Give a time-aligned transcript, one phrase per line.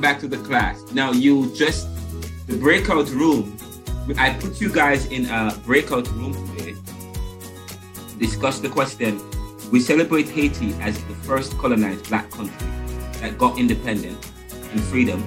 [0.00, 0.80] Welcome back to the class.
[0.92, 1.86] Now, you just,
[2.46, 3.58] the breakout room,
[4.16, 6.74] I put you guys in a breakout room today
[8.18, 9.20] discuss the question.
[9.70, 12.66] We celebrate Haiti as the first colonized black country
[13.20, 14.32] that got independence
[14.72, 15.22] and freedom,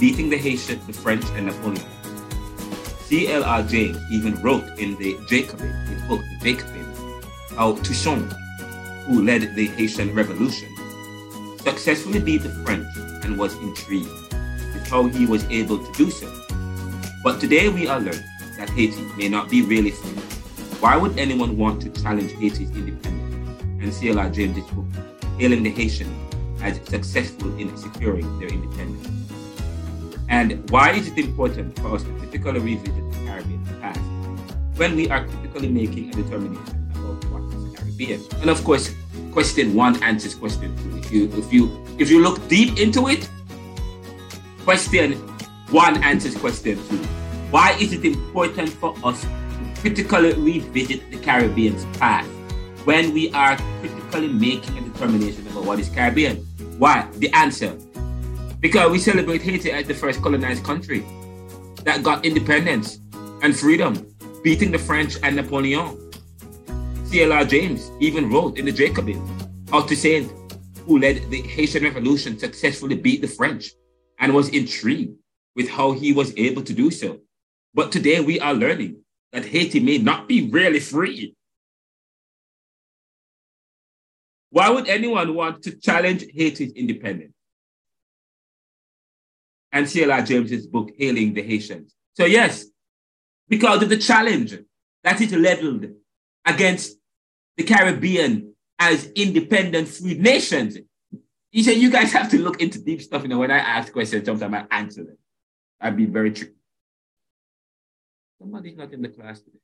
[0.00, 1.86] beating the Haitian, the French, and Napoleon.
[3.06, 3.62] C.L.R.
[3.62, 6.86] James even wrote in the Jacobin, his book, The Jacobin,
[7.56, 8.32] how Toussaint,
[9.06, 10.75] who led the Haitian Revolution,
[11.66, 12.86] successfully beat the French
[13.24, 14.08] and was intrigued
[14.72, 16.32] with how he was able to do so.
[17.24, 18.22] But today we are learning
[18.56, 20.10] that Haiti may not be really free.
[20.78, 23.60] Why would anyone want to challenge Haiti's independence?
[23.82, 24.30] And C.L.R.
[24.30, 24.86] James's book,
[25.38, 26.08] hailing the Haitian
[26.62, 29.32] as successful in securing their independence.
[30.28, 34.00] And why is it important for us to critically revisit the Caribbean past
[34.76, 38.22] when we are critically making a determination about what is Caribbean?
[38.40, 38.94] And of course,
[39.36, 40.96] question one answers question two.
[40.96, 43.28] If you if you if you look deep into it,
[44.64, 45.12] question
[45.68, 46.96] one answers question two.
[47.52, 52.30] Why is it important for us to critically revisit the Caribbean's past
[52.88, 56.36] when we are critically making a determination about what is Caribbean?
[56.78, 57.06] Why?
[57.16, 57.76] The answer.
[58.60, 61.04] Because we celebrate Haiti as the first colonized country
[61.84, 63.00] that got independence
[63.42, 64.00] and freedom,
[64.42, 66.05] beating the French and Napoleon.
[67.08, 67.44] C.L.R.
[67.44, 69.24] James even wrote in the Jacobin
[69.70, 70.28] how Toussaint,
[70.80, 73.70] who led the Haitian Revolution, successfully beat the French
[74.18, 75.16] and was intrigued
[75.54, 77.20] with how he was able to do so.
[77.74, 79.02] But today we are learning
[79.32, 81.36] that Haiti may not be really free.
[84.50, 87.34] Why would anyone want to challenge Haiti's independence?
[89.70, 90.22] And C.L.R.
[90.22, 91.94] James's book, Hailing the Haitians.
[92.14, 92.64] So, yes,
[93.48, 94.58] because of the challenge
[95.04, 95.86] that is leveled
[96.44, 96.95] against
[97.56, 100.78] the Caribbean as independent free nations.
[101.50, 103.22] He said, you guys have to look into deep stuff.
[103.22, 105.18] You know, when I ask questions, sometimes I answer them.
[105.80, 106.52] I'd be very true.
[108.38, 109.58] Somebody's not in the class today.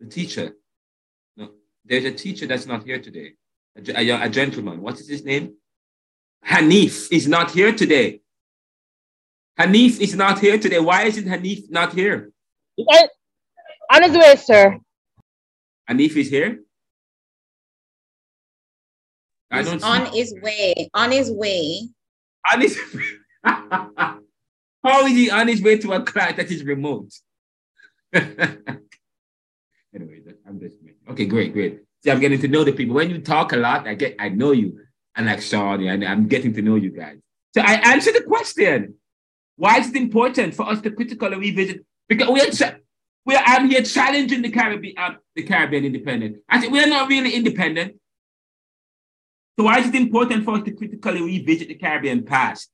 [0.00, 0.52] The teacher.
[1.36, 1.52] No,
[1.84, 3.32] there's a teacher that's not here today.
[3.76, 4.82] A, a, a gentleman.
[4.82, 5.54] What is his name?
[6.46, 8.20] Hanif is not here today.
[9.58, 10.78] Hanif is not here today.
[10.78, 12.30] Why isn't Hanif not here?
[12.78, 13.06] Eh,
[13.92, 14.78] on his way, sir.
[15.88, 16.60] Hanif is here?
[19.50, 20.90] I don't on his way.
[20.92, 21.88] On his way.
[22.52, 22.78] On his
[23.44, 27.12] How is he on his way to a class that is remote?
[28.12, 28.62] anyway,
[30.46, 30.76] I'm just
[31.10, 31.26] okay.
[31.26, 31.80] Great, great.
[32.04, 32.94] See, I'm getting to know the people.
[32.94, 34.80] When you talk a lot, I get, I know you,
[35.16, 37.18] and like Sean, and I'm getting to know you guys.
[37.54, 38.94] So I answered the question.
[39.56, 41.84] Why is it important for us to critically revisit?
[42.08, 42.80] Because we are
[43.24, 46.38] We're I'm here challenging the Caribbean, uh, the Caribbean independent.
[46.48, 47.96] I said we're not really independent.
[49.58, 52.70] So why is it important for us to critically revisit the Caribbean past?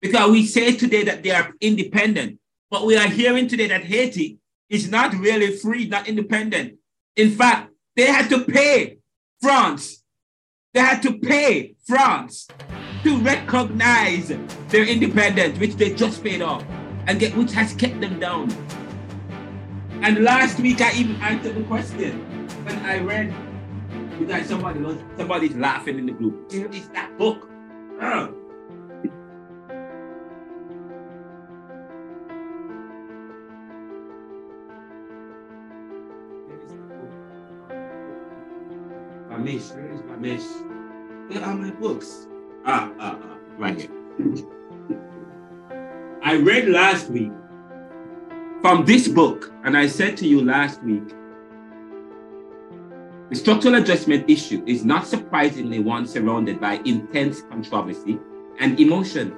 [0.00, 2.38] Because we say today that they are independent,
[2.70, 4.38] but we are hearing today that Haiti
[4.68, 6.76] is not really free, not independent.
[7.16, 8.98] In fact, they had to pay
[9.40, 10.04] France.
[10.72, 12.46] They had to pay France
[13.02, 14.32] to recognize
[14.68, 16.64] their independence, which they just paid off,
[17.10, 18.48] and get which has kept them down.
[20.00, 22.20] And last week I even answered the question
[22.64, 23.34] when I read
[24.20, 26.46] because somebody was somebody's laughing in the group.
[26.52, 27.50] Is that book.
[28.00, 28.28] Uh.
[39.28, 40.46] My miss, where is miss?
[41.26, 42.28] Where are my books?
[42.64, 44.59] Ah, ah, ah, right here.
[46.22, 47.32] I read last week
[48.60, 51.08] from this book, and I said to you last week,
[53.30, 58.18] the structural adjustment issue is not surprisingly one surrounded by intense controversy
[58.58, 59.34] and emotion.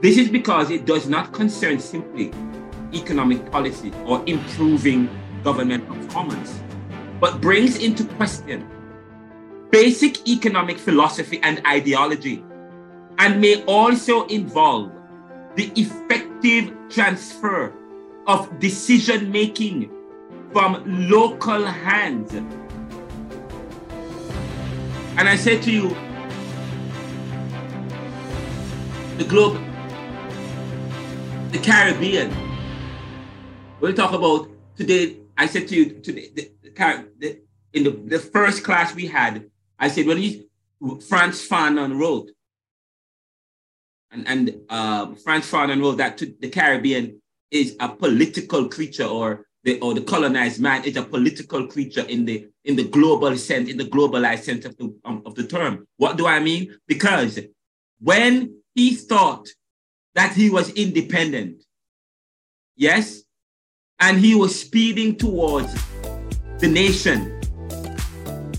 [0.00, 2.32] This is because it does not concern simply
[2.94, 5.08] economic policy or improving
[5.42, 6.60] government performance,
[7.18, 8.68] but brings into question
[9.72, 12.44] basic economic philosophy and ideology,
[13.18, 14.92] and may also involve
[15.56, 17.72] the effective transfer
[18.26, 19.90] of decision making
[20.52, 22.34] from local hands
[25.14, 25.88] and I said to you,
[29.18, 29.60] the globe,
[31.52, 32.34] the Caribbean.
[33.78, 35.18] We'll talk about today.
[35.36, 36.50] I said to you today, the,
[37.18, 37.40] the,
[37.74, 39.48] in the, the first class we had,
[39.78, 40.48] I said, when he,
[41.06, 42.31] Frantz Fanon wrote,
[44.12, 47.20] and, and uh, Frantz Fanon wrote that the Caribbean
[47.50, 52.24] is a political creature or the, or the colonized man is a political creature in
[52.24, 55.86] the in the global sense, in the globalized sense of the um, of the term.
[55.96, 56.76] What do I mean?
[56.86, 57.38] Because
[58.00, 59.48] when he thought
[60.14, 61.62] that he was independent,
[62.76, 63.22] yes,
[64.00, 65.72] and he was speeding towards
[66.58, 67.40] the nation,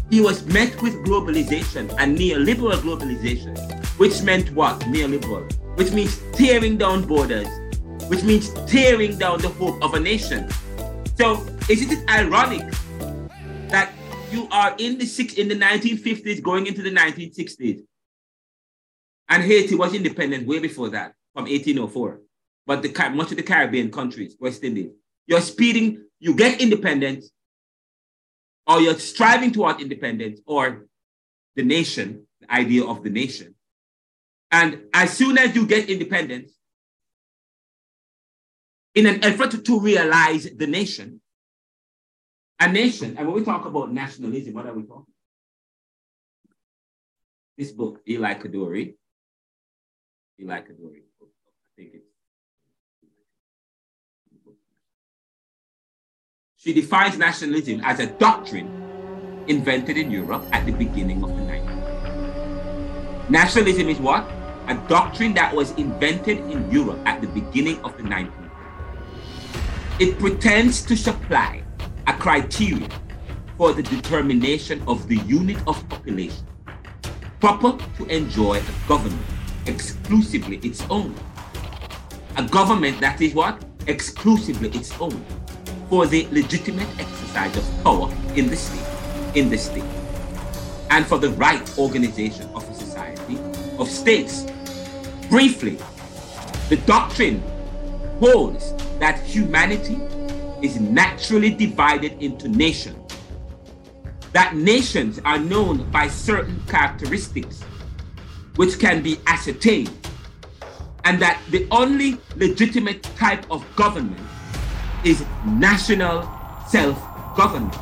[0.10, 4.80] he was met with globalization and neoliberal globalization, which meant what?
[4.82, 7.48] Neoliberal, which means tearing down borders,
[8.08, 10.50] which means tearing down the hope of a nation
[11.16, 12.74] so isn't it ironic
[13.70, 13.94] that
[14.32, 17.82] you are in the six in the 1950s going into the 1960s,
[19.30, 22.20] and Haiti was independent way before that, from 1804.
[22.66, 24.92] But the much of the Caribbean countries, West Indies,
[25.28, 27.30] you're speeding, you get independence,
[28.66, 30.88] or you're striving toward independence, or
[31.56, 33.54] the nation, the idea of the nation.
[34.54, 36.52] And as soon as you get independence,
[38.94, 41.20] in an effort to realize the nation.
[42.60, 45.12] A nation, and when we talk about nationalism, what are we talking?
[47.58, 48.94] This book, Elie Kedourie,
[50.40, 51.26] Elie Kedourie, I
[51.76, 52.06] think it's.
[56.58, 58.70] She defines nationalism as a doctrine
[59.48, 63.30] invented in Europe at the beginning of the 19th.
[63.32, 64.43] Nationalism is what?
[64.68, 68.44] A doctrine that was invented in Europe at the beginning of the 19th
[70.00, 71.64] it pretends to supply
[72.08, 72.90] a criteria
[73.58, 76.46] for the determination of the unit of population
[77.40, 79.22] proper to enjoy a government
[79.68, 81.14] exclusively its own.
[82.38, 83.64] A government that is what?
[83.86, 85.24] Exclusively its own
[85.90, 89.84] for the legitimate exercise of power in the state, in the state,
[90.90, 92.93] and for the right organization of society
[93.84, 94.46] of states.
[95.30, 95.78] Briefly,
[96.70, 97.44] the doctrine
[98.20, 100.00] holds that humanity
[100.66, 102.98] is naturally divided into nations.
[104.32, 107.62] That nations are known by certain characteristics
[108.56, 109.92] which can be ascertained,
[111.04, 114.22] and that the only legitimate type of government
[115.04, 116.22] is national
[116.68, 116.98] self
[117.36, 117.76] government.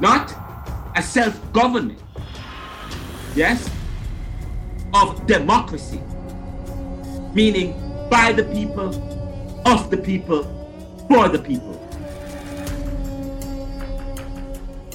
[0.00, 0.34] Not
[0.94, 2.02] a self government,
[3.34, 3.70] yes,
[5.02, 6.00] of democracy,
[7.34, 7.72] meaning
[8.08, 8.88] by the people,
[9.66, 10.44] of the people,
[11.08, 11.74] for the people.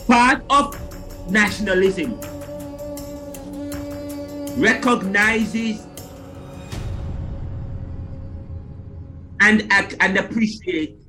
[0.08, 2.20] Part of nationalism
[4.60, 5.86] recognizes
[9.40, 11.06] and, and appreciates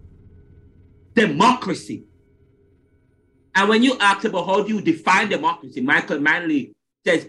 [1.15, 2.05] democracy.
[3.55, 6.73] And when you ask about how do you define democracy, Michael Manley
[7.05, 7.29] says,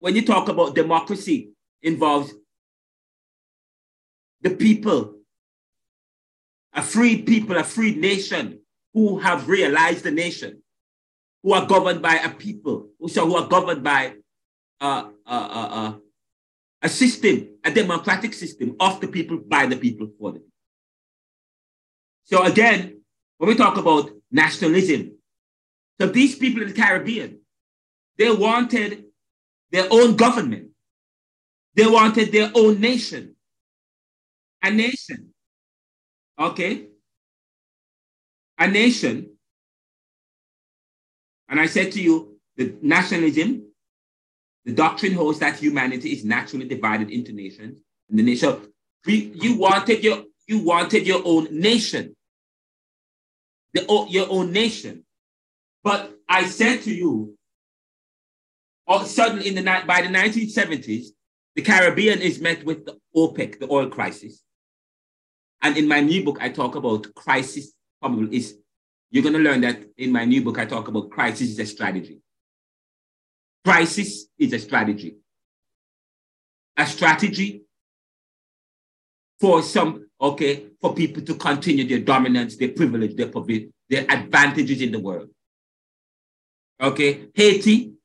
[0.00, 1.50] when you talk about democracy,
[1.82, 2.32] involves
[4.40, 5.14] the people,
[6.72, 8.60] a free people, a free nation
[8.94, 10.62] who have realized the nation,
[11.42, 14.14] who are governed by a people, so who are governed by
[14.80, 15.92] uh, uh, uh, uh,
[16.82, 20.52] a system, a democratic system of the people, by the people, for the people.
[22.24, 23.00] So again,
[23.38, 25.16] when we talk about nationalism,
[26.00, 27.40] so these people in the Caribbean,
[28.16, 29.07] they wanted
[29.70, 30.70] their own government.
[31.74, 33.36] They wanted their own nation.
[34.62, 35.32] A nation.
[36.38, 36.88] Okay?
[38.58, 39.30] A nation.
[41.48, 43.64] And I said to you, the nationalism,
[44.64, 47.78] the doctrine holds that humanity is naturally divided into nations.
[48.10, 48.56] And the nation,
[49.06, 52.16] you wanted your you wanted your own nation.
[53.74, 55.04] The, your own nation.
[55.84, 57.37] But I said to you,
[58.88, 61.08] all suddenly in the night by the 1970s,
[61.54, 64.42] the Caribbean is met with the OPEC, the oil crisis.
[65.60, 68.56] And in my new book, I talk about crisis probably is
[69.10, 71.66] you're going to learn that in my new book, I talk about crisis is a
[71.66, 72.20] strategy.
[73.64, 75.16] Crisis is a strategy.
[76.76, 77.62] A strategy
[79.40, 83.30] for some, okay, for people to continue their dominance, their privilege, their,
[83.88, 85.28] their advantages in the world.
[86.80, 87.97] Okay, Haiti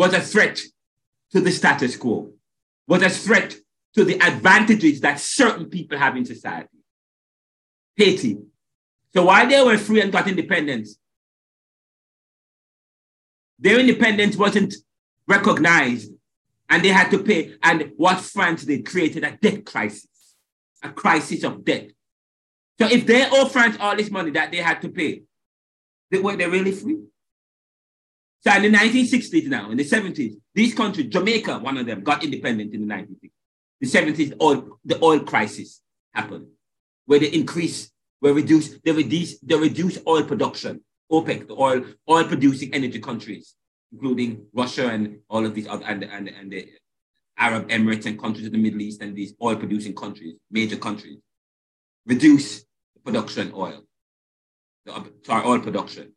[0.00, 0.58] was a threat
[1.30, 2.32] to the status quo,
[2.88, 3.54] was a threat
[3.94, 6.78] to the advantages that certain people have in society.
[7.96, 8.38] Haiti.
[9.12, 10.96] So while they were free and got independence,
[13.58, 14.74] their independence wasn't
[15.28, 16.10] recognized
[16.70, 17.56] and they had to pay.
[17.62, 20.34] And what France did created a debt crisis,
[20.82, 21.90] a crisis of debt.
[22.80, 25.24] So if they owe France all this money that they had to pay,
[26.10, 27.00] were they really free?
[28.42, 32.24] So in the 1960s now, in the 70s, these countries, Jamaica, one of them, got
[32.24, 33.30] independent in the 1960s.
[33.80, 35.82] The 70s, oil, the oil crisis
[36.14, 36.46] happened,
[37.06, 40.82] where they increase, where reduce, they reduce, they reduce oil production.
[41.12, 43.56] OPEC, the oil, oil producing energy countries,
[43.92, 46.68] including Russia and all of these other, and, and, and the
[47.36, 51.18] Arab Emirates and countries in the Middle East and these oil producing countries, major countries,
[52.06, 52.64] reduce
[53.04, 53.82] production oil,
[54.86, 56.12] the, sorry, oil production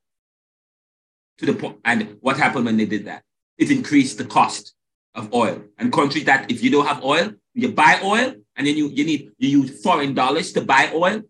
[1.39, 1.77] to the point.
[1.85, 3.23] And what happened when they did that?
[3.57, 4.73] It increased the cost
[5.15, 5.61] of oil.
[5.77, 9.05] And countries that if you don't have oil, you buy oil and then you, you
[9.05, 11.21] need you use foreign dollars to buy oil.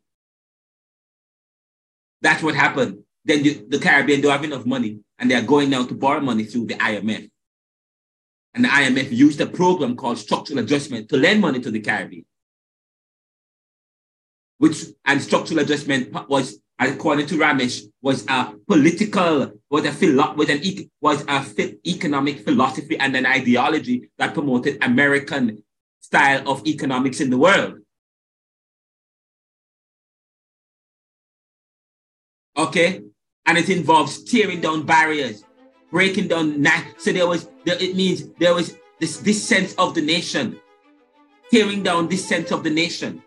[2.21, 3.03] That's what happened.
[3.25, 6.45] Then the, the Caribbean don't have enough money and they're going now to borrow money
[6.45, 7.29] through the IMF.
[8.53, 12.25] And the IMF used a program called structural adjustment to lend money to the Caribbean
[14.63, 16.57] which and structural adjustment was,
[16.87, 20.61] according to Ramesh, was a political, was a philo- was an
[21.01, 25.63] was a economic philosophy and an ideology that promoted American
[25.99, 27.79] style of economics in the world.
[32.57, 33.01] Okay,
[33.45, 35.43] and it involves tearing down barriers,
[35.91, 36.61] breaking down.
[36.61, 40.59] Na- so there was, there, it means there was this this sense of the nation,
[41.51, 43.23] tearing down this sense of the nation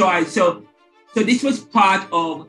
[0.00, 0.64] so I so
[1.14, 2.48] so this was part of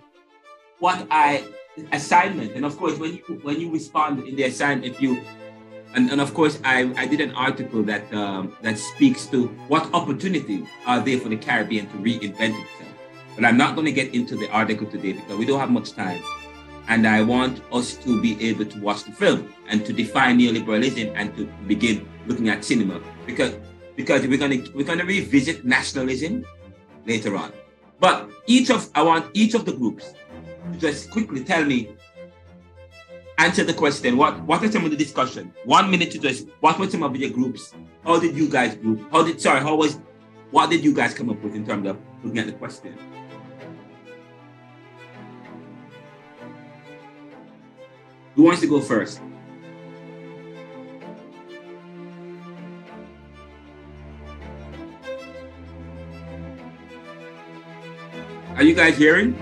[0.80, 1.44] what I
[1.92, 2.54] assignment.
[2.54, 5.22] And of course, when you when you respond in the assignment, if you
[5.94, 9.92] and, and of course I, I did an article that um, that speaks to what
[9.94, 12.90] opportunities are there for the Caribbean to reinvent itself.
[13.36, 15.94] But I'm not going to get into the article today because we don't have much
[15.94, 16.22] time.
[16.90, 21.14] And I want us to be able to watch the film and to define neoliberalism
[21.16, 23.54] and to begin looking at cinema because
[23.96, 26.46] because we're gonna we're gonna revisit nationalism
[27.06, 27.52] later on.
[28.02, 30.14] But each of I want each of the groups
[30.74, 31.96] to just quickly tell me,
[33.38, 34.18] answer the question.
[34.18, 35.54] What what are some of the discussion?
[35.66, 37.76] One minute to just what were some of your groups?
[38.04, 39.00] How did you guys group?
[39.12, 40.00] How did sorry, how was
[40.50, 42.98] what did you guys come up with in terms of looking at the question?
[48.34, 49.22] Who wants to go first?
[58.56, 59.34] Are you guys hearing?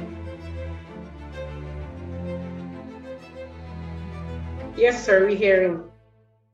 [4.78, 5.84] Yes, sir, we hearing.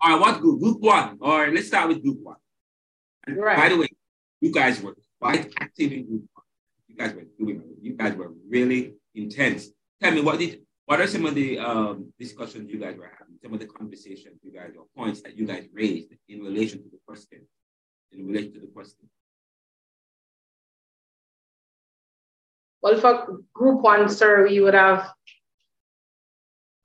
[0.02, 0.62] All right, what group?
[0.62, 1.18] Group one.
[1.22, 2.38] All right, let's start with group one.
[3.28, 3.58] And right.
[3.58, 3.88] By the way,
[4.40, 6.46] you guys were quite active in group one.
[6.88, 7.62] You guys were doing.
[7.82, 9.68] You guys were really intense.
[10.02, 10.62] Tell me what did.
[10.86, 13.36] What are some of the um, discussions you guys were having?
[13.44, 16.90] Some of the conversations you guys or points that you guys raised in relation to
[16.90, 17.42] the question.
[18.12, 19.10] In relation to the question.
[22.86, 25.12] Well, for group one, sir, we would have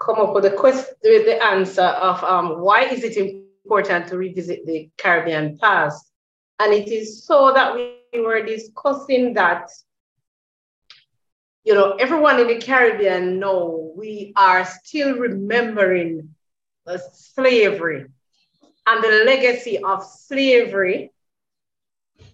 [0.02, 0.56] come up with the
[1.04, 6.10] with the answer of um, why is it important to revisit the Caribbean past?
[6.58, 9.68] And it is so that we were discussing that,
[11.64, 16.34] you know, everyone in the Caribbean know we are still remembering
[17.12, 18.06] slavery
[18.86, 21.12] and the legacy of slavery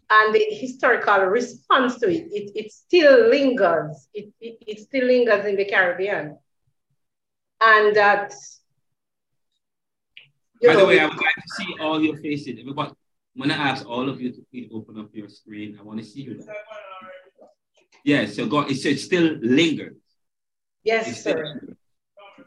[0.09, 4.09] and the historical response to it, it, it still lingers.
[4.15, 6.39] It, it, it still lingers in the Caribbean.
[7.61, 8.35] And that,
[10.63, 12.59] By know, the way, I would like to see all your faces.
[12.61, 15.77] Everybody, I'm going to ask all of you to please open up your screen.
[15.81, 16.43] I want to see you.
[16.43, 16.55] There.
[18.05, 19.97] Yeah, so go, it says still lingers.
[20.85, 21.61] Yes, it's sir.
[21.61, 21.77] Still,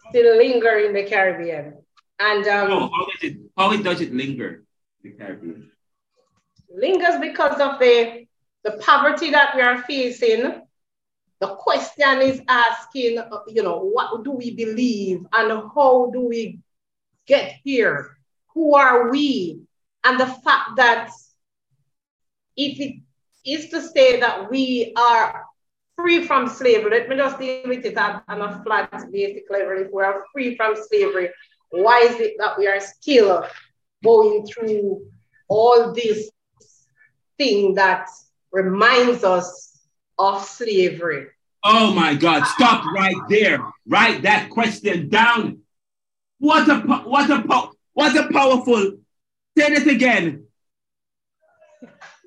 [0.09, 1.73] still linger in the Caribbean.
[2.19, 4.63] And um, oh, how does it how does it linger
[5.03, 5.71] in the Caribbean?
[6.69, 8.25] Lingers because of the,
[8.63, 10.61] the poverty that we are facing.
[11.39, 16.59] The question is asking, you know, what do we believe and how do we
[17.25, 18.17] get here?
[18.53, 19.61] Who are we?
[20.03, 21.11] And the fact that
[22.57, 22.95] if it
[23.45, 25.45] is to say that we are
[25.95, 29.77] free from slavery, let me just deal with it on a flat basic level.
[29.77, 31.29] If we are free from slavery,
[31.69, 33.45] why is it that we are still
[34.03, 35.05] going through
[35.47, 36.29] all this
[37.39, 38.07] thing that
[38.51, 39.79] reminds us
[40.19, 41.27] of slavery.
[41.63, 43.63] Oh my God, stop right there.
[43.87, 45.61] Write that question down.
[46.37, 48.99] What a what a what a powerful.
[49.57, 50.45] Say it again.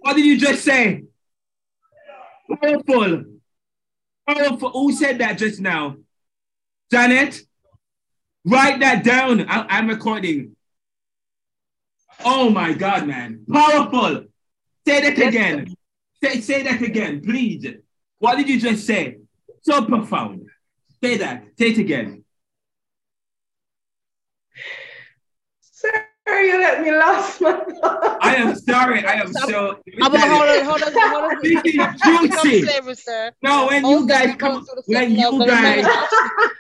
[0.01, 1.05] What did you just say?
[2.61, 3.25] Powerful.
[4.29, 4.71] Powerful.
[4.71, 5.97] Who said that just now?
[6.91, 7.41] Janet?
[8.45, 9.49] Write that down.
[9.49, 10.57] I, I'm recording.
[12.25, 13.45] Oh my God, man.
[13.51, 14.27] Powerful.
[14.87, 15.75] Say that yes, again.
[16.23, 17.67] Say, say that again, please.
[18.19, 19.19] What did you just say?
[19.63, 20.49] So profound.
[21.03, 21.45] Say that.
[21.59, 22.25] Say it again.
[25.61, 25.91] Sir,
[26.29, 27.61] you let me lost my
[28.21, 29.05] I am sorry.
[29.05, 29.81] I am so.
[30.01, 31.39] hold on, hold on, hold on, hold on.
[31.43, 33.31] This is juicy.
[33.43, 35.87] No, when you guys come, when you guys,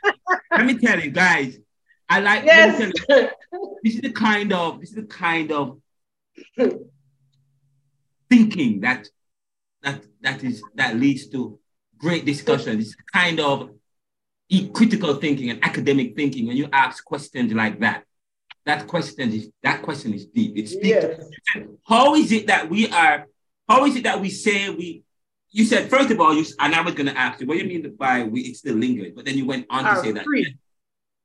[0.50, 1.58] let me tell you, guys.
[2.08, 2.44] I like.
[2.44, 2.80] Yes.
[3.08, 3.28] You,
[3.84, 4.80] this is the kind of.
[4.80, 5.78] This is the kind of
[8.32, 9.06] thinking that
[9.82, 11.58] that that is that leads to
[11.98, 12.78] great discussion.
[12.78, 13.70] This kind of
[14.72, 16.46] critical thinking and academic thinking.
[16.46, 18.04] When you ask questions like that,
[18.64, 20.52] that question is that question is deep.
[20.56, 20.96] It's deep.
[20.96, 21.28] Yes.
[21.84, 23.26] How is it that we are?
[23.68, 25.02] How is it that we say we?
[25.50, 27.64] You said first of all, you and I was going to ask you what do
[27.64, 30.26] you mean by we it still lingers, but then you went on to say that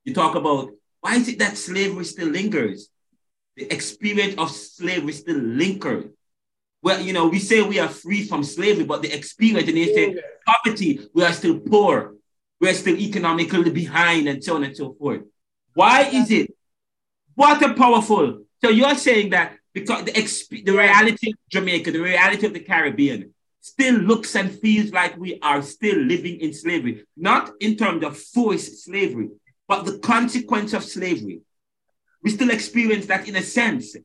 [0.04, 2.90] you talk about why is it that slavery still lingers?
[3.56, 6.10] The experience of slavery still lingers
[6.82, 9.92] well, you know, we say we are free from slavery, but the experience and they
[9.92, 12.14] say poverty, we are still poor,
[12.60, 15.22] we're still economically behind, and so on and so forth.
[15.74, 16.54] Why is it?
[17.34, 18.42] What a powerful.
[18.64, 22.60] So you're saying that because the exp- the reality of Jamaica, the reality of the
[22.60, 28.04] Caribbean, still looks and feels like we are still living in slavery, not in terms
[28.04, 29.30] of forced slavery,
[29.66, 31.40] but the consequence of slavery.
[32.22, 33.96] We still experience that in a sense.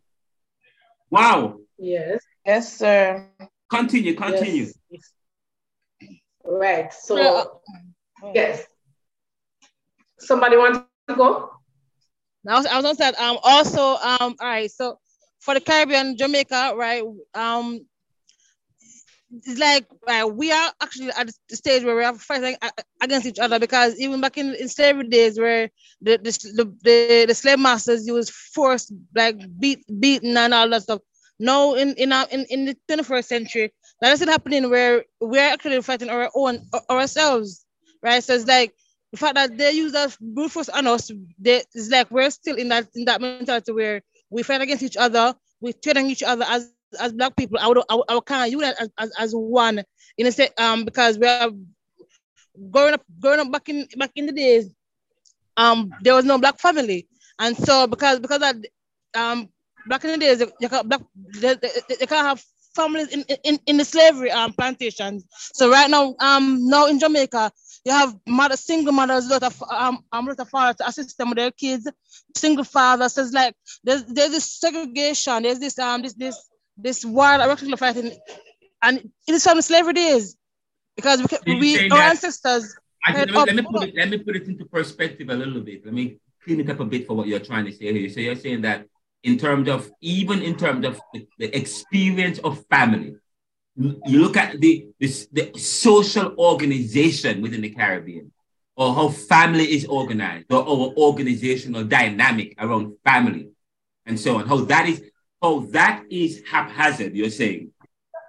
[1.09, 1.59] Wow.
[1.77, 2.21] Yes.
[2.45, 3.25] Yes, sir.
[3.69, 4.67] Continue, continue.
[4.89, 5.13] Yes.
[6.43, 6.93] Right.
[6.93, 7.61] So,
[8.33, 8.65] yes.
[10.19, 11.49] Somebody want to go?
[12.47, 14.99] I was, I was going to say, um, also, um, all right, so
[15.39, 17.03] for the Caribbean, Jamaica, right,
[17.33, 17.85] um,
[19.31, 22.55] it's like uh, we are actually at the stage where we are fighting
[23.01, 25.69] against each other because even back in, in slavery days where
[26.01, 30.99] the the, the, the slave masters used force like beat beating and all that stuff
[31.39, 35.81] now in in our, in, in the 21st century, that isn't happening where we're actually
[35.81, 37.65] fighting our own ourselves,
[38.01, 38.23] right?
[38.23, 38.73] So it's like
[39.11, 42.55] the fact that they use that brute force on us, they, it's like we're still
[42.57, 46.45] in that in that mentality where we fight against each other, we threaten each other
[46.47, 47.57] as as black people.
[47.59, 49.83] I would I, I would kind of unite as, as, as one
[50.17, 51.49] in a set um because we are
[52.71, 54.69] growing up growing up back in back in the days,
[55.57, 57.07] um there was no black family,
[57.39, 58.55] and so because because that
[59.15, 59.49] um
[59.87, 61.69] back in the days, you can, black, they, they,
[61.99, 62.43] they can't have
[62.75, 65.25] families in, in, in the slavery um, plantations.
[65.53, 67.51] So right now, um, now in Jamaica,
[67.85, 71.29] you have mother, single mothers, lot of um, um lot of fathers to assist them
[71.29, 71.89] with their kids.
[72.35, 77.61] Single fathers, so like there's there's this segregation, there's this um this this this that
[77.61, 78.11] we're fighting,
[78.81, 80.35] and it is from the slavery days
[80.95, 82.73] because we, we our ancestors.
[83.05, 85.35] I think, let, me, let, me put it, let me put it into perspective a
[85.35, 85.83] little bit.
[85.83, 88.09] Let me clean it up a bit for what you're trying to say here.
[88.09, 88.87] So you're saying that
[89.23, 93.15] in terms of even in terms of the, the experience of family.
[93.75, 98.31] You look at the, this, the social organization within the Caribbean.
[98.75, 103.49] or how family is organized, or our organizational dynamic around family,
[104.05, 104.47] and so on.
[104.47, 105.03] How that is
[105.41, 107.15] how that is haphazard.
[107.15, 107.71] You're saying,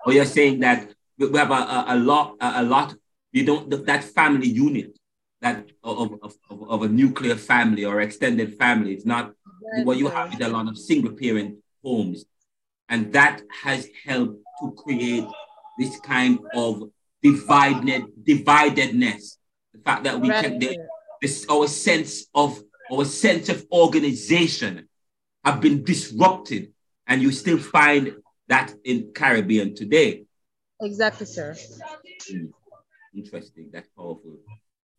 [0.05, 2.95] or you're saying that we have a, a, a lot a, a lot.
[3.33, 4.99] You don't that family unit
[5.41, 8.95] that of, of, of, of, a nuclear family or extended family.
[8.95, 9.33] It's not
[9.85, 12.25] what you have is a lot of single parent homes.
[12.89, 15.27] And that has helped to create
[15.79, 16.83] this kind of
[17.23, 19.37] divided dividedness.
[19.73, 20.45] The fact that we right.
[20.45, 20.59] can
[21.23, 24.89] this our sense of our sense of organization
[25.45, 26.73] have been disrupted,
[27.07, 28.15] and you still find
[28.49, 30.25] that in Caribbean today.
[30.81, 31.57] Exactly, sir.
[32.29, 32.47] Hmm.
[33.15, 33.71] Interesting.
[33.73, 34.37] That's powerful.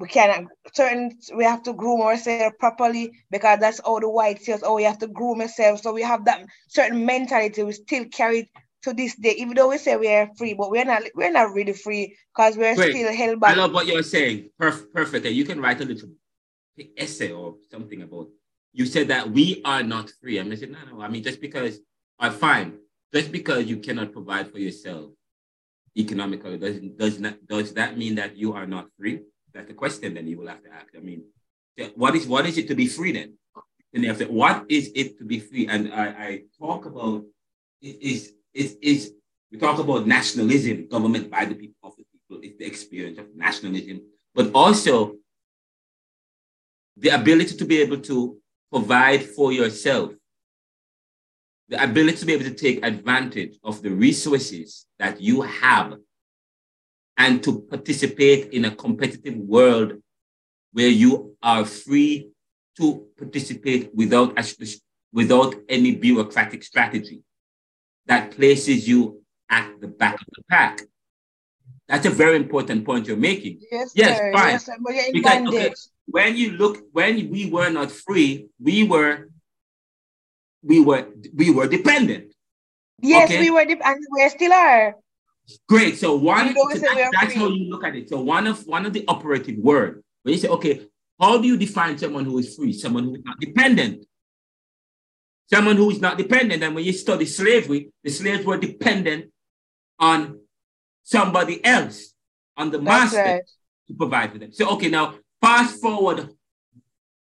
[0.00, 4.62] we can certain we have to groom ourselves properly because that's all the white says
[4.64, 5.82] oh we have to groom ourselves.
[5.82, 8.50] So we have that certain mentality we still carry
[8.82, 11.52] to this day even though we say we are free but we're not we're not
[11.52, 14.50] really free because we're Wait, still held back i love what you're saying.
[14.58, 15.26] Perfect perfect.
[15.26, 16.10] You can write a little
[16.98, 18.28] essay or something about
[18.72, 20.40] you said that we are not free.
[20.40, 22.74] I said no no i mean just because uh, i find
[23.12, 25.12] just because you cannot provide for yourself
[25.96, 29.20] economically does, does not does that mean that you are not free
[29.54, 30.88] that's the question then you will have to ask.
[30.96, 31.22] I mean,
[31.94, 33.34] what is what is it to be free then?
[33.94, 35.68] And to, what is it to be free?
[35.68, 37.24] And I, I talk about
[37.80, 39.12] is is is
[39.52, 43.26] we talk about nationalism, government by the people of the people, it's the experience of
[43.36, 44.02] nationalism,
[44.34, 45.14] but also
[46.96, 48.36] the ability to be able to
[48.72, 50.12] provide for yourself,
[51.68, 55.94] the ability to be able to take advantage of the resources that you have
[57.16, 59.94] and to participate in a competitive world
[60.72, 62.30] where you are free
[62.76, 64.36] to participate without,
[65.12, 67.22] without any bureaucratic strategy
[68.06, 70.80] that places you at the back of the pack.
[71.88, 73.60] That's a very important point you're making.
[73.70, 74.32] Yes, yes sir.
[74.32, 74.52] fine.
[74.52, 74.76] Yes, sir.
[75.12, 75.72] Because, okay,
[76.06, 79.28] when you look, when we were not free, we were,
[80.62, 82.34] we were, we were dependent.
[83.00, 83.40] Yes, okay?
[83.40, 84.96] we were, de- and we still are.
[85.68, 85.98] Great.
[85.98, 88.08] So one so that, that's how you look at it.
[88.08, 90.86] So one of one of the operative word when you say, okay,
[91.20, 92.72] how do you define someone who is free?
[92.72, 94.06] Someone who is not dependent.
[95.52, 96.62] Someone who is not dependent.
[96.62, 99.30] And when you study slavery, the slaves were dependent
[99.98, 100.40] on
[101.02, 102.14] somebody else,
[102.56, 103.42] on the master right.
[103.88, 104.52] to provide for them.
[104.52, 106.30] So okay, now fast forward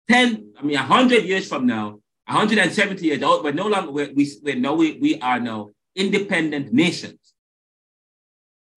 [0.10, 4.32] 10, I mean 100 years from now, 170 years old, we're no longer we we,
[4.42, 7.27] we know we, we are now independent nations.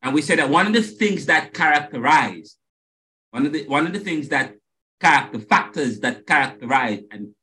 [0.02, 2.56] And we said that one of the things that characterize,
[3.30, 4.54] one of the one of the things that
[5.00, 7.34] character factors that characterize an,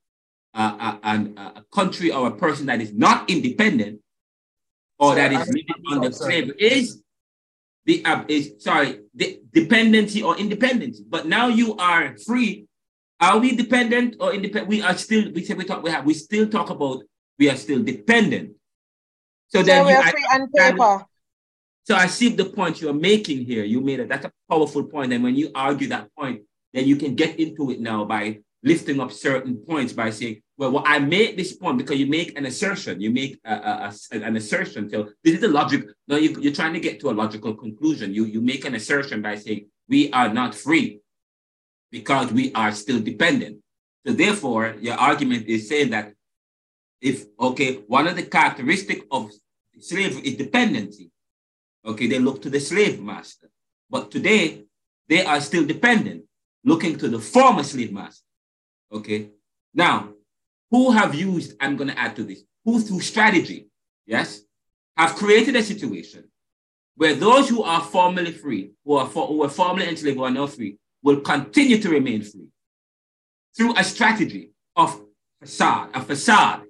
[0.53, 4.01] uh, uh, a country or a person that is not independent
[4.99, 7.03] or that is living under slavery is
[7.85, 10.99] the uh, is sorry the dependency or independence.
[10.99, 12.67] But now you are free.
[13.19, 14.67] Are we dependent or independent?
[14.67, 15.31] We are still.
[15.31, 15.83] We say we talk.
[15.83, 16.05] We have.
[16.05, 17.03] We still talk about.
[17.39, 18.55] We are still dependent.
[19.47, 21.05] So, so then we are free on paper.
[21.87, 23.63] So I see the point you're making here.
[23.63, 24.09] You made it.
[24.09, 25.13] That's a powerful point.
[25.13, 26.41] And when you argue that point,
[26.73, 30.71] then you can get into it now by lifting up certain points by saying, well,
[30.71, 32.99] well I made this point because you make an assertion.
[32.99, 34.89] You make a, a, a, an assertion.
[34.89, 35.85] So this is the logic.
[36.09, 38.13] No, you, you're trying to get to a logical conclusion.
[38.13, 40.99] You, you make an assertion by saying, we are not free
[41.89, 43.59] because we are still dependent.
[44.05, 46.11] So therefore, your argument is saying that
[46.99, 49.31] if, okay, one of the characteristics of
[49.79, 51.11] slavery is dependency.
[51.85, 53.49] Okay, they look to the slave master.
[53.89, 54.65] But today,
[55.07, 56.25] they are still dependent,
[56.63, 58.25] looking to the former slave master.
[58.91, 59.29] Okay,
[59.73, 60.09] now,
[60.71, 63.67] who have used, I'm going to add to this, who through strategy,
[64.05, 64.41] yes,
[64.97, 66.25] have created a situation
[66.95, 70.31] where those who are formerly free, who are, for, who are formerly enslaved, who are
[70.31, 72.47] now free, will continue to remain free
[73.55, 74.99] through a strategy of
[75.39, 76.63] facade, a facade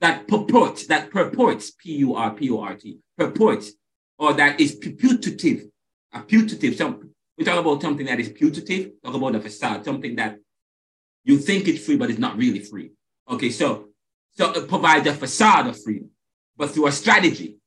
[0.00, 3.72] that purports, that purports, P-U-R-P-O-R-T, purports
[4.18, 5.66] or that is putative,
[6.12, 6.76] a putative.
[6.76, 10.38] Some we talk about something that is putative, talk about a facade, something that
[11.24, 12.90] you think it's free, but it's not really free.
[13.28, 13.88] Okay, so
[14.32, 16.10] so it provides a facade of freedom,
[16.56, 17.58] but through a strategy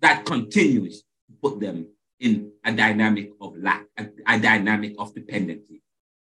[0.00, 1.86] that continues to put them
[2.20, 5.82] in a dynamic of lack, a, a dynamic of dependency.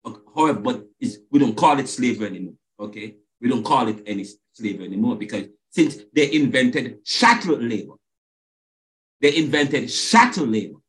[0.04, 0.84] Okay, however, but
[1.30, 2.54] we don't call it slavery anymore.
[2.80, 7.94] Okay, we don't call it any slavery anymore because since they invented chattel labor.
[9.22, 10.80] They invented chattel labor.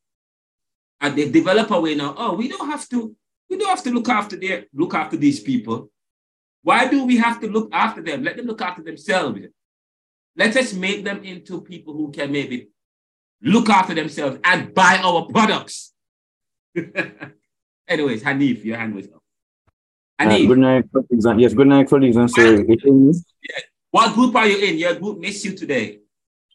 [0.99, 3.15] And they develop a way now, oh, we don't have to,
[3.49, 5.91] we don't have to look after their look after these people.
[6.63, 8.23] Why do we have to look after them?
[8.23, 9.41] Let them look after themselves.
[10.35, 12.69] Let us make them into people who can maybe
[13.41, 15.93] look after themselves and buy our products.
[17.87, 19.21] Anyways, Hanif, your hand was up.
[20.19, 20.45] Hanif.
[20.45, 21.41] Uh, good night, colleagues.
[21.41, 22.65] Yes, good night, colleagues and sir.
[22.65, 23.59] Yeah.
[23.91, 24.77] What group are you in?
[24.77, 25.99] Your group missed you today.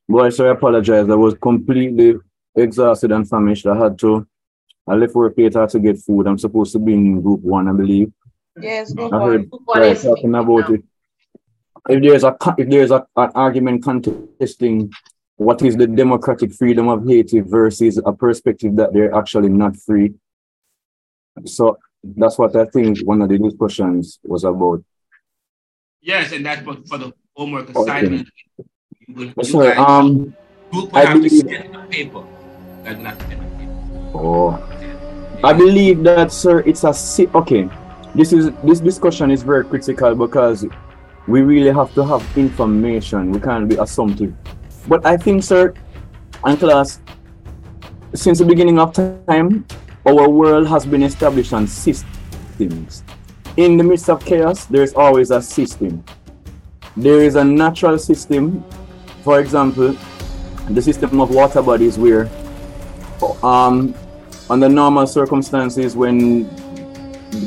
[0.09, 1.09] Boy, sir, I apologize.
[1.11, 2.17] I was completely
[2.57, 3.67] exhausted and famished.
[3.67, 4.27] I had to,
[4.87, 6.27] I left work later to get food.
[6.27, 8.13] I'm supposed to be in group one, I believe.
[8.61, 9.97] Yes, group I heard one.
[9.97, 10.83] talking about it.
[11.89, 14.93] If there's a if there's a, an argument contesting
[15.37, 20.15] what is the democratic freedom of Haiti versus a perspective that they're actually not free.
[21.45, 24.83] So that's what I think one of the discussions was about.
[26.01, 28.29] Yes, and that's what for the homework assignment.
[28.59, 28.69] Okay.
[29.09, 30.37] You, Sorry, um,
[30.93, 31.47] I believe,
[31.89, 32.25] paper.
[34.15, 34.63] Oh,
[35.43, 36.61] I believe that, sir.
[36.61, 37.71] It's a si- okay.
[38.15, 40.67] This is this discussion is very critical because
[41.27, 43.33] we really have to have information.
[43.33, 44.35] We can't be assumptive.
[44.87, 45.73] But I think, sir,
[46.45, 47.01] and class,
[48.15, 49.65] since the beginning of time,
[50.05, 53.05] our world has been established on systems.
[53.57, 56.05] In the midst of chaos, there is always a system.
[56.95, 58.65] There is a natural system,
[59.29, 59.95] for example,
[60.71, 62.31] the system of water bodies where
[63.43, 63.95] um,
[64.49, 66.49] under normal circumstances when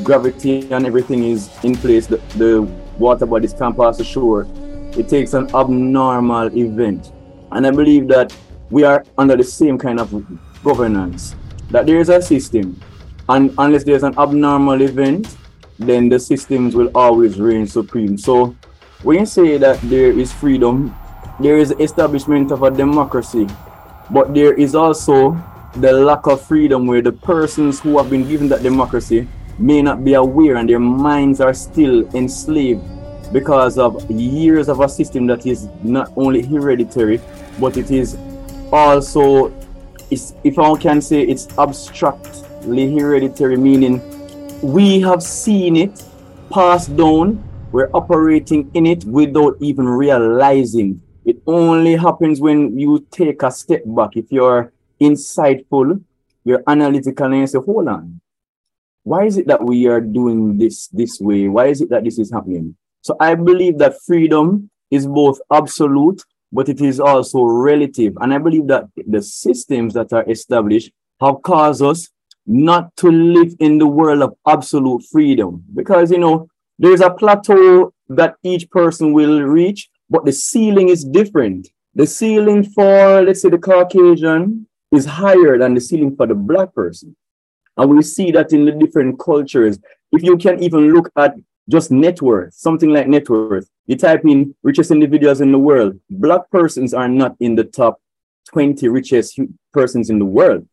[0.04, 2.62] gravity and everything is in place, the, the
[3.00, 4.46] water bodies can pass the shore.
[4.96, 7.10] It takes an abnormal event
[7.50, 8.32] and I believe that
[8.70, 10.08] we are under the same kind of
[10.62, 11.34] governance,
[11.72, 12.80] that there is a system.
[13.28, 15.36] And unless there's an abnormal event,
[15.80, 18.16] then the systems will always reign supreme.
[18.16, 18.54] So
[19.02, 20.94] when you say that there is freedom,
[21.40, 23.46] there is establishment of a democracy,
[24.10, 25.36] but there is also
[25.76, 29.26] the lack of freedom where the persons who have been given that democracy
[29.58, 32.82] may not be aware and their minds are still enslaved
[33.32, 37.20] because of years of a system that is not only hereditary
[37.58, 38.16] but it is
[38.72, 39.52] also,
[40.10, 44.00] if I can say, it's abstractly hereditary, meaning
[44.62, 46.02] we have seen it
[46.50, 47.42] passed down,
[47.72, 51.00] we're operating in it without even realizing.
[51.24, 54.16] It only happens when you take a step back.
[54.16, 56.02] If you're insightful,
[56.44, 58.20] you're analytical, and you say, hold on,
[59.04, 61.48] why is it that we are doing this this way?
[61.48, 62.76] Why is it that this is happening?
[63.02, 68.16] So I believe that freedom is both absolute but it is also relative.
[68.20, 72.08] And I believe that the systems that are established have caused us
[72.46, 77.92] not to live in the world of absolute freedom because, you know, there's a plateau
[78.08, 81.68] that each person will reach, but the ceiling is different.
[81.94, 86.74] The ceiling for, let's say, the Caucasian is higher than the ceiling for the Black
[86.74, 87.16] person.
[87.78, 89.78] And we see that in the different cultures.
[90.12, 91.34] If you can even look at
[91.66, 93.66] just net worth, something like net worth.
[93.86, 95.98] You type in richest individuals in the world.
[96.10, 97.98] Black persons are not in the top
[98.52, 99.40] 20 richest
[99.72, 100.68] persons in the world,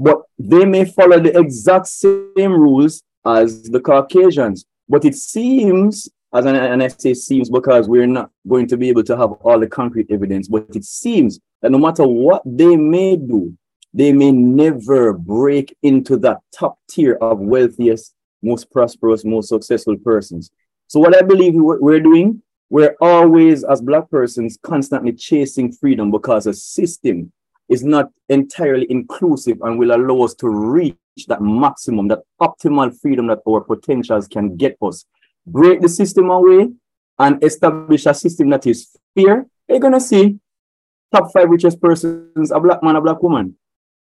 [0.00, 4.64] but they may follow the exact same rules as the Caucasians.
[4.88, 8.88] But it seems, as an, and I say seems because we're not going to be
[8.88, 12.76] able to have all the concrete evidence, but it seems that no matter what they
[12.76, 13.56] may do,
[13.92, 20.50] they may never break into that top tier of wealthiest most prosperous, most successful persons.
[20.88, 26.46] So what I believe we're doing, we're always, as Black persons, constantly chasing freedom because
[26.46, 27.32] a system
[27.68, 30.96] is not entirely inclusive and will allow us to reach
[31.28, 35.06] that maximum, that optimal freedom that our potentials can get us.
[35.46, 36.70] Break the system away
[37.18, 39.46] and establish a system that is fair.
[39.68, 40.38] You're going to see
[41.12, 43.56] top five richest persons, a black man, a black woman.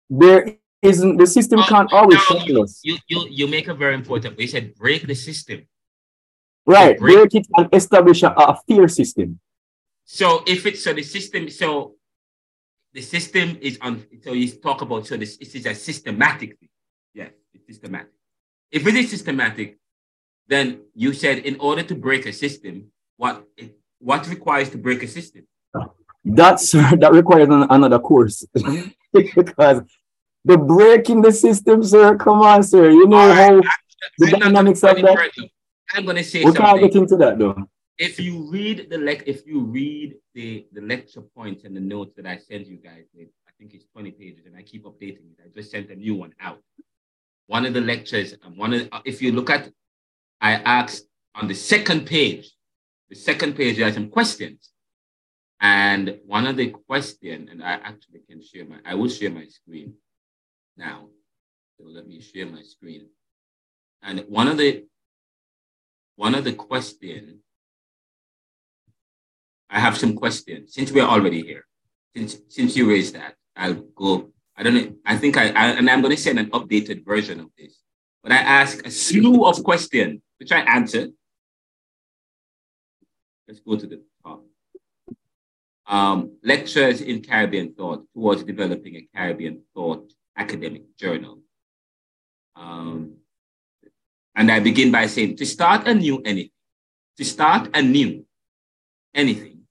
[0.08, 2.80] There isn't the system oh, can't always us.
[2.82, 4.36] You, you you make a very important.
[4.36, 5.66] We said break the system.
[6.66, 9.40] Right, break, break it and establish a, a fear system.
[10.04, 11.94] So if it's so the system so
[12.92, 16.68] the system is on so you talk about so this, this is a systematic thing.
[17.14, 18.12] Yes, it's systematic.
[18.70, 19.78] If it is systematic,
[20.48, 23.46] then you said in order to break a system, what
[23.98, 25.46] what requires to break a system?
[26.24, 28.46] That's that requires an, another course
[29.12, 29.82] because
[30.44, 32.16] the breaking the system, sir.
[32.16, 32.90] Come on, sir.
[32.90, 33.64] You know right.
[33.64, 33.70] how
[34.18, 35.30] the I'm dynamics of that.
[35.94, 36.62] I'm gonna say we something.
[36.62, 37.56] can't get into that though.
[37.96, 42.14] If you read the lec- if you read the the lecture points and the notes
[42.16, 45.38] that I sent you guys, I think it's 20 pages, and I keep updating it.
[45.44, 46.60] I just sent a new one out.
[47.46, 49.70] One of the lectures, and one of if you look at,
[50.44, 52.50] I asked on the second page,
[53.08, 54.68] the second page there are some questions,
[55.58, 59.46] And one of the question, and I actually can share my, I will share my
[59.46, 59.94] screen
[60.76, 61.08] now.
[61.78, 63.08] So let me share my screen.
[64.02, 64.84] And one of the,
[66.16, 67.40] one of the question,
[69.70, 71.64] I have some questions since we're already here.
[72.14, 74.30] Since since you raised that, I'll go.
[74.58, 74.92] I don't know.
[75.06, 77.80] I think I, I and I'm going to send an updated version of this.
[78.22, 81.12] But I ask a slew of questions which I answered.
[83.46, 84.42] Let's go to the top
[85.86, 91.40] um, lectures in Caribbean thought towards developing a Caribbean thought academic journal.
[92.56, 93.16] Um,
[94.34, 96.50] and I begin by saying to start a new anything,
[97.18, 98.26] to start a new
[99.14, 99.62] anything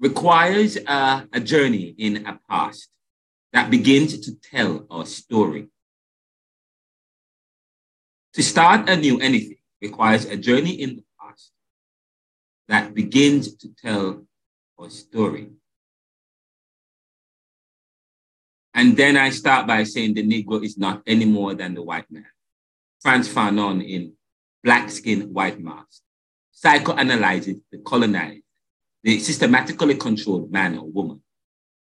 [0.00, 2.88] requires a, a journey in a past
[3.52, 5.68] that begins to tell our story.
[8.36, 11.52] To start a new anything requires a journey in the past
[12.68, 14.26] that begins to tell
[14.78, 15.48] a story.
[18.74, 22.10] And then I start by saying the Negro is not any more than the white
[22.10, 22.26] man.
[23.00, 24.12] Frantz Fanon in
[24.62, 26.02] Black Skin, White Mask
[26.54, 28.42] psychoanalyzes the colonized,
[29.02, 31.22] the systematically controlled man or woman.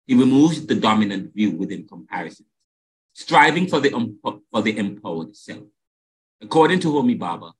[0.06, 2.46] He removes the dominant view within comparison,
[3.12, 3.90] striving for the,
[4.50, 5.64] for the empowered self.
[6.40, 7.52] According to Homi Bhabha,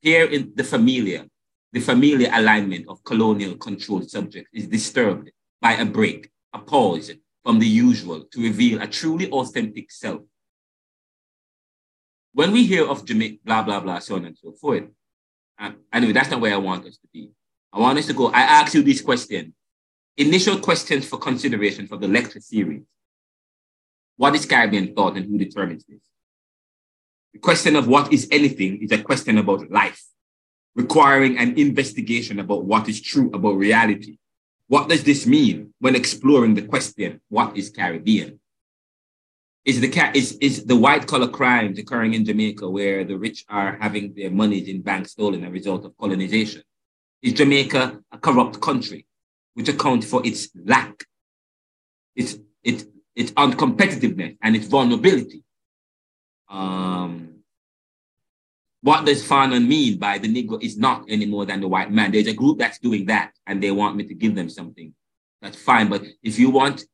[0.00, 1.26] here in the familiar,
[1.72, 7.12] the familiar alignment of colonial controlled subjects is disturbed by a break, a pause
[7.44, 10.22] from the usual to reveal a truly authentic self.
[12.32, 14.84] When we hear of Jamaica, blah, blah, blah, so on and so forth,
[15.58, 17.30] um, anyway, that's not where I want us to be.
[17.72, 18.28] I want us to go.
[18.28, 19.54] I ask you this question
[20.16, 22.82] initial questions for consideration for the lecture series.
[24.16, 26.00] What is Caribbean thought and who determines this?
[27.32, 30.02] The question of what is anything is a question about life
[30.78, 34.16] requiring an investigation about what is true about reality.
[34.68, 38.38] What does this mean when exploring the question, what is Caribbean?
[39.64, 43.76] Is the, is, is the white collar crimes occurring in Jamaica where the rich are
[43.80, 46.62] having their monies in banks stolen as a result of colonization?
[47.22, 49.04] Is Jamaica a corrupt country,
[49.54, 51.04] which accounts for its lack,
[52.14, 52.86] its, its,
[53.16, 55.42] its uncompetitiveness and its vulnerability?
[56.48, 57.34] Um,
[58.80, 62.12] what does Fanon mean by the Negro is not any more than the white man?
[62.12, 64.94] There's a group that's doing that and they want me to give them something.
[65.42, 65.88] That's fine.
[65.88, 66.84] But if you want,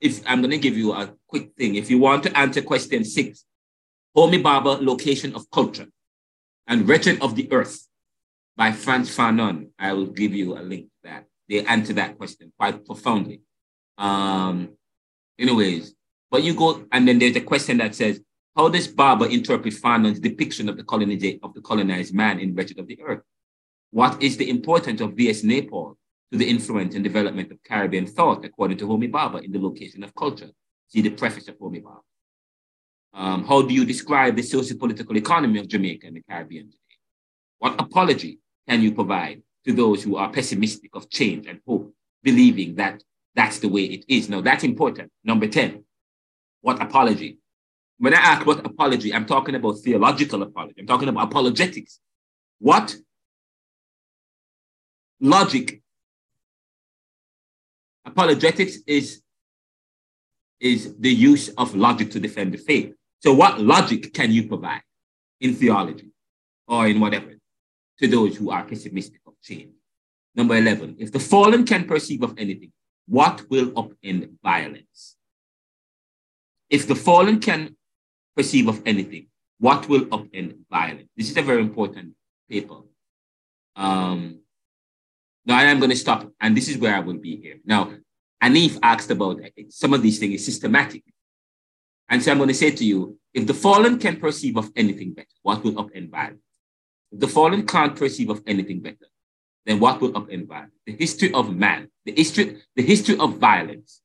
[0.00, 3.04] if I'm going to give you a quick thing, if you want to answer question
[3.04, 3.44] six,
[4.16, 5.88] Homi Bhabha, Location of Culture
[6.66, 7.86] and Wretched of the Earth
[8.56, 11.26] by Frantz Fanon, I will give you a link to that.
[11.48, 13.42] They answer that question quite profoundly.
[13.96, 14.70] Um,
[15.38, 15.94] anyways,
[16.30, 18.20] but you go, and then there's a question that says,
[18.58, 22.80] how does Bhabha interpret Fanon's depiction of the, colonized, of the colonized man in Wretched
[22.80, 23.22] of the Earth?
[23.92, 25.42] What is the importance of V.S.
[25.42, 25.94] Naipaul
[26.32, 30.02] to the influence and development of Caribbean thought, according to Homi Bhabha, in the location
[30.02, 30.50] of culture?
[30.88, 32.00] See the preface of Homi Bhabha.
[33.14, 36.98] Um, how do you describe the socio-political economy of Jamaica and the Caribbean today?
[37.60, 41.94] What apology can you provide to those who are pessimistic of change and hope,
[42.24, 43.04] believing that
[43.36, 44.28] that's the way it is?
[44.28, 45.12] Now, that's important.
[45.22, 45.84] Number 10,
[46.60, 47.38] what apology
[47.98, 50.80] when I ask what apology, I'm talking about theological apology.
[50.80, 51.98] I'm talking about apologetics.
[52.60, 52.96] What
[55.20, 55.82] logic?
[58.04, 59.22] Apologetics is,
[60.60, 62.94] is the use of logic to defend the faith.
[63.20, 64.82] So, what logic can you provide
[65.40, 66.10] in theology
[66.68, 67.34] or in whatever
[67.98, 69.74] to those who are pessimistic of change?
[70.36, 72.72] Number 11, if the fallen can perceive of anything,
[73.08, 75.16] what will upend violence?
[76.70, 77.76] If the fallen can
[78.38, 79.26] perceive of anything.
[79.58, 81.08] What will upend violence?
[81.16, 82.14] This is a very important
[82.48, 82.78] paper.
[83.74, 84.40] Um,
[85.44, 87.56] now I'm going to stop, and this is where I will be here.
[87.64, 87.82] Now,
[88.42, 91.02] Hanif asked about some of these things is systematic.
[92.08, 95.12] And so I'm going to say to you, if the fallen can perceive of anything
[95.14, 96.52] better, what will upend violence?
[97.10, 99.08] If the fallen can't perceive of anything better,
[99.66, 100.78] then what will upend violence?
[100.86, 104.00] The history of man, the history, the history of violence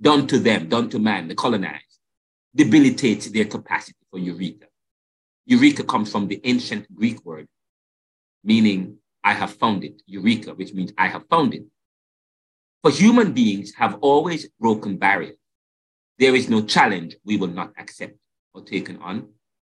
[0.00, 1.89] done to them, done to man, the colonized,
[2.54, 4.66] debilitates their capacity for eureka.
[5.46, 7.48] Eureka comes from the ancient Greek word
[8.42, 11.64] meaning I have found it, eureka, which means I have found it.
[12.82, 15.36] For human beings have always broken barriers.
[16.18, 18.16] There is no challenge we will not accept
[18.54, 19.28] or taken on.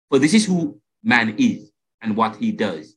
[0.09, 2.95] For this is who man is and what he does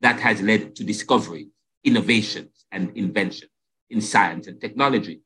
[0.00, 1.48] that has led to discoveries,
[1.82, 3.50] innovations, and inventions
[3.90, 5.20] in science and technology.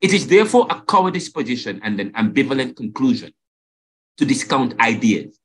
[0.00, 3.32] It is therefore a cowardice position and an ambivalent conclusion
[4.18, 5.38] to discount ideas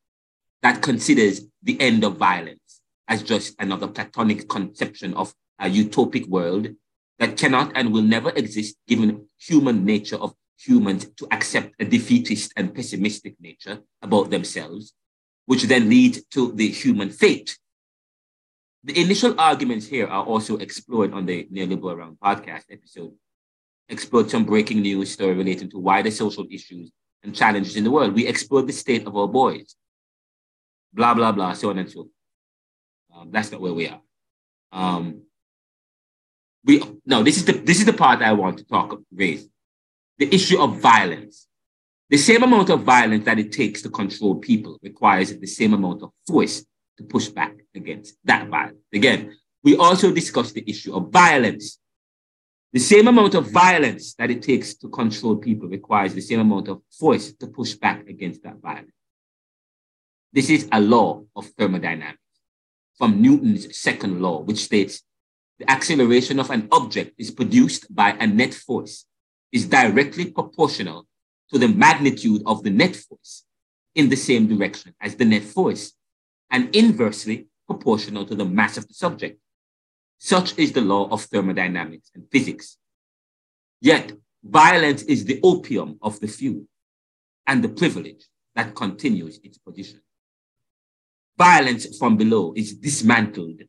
[0.61, 6.69] that considers the end of violence as just another platonic conception of a utopic world
[7.17, 11.85] that cannot and will never exist given the human nature of humans to accept a
[11.85, 14.93] defeatist and pessimistic nature about themselves,
[15.45, 17.57] which then lead to the human fate.
[18.83, 23.13] The initial arguments here are also explored on the Neoliberal Round podcast episode.
[23.89, 26.91] Explored some breaking news story relating to wider social issues
[27.23, 28.13] and challenges in the world.
[28.13, 29.75] We explored the state of our boys,
[30.93, 32.09] blah, blah, blah, so on and so.
[33.13, 34.01] Um, that's not where we are.
[34.71, 35.23] Um,
[36.63, 39.47] we no, this is the this is the part I want to talk about, raise.
[40.17, 41.47] The issue of violence.
[42.09, 46.01] The same amount of violence that it takes to control people requires the same amount
[46.01, 46.65] of force
[46.97, 48.79] to push back against that violence.
[48.93, 51.79] Again, we also discussed the issue of violence.
[52.71, 56.67] The same amount of violence that it takes to control people requires the same amount
[56.67, 58.91] of force to push back against that violence.
[60.31, 62.19] This is a law of thermodynamics
[62.95, 65.01] from Newton's second law, which states
[65.57, 69.05] the acceleration of an object is produced by a net force
[69.51, 71.07] is directly proportional
[71.51, 73.45] to the magnitude of the net force
[73.95, 75.93] in the same direction as the net force
[76.51, 79.39] and inversely proportional to the mass of the subject.
[80.19, 82.77] Such is the law of thermodynamics and physics.
[83.79, 84.11] Yet,
[84.43, 86.67] violence is the opium of the few
[87.47, 90.01] and the privilege that continues its position.
[91.37, 93.61] Violence from below is dismantled,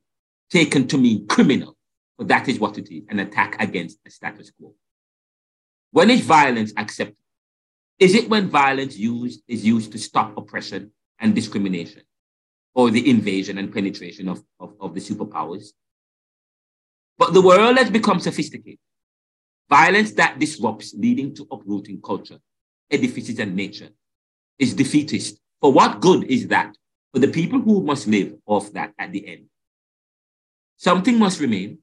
[0.51, 1.76] taken to mean criminal,
[2.18, 4.74] but that is what it is an attack against the status quo.
[5.92, 7.16] When is violence accepted?
[8.01, 10.90] Is it when violence used, is used to stop oppression
[11.20, 12.03] and discrimination
[12.74, 15.68] or the invasion and penetration of, of, of the superpowers?
[17.20, 18.78] But the world has become sophisticated.
[19.68, 22.38] Violence that disrupts, leading to uprooting culture,
[22.90, 23.90] edifices, and nature
[24.58, 25.38] is defeatist.
[25.60, 26.74] For what good is that
[27.12, 29.44] for the people who must live off that at the end.
[30.78, 31.80] Something must remain.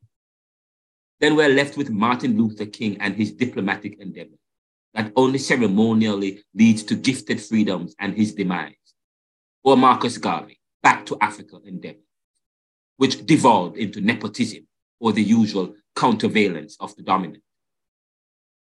[1.20, 4.38] Then we're left with Martin Luther King and his diplomatic endeavor
[4.96, 8.74] that only ceremonially leads to gifted freedoms and his demise.
[9.64, 12.00] Or Marcus Garvey, back to Africa endeavor,
[12.98, 14.67] which devolved into nepotism
[15.00, 17.44] or the usual countervalence of the dominant.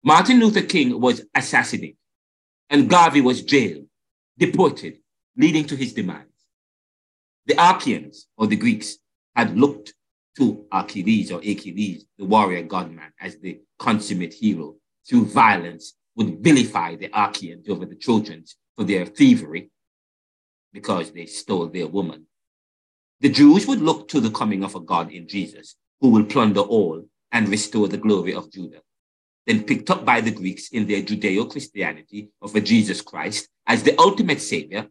[0.05, 1.97] Martin Luther King was assassinated
[2.71, 3.87] and Garvey was jailed,
[4.39, 4.99] deported,
[5.37, 6.25] leading to his demise.
[7.47, 8.97] The Achaeans or the Greeks
[9.35, 9.95] had looked
[10.37, 14.77] to Achilles or Achilles, the warrior godman, as the consummate hero.
[15.09, 19.71] Through violence, would vilify the Achaeans over the Trojans for their thievery
[20.73, 22.27] because they stole their woman.
[23.21, 26.61] The Jews would look to the coming of a God in Jesus who will plunder
[26.61, 28.81] all and restore the glory of Judah.
[29.47, 33.83] Then picked up by the Greeks in their Judeo Christianity of a Jesus Christ as
[33.83, 34.89] the ultimate savior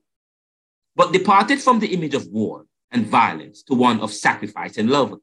[0.96, 5.16] but departed from the image of war and violence to one of sacrifice and love.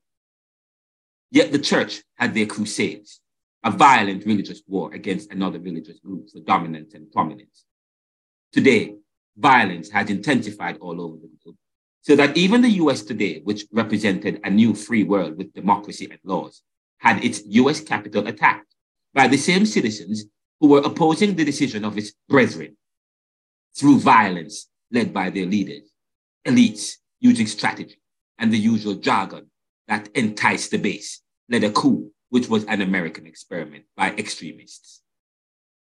[1.30, 3.20] Yet the church had their crusades,
[3.64, 7.64] a violent religious war against another religious group for dominance and prominence.
[8.53, 8.97] Today,
[9.37, 11.57] violence has intensified all over the globe,
[12.03, 16.18] so that even the US today, which represented a new free world with democracy and
[16.24, 16.62] laws,
[16.98, 18.74] had its US Capitol attacked
[19.14, 20.24] by the same citizens
[20.61, 22.76] who were opposing the decision of its brethren
[23.76, 25.90] through violence led by their leaders,
[26.46, 28.00] elites using strategy
[28.38, 29.46] and the usual jargon
[29.88, 35.03] that enticed the base, led a coup, which was an American experiment by extremists.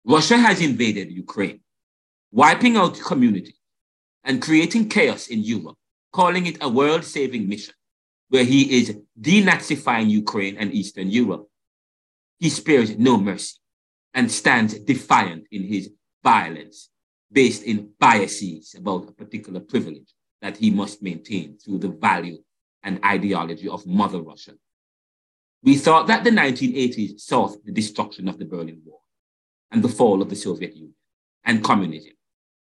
[0.04, 1.60] Russia has invaded Ukraine,
[2.30, 3.58] wiping out communities
[4.22, 5.78] and creating chaos in Europe,
[6.14, 7.74] calling it a world saving mission,
[8.28, 11.48] where he is denazifying Ukraine and Eastern Europe.
[12.38, 13.58] He spares no mercy
[14.14, 15.90] and stands defiant in his
[16.22, 16.90] violence
[17.32, 20.10] based in biases about a particular privilege
[20.40, 22.38] that he must maintain through the value
[22.84, 24.52] and ideology of Mother Russia.
[25.64, 29.02] We thought that the 1980s saw the destruction of the Berlin Wall
[29.72, 30.94] and the fall of the Soviet Union
[31.44, 32.12] and communism.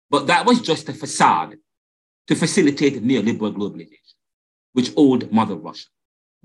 [0.08, 1.56] But that was just a facade
[2.30, 4.14] to facilitate neoliberal globalization,
[4.72, 5.88] which old Mother Russia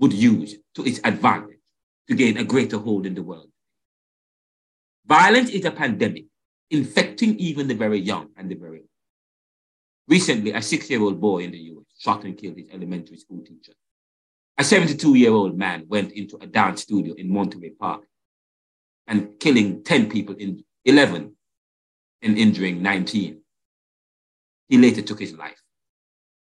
[0.00, 1.60] would use to its advantage
[2.08, 3.48] to gain a greater hold in the world.
[5.06, 6.24] Violence is a pandemic
[6.72, 8.88] infecting even the very young and the very old.
[10.08, 13.44] Recently, a six year old boy in the US shot and killed his elementary school
[13.44, 13.74] teacher.
[14.58, 18.02] A 72 year old man went into a dance studio in Monterey Park
[19.06, 21.32] and killing 10 people in 11
[22.22, 23.40] and injuring 19.
[24.68, 25.62] He later took his life.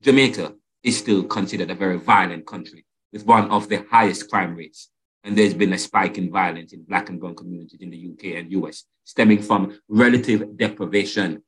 [0.03, 4.91] Jamaica is still considered a very violent country with one of the highest crime rates
[5.25, 8.39] and there's been a spike in violence in black and brown communities in the UK
[8.39, 11.43] and US, stemming from relative deprivation.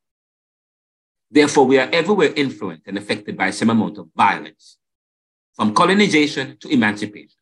[1.31, 4.79] Therefore, we are everywhere influenced and affected by some amount of violence,
[5.55, 7.39] from colonization to emancipation.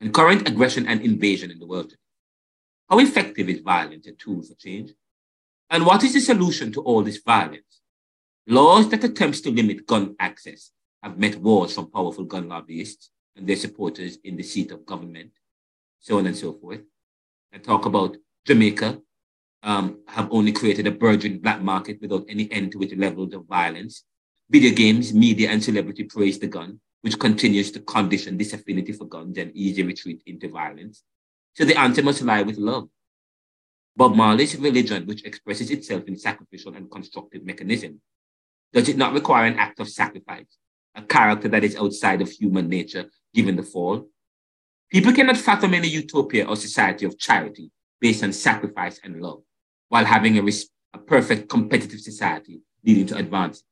[0.00, 1.92] and current aggression and invasion in the world.
[2.90, 4.90] How effective is violence a tool for change?
[5.70, 7.81] And what is the solution to all this violence?
[8.48, 10.72] Laws that attempt to limit gun access
[11.02, 15.30] have met wars from powerful gun lobbyists and their supporters in the seat of government,
[16.00, 16.80] so on and so forth.
[17.52, 19.00] And talk about Jamaica
[19.62, 23.46] um, have only created a burgeoning black market without any end to its levels of
[23.46, 24.04] violence.
[24.50, 29.04] Video games, media, and celebrity praise the gun, which continues to condition this affinity for
[29.04, 31.04] guns and easy retreat into violence.
[31.54, 32.88] So the answer must lie with love.
[33.96, 38.00] Bob Marley's religion, which expresses itself in sacrificial and constructive mechanism,
[38.72, 40.58] does it not require an act of sacrifice,
[40.94, 44.08] a character that is outside of human nature given the fall?
[44.90, 47.70] People cannot fathom any utopia or society of charity
[48.00, 49.42] based on sacrifice and love,
[49.88, 50.52] while having a,
[50.94, 53.62] a perfect competitive society leading to advance.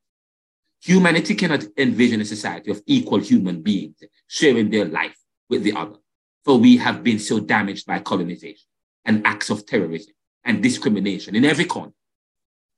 [0.82, 5.16] Humanity cannot envision a society of equal human beings sharing their life
[5.50, 5.96] with the other,
[6.44, 8.66] for we have been so damaged by colonization
[9.04, 11.92] and acts of terrorism and discrimination in every corner.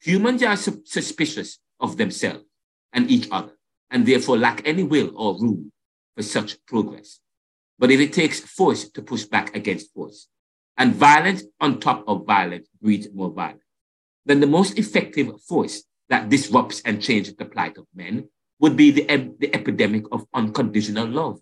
[0.00, 2.44] Humans are su- suspicious of themselves
[2.92, 3.52] and each other,
[3.90, 5.72] and therefore lack any will or room
[6.16, 7.20] for such progress.
[7.78, 10.28] But if it takes force to push back against force,
[10.78, 13.64] and violence on top of violence breeds more violence,
[14.24, 18.28] then the most effective force that disrupts and changes the plight of men
[18.60, 19.04] would be the,
[19.38, 21.40] the epidemic of unconditional love,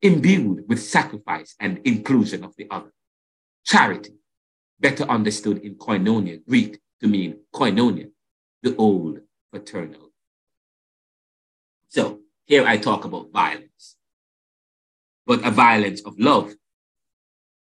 [0.00, 2.92] imbued with sacrifice and inclusion of the other.
[3.64, 4.14] Charity,
[4.78, 8.10] better understood in koinonia, Greek to mean koinonia,
[8.62, 9.20] the old
[9.52, 10.10] paternal.
[11.88, 13.96] So here I talk about violence,
[15.26, 16.52] but a violence of love.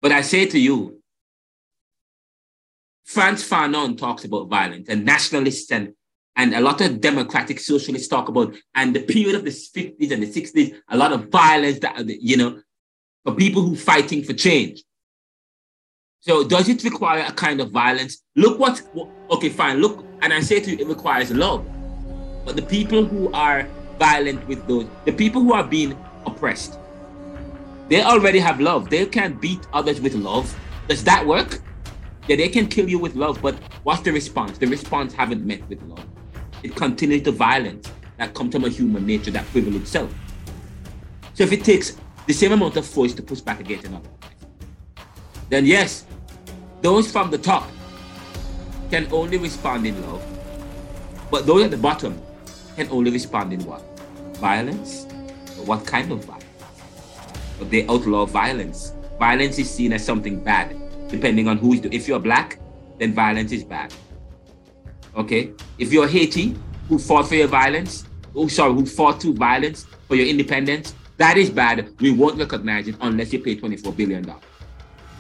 [0.01, 1.03] But I say to you,
[3.05, 5.93] Frantz Fanon talks about violence, and nationalists and,
[6.37, 10.23] and a lot of democratic socialists talk about, and the period of the 50s and
[10.23, 12.61] the 60s, a lot of violence that, you know,
[13.25, 14.83] for people who fighting for change.
[16.21, 18.23] So does it require a kind of violence?
[18.35, 18.83] Look what,
[19.31, 21.67] okay, fine, look, and I say to you, it requires love.
[22.45, 23.67] But the people who are
[23.99, 26.79] violent with those, the people who are being oppressed,
[27.89, 28.91] they already have love.
[28.91, 30.55] They can beat others with love.
[30.89, 31.61] Does that work?
[32.27, 34.57] Yeah, they can kill you with love, but what's the response?
[34.59, 36.05] The response haven't met with love.
[36.63, 40.13] It continues the violence that comes from a human nature, that privilege itself.
[41.35, 44.09] So if it takes the same amount of force to push back against another,
[45.51, 46.07] then yes,
[46.81, 47.69] those from the top
[48.91, 50.23] can only respond in love,
[51.31, 52.21] but those at the bottom
[52.77, 53.83] can only respond in what?
[54.39, 55.07] Violence?
[55.65, 56.45] What kind of violence?
[57.59, 58.93] But they outlaw violence.
[59.19, 60.77] Violence is seen as something bad,
[61.09, 61.95] depending on who is doing.
[61.95, 62.59] If you're black,
[62.99, 63.95] then violence is bad.
[65.17, 65.53] Okay?
[65.79, 66.57] If you're Haiti,
[66.89, 68.05] who fought for your violence,
[68.35, 71.89] oh sorry, who fought to violence for your independence, that is bad.
[72.01, 74.35] We won't recognize it unless you pay $24 billion.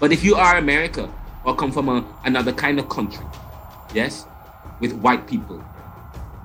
[0.00, 1.12] But if you are America
[1.44, 3.24] or come from a, another kind of country,
[3.94, 4.26] yes,
[4.80, 5.64] with white people,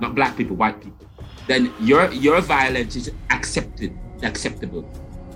[0.02, 1.08] not black people, white people,
[1.48, 4.90] then your your violence is accepted, acceptable.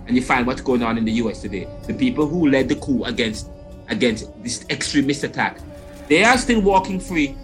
[0.05, 1.67] And you find what's going on in the US today.
[1.87, 3.49] The people who led the coup against
[3.87, 5.59] against this extremist attack,
[6.07, 7.35] they are still walking free.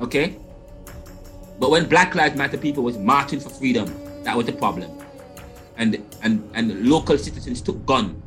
[0.00, 0.36] Okay?
[1.58, 3.86] But when Black Lives Matter people was marching for freedom,
[4.24, 4.90] that was the problem.
[5.76, 8.22] And and and local citizens took gun,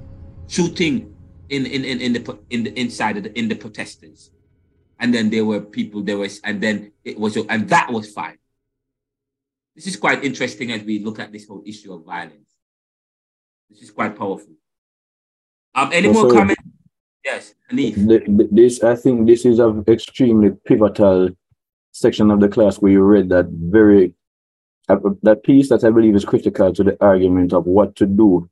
[0.47, 1.15] shooting
[1.49, 4.31] in in in, in the in the inside of the in the protesters
[4.99, 8.37] and then there were people there was and then it was and that was fine.
[9.75, 12.49] This is quite interesting as we look at this whole issue of violence.
[13.69, 14.53] This is quite powerful.
[15.75, 16.63] Um any more comments
[17.23, 18.49] yes Hanif.
[18.51, 21.29] this i think this is an extremely pivotal
[21.91, 22.77] section of the class.
[22.77, 24.13] Where you read that very
[24.87, 28.49] uh, that piece that i believe is critical to the argument of what to do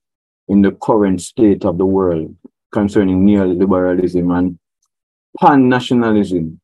[0.47, 2.35] in the current state of the world
[2.71, 4.59] concerning neoliberalism and
[5.39, 6.59] pan nationalism,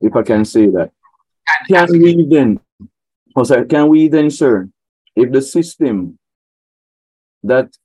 [0.00, 0.90] if I can say that.
[1.68, 2.60] Can we then,
[3.36, 4.68] oh sorry, can we then, sir,
[5.14, 6.18] if the system
[7.42, 7.76] that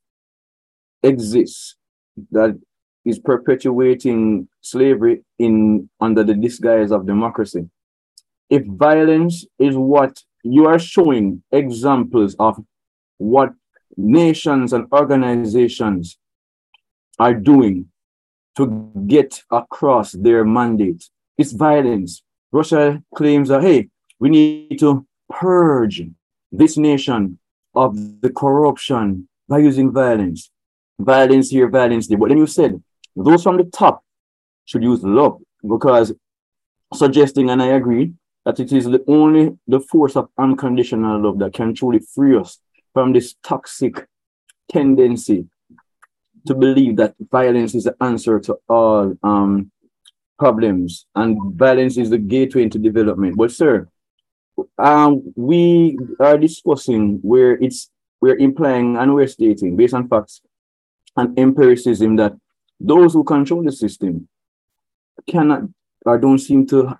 [1.04, 1.76] exists,
[2.32, 2.58] that
[3.06, 7.70] is perpetuating slavery in under the disguise of democracy,
[8.50, 12.58] if violence is what you are showing examples of
[13.18, 13.52] what
[13.98, 16.18] nations and organizations
[17.20, 17.88] are doing
[18.58, 21.10] to get across their mandate.
[21.38, 22.24] It's violence.
[22.52, 23.90] Russia claims that, hey,
[24.20, 26.02] we need to purge
[26.52, 27.38] this nation
[27.76, 30.50] of the corruption by using violence.
[31.00, 32.18] Violence here, violence there.
[32.18, 32.82] But then you said
[33.16, 34.04] those from the top
[34.66, 36.14] should use love because
[36.94, 38.14] suggesting, and I agree,
[38.46, 42.60] that it is the only the force of unconditional love that can truly free us
[42.94, 44.08] from this toxic
[44.72, 45.46] tendency
[46.46, 49.72] to believe that violence is the answer to all um,
[50.38, 53.36] problems and violence is the gateway into development.
[53.36, 53.88] But sir,
[54.78, 57.90] um, we are discussing where it's
[58.22, 60.42] we're implying and we're stating based on facts
[61.16, 62.34] and empiricism that
[62.80, 64.28] those who control the system
[65.30, 65.64] cannot
[66.06, 66.98] or don't seem to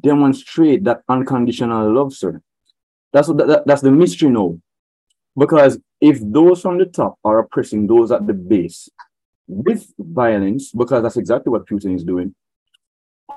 [0.00, 2.40] demonstrate that unconditional love, sir.
[3.12, 4.58] That's that, that's the mystery now.
[5.36, 8.88] Because if those from the top are oppressing those at the base
[9.46, 12.34] with violence, because that's exactly what Putin is doing,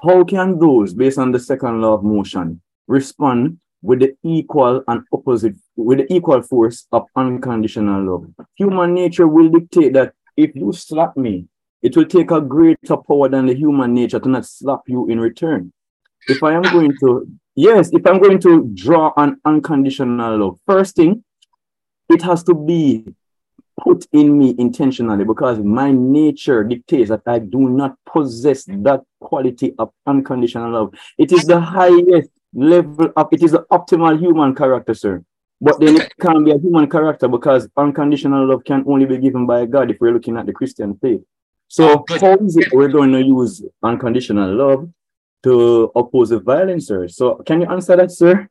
[0.04, 5.02] how can those, based on the second law of motion, respond with the equal and
[5.12, 8.28] opposite, with the equal force of unconditional love?
[8.56, 11.46] Human nature will dictate that if you slap me,
[11.82, 15.20] it will take a greater power than the human nature to not slap you in
[15.20, 15.72] return.
[16.28, 20.96] If I am going to, yes, if I'm going to draw an unconditional love, first
[20.96, 21.24] thing,
[22.10, 23.06] it has to be
[23.84, 29.76] put in me intentionally because my nature dictates that I do not possess that quality
[29.78, 30.94] of unconditional love.
[31.18, 35.24] It is the highest level of, it is the optimal human character, sir.
[35.60, 39.46] But then it can't be a human character because unconditional love can only be given
[39.46, 41.22] by God if we're looking at the Christian faith.
[41.68, 44.90] So oh, how is it we're going to use unconditional love
[45.44, 47.08] to oppose the violence, sir?
[47.08, 48.48] So can you answer that, sir?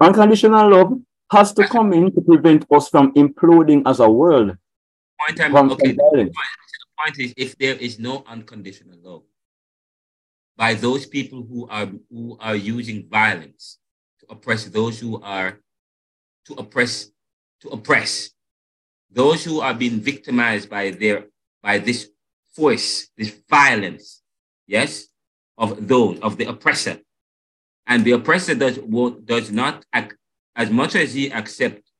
[0.00, 1.00] Unconditional love
[1.30, 4.56] has to come in to prevent us from imploding as a world.
[5.26, 9.22] Point I'm, okay, the point, the point is if there is no unconditional love
[10.56, 13.78] by those people who are who are using violence
[14.20, 15.58] to oppress those who are
[16.46, 17.10] to oppress
[17.60, 18.30] to oppress
[19.10, 21.26] those who are being victimized by their
[21.62, 22.08] by this
[22.54, 24.22] force, this violence,
[24.66, 25.06] yes,
[25.58, 26.98] of those of the oppressor,
[27.86, 28.78] and the oppressor does
[29.24, 29.84] does not
[30.60, 31.90] as much as he accepts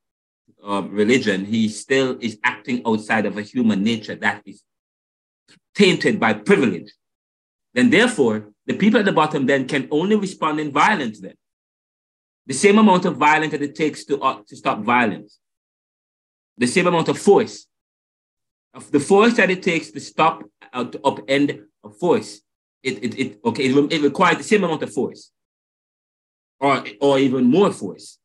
[0.63, 4.63] uh, religion, he still is acting outside of a human nature that is
[5.75, 6.93] tainted by privilege.
[7.73, 11.21] Then, therefore, the people at the bottom then can only respond in violence.
[11.21, 11.37] Then,
[12.47, 15.39] the same amount of violence that it takes to uh, to stop violence,
[16.59, 17.67] the same amount of force,
[18.75, 20.45] of the force that it takes to stop
[20.75, 22.43] uh, to upend a force.
[22.83, 23.65] It, it, it okay.
[23.71, 25.31] It, it requires the same amount of force,
[26.59, 28.20] or or even more force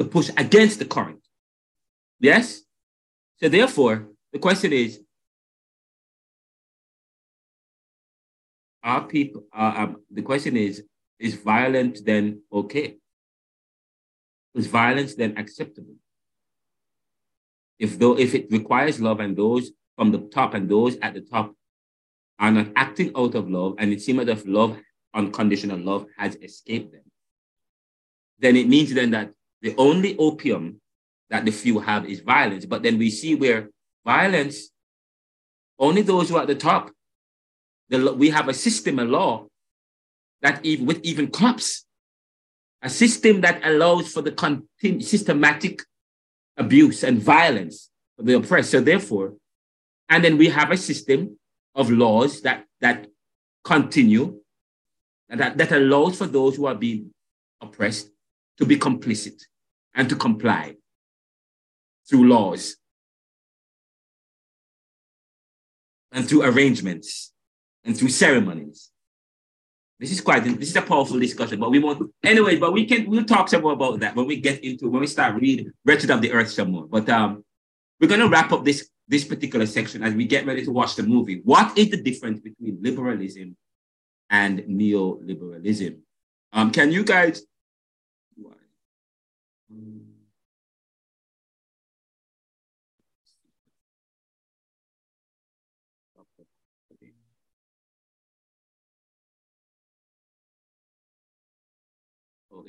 [0.00, 1.20] to push against the current.
[2.20, 2.62] Yes?
[3.36, 4.98] So therefore, the question is,
[8.82, 10.82] are people, uh, um, the question is,
[11.18, 12.96] is violence then okay?
[14.54, 15.96] Is violence then acceptable?
[17.78, 21.20] If though if it requires love and those from the top and those at the
[21.20, 21.54] top
[22.38, 24.78] are not acting out of love, and it seems as if love,
[25.12, 27.04] unconditional love, has escaped them,
[28.38, 30.80] then it means then that the only opium
[31.28, 32.66] that the few have is violence.
[32.66, 33.70] But then we see where
[34.04, 34.70] violence,
[35.78, 36.90] only those who are at the top,
[37.88, 39.46] the, we have a system, a law
[40.42, 41.84] that even with even cops,
[42.82, 45.82] a system that allows for the continu- systematic
[46.56, 48.70] abuse and violence of the oppressed.
[48.70, 49.34] So therefore,
[50.08, 51.38] and then we have a system
[51.74, 53.06] of laws that that
[53.64, 54.40] continue
[55.28, 57.12] and that, that allows for those who are being
[57.60, 58.10] oppressed
[58.58, 59.40] to be complicit
[59.94, 60.76] and to comply
[62.08, 62.76] through laws
[66.12, 67.32] and through arrangements
[67.84, 68.90] and through ceremonies.
[69.98, 73.08] This is quite this is a powerful discussion, but we won't anyway, but we can
[73.08, 76.10] we'll talk some more about that when we get into when we start reading Wretched
[76.10, 76.86] of the Earth some more.
[76.86, 77.44] But um
[78.00, 81.02] we're gonna wrap up this this particular section as we get ready to watch the
[81.02, 81.42] movie.
[81.44, 83.56] What is the difference between liberalism
[84.30, 85.98] and neoliberalism?
[86.52, 87.42] Um, can you guys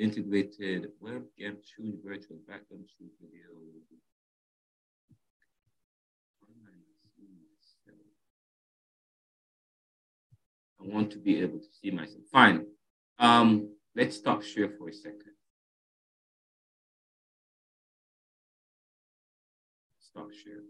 [0.01, 3.41] integrated webcam choose virtual background choose video.
[10.79, 12.23] I want to be able to see myself.
[12.31, 12.65] Fine.
[13.19, 15.33] Um, let's stop share for a second.
[20.11, 20.63] Stop share.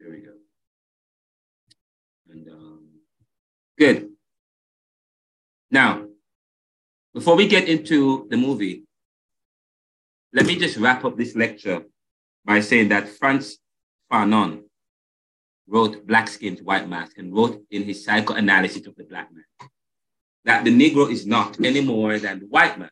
[0.00, 0.32] There we go.
[2.30, 2.88] And um,
[3.78, 4.10] good.
[5.70, 6.06] Now,
[7.12, 8.84] before we get into the movie,
[10.32, 11.84] let me just wrap up this lecture
[12.44, 13.58] by saying that Frantz
[14.10, 14.62] Fanon
[15.66, 19.44] wrote Black Skins, White Mask and wrote in his psychoanalysis of the black man
[20.44, 22.90] that the Negro is not any more than the white man.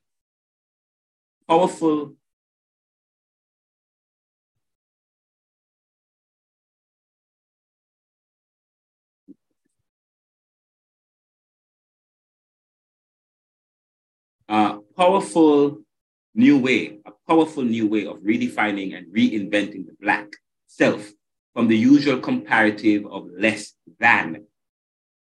[1.46, 2.14] Powerful
[14.96, 15.82] powerful
[16.34, 20.28] new way, a powerful new way of redefining and reinventing the Black
[20.66, 21.10] self
[21.54, 24.44] from the usual comparative of less than,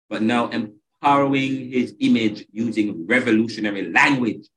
[0.08, 4.48] but now empowering his image using revolutionary language.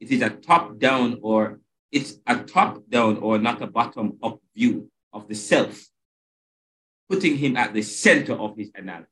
[0.00, 1.60] It is a top down or
[1.92, 5.88] it's a top down or not a bottom up view of the self,
[7.08, 9.10] putting him at the center of his analysis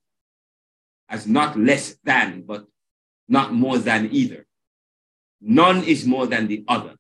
[1.09, 2.67] as not less than, but
[3.29, 4.47] not more than either.
[5.41, 6.95] None is more than the other,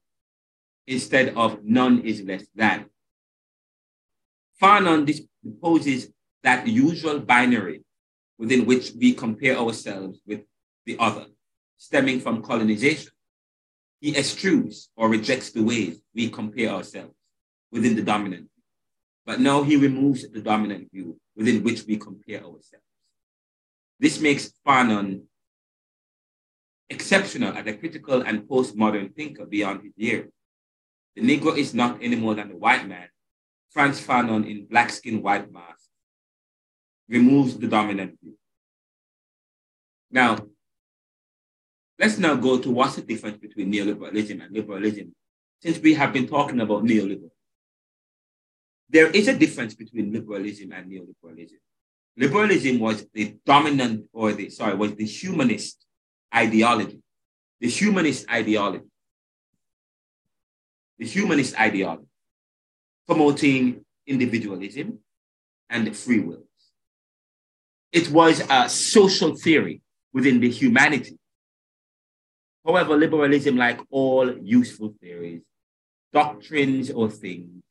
[0.86, 2.86] instead of none is less than.
[4.60, 6.10] Fanon disposes
[6.42, 7.82] that usual binary
[8.38, 10.42] within which we compare ourselves with
[10.86, 11.26] the other,
[11.76, 13.12] stemming from colonization.
[14.00, 17.14] He eschews or rejects the ways we compare ourselves
[17.72, 18.62] within the dominant view.
[19.26, 22.84] But now he removes the dominant view within which we compare ourselves.
[23.98, 25.22] This makes Fanon
[26.90, 30.30] exceptional as a critical and postmodern thinker beyond his years.
[31.16, 33.08] The Negro is not any more than the white man.
[33.70, 35.88] Frantz Fanon in Black Skin, White Mask
[37.08, 38.34] removes the dominant view.
[40.10, 40.38] Now,
[41.98, 45.14] let's now go to what's the difference between neoliberalism and liberalism,
[45.60, 47.30] since we have been talking about neoliberalism.
[48.90, 51.58] There is a difference between liberalism and neoliberalism.
[52.16, 55.84] Liberalism was the dominant, or the sorry, was the humanist
[56.34, 57.00] ideology.
[57.60, 58.84] The humanist ideology.
[60.98, 62.08] The humanist ideology
[63.08, 64.98] promoting individualism
[65.70, 66.44] and the free will.
[67.90, 69.80] It was a social theory
[70.12, 71.18] within the humanity.
[72.64, 75.40] However, liberalism, like all useful theories,
[76.12, 77.62] doctrines or things,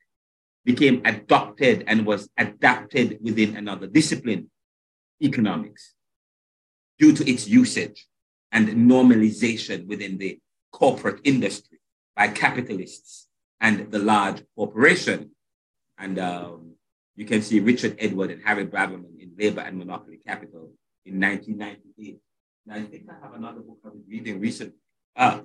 [0.66, 4.50] became adopted and was adapted within another discipline,
[5.22, 5.94] economics,
[6.98, 8.08] due to its usage
[8.52, 10.40] and normalization within the
[10.72, 11.80] corporate industry
[12.16, 13.28] by capitalists
[13.60, 15.32] and the large corporation.
[15.98, 16.74] And um,
[17.16, 20.72] you can see Richard Edward and Harry Braverman in Labor and Monopoly Capital
[21.06, 22.20] in 1998.
[22.68, 24.76] And I think I have another book I was reading recently.
[25.16, 25.40] Uh,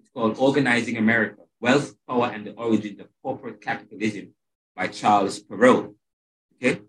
[0.00, 4.34] it's called Organizing America, Wealth, Power, and the Origins of Corporate Capitalism
[4.74, 5.94] by Charles Perrow.
[6.56, 6.80] Okay?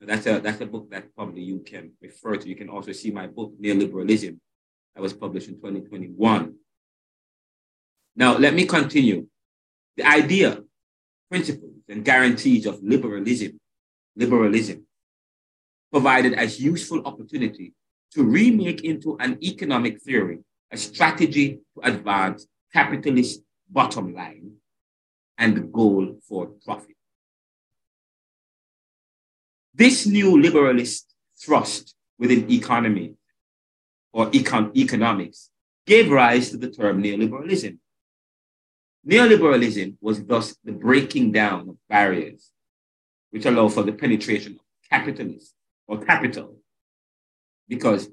[0.00, 2.48] That's a, that's a book that probably you can refer to.
[2.48, 4.38] You can also see my book, Neoliberalism,
[4.94, 6.54] that was published in 2021.
[8.16, 9.26] Now, let me continue.
[9.96, 10.62] The idea,
[11.30, 13.58] principles, and guarantees of liberalism,
[14.16, 14.86] liberalism
[15.90, 17.74] provided as useful opportunity
[18.12, 20.38] to remake into an economic theory
[20.70, 24.52] a strategy to advance capitalist bottom line
[25.38, 26.96] and the goal for profit.
[29.74, 31.04] This new liberalist
[31.38, 33.14] thrust within economy
[34.12, 35.50] or econ- economics
[35.86, 37.78] gave rise to the term neoliberalism.
[39.06, 42.50] Neoliberalism was thus the breaking down of barriers
[43.30, 45.54] which allow for the penetration of capitalism
[45.88, 46.58] or capital,
[47.66, 48.08] because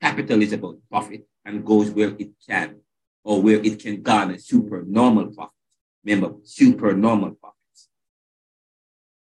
[0.00, 2.76] capital is about profit and goes where it can
[3.24, 5.56] or where it can garner super normal profits.
[6.04, 7.88] Remember, super normal profits.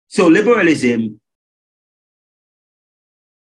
[0.09, 1.21] So liberalism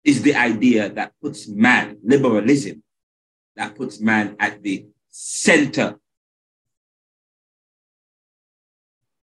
[0.05, 2.83] is the idea that puts man, liberalism,
[3.57, 5.99] that puts man at the center,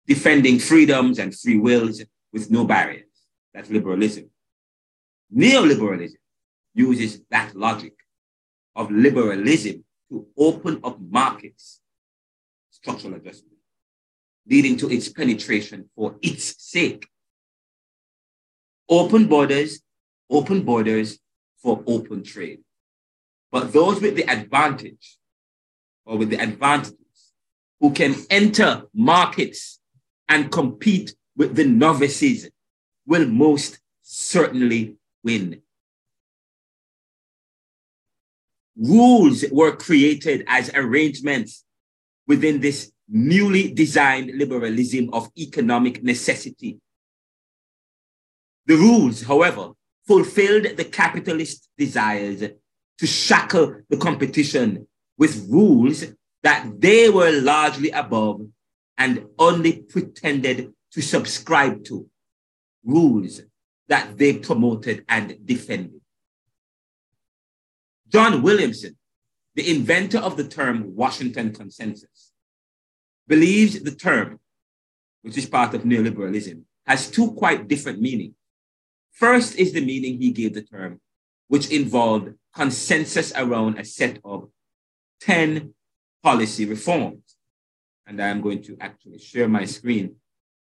[0.07, 3.05] defending freedoms and free wills with no barriers.
[3.53, 4.29] That's liberalism.
[5.35, 6.15] Neoliberalism
[6.73, 7.93] uses that logic
[8.75, 11.81] of liberalism to open up markets,
[12.71, 13.57] structural adjustment,
[14.47, 17.07] leading to its penetration for its sake.
[18.89, 19.81] Open borders
[20.33, 21.19] open borders
[21.61, 22.59] for open trade.
[23.51, 25.17] But those with the advantage
[26.05, 26.97] or with the advantages
[27.79, 29.79] who can enter markets
[30.27, 32.49] and compete with the novices
[33.05, 35.61] will most certainly win.
[38.75, 41.63] Rules were created as arrangements
[42.27, 46.79] within this newly designed liberalism of economic necessity.
[48.65, 49.73] The rules, however,
[50.07, 52.43] fulfilled the capitalist desires
[52.97, 54.87] to shackle the competition
[55.17, 56.05] with rules
[56.43, 58.41] that they were largely above
[58.97, 62.07] and only pretended to subscribe to,
[62.83, 63.41] rules
[63.87, 66.01] that they promoted and defended.
[68.07, 68.95] John Williamson,
[69.55, 72.31] the inventor of the term Washington Consensus,
[73.27, 74.39] believes the term,
[75.21, 78.35] which is part of neoliberalism, has two quite different meanings.
[79.13, 80.99] First is the meaning he gave the term,
[81.47, 84.49] which involved consensus around a set of
[85.21, 85.73] 10
[86.21, 87.37] policy reforms.
[88.05, 90.15] And I'm going to actually share my screen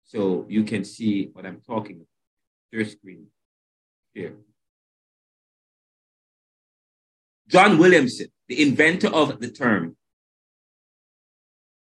[0.05, 2.07] so you can see what I'm talking about.
[2.71, 3.27] Your screen
[4.15, 4.37] here.
[7.49, 9.97] John Williamson, the inventor of the term,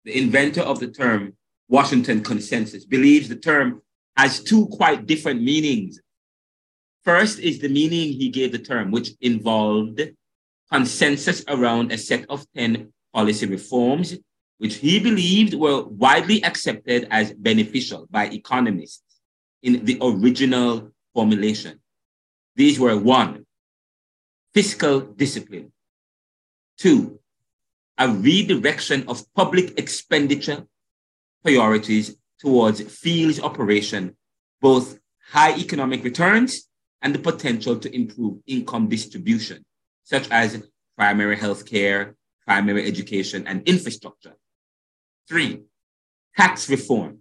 [0.05, 1.37] the inventor of the term
[1.69, 3.83] Washington consensus, believes the term
[4.17, 6.01] has two quite different meanings.
[7.05, 10.01] First is the meaning he gave the term, which involved
[10.73, 14.17] consensus around a set of 10 policy reforms,
[14.57, 19.03] which he believed were widely accepted as beneficial by economists
[19.63, 21.79] in the original formulation.
[22.57, 23.45] These were one,
[24.55, 25.73] fiscal discipline,
[26.79, 27.21] two,
[27.99, 30.65] a redirection of public expenditure
[31.43, 34.17] priorities towards fields operation,
[34.63, 34.99] both
[35.31, 36.69] high economic returns
[37.05, 39.63] and the potential to improve income distribution,
[40.05, 44.35] such as primary health care, primary education, and infrastructure.
[45.29, 45.63] Three,
[46.37, 47.19] tax reform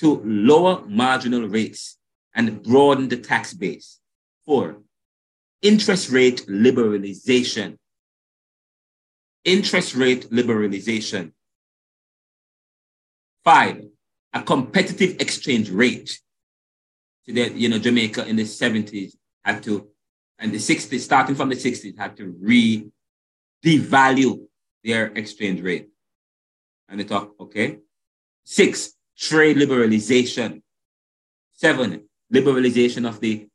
[0.00, 1.96] to lower marginal rates
[2.34, 4.00] and broaden the tax base.
[4.44, 4.82] Four,
[5.62, 7.76] interest rate liberalization.
[9.44, 11.32] Interest rate liberalization.
[13.44, 13.84] Five,
[14.32, 16.20] a competitive exchange rate.
[17.28, 19.12] So that, you know, Jamaica in the 70s
[19.44, 19.88] had to,
[20.38, 22.88] and the 60s, starting from the 60s, had to re
[23.64, 24.46] devalue
[24.82, 25.88] their exchange rate.
[26.88, 27.78] And they talk, okay.
[28.44, 30.62] Six, trade liberalization.
[31.52, 33.46] Seven, liberalization of the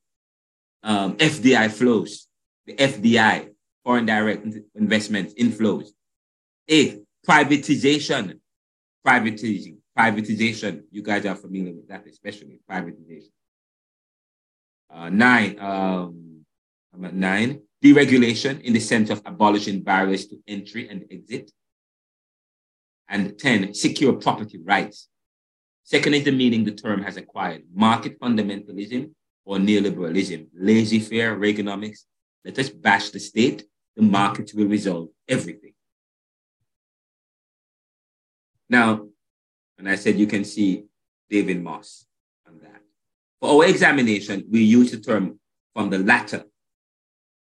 [0.84, 2.28] um, FDI flows,
[2.66, 3.50] the FDI,
[3.84, 4.46] foreign direct
[4.76, 5.88] investment inflows.
[6.68, 8.40] Eight, privatization,
[9.08, 10.84] privatizing, privatization.
[10.92, 13.30] You guys are familiar with that, especially privatization.
[14.94, 16.46] Uh, nine, um,
[16.96, 21.52] nine, deregulation in the sense of abolishing barriers to entry and exit.
[23.10, 25.10] And 10, secure property rights.
[25.84, 29.12] Second is the meaning the term has acquired market fundamentalism
[29.46, 32.06] or neoliberalism, laissez faire Reaganomics.
[32.46, 33.64] Let us bash the state,
[33.96, 35.74] the markets will resolve everything.
[38.70, 39.08] Now,
[39.78, 40.86] and I said you can see
[41.30, 42.06] David Moss.
[43.44, 45.38] For our examination, we use the term
[45.74, 46.46] from the latter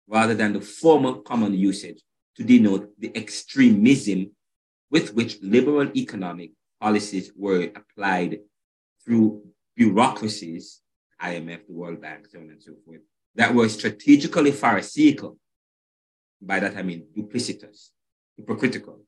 [0.07, 2.01] rather than the former common usage
[2.37, 4.31] to denote the extremism
[4.89, 8.39] with which liberal economic policies were applied
[9.03, 9.43] through
[9.75, 10.79] bureaucracies,
[11.21, 13.01] IMF, the World Bank, so on and so forth,
[13.35, 15.37] that were strategically pharisaical.
[16.41, 17.89] By that I mean duplicitous,
[18.37, 19.01] hypocritical,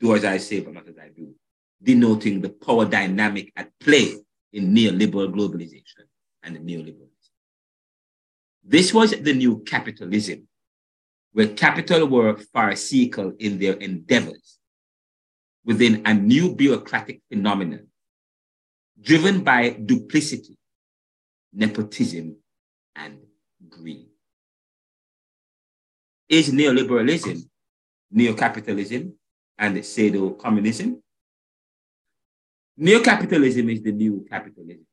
[0.00, 1.36] do as I say, but not as I do,
[1.80, 4.16] denoting the power dynamic at play
[4.52, 6.08] in neoliberal globalization
[6.42, 7.08] and neoliberalism.
[8.64, 10.46] This was the new capitalism,
[11.32, 14.58] where capital were pharisaical in their endeavors
[15.64, 17.86] within a new bureaucratic phenomenon
[19.00, 20.56] driven by duplicity,
[21.52, 22.36] nepotism,
[22.94, 23.18] and
[23.68, 24.06] greed.
[26.28, 27.42] Is neoliberalism,
[28.14, 29.12] neocapitalism,
[29.58, 31.02] and pseudo communism?
[32.80, 34.86] Neocapitalism is the new capitalism.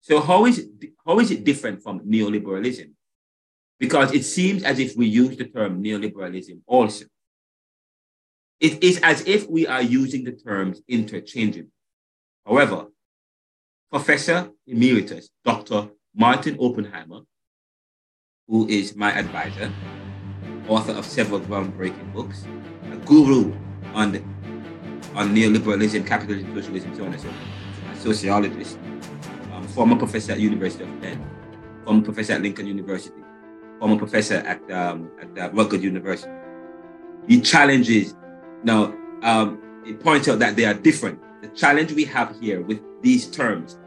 [0.00, 0.68] So how is it,
[1.06, 2.92] how is it different from neoliberalism?
[3.78, 7.06] Because it seems as if we use the term neoliberalism also.
[8.60, 11.70] It is as if we are using the terms interchangeably.
[12.44, 12.86] However,
[13.90, 15.88] Professor Emeritus Dr.
[16.14, 17.20] Martin Oppenheimer,
[18.48, 19.72] who is my advisor,
[20.66, 22.44] author of several groundbreaking books,
[22.90, 23.54] a guru
[23.94, 24.16] on,
[25.14, 28.78] on neoliberalism, capitalism, socialism, so on and so forth, a sociologist,
[29.74, 31.24] former professor at University of Penn,
[31.84, 33.20] former professor at Lincoln University,
[33.78, 36.32] former professor at, um, at uh, Rutgers University.
[37.26, 38.14] He challenges,
[38.62, 41.20] now, um, he points out that they are different.
[41.42, 43.78] The challenge we have here with these terms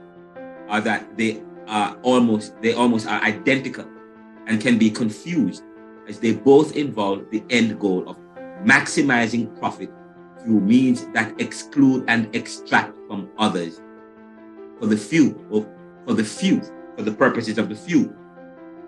[0.69, 3.85] are that they are almost, they almost are identical
[4.47, 5.63] and can be confused
[6.07, 8.17] as they both involve the end goal of
[8.63, 9.91] maximizing profit
[10.41, 13.81] through means that exclude and extract from others
[14.81, 15.65] for the few or
[16.05, 16.59] for the few
[16.97, 18.13] for the purposes of the few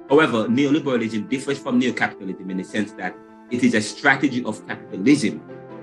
[0.09, 3.15] However, neoliberalism differs from neocapitalism in the sense that
[3.51, 5.39] it is a strategy of capitalism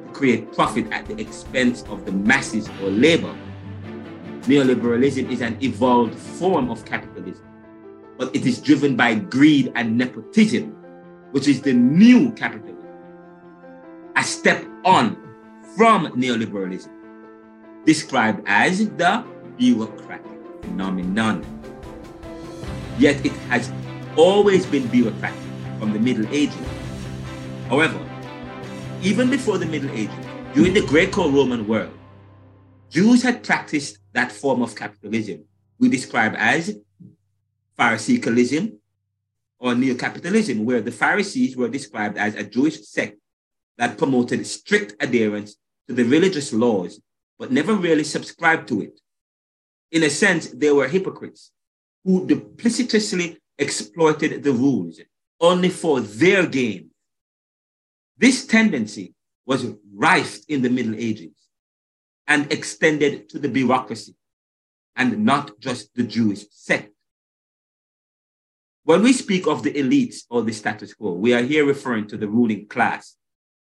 [0.07, 3.35] to create profit at the expense of the masses or labor.
[4.43, 7.45] Neoliberalism is an evolved form of capitalism,
[8.19, 10.77] but it is driven by greed and nepotism,
[11.33, 12.87] which is the new capitalism,
[14.17, 15.17] a step on
[15.77, 16.91] from neoliberalism,
[17.85, 19.25] described as the
[19.61, 20.25] bureaucratic
[20.63, 21.45] phenomenon.
[22.99, 23.71] Yet it has
[24.17, 25.39] always been bureaucratic
[25.79, 26.67] from the Middle Ages.
[27.69, 28.01] However,
[29.03, 31.93] even before the Middle Ages, during the Greco-Roman world,
[32.89, 35.45] Jews had practiced that form of capitalism
[35.79, 36.77] we describe as
[37.79, 38.77] Pharisaicalism
[39.59, 43.19] or neo-capitalism, where the Pharisees were described as a Jewish sect
[43.77, 45.57] that promoted strict adherence
[45.87, 47.01] to the religious laws,
[47.39, 49.01] but never really subscribed to it.
[49.91, 51.51] In a sense, they were hypocrites
[52.05, 55.01] who duplicitously exploited the rules
[55.41, 56.91] only for their gain.
[58.17, 59.15] This tendency
[59.47, 61.35] was rife in the Middle Ages
[62.27, 64.15] and extended to the bureaucracy
[64.97, 66.93] and not just the Jewish sect.
[68.85, 72.17] When we speak of the elites or the status quo, we are here referring to
[72.17, 73.17] the ruling class,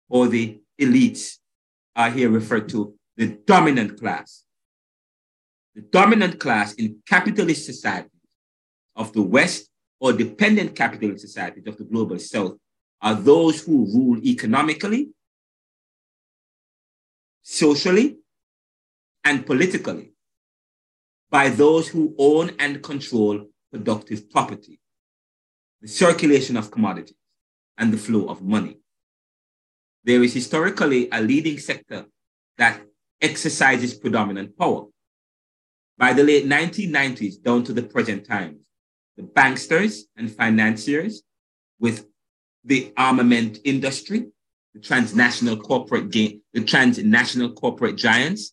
[0.09, 1.39] or the elites
[1.97, 4.45] are here referred to the dominant class.
[5.75, 8.11] The dominant class in capitalist societies
[8.95, 9.68] of the West
[10.01, 12.57] or dependent capitalist societies of the global South
[13.03, 15.11] are those who rule economically,
[17.43, 18.18] socially,
[19.25, 20.12] and politically
[21.31, 24.79] by those who own and control productive property,
[25.81, 27.16] the circulation of commodities,
[27.77, 28.79] and the flow of money.
[30.05, 32.07] There is historically a leading sector
[32.59, 32.81] that
[33.20, 34.85] exercises predominant power.
[35.97, 38.68] By the late 1990s down to the present times,
[39.16, 41.22] the banksters and financiers
[41.78, 42.07] with
[42.64, 44.26] the armament industry,
[44.72, 48.53] the transnational corporate the transnational corporate giants,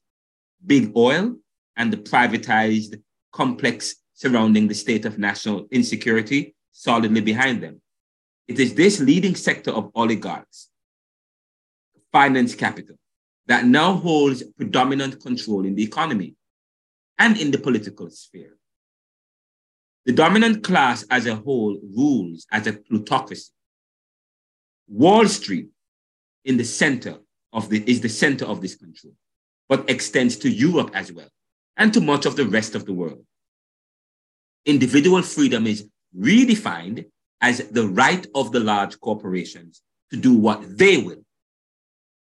[0.66, 1.36] big oil,
[1.78, 7.82] and the privatized complex surrounding the state of national insecurity solidly behind them.
[8.48, 10.70] It is this leading sector of oligarchs,
[12.12, 12.98] finance capital,
[13.48, 16.36] that now holds predominant control in the economy
[17.18, 18.58] and in the political sphere.
[20.06, 23.52] The dominant class as a whole rules as a plutocracy.
[24.88, 25.70] Wall Street
[26.44, 27.18] in the center
[27.54, 29.14] of the, is the center of this control,
[29.70, 31.30] but extends to Europe as well
[31.78, 33.24] and to much of the rest of the world.
[34.66, 35.88] Individual freedom is
[36.18, 37.06] redefined
[37.42, 39.82] as the right of the large corporations
[40.12, 41.24] to do what they will.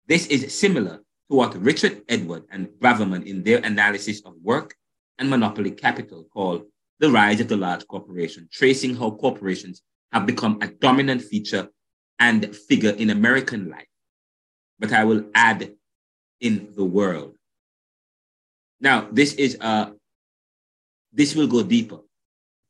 [0.07, 1.04] This is similar
[1.35, 4.75] what Richard Edward and Braverman in their analysis of work
[5.19, 6.63] and monopoly capital call
[7.01, 9.83] the rise of the large corporation, tracing how corporations
[10.13, 11.69] have become a dominant feature
[12.19, 13.89] and figure in American life.
[14.79, 15.73] But I will add
[16.41, 17.35] in the world.
[18.81, 19.91] Now, this is uh
[21.13, 21.99] this will go deeper.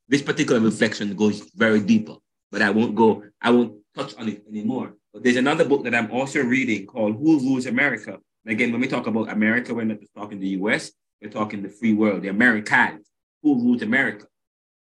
[0.08, 2.16] This particular reflection goes very deeper,
[2.52, 4.94] but I won't go, I won't touch on it anymore.
[5.12, 8.18] But there's another book that I'm also reading called Who Rules America?
[8.46, 10.92] Again, when we talk about America, we're not just talking the US,
[11.22, 13.06] we're talking the free world, the Americans.
[13.42, 14.26] Who rules America?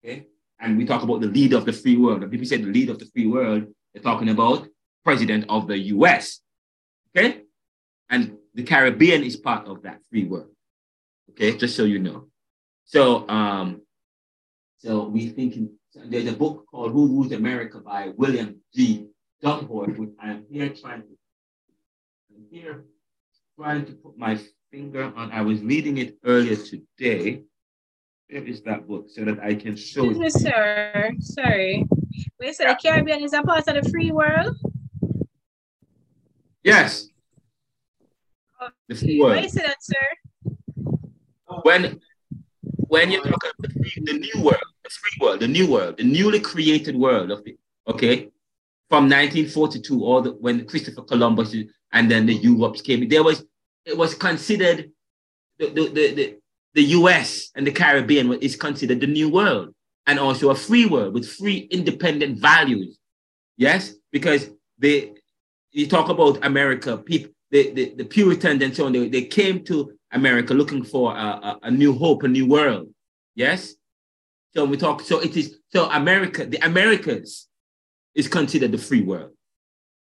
[0.05, 0.27] Okay.
[0.59, 2.23] And we talk about the leader of the free world.
[2.23, 4.69] And people say the leader of the free world, they're talking about
[5.05, 6.41] president of the US.
[7.17, 7.43] Okay.
[8.09, 10.51] And the Caribbean is part of that free world.
[11.31, 12.27] Okay, just so you know.
[12.85, 13.83] So um,
[14.79, 19.07] so we thinking there's a book called Who Rules America by William G.
[19.43, 21.17] Domhoff, which I'm here trying to
[22.35, 22.85] I'm here
[23.61, 24.39] trying to put my
[24.71, 25.31] finger on.
[25.33, 27.43] I was reading it earlier today.
[28.31, 31.11] Where is that book so that I can show Excuse me, sir.
[31.21, 31.87] Sorry.
[32.41, 34.57] Wait, so the Caribbean is a part of the free world?
[36.65, 37.09] Yes.
[38.89, 39.37] The free world.
[39.37, 40.07] Why is that, sir?
[41.63, 42.01] when
[42.89, 46.05] when you're talking about the, the new world, the free world, the new world, the
[46.05, 48.31] newly created world of it, okay,
[48.89, 51.55] from 1942, all the when Christopher Columbus
[51.93, 53.45] and then the Europeans came, there was
[53.85, 54.91] it was considered
[55.59, 56.37] the the, the,
[56.75, 59.75] the, US and the Caribbean is considered the new world
[60.07, 62.99] and also a free world with free independent values.
[63.57, 65.15] Yes, because they
[65.73, 69.65] you talk about America, people the, the, the Puritans and so on, they, they came
[69.65, 72.89] to America looking for a, a, a, new hope, a new world.
[73.35, 73.75] Yes?
[74.55, 77.49] So we talk, so it is, so America, the Americas
[78.15, 79.33] is considered the free world.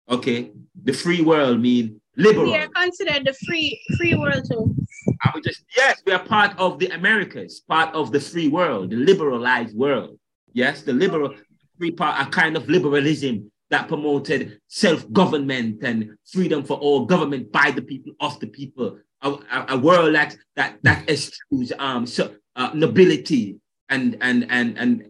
[0.09, 0.51] Okay?
[0.83, 2.51] The free world means liberal.
[2.51, 4.75] We are considered the free free world too.
[5.23, 8.91] I would just, yes, we are part of the Americas, part of the free world,
[8.91, 10.17] the liberalized world.
[10.53, 11.33] Yes, the liberal
[11.77, 17.71] free part, a kind of liberalism that promoted self-government and freedom for all government by
[17.71, 22.35] the people, of the people, a, a, a world that that that eschews um so,
[22.55, 23.57] uh, nobility
[23.89, 25.05] and and and and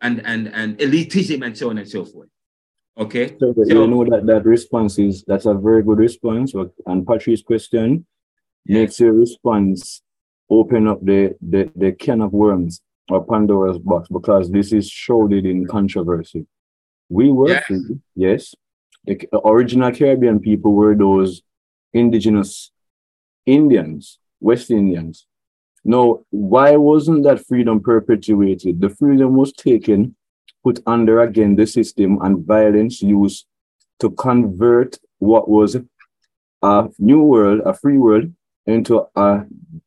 [0.00, 2.28] and and and elitism and so on and so forth.
[2.98, 3.36] Okay.
[3.38, 6.54] So, so you know that that response is that's a very good response.
[6.86, 8.06] And Patrice's question
[8.64, 10.02] makes your response
[10.48, 12.80] open up the, the the can of worms
[13.10, 16.46] or Pandora's box because this is shrouded in controversy.
[17.08, 17.64] We were yes.
[17.66, 18.54] free, yes,
[19.06, 21.42] the original Caribbean people were those
[21.92, 22.72] indigenous
[23.44, 25.26] Indians, West Indians.
[25.84, 28.80] Now, why wasn't that freedom perpetuated?
[28.80, 30.15] The freedom was taken,
[30.66, 33.46] put under again the system, and violence used
[34.00, 35.76] to convert what was
[36.62, 38.32] a new world, a free world,
[38.66, 39.44] into a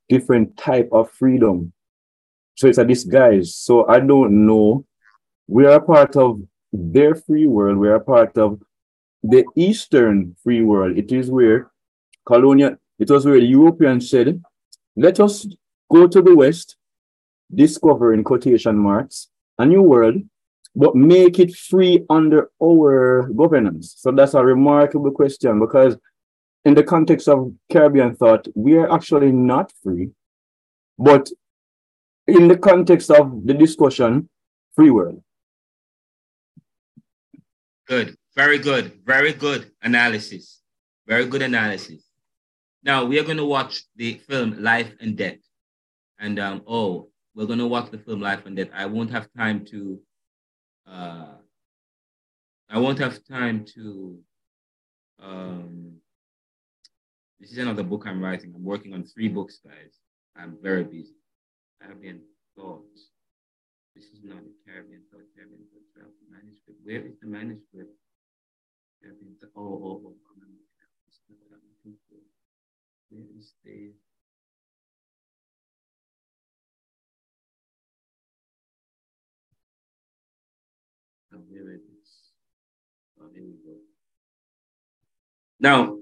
[0.07, 1.73] different type of freedom.
[2.55, 3.55] So it's a disguise.
[3.55, 4.85] So I don't know.
[5.47, 6.39] We are a part of
[6.71, 7.77] their free world.
[7.77, 8.61] We are a part of
[9.21, 10.97] the Eastern free world.
[10.97, 11.71] It is where
[12.25, 14.41] colonial, it was where the Europeans said,
[14.95, 15.45] let us
[15.91, 16.77] go to the West,
[17.53, 19.27] discover in quotation marks
[19.57, 20.15] a new world,
[20.75, 23.95] but make it free under our governance.
[23.97, 25.97] So that's a remarkable question because
[26.65, 30.09] in the context of Caribbean thought, we are actually not free.
[30.97, 31.29] But
[32.27, 34.29] in the context of the discussion,
[34.75, 35.23] free world.
[37.87, 38.15] Good.
[38.35, 38.99] Very good.
[39.05, 40.61] Very good analysis.
[41.07, 42.03] Very good analysis.
[42.83, 45.39] Now we are going to watch the film Life and Debt.
[46.19, 48.69] And um, oh, we're going to watch the film Life and Debt.
[48.73, 49.99] I won't have time to
[50.89, 51.35] uh,
[52.69, 54.19] I won't have time to
[55.21, 55.99] um,
[57.39, 58.53] this is another book I'm writing.
[58.55, 59.95] I'm working on three books, guys.
[60.35, 61.15] I'm very busy.
[61.81, 62.21] Caribbean
[62.55, 63.11] thoughts.
[63.95, 65.63] This is not a Caribbean thought, Caribbean
[65.95, 66.79] thought manuscript.
[66.83, 67.95] Where is the manuscript?
[69.01, 69.35] Caribbean.
[69.55, 70.15] Oh, oh, oh.
[73.09, 73.91] Where is the
[83.65, 83.75] go.
[85.59, 85.97] Now,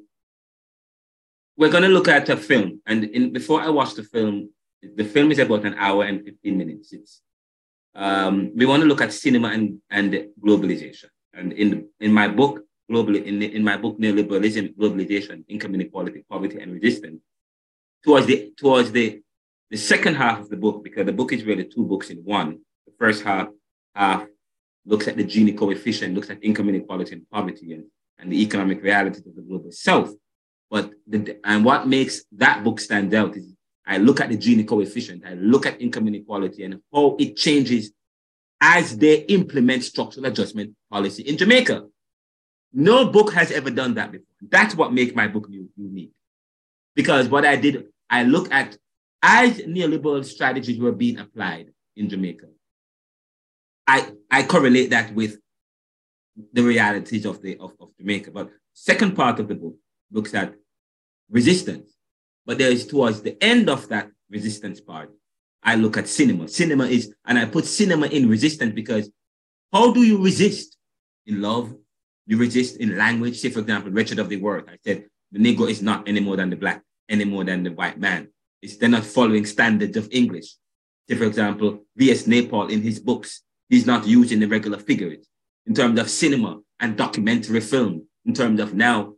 [1.57, 2.81] we're going to look at a film.
[2.85, 4.49] And in, before I watch the film,
[4.81, 6.93] the film is about an hour and 15 minutes.
[6.93, 7.21] It's,
[7.95, 11.09] um, we want to look at cinema and, and globalization.
[11.33, 16.59] And in, in my book, globally, in, in my book, Neoliberalism, Globalization, Income Inequality, Poverty,
[16.59, 17.21] and Resistance,
[18.03, 19.21] towards the, towards the,
[19.69, 22.59] the second half of the book, because the book is really two books in one.
[22.85, 23.47] The first half,
[23.95, 24.27] half
[24.87, 27.83] looks at the Gini coefficient, looks at income inequality and poverty and,
[28.17, 30.13] and the economic realities of the global south.
[30.71, 33.53] But the, and what makes that book stand out is
[33.85, 37.91] I look at the Gini coefficient, I look at income inequality and how it changes
[38.59, 41.85] as they implement structural adjustment policy in Jamaica.
[42.73, 44.25] No book has ever done that before.
[44.41, 46.11] That's what makes my book unique.
[46.95, 48.77] Because what I did, I look at
[49.21, 52.47] as neoliberal strategies were being applied in Jamaica.
[53.87, 55.37] I, I correlate that with
[56.53, 58.31] the realities of, the, of, of Jamaica.
[58.31, 59.75] But second part of the book,
[60.11, 60.53] looks at
[61.29, 61.91] resistance.
[62.45, 65.11] But there is towards the end of that resistance part,
[65.63, 66.47] I look at cinema.
[66.47, 69.09] Cinema is, and I put cinema in resistance because
[69.73, 70.77] how do you resist?
[71.25, 71.75] In love,
[72.25, 73.37] you resist in language.
[73.37, 74.65] Say, for example, Richard of the World.
[74.69, 77.71] I said the Negro is not any more than the black, any more than the
[77.71, 78.29] white man.
[78.61, 80.55] It's, they're not following standards of English.
[81.09, 82.23] Say, for example, V.S.
[82.23, 85.27] Naipaul in his books, he's not using the regular figures.
[85.65, 89.13] In terms of cinema and documentary film, in terms of now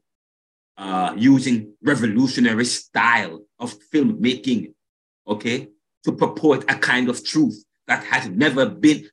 [0.78, 4.74] uh, using revolutionary style of filmmaking,
[5.28, 5.68] okay,
[6.04, 9.08] to purport a kind of truth that has never been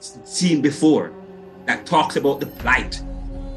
[0.00, 1.12] seen before,
[1.66, 3.02] that talks about the plight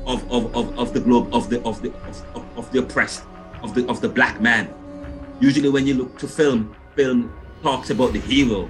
[0.06, 1.94] of, of, of, of the globe, of the of the
[2.34, 3.24] of, of the oppressed,
[3.62, 4.74] of the of the black man.
[5.40, 7.32] Usually when you look to film, film
[7.64, 8.70] talks about the hero.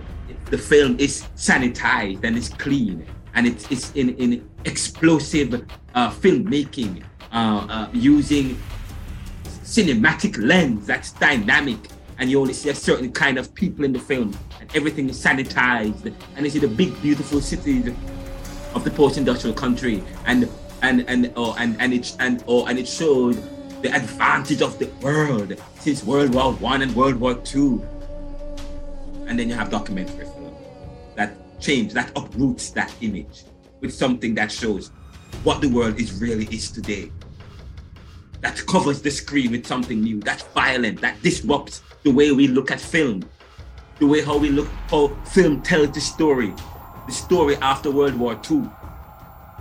[0.52, 5.65] The film is sanitized and it's clean and it's, it's in, in explosive
[5.95, 8.61] uh, filmmaking uh, uh, using
[9.64, 11.80] cinematic lens that's dynamic
[12.19, 15.18] and you only see a certain kind of people in the film and everything is
[15.23, 17.88] sanitized and you see the big beautiful cities
[18.76, 20.49] of the post-industrial country and
[20.82, 23.36] and and oh, and and it and oh, and it showed
[23.82, 27.86] the advantage of the world since World War One and World War Two.
[29.28, 30.31] And then you have documentary film
[31.16, 33.44] that change, that uproots that image
[33.80, 34.90] with something that shows
[35.44, 37.12] what the world is really is today
[38.42, 42.72] that covers the screen with something new, that's violent, that disrupts the way we look
[42.72, 43.24] at film,
[44.00, 46.54] the way how we look, how film tells the story,
[47.06, 48.64] the story after World War II,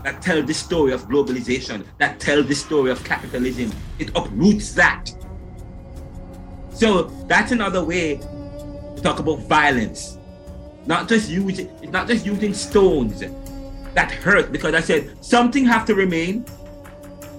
[0.02, 3.70] that tells the story of globalization, that tells the story of capitalism.
[3.98, 5.10] It uproots that.
[6.72, 10.16] So that's another way to talk about violence.
[10.86, 13.20] Not just using, it's not just using stones
[13.94, 16.44] that hurt, because I said something have to remain.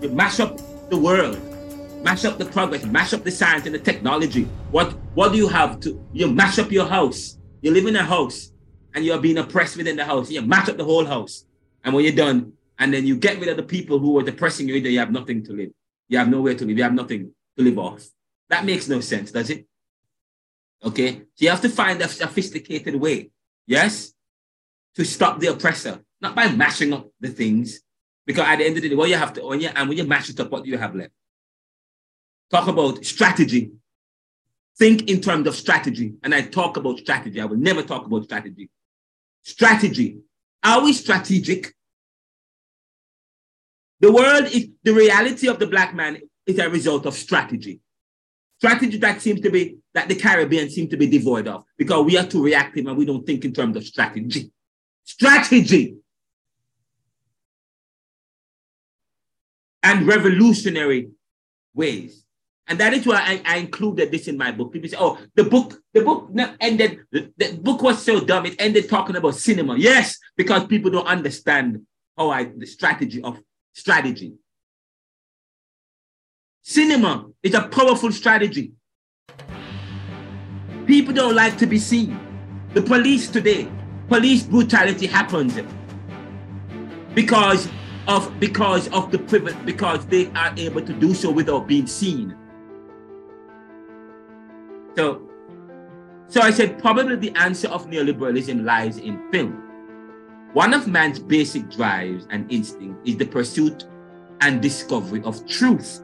[0.02, 0.60] You mash up
[0.90, 1.40] the world,
[2.04, 4.44] mash up the progress, mash up the science and the technology.
[4.72, 7.38] What what do you have to you mash up your house?
[7.62, 8.52] You live in a house
[8.94, 10.30] and you're being oppressed within the house.
[10.30, 11.46] You mash up the whole house.
[11.84, 14.68] And when you're done, and then you get rid of the people who are depressing
[14.68, 15.72] you, you have nothing to live.
[16.10, 16.78] You have nowhere to live.
[16.78, 18.08] You have nothing to live off.
[18.50, 19.66] That makes no sense, does it?
[20.84, 23.30] Okay, so you have to find a sophisticated way,
[23.68, 24.14] yes,
[24.96, 27.82] to stop the oppressor, not by mashing up the things,
[28.26, 29.98] because at the end of the day, what you have to, when you, and when
[29.98, 31.12] you mash it up, what do you have left?
[32.50, 33.72] Talk about strategy.
[34.78, 36.16] Think in terms of strategy.
[36.24, 37.40] And I talk about strategy.
[37.40, 38.70] I will never talk about strategy.
[39.44, 40.20] Strategy.
[40.64, 41.74] Are we strategic?
[44.00, 47.80] The world is the reality of the black man is a result of strategy.
[48.58, 52.18] Strategy that seems to be that the Caribbean seem to be devoid of because we
[52.18, 54.52] are too reactive and we don't think in terms of strategy.
[55.04, 55.96] Strategy
[59.84, 61.10] and revolutionary
[61.74, 62.26] ways.
[62.68, 64.72] And that is why I, I, included this in my book.
[64.72, 66.30] People say, oh, the book, the book
[66.62, 69.76] ended, the, the book was so dumb, it ended talking about cinema.
[69.78, 71.82] Yes, because people don't understand
[72.18, 73.40] how I the strategy of
[73.74, 74.36] strategy.
[76.62, 78.72] Cinema is a powerful strategy.
[80.92, 82.20] People don't like to be seen.
[82.74, 83.66] The police today,
[84.10, 85.58] police brutality happens
[87.14, 87.70] because
[88.10, 92.36] of because of the privilege, because they are able to do so without being seen.
[94.98, 95.22] So,
[96.28, 99.64] so I said probably the answer of neoliberalism lies in film.
[100.52, 103.86] One of man's basic drives and instinct is the pursuit
[104.42, 106.04] and discovery of truth.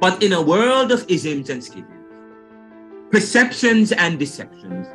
[0.00, 2.01] But in a world of isms and schisms,
[3.12, 4.88] perceptions and deceptions,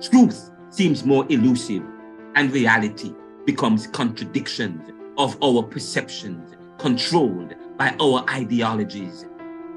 [0.00, 1.82] truth seems more elusive
[2.34, 3.12] and reality
[3.44, 9.26] becomes contradictions of our perceptions controlled by our ideologies,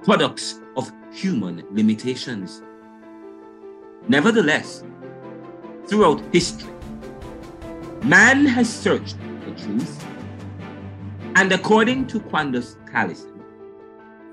[0.03, 2.61] products of human limitations.
[4.07, 4.85] Nevertheless,
[5.85, 6.71] throughout history,
[8.03, 10.05] man has searched for truth,
[11.35, 13.43] and according to Quandus Callison,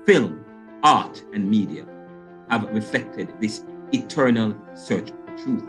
[0.05, 0.45] film,
[0.83, 1.85] art, and media
[2.51, 3.63] have reflected this
[3.93, 5.63] eternal search for truth.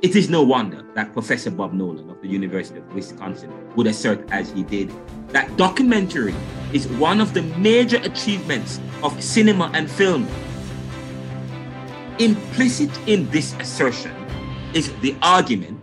[0.00, 4.28] It is no wonder that Professor Bob Nolan of the University of Wisconsin would assert,
[4.32, 4.90] as he did,
[5.28, 6.34] that documentary
[6.72, 10.26] is one of the major achievements of cinema and film.
[12.18, 14.12] Implicit in this assertion
[14.74, 15.80] is the argument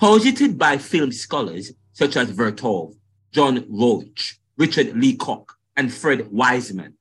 [0.00, 2.94] posited by film scholars such as Vertov,
[3.30, 6.94] Jean Rouch, Richard Leacock, and Fred Wiseman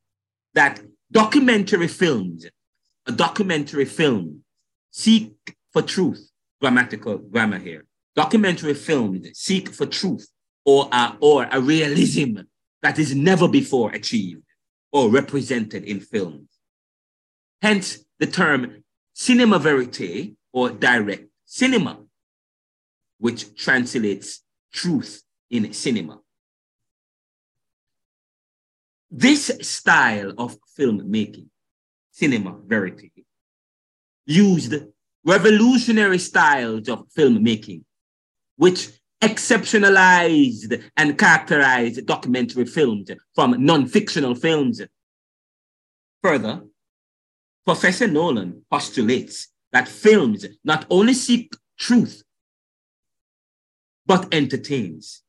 [0.54, 2.46] that documentary films,
[3.06, 4.44] a documentary film,
[4.92, 5.34] seek
[5.72, 6.30] for truth,
[6.60, 7.86] grammatical grammar here.
[8.16, 10.28] Documentary films seek for truth
[10.66, 12.40] or a, or a realism
[12.82, 14.44] that is never before achieved
[14.92, 16.50] or represented in films.
[17.62, 22.00] Hence the term cinema verite or direct cinema,
[23.20, 24.44] which translates
[24.74, 26.20] truth in cinema.
[29.10, 31.48] This style of filmmaking,
[32.12, 33.12] cinema verite,
[34.26, 34.76] used
[35.24, 37.84] revolutionary styles of filmmaking,
[38.58, 38.90] which
[39.22, 44.82] exceptionalized and characterized documentary films from non-fictional films.
[46.22, 46.64] Further,
[47.66, 52.24] Professor Nolan postulates that films not only seek truth,
[54.06, 55.24] but entertains,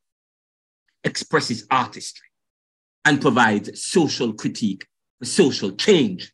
[1.03, 2.28] expresses artistry,
[3.05, 4.87] and provides social critique
[5.19, 6.33] for social change.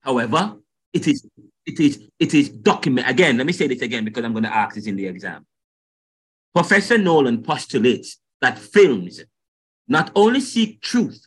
[0.00, 0.56] However,
[0.92, 1.26] it is
[1.66, 3.36] it is it is document again.
[3.36, 5.46] Let me say this again because I'm going to ask this in the exam.
[6.54, 9.22] Professor Nolan postulates that films
[9.88, 11.26] not only seek truth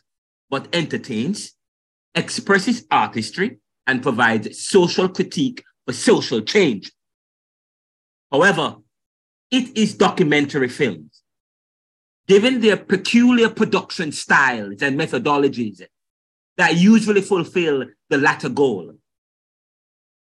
[0.50, 1.52] but entertains,
[2.14, 6.90] expresses artistry, and provides social critique for social change.
[8.32, 8.76] However,
[9.50, 11.09] it is documentary films.
[12.30, 15.82] Given their peculiar production styles and methodologies
[16.56, 18.92] that usually fulfill the latter goal,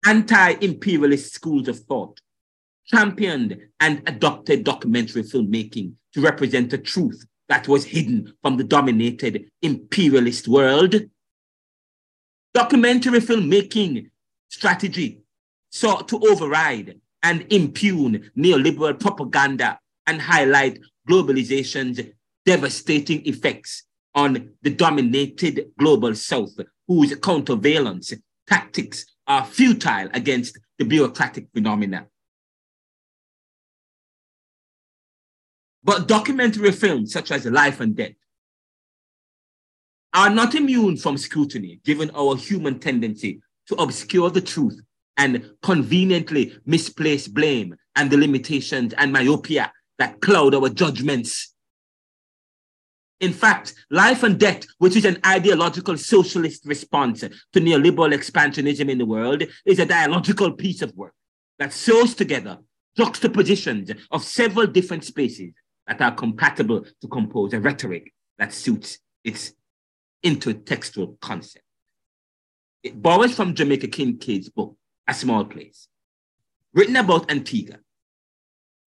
[0.05, 2.21] anti-imperialist schools of thought
[2.85, 9.51] championed and adopted documentary filmmaking to represent a truth that was hidden from the dominated
[9.61, 10.95] imperialist world.
[12.53, 14.09] Documentary filmmaking
[14.47, 15.19] strategy
[15.69, 19.77] sought to override and impugn neoliberal propaganda
[20.09, 22.01] and highlight globalization's
[22.43, 23.83] devastating effects
[24.15, 32.07] on the dominated global south, whose countervalence tactics are futile against the bureaucratic phenomena.
[35.83, 38.15] But documentary films such as Life and Debt
[40.15, 44.81] are not immune from scrutiny, given our human tendency to obscure the truth
[45.17, 51.53] and conveniently misplace blame and the limitations and myopia that cloud our judgments.
[53.19, 58.97] In fact, Life and Debt, which is an ideological socialist response to neoliberal expansionism in
[58.97, 61.13] the world, is a dialogical piece of work
[61.59, 62.57] that sews together
[62.97, 65.53] juxtapositions of several different spaces
[65.85, 69.53] that are compatible to compose a rhetoric that suits its
[70.23, 71.65] intertextual concept.
[72.83, 74.77] It borrows from Jamaica Kincaid's book,
[75.07, 75.87] A Small Place,
[76.73, 77.79] written about Antigua,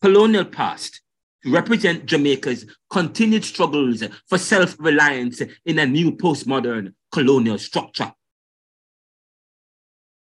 [0.03, 1.01] colonial past,
[1.43, 8.13] to represent Jamaica's continued struggles for self-reliance in a new postmodern colonial structure.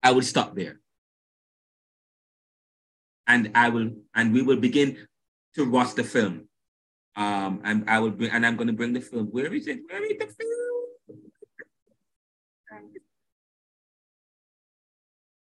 [0.01, 0.79] I will stop there.
[3.27, 5.07] And I will, and we will begin
[5.55, 6.47] to watch the film.
[7.15, 9.27] Um, and I will bring, and I'm going to bring the film.
[9.27, 9.79] Where is it?
[9.87, 10.49] Where is the film?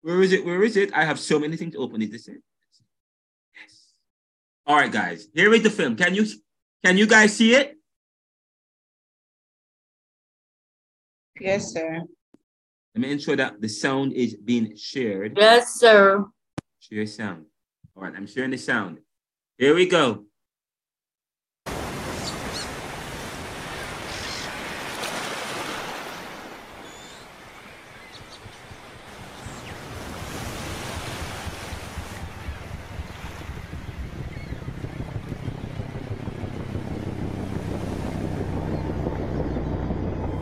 [0.01, 0.45] Where is it?
[0.45, 0.93] Where is it?
[0.93, 2.01] I have so many things to open.
[2.01, 2.41] Is this it?
[4.69, 4.75] Yes.
[4.75, 5.27] All right, guys.
[5.33, 5.95] Here is the film.
[5.95, 6.25] Can you
[6.83, 7.75] can you guys see it?
[11.41, 12.01] Yes, sir.
[12.93, 15.37] Let me ensure that the sound is being shared.
[15.37, 16.23] Yes, sir.
[16.79, 17.45] Share sound.
[17.95, 18.99] All right, I'm sharing the sound.
[19.57, 20.25] Here we go.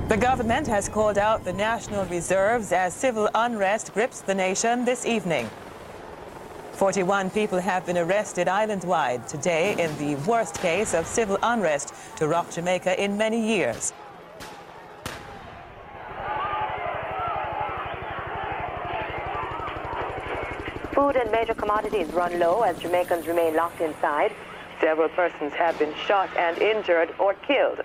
[0.08, 5.06] The government has called out the national reserves as civil unrest grips the nation this
[5.06, 5.50] evening.
[6.72, 12.26] 41 people have been arrested island-wide today in the worst case of civil unrest to
[12.30, 13.92] rock Jamaica in many years.
[20.94, 24.34] Food and major commodities run low as Jamaicans remain locked inside.
[24.80, 27.82] Several persons have been shot and injured or killed.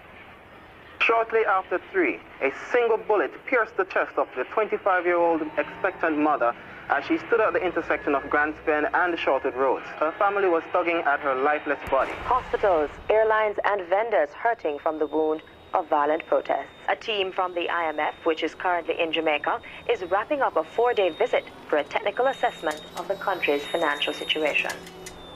[1.06, 6.54] Shortly after 3, a single bullet pierced the chest of the 25-year-old expectant mother
[6.90, 9.84] as she stood at the intersection of Grants Pen and the Shortwood Roads.
[9.98, 12.12] Her family was tugging at her lifeless body.
[12.26, 15.42] Hospitals, airlines, and vendors hurting from the wound
[15.74, 16.68] of violent protests.
[16.88, 19.60] A team from the IMF, which is currently in Jamaica,
[19.90, 24.70] is wrapping up a four-day visit for a technical assessment of the country's financial situation.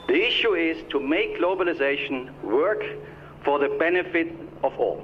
[0.07, 2.85] The issue is to make globalization work
[3.43, 4.31] for the benefit
[4.63, 5.03] of all.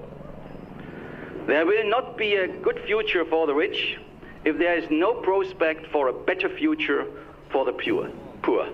[1.45, 3.99] There will not be a good future for the rich
[4.45, 7.05] if there is no prospect for a better future
[7.49, 8.09] for the pure,
[8.41, 8.67] poor.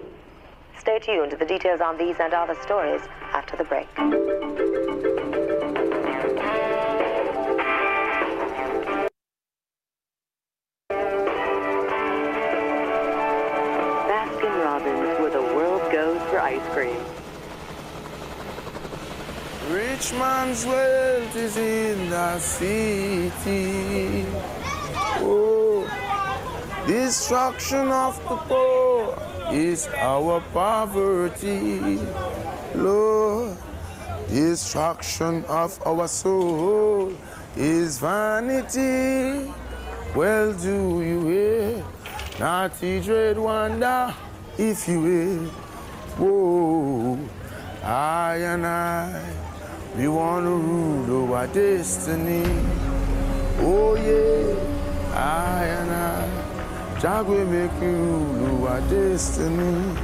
[0.77, 3.01] Stay tuned to the details on these and other stories
[3.33, 5.08] after the break.
[19.99, 24.25] Rich man's wealth is in the city.
[25.19, 25.83] Oh,
[26.87, 29.19] destruction of the poor
[29.51, 31.99] is our poverty.
[32.75, 33.57] Lord,
[34.29, 37.13] destruction of our soul
[37.57, 39.51] is vanity.
[40.15, 41.85] Well, do you hear?
[42.39, 44.15] Not Natty dread wonder
[44.57, 45.45] if you will.
[46.15, 47.19] Whoa,
[47.83, 49.48] I and I,
[49.95, 52.43] we want to rule our destiny.
[53.59, 54.55] Oh yeah,
[55.15, 59.95] I and I, Jah will make you rule our destiny.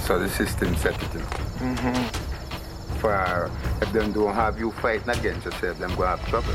[0.00, 1.28] So the system set it up.
[1.60, 2.98] Mm-hmm.
[2.98, 3.50] For uh,
[3.82, 6.54] if them don't have you fighting against yourself, them go have trouble.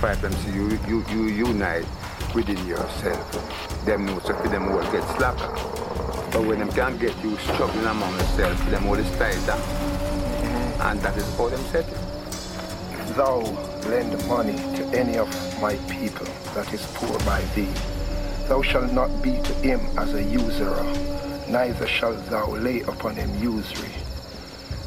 [0.00, 1.86] For them see you, you, you unite
[2.34, 3.84] within yourself.
[3.84, 5.48] Them know so for them will get slacker.
[6.32, 9.60] But when them can't get you struggling among yourself, them all is tied down.
[10.80, 11.86] And that is how them it.
[13.16, 13.38] Thou
[13.88, 15.28] lend money to any of
[15.60, 17.68] my people that is poor by thee,
[18.48, 20.82] thou shalt not be to him as a usurer,
[21.48, 23.92] neither shalt thou lay upon him usury.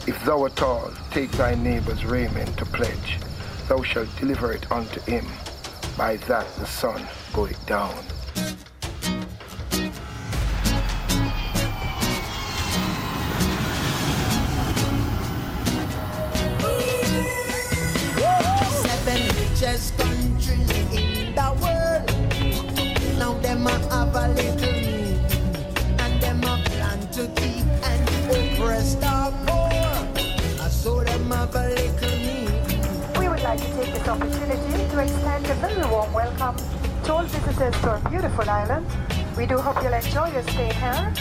[0.06, 3.19] If thou at all take thy neighbor's raiment to pledge,
[3.68, 5.26] thou shalt deliver it unto him.
[5.98, 7.93] By that the sun goeth down.
[18.83, 22.07] Seven richest countries in the world.
[23.17, 25.19] Now them a have a little me,
[25.99, 30.63] and them a plan to keep and oppress the poor.
[30.63, 32.47] I saw them have a little me.
[33.19, 36.76] We would like to take this opportunity to extend a very warm welcome to
[37.09, 38.85] all visitors to our beautiful island
[39.38, 41.13] We do hope you'll enjoy your stay here.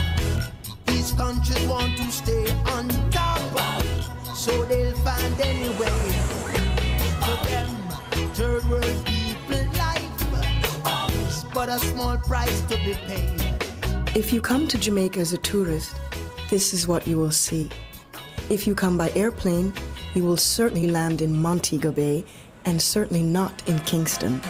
[0.86, 3.60] These countries want to stay on top,
[4.34, 5.98] so they'll find any way.
[7.20, 7.68] For them,
[8.32, 14.16] third world people life is but a small price to be paid.
[14.16, 15.94] If you come to Jamaica as a tourist,
[16.48, 17.68] this is what you will see.
[18.48, 19.74] If you come by airplane,
[20.14, 22.24] you will certainly land in Montego Bay
[22.66, 24.42] and certainly not in Kingston.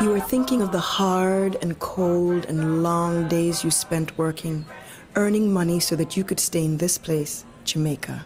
[0.00, 4.64] You are thinking of the hard and cold and long days you spent working,
[5.14, 8.24] earning money so that you could stay in this place, Jamaica,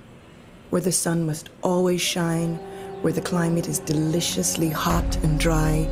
[0.70, 2.54] where the sun must always shine,
[3.02, 5.88] where the climate is deliciously hot and dry,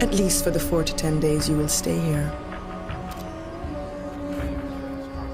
[0.00, 2.32] at least for the four to ten days you will stay here.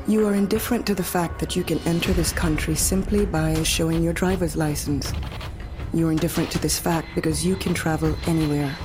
[0.06, 4.02] You are indifferent to the fact that you can enter this country simply by showing
[4.02, 5.15] your driver's license.
[5.94, 8.77] You are indifferent to this fact because you can travel anywhere.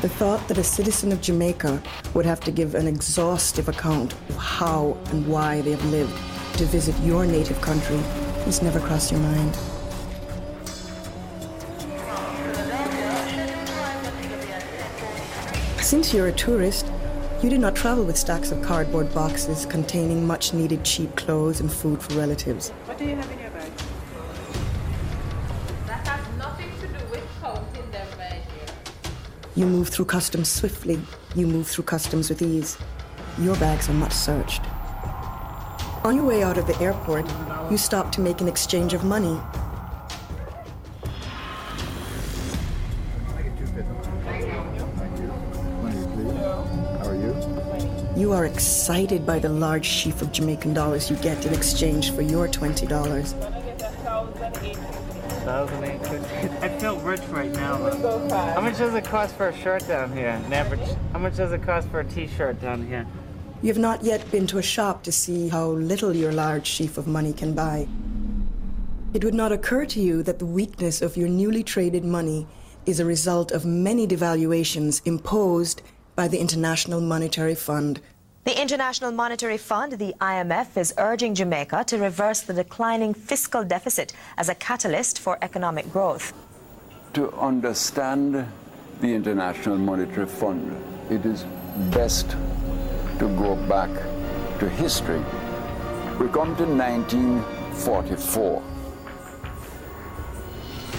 [0.00, 1.82] The thought that a citizen of Jamaica
[2.14, 6.16] would have to give an exhaustive account of how and why they have lived
[6.58, 7.96] to visit your native country
[8.44, 9.56] has never crossed your mind.
[15.82, 16.86] Since you're a tourist,
[17.42, 21.72] you did not travel with stacks of cardboard boxes containing much needed cheap clothes and
[21.72, 22.70] food for relatives.
[22.86, 23.57] What do you have in your bag?
[29.58, 31.00] You move through customs swiftly.
[31.34, 32.78] You move through customs with ease.
[33.40, 34.62] Your bags are much searched.
[36.04, 37.26] On your way out of the airport,
[37.68, 39.36] you stop to make an exchange of money.
[48.16, 52.22] You are excited by the large sheaf of Jamaican dollars you get in exchange for
[52.22, 53.57] your $20.
[55.48, 56.48] Thousand eight fifty.
[56.60, 57.78] I feel rich right now.
[57.78, 60.28] But how much does it cost for a shirt down here?
[60.28, 60.86] An average.
[61.14, 63.06] How much does it cost for a T-shirt down here?
[63.62, 66.98] You have not yet been to a shop to see how little your large sheaf
[66.98, 67.88] of money can buy.
[69.14, 72.46] It would not occur to you that the weakness of your newly traded money
[72.84, 75.80] is a result of many devaluations imposed
[76.14, 78.02] by the International Monetary Fund.
[78.48, 84.14] The International Monetary Fund, the IMF, is urging Jamaica to reverse the declining fiscal deficit
[84.38, 86.32] as a catalyst for economic growth.
[87.12, 88.46] To understand
[89.02, 90.74] the International Monetary Fund,
[91.10, 91.44] it is
[91.90, 92.30] best
[93.18, 93.90] to go back
[94.60, 95.22] to history.
[96.18, 98.62] We come to 1944.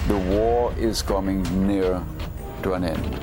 [0.08, 2.00] The war is coming near
[2.62, 3.20] to an end.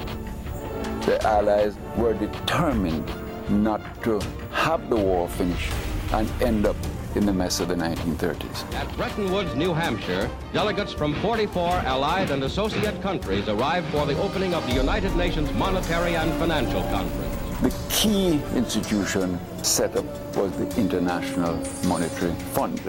[1.02, 3.08] The Allies were determined
[3.50, 4.20] not to
[4.52, 5.70] have the war finish
[6.12, 6.76] and end up
[7.16, 8.74] in the mess of the 1930s.
[8.74, 14.18] At Bretton Woods, New Hampshire, delegates from 44 allied and associate countries arrived for the
[14.20, 17.36] opening of the United Nations Monetary and Financial Conference.
[17.62, 20.04] The key institution set up
[20.36, 21.56] was the International
[21.88, 22.80] Monetary Fund.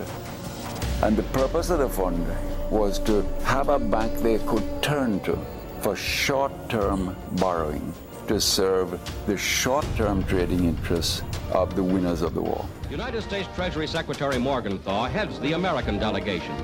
[1.01, 2.25] And the purpose of the fund
[2.69, 5.39] was to have a bank they could turn to
[5.81, 7.93] for short-term borrowing
[8.27, 11.21] to serve the short-term trading interests
[11.51, 12.67] of the winners of the war.
[12.89, 16.55] United States Treasury Secretary Morgenthau heads the American delegation.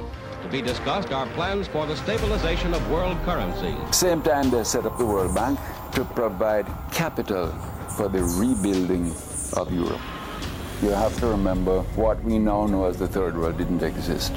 [0.44, 3.96] To be discussed are plans for the stabilization of world currencies.
[3.96, 5.58] Same time they set up the World Bank
[5.94, 7.48] to provide capital
[7.96, 9.14] for the rebuilding
[9.56, 10.02] of Europe.
[10.82, 14.34] You have to remember what we now know as the Third World didn't exist.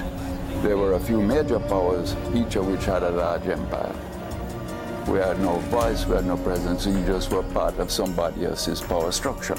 [0.62, 3.94] There were a few major powers, each of which had a large empire.
[5.08, 8.80] We had no voice, we had no presence, we just were part of somebody else's
[8.80, 9.54] power structure.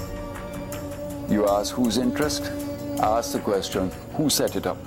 [1.29, 2.51] You ask whose interest?
[2.99, 4.77] Ask the question, who set it up?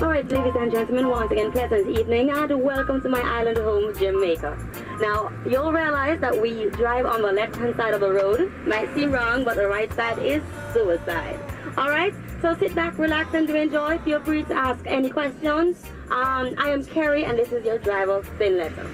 [0.00, 3.92] All right, ladies and gentlemen, once again, pleasant evening and welcome to my island home,
[3.98, 4.56] Jamaica.
[5.00, 8.52] Now, you'll realize that we drive on the left-hand side of the road.
[8.64, 10.40] Might seem wrong, but the right side is
[10.72, 11.40] suicide.
[11.76, 13.98] All right, so sit back, relax, and do enjoy.
[13.98, 15.82] Feel free to ask any questions.
[16.04, 18.86] Um, I am Kerry, and this is your driver, Thin Letter.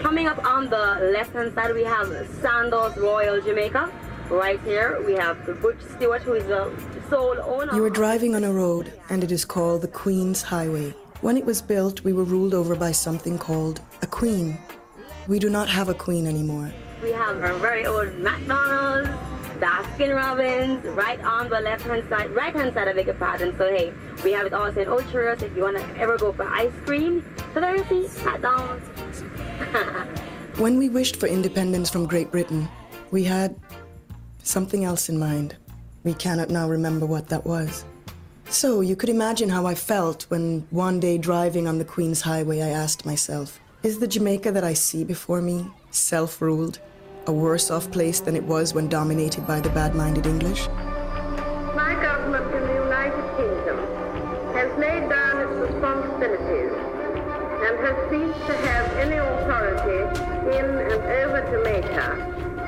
[0.00, 2.08] Coming up on the left-hand side, we have
[2.42, 3.90] Sandals Royal Jamaica.
[4.28, 6.70] Right here, we have the Butch Stewart, who is the
[7.08, 7.72] sole owner.
[7.74, 10.90] You are driving on a road, and it is called the Queen's Highway.
[11.22, 14.58] When it was built, we were ruled over by something called a queen.
[15.26, 16.70] We do not have a queen anymore.
[17.02, 19.08] we have our very own McDonald's,
[19.56, 23.16] Baskin Robbins, right on the left hand side, right hand side, I beg your.
[23.58, 23.92] So hey,
[24.24, 26.44] we have it also in Old oh, Churros if you want to ever go for
[26.44, 27.24] ice cream.
[27.54, 28.86] So there you see, McDonald's.
[30.58, 32.66] When we wished for independence from Great Britain,
[33.10, 33.54] we had
[34.42, 35.54] something else in mind.
[36.02, 37.84] We cannot now remember what that was.
[38.48, 42.62] So you could imagine how I felt when one day driving on the Queen's Highway,
[42.62, 46.78] I asked myself, is the Jamaica that I see before me self ruled,
[47.26, 50.68] a worse off place than it was when dominated by the bad minded English?
[51.74, 53.78] My government in the United Kingdom
[54.54, 56.72] has laid down its responsibilities
[57.66, 60.00] and has ceased to have any authority
[60.56, 62.06] in and over Jamaica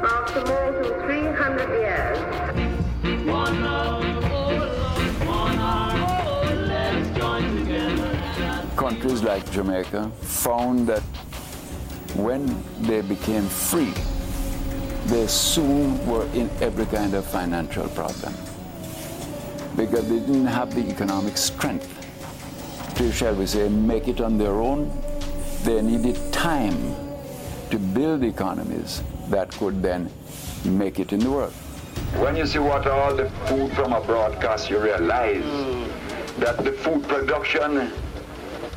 [0.02, 2.18] after more than 300 years.
[8.76, 11.02] Countries like Jamaica found that
[12.14, 12.46] when
[12.80, 13.92] they became free,
[15.06, 18.34] they soon were in every kind of financial problem
[19.76, 21.94] because they didn't have the economic strength
[22.96, 24.90] to, shall we say, make it on their own.
[25.62, 26.96] They needed time
[27.70, 30.10] to build economies that could then
[30.64, 31.52] make it in the world.
[32.16, 36.40] When you see what all the food from abroad costs, you realize hmm.
[36.40, 37.92] that the food production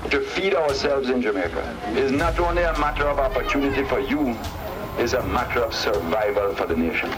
[0.09, 4.37] to feed ourselves in Jamaica is not only a matter of opportunity for you,
[4.97, 7.09] it's a matter of survival for the nation.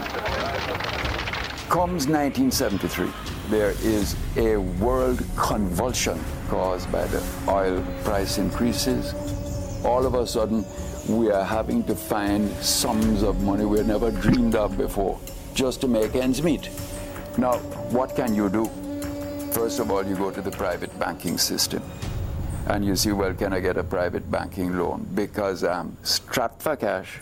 [1.68, 3.10] Comes 1973,
[3.50, 6.18] there is a world convulsion
[6.48, 9.14] caused by the oil price increases.
[9.84, 10.64] All of a sudden,
[11.08, 15.18] we are having to find sums of money we never dreamed of before
[15.54, 16.70] just to make ends meet.
[17.36, 17.58] Now,
[17.90, 18.66] what can you do?
[19.52, 21.82] First of all, you go to the private banking system
[22.66, 25.06] and you see, well, can I get a private banking loan?
[25.14, 27.20] Because I'm strapped for cash,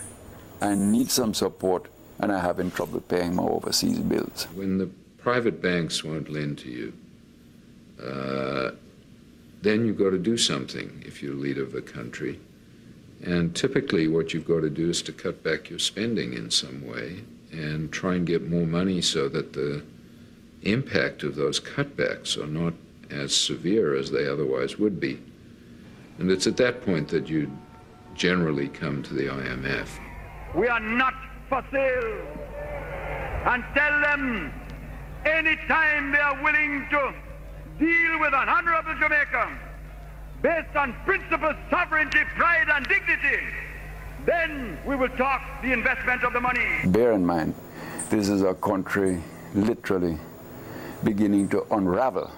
[0.62, 1.88] I need some support,
[2.20, 4.46] and I'm having trouble paying my overseas bills.
[4.54, 6.92] When the private banks won't lend to you,
[8.02, 8.70] uh,
[9.60, 12.38] then you've got to do something if you're leader of a country.
[13.24, 16.86] And typically, what you've got to do is to cut back your spending in some
[16.86, 19.82] way and try and get more money so that the
[20.62, 22.74] impact of those cutbacks are not
[23.10, 25.20] as severe as they otherwise would be.
[26.18, 27.50] And it's at that point that you
[28.14, 29.88] generally come to the IMF.
[30.54, 31.14] We are not
[31.48, 32.26] for sale.
[33.46, 34.52] And tell them
[35.24, 37.14] anytime they are willing to
[37.78, 39.58] deal with an honorable Jamaica
[40.42, 43.38] based on principles, sovereignty, pride, and dignity,
[44.26, 46.66] then we will talk the investment of the money.
[46.86, 47.54] Bear in mind,
[48.10, 49.22] this is a country
[49.54, 50.18] literally
[51.02, 52.30] beginning to unravel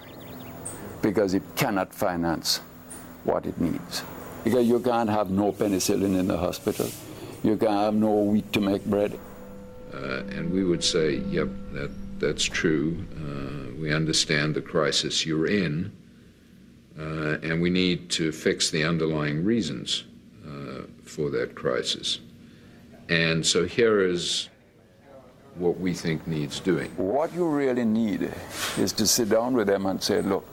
[1.01, 2.61] because it cannot finance
[3.23, 4.03] what it needs.
[4.43, 6.87] Because you can't have no penicillin in the hospital.
[7.45, 9.19] You can't have no wheat to make bread.
[9.93, 13.05] Uh, and we would say, yep, that, that's true.
[13.15, 15.91] Uh, we understand the crisis you're in,
[16.99, 20.05] uh, and we need to fix the underlying reasons
[20.43, 22.17] uh, for that crisis.
[23.09, 24.49] And so here is
[25.53, 26.89] what we think needs doing.
[26.97, 28.33] What you really need
[28.79, 30.47] is to sit down with them and say, look,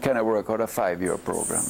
[0.00, 1.62] can I work out a five year program?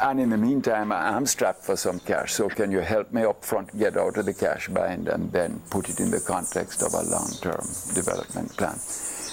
[0.00, 3.44] And in the meantime, I'm strapped for some cash, so can you help me up
[3.44, 6.94] front get out of the cash bind and then put it in the context of
[6.94, 8.78] a long term development plan?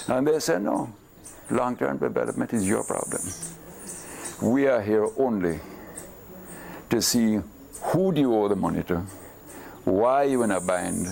[0.08, 0.92] And they said, no,
[1.52, 3.22] long term development is your problem.
[4.42, 5.60] We are here only
[6.90, 7.40] to see
[7.82, 9.04] who do you owe the money to,
[9.84, 11.08] why you in a bind,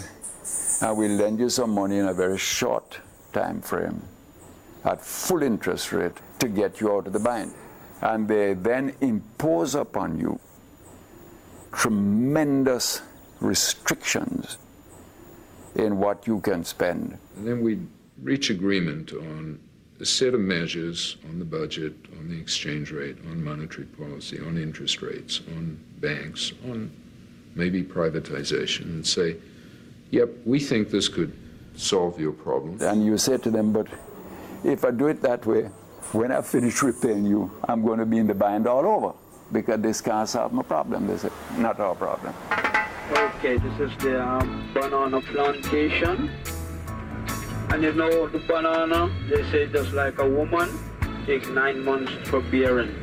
[0.82, 3.00] and we'll lend you some money in a very short
[3.32, 4.02] time frame
[4.84, 7.54] at full interest rate to get you out of the bind.
[8.04, 10.38] And they then impose upon you
[11.72, 13.02] tremendous
[13.40, 14.58] restrictions
[15.76, 17.18] in what you can spend.
[17.38, 17.80] And then we
[18.22, 19.58] reach agreement on
[20.02, 24.58] a set of measures on the budget, on the exchange rate, on monetary policy, on
[24.58, 26.92] interest rates, on banks, on
[27.56, 29.38] maybe privatization, and say,
[30.12, 31.32] yep, we think this could
[31.76, 32.78] solve your problem.
[32.82, 33.88] And you say to them, but
[34.66, 35.70] if I do it that way,
[36.12, 39.14] when I finish repaying you, I'm going to be in the bind all over
[39.52, 41.08] because this can't solve my problem.
[41.08, 42.34] This is not our problem.
[43.12, 46.30] Okay, this is the um, banana plantation.
[47.70, 50.70] And you know the banana, they say just like a woman,
[51.26, 52.94] takes nine months for bearing.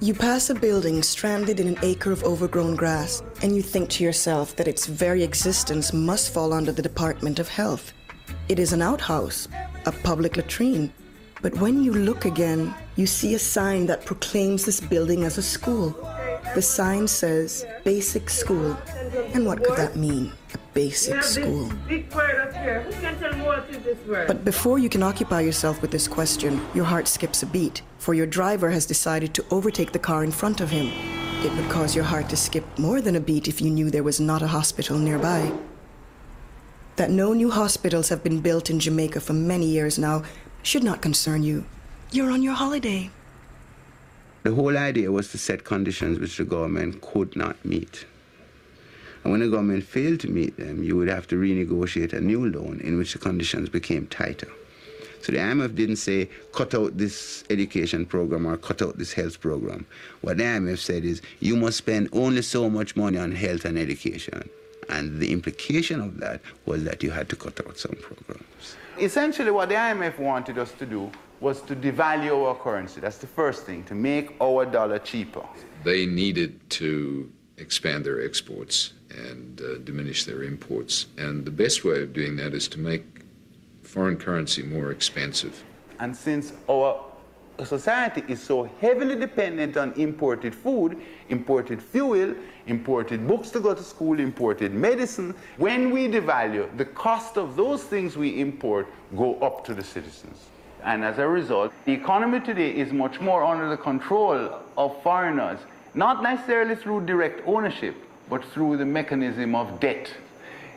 [0.00, 4.04] You pass a building stranded in an acre of overgrown grass, and you think to
[4.04, 7.92] yourself that its very existence must fall under the Department of Health.
[8.48, 9.48] It is an outhouse,
[9.86, 10.92] a public latrine.
[11.40, 15.42] But when you look again, you see a sign that proclaims this building as a
[15.42, 15.90] school.
[16.54, 18.76] The sign says Basic School.
[19.34, 20.32] And what could that mean?
[20.54, 21.70] A basic school.
[21.86, 22.80] Big word up here.
[22.80, 24.26] Who can tell me what is this word?
[24.26, 28.14] But before you can occupy yourself with this question, your heart skips a beat, for
[28.14, 30.88] your driver has decided to overtake the car in front of him.
[31.44, 34.02] It would cause your heart to skip more than a beat if you knew there
[34.02, 35.52] was not a hospital nearby.
[36.96, 40.24] That no new hospitals have been built in Jamaica for many years now
[40.68, 41.64] should not concern you.
[42.10, 43.08] You're on your holiday.
[44.42, 48.04] The whole idea was to set conditions which the government could not meet.
[49.24, 52.50] And when the government failed to meet them, you would have to renegotiate a new
[52.50, 54.52] loan in which the conditions became tighter.
[55.22, 59.40] So the IMF didn't say, cut out this education program or cut out this health
[59.40, 59.86] program.
[60.20, 63.78] What the IMF said is, you must spend only so much money on health and
[63.78, 64.50] education.
[64.90, 68.76] And the implication of that was that you had to cut out some programs.
[69.00, 71.10] Essentially, what the IMF wanted us to do
[71.40, 73.00] was to devalue our currency.
[73.00, 75.46] That's the first thing, to make our dollar cheaper.
[75.84, 81.06] They needed to expand their exports and uh, diminish their imports.
[81.16, 83.04] And the best way of doing that is to make
[83.82, 85.62] foreign currency more expensive.
[86.00, 87.00] And since our
[87.64, 92.34] society is so heavily dependent on imported food, imported fuel,
[92.68, 97.82] imported books to go to school, imported medicine, when we devalue, the cost of those
[97.82, 98.86] things we import
[99.16, 100.46] go up to the citizens.
[100.84, 105.58] And as a result, the economy today is much more under the control of foreigners,
[105.94, 107.96] not necessarily through direct ownership,
[108.28, 110.10] but through the mechanism of debt.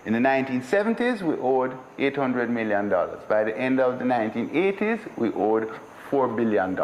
[0.05, 2.89] In the 1970s, we owed $800 million.
[3.29, 5.69] By the end of the 1980s, we owed
[6.09, 6.75] $4 billion.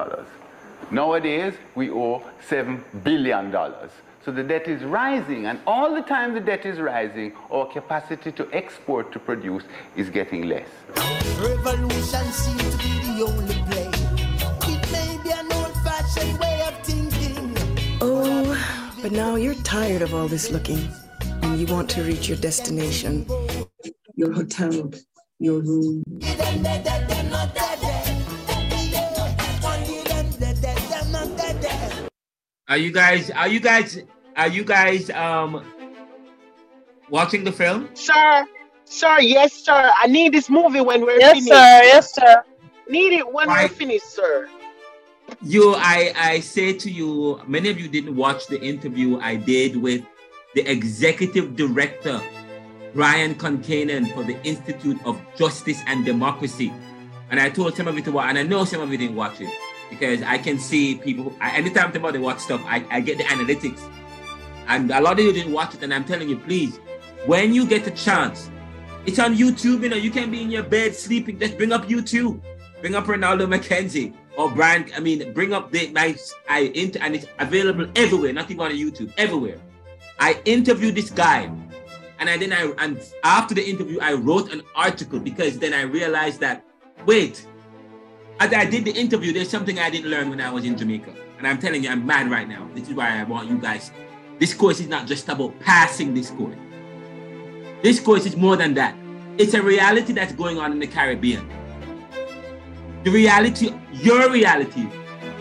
[0.91, 3.51] Nowadays, we owe $7 billion.
[4.27, 8.29] So the debt is rising, and all the time the debt is rising, our capacity
[8.33, 9.63] to export to produce
[9.95, 10.67] is getting less.
[11.39, 13.89] Revolution seems to be the only play.
[14.67, 17.55] It may be an old fashioned way of thinking.
[18.01, 20.89] Oh, but now you're tired of all this looking,
[21.43, 23.25] and you want to reach your destination.
[24.15, 24.91] Your hotel,
[25.39, 26.03] your room.
[32.69, 33.31] Are you guys?
[33.31, 34.03] Are you guys?
[34.37, 35.65] Are you guys um
[37.09, 37.89] watching the film?
[37.95, 38.47] Sir,
[38.85, 39.91] sir, yes, sir.
[39.97, 41.47] I need this movie when we're Yes, finished.
[41.47, 41.81] sir.
[41.83, 42.43] Yes, sir.
[42.89, 43.69] Need it when Right.
[43.69, 44.47] we're finished, sir.
[45.41, 49.75] You, I, I say to you, many of you didn't watch the interview I did
[49.75, 50.01] with
[50.55, 52.21] the executive director,
[52.93, 56.71] Brian Concannon, for the Institute of Justice and Democracy.
[57.29, 59.15] And I told some of you to watch, and I know some of you didn't
[59.17, 59.49] watch it
[59.89, 61.25] because I can see people.
[61.25, 63.81] Who, I, anytime somebody watch stuff, I, I get the analytics,
[64.67, 65.83] and a lot of you didn't watch it.
[65.83, 66.79] And I'm telling you, please,
[67.25, 68.49] when you get a chance,
[69.05, 69.83] it's on YouTube.
[69.83, 71.39] You know, you can be in your bed sleeping.
[71.39, 72.41] Just bring up YouTube.
[72.81, 74.85] Bring up Renaldo McKenzie or Brian.
[74.95, 76.33] I mean, bring up the nice.
[76.47, 79.57] I inter and it's available everywhere, not even on YouTube, everywhere.
[80.19, 81.51] I interviewed this guy,
[82.19, 85.81] and I then I and after the interview, I wrote an article because then I
[85.81, 86.63] realized that
[87.05, 87.45] wait,
[88.39, 91.13] as I did the interview, there's something I didn't learn when I was in Jamaica,
[91.37, 92.69] and I'm telling you, I'm mad right now.
[92.75, 93.91] This is why I want you guys.
[94.39, 96.55] This course is not just about passing this course.
[97.81, 98.95] This course is more than that.
[99.37, 101.47] It's a reality that's going on in the Caribbean.
[103.03, 104.87] The reality, your reality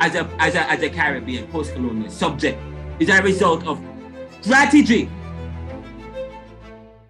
[0.00, 2.58] as a as a as a Caribbean post-colonial subject
[3.00, 3.82] is a result of
[4.40, 5.10] strategy.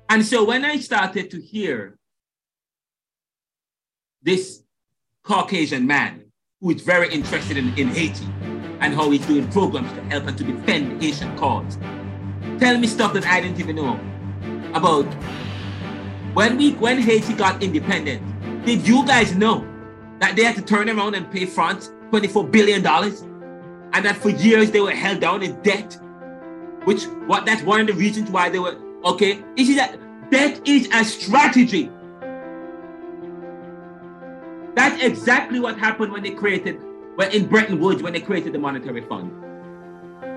[0.09, 1.99] And so when I started to hear
[4.23, 4.63] this
[5.25, 6.26] Caucasian man
[6.67, 8.27] who is very interested in, in Haiti
[8.81, 11.79] and how he's doing programs to help and to defend Haitian cause,
[12.59, 14.01] tell me stuff that I didn't even know
[14.75, 15.05] about
[16.35, 18.21] when we when Haiti got independent.
[18.67, 19.65] Did you guys know
[20.19, 23.21] that they had to turn around and pay France 24 billion dollars,
[23.93, 25.97] and that for years they were held down in debt?
[26.83, 29.41] Which what that's one of the reasons why they were okay.
[29.57, 30.01] See that
[30.33, 31.93] debt is a strategy.
[34.77, 36.79] That's exactly what happened when they created,
[37.17, 39.33] well, in Bretton Woods when they created the monetary fund,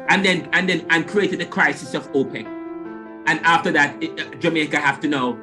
[0.07, 2.45] and then and then and created the crisis of OPEC,
[3.27, 5.37] and after that, it, uh, Jamaica have to now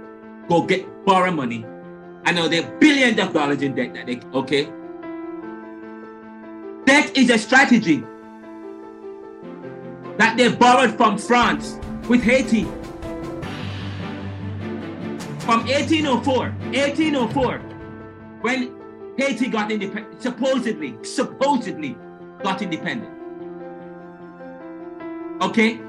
[0.48, 1.66] go get borrow money.
[2.24, 4.64] I know they're billions of dollars in debt that they okay.
[6.86, 8.02] Debt is a strategy
[10.16, 11.78] that they borrowed from France
[12.09, 12.64] with Haiti
[15.44, 17.59] from 1804, 1804,
[18.40, 18.76] when
[19.18, 21.97] Haiti got independent, supposedly, supposedly
[22.43, 23.12] got independent.
[25.40, 25.80] Okay?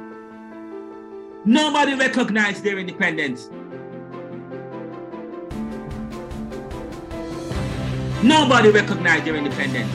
[1.43, 3.49] Nobody recognized their independence.
[8.23, 9.91] Nobody recognized their independence.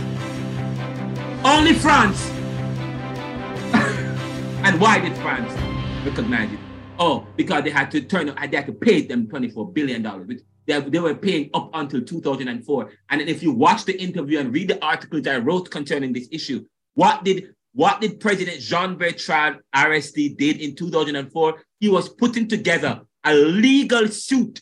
[1.44, 2.30] Only France.
[4.64, 5.52] and why did France
[6.06, 6.58] recognize it?
[6.98, 10.80] Oh, because they had to turn, they had to pay them $24 billion, which they,
[10.80, 12.90] they were paying up until 2004.
[13.10, 16.64] And if you watch the interview and read the articles I wrote concerning this issue,
[16.94, 21.62] what did what did President Jean Bertrand Aristide did in 2004?
[21.80, 24.60] He was putting together a legal suit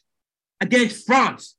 [0.61, 1.57] against France.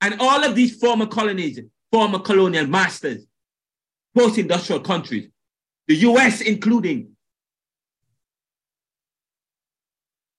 [0.00, 1.60] And all of these former colonies,
[1.92, 3.24] former colonial masters,
[4.16, 5.28] post-industrial countries,
[5.86, 7.11] the US including,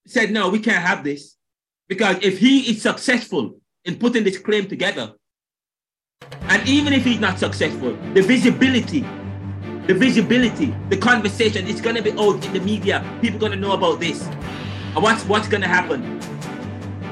[0.05, 1.35] said, no, we can't have this.
[1.87, 5.13] Because if he is successful in putting this claim together,
[6.43, 9.01] and even if he's not successful, the visibility,
[9.87, 13.03] the visibility, the conversation, it's gonna be out in the media.
[13.21, 14.25] People gonna know about this.
[14.95, 16.19] And what's what's gonna happen?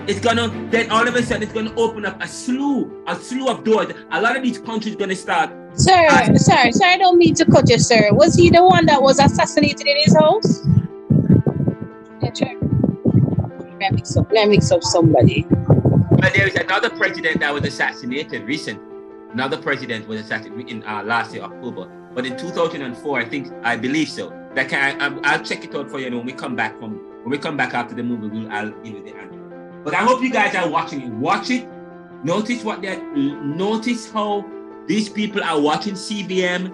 [0.08, 3.50] It's gonna then all of a sudden it's gonna open up a slew, a slew
[3.50, 3.94] of doors.
[4.12, 5.52] A lot of these countries gonna start.
[5.74, 8.14] Sir, sir, sir, I don't mean to cut you, sir.
[8.14, 10.66] Was he the one that was assassinated in his house?
[12.22, 12.81] Yeah, sure.
[13.82, 15.48] Let mix up, let mix up somebody.
[15.50, 18.86] But there is another president that was assassinated recently.
[19.34, 21.90] Another president was assassinated in uh, last year, October.
[22.14, 24.30] But in 2004, I think, I believe so.
[24.54, 26.06] That can, I, will check it out for you.
[26.06, 28.70] And when we come back from, when we come back after the movie, we'll, I'll
[28.70, 29.82] give you the answer.
[29.84, 31.10] But I hope you guys are watching it.
[31.10, 31.68] Watch it.
[32.24, 34.46] Notice what they're, notice how
[34.86, 36.72] these people are watching CVM.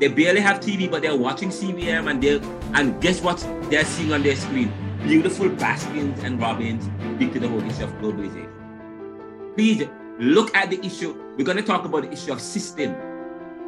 [0.00, 2.40] They barely have TV, but they're watching CVM, and they
[2.72, 3.38] and guess what
[3.68, 4.72] they're seeing on their screen?
[5.02, 8.48] Beautiful Baskins and Robbins speak to the whole issue of globalization.
[9.56, 9.88] Please
[10.20, 11.12] look at the issue.
[11.36, 12.94] We're going to talk about the issue of system.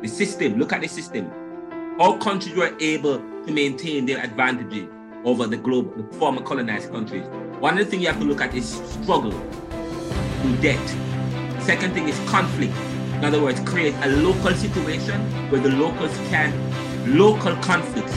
[0.01, 0.59] The system.
[0.59, 1.31] Look at the system.
[1.99, 4.89] How countries were able to maintain their advantages
[5.25, 7.27] over the globe, the former colonized countries.
[7.59, 8.69] One of the things you have to look at is
[9.03, 10.89] struggle through debt.
[11.63, 12.75] Second thing is conflict.
[13.15, 15.21] In other words, create a local situation
[15.51, 16.53] where the locals can
[17.19, 18.17] local conflicts.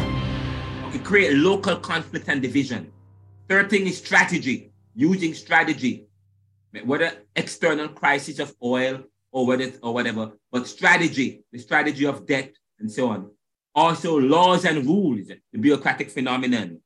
[1.03, 2.91] Create local conflict and division.
[3.49, 6.07] Third thing is strategy, using strategy,
[6.83, 12.53] whether external crisis of oil or whether or whatever, but strategy, the strategy of debt
[12.79, 13.31] and so on.
[13.73, 16.79] Also, laws and rules, the bureaucratic phenomenon,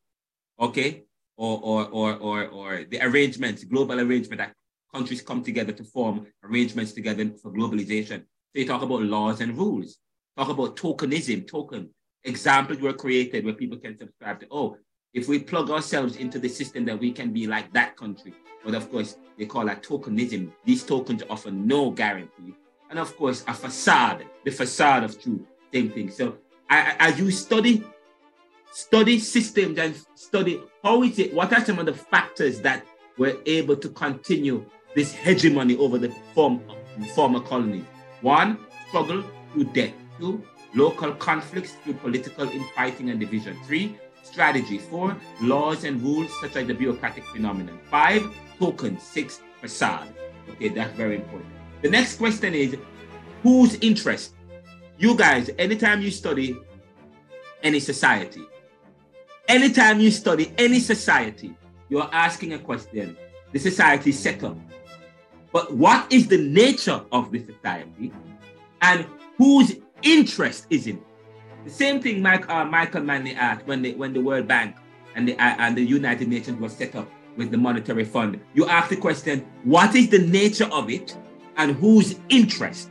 [0.59, 1.03] okay,
[1.37, 4.53] or or or or, or the arrangements, global arrangement that
[4.93, 8.19] countries come together to form arrangements together for globalization.
[8.19, 9.97] So you talk about laws and rules.
[10.37, 11.89] Talk about tokenism, token.
[12.23, 14.77] Examples were created where people can subscribe to, oh,
[15.13, 18.33] if we plug ourselves into the system that we can be like that country.
[18.63, 20.51] But of course, they call that tokenism.
[20.65, 22.55] These tokens offer no guarantee.
[22.89, 25.41] And of course, a facade, the facade of truth,
[25.73, 26.11] same thing.
[26.11, 26.37] So
[26.69, 27.83] I, as you study,
[28.71, 32.85] study systems and study how is it, what are some of the factors that
[33.17, 34.65] were able to continue
[34.95, 36.61] this hegemony over the form,
[37.13, 37.85] former colonies?
[38.21, 38.57] One,
[38.87, 39.23] struggle
[39.53, 39.93] through debt.
[40.19, 40.43] Two,
[40.73, 43.57] local conflicts through political infighting and division.
[43.65, 43.97] Three,
[44.31, 44.77] strategy.
[44.77, 47.79] Four, laws and rules such as the bureaucratic phenomenon.
[47.89, 48.23] Five,
[48.59, 49.03] tokens.
[49.03, 50.13] Six, facade.
[50.49, 51.51] Okay, that's very important.
[51.81, 52.75] The next question is
[53.43, 54.35] whose interest?
[54.97, 56.57] You guys, anytime you study
[57.63, 58.45] any society,
[59.47, 61.55] anytime you study any society,
[61.89, 63.17] you're asking a question.
[63.51, 64.57] The society set up.
[65.51, 68.13] But what is the nature of the society
[68.81, 69.05] and
[69.37, 71.10] whose interest is in it?
[71.63, 74.75] The same thing Mike, uh, Michael Manley asked when the, when the World Bank
[75.15, 77.07] and the, uh, and the United Nations was set up
[77.37, 78.39] with the monetary fund.
[78.53, 81.15] You ask the question, what is the nature of it
[81.57, 82.89] and whose interest?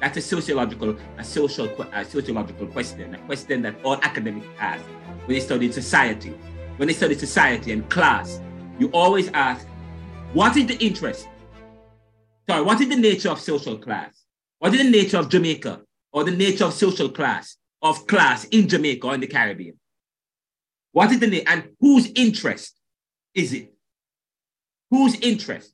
[0.00, 4.84] That's a sociological, a social, a sociological question, a question that all academics ask
[5.24, 6.34] when they study society.
[6.76, 8.40] When they study society and class,
[8.78, 9.66] you always ask,
[10.32, 11.28] what is the interest?
[12.48, 14.24] Sorry, what is the nature of social class?
[14.58, 15.82] What is the nature of Jamaica
[16.12, 17.56] or the nature of social class?
[17.82, 19.78] Of class in Jamaica or in the Caribbean?
[20.92, 22.74] What is the name and whose interest
[23.34, 23.72] is it?
[24.90, 25.72] Whose interest?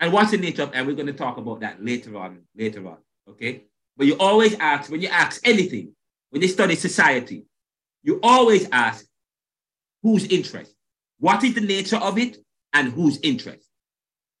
[0.00, 2.86] And what's the nature of, and we're going to talk about that later on, later
[2.88, 2.96] on,
[3.30, 3.64] okay?
[3.96, 5.94] But you always ask, when you ask anything,
[6.30, 7.44] when you study society,
[8.02, 9.06] you always ask
[10.02, 10.74] whose interest?
[11.18, 12.38] What is the nature of it
[12.72, 13.68] and whose interest?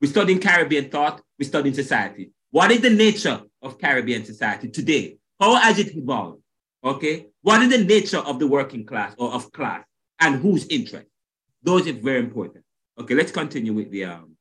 [0.00, 2.30] We're studying Caribbean thought, we're studying society.
[2.50, 5.16] What is the nature of Caribbean society today?
[5.40, 6.42] How has it evolved?
[6.84, 7.28] Okay.
[7.40, 9.84] What is the nature of the working class or of class
[10.20, 11.06] and whose interest?
[11.62, 12.62] Those are very important.
[13.00, 14.36] Okay, let's continue with the um.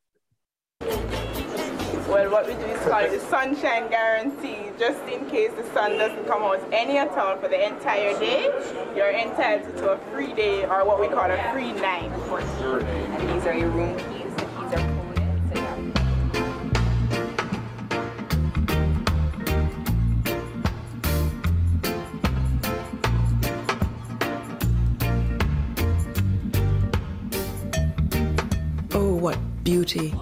[2.09, 4.71] Well, what we do is call it the sunshine guarantee.
[4.77, 8.51] Just in case the sun doesn't come out any at all for the entire day,
[8.93, 12.11] you're entitled to a free day or what we call a free night.
[12.11, 13.97] And these are your room
[29.83, 30.13] beauty.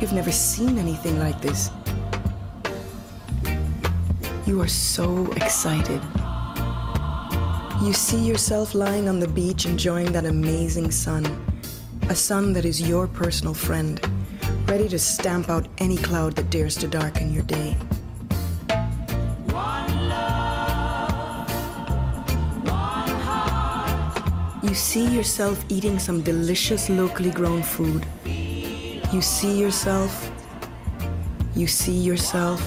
[0.00, 1.70] You've never seen anything like this.
[4.44, 6.00] You are so excited.
[7.80, 11.24] You see yourself lying on the beach enjoying that amazing sun.
[12.08, 14.00] A sun that is your personal friend,
[14.66, 17.76] ready to stamp out any cloud that dares to darken your day.
[24.62, 28.06] You see yourself eating some delicious locally grown food.
[29.12, 30.32] You see yourself.
[31.54, 32.62] You see yourself.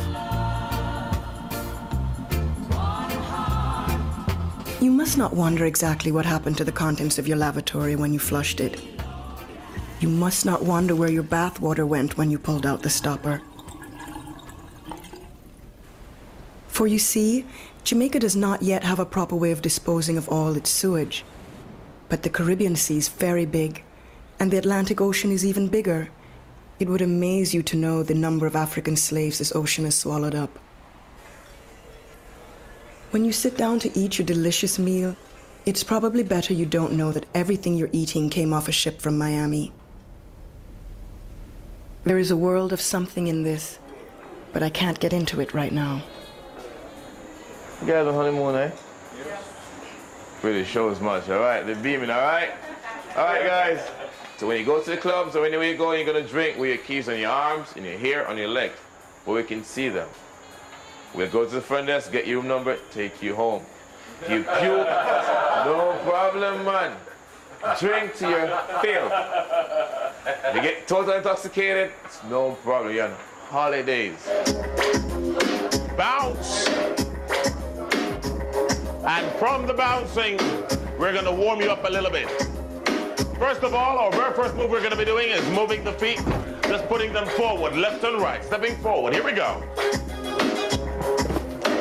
[4.80, 8.20] You must not wonder exactly what happened to the contents of your lavatory when you
[8.20, 8.80] flushed it.
[10.00, 13.42] You must not wonder where your bathwater went when you pulled out the stopper.
[16.68, 17.44] For you see,
[17.84, 21.26] Jamaica does not yet have a proper way of disposing of all its sewage.
[22.08, 23.82] But the Caribbean Sea is very big,
[24.40, 26.10] and the Atlantic Ocean is even bigger.
[26.80, 30.36] It would amaze you to know the number of African slaves this ocean has swallowed
[30.36, 30.60] up.
[33.12, 35.16] When you sit down to eat your delicious meal,
[35.66, 39.18] it's probably better you don't know that everything you're eating came off a ship from
[39.18, 39.72] Miami.
[42.04, 43.80] There is a world of something in this,
[44.52, 46.04] but I can't get into it right now.
[47.82, 48.72] You guys on honeymoon, eh?
[50.44, 51.66] Really shows much, alright?
[51.66, 52.52] They're beaming, alright?
[53.16, 54.05] Alright, guys.
[54.38, 56.70] So when you go to the clubs or anywhere you go, you're gonna drink with
[56.70, 58.78] your keys on your arms, in your hair, on your legs,
[59.24, 60.10] where we can see them.
[61.14, 63.64] We'll go to the front desk, get your number, take you home.
[64.30, 64.88] You puke,
[65.66, 66.98] no problem, man.
[67.80, 68.48] Drink to your
[68.82, 69.10] fill.
[70.54, 72.94] You get totally intoxicated, it's no problem.
[72.94, 73.16] You're on
[73.48, 74.18] holidays.
[75.98, 76.68] Bounce.
[79.06, 80.38] And from the bouncing,
[81.00, 82.28] we're going to warm you up a little bit.
[83.40, 85.92] First of all, our very first move we're going to be doing is moving the
[85.94, 86.22] feet,
[86.64, 89.14] just putting them forward, left and right, stepping forward.
[89.14, 89.62] Here we go.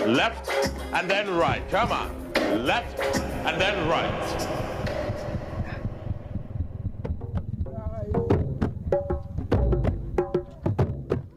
[0.06, 0.50] Left
[0.92, 1.62] and then right.
[1.70, 2.66] Come on.
[2.66, 4.54] Left and then right.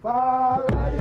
[0.08, 0.98] farming,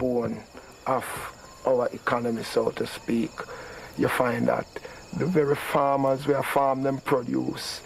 [0.00, 0.40] backbone
[0.86, 1.04] of
[1.66, 3.30] our economy, so to speak,
[3.98, 4.66] you find that
[5.18, 7.82] the very farmers where farm them produce.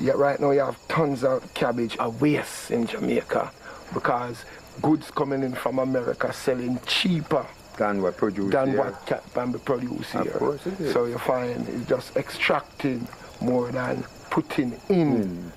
[0.00, 3.50] Yet right now you have tons of cabbage a waste in Jamaica
[3.92, 4.44] because
[4.80, 7.44] goods coming in from America selling cheaper
[7.76, 8.78] than what produced than here.
[8.78, 10.32] what ca- can be produced Of here.
[10.32, 10.92] course it is.
[10.94, 13.06] So you find it's just extracting
[13.42, 15.24] more than putting in.
[15.24, 15.48] Hmm.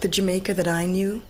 [0.00, 1.22] The Jamaica that I knew,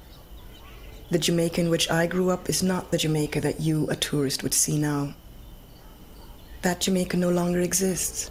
[1.10, 4.42] the Jamaica in which I grew up, is not the Jamaica that you, a tourist,
[4.42, 5.14] would see now.
[6.62, 8.30] That Jamaica no longer exists.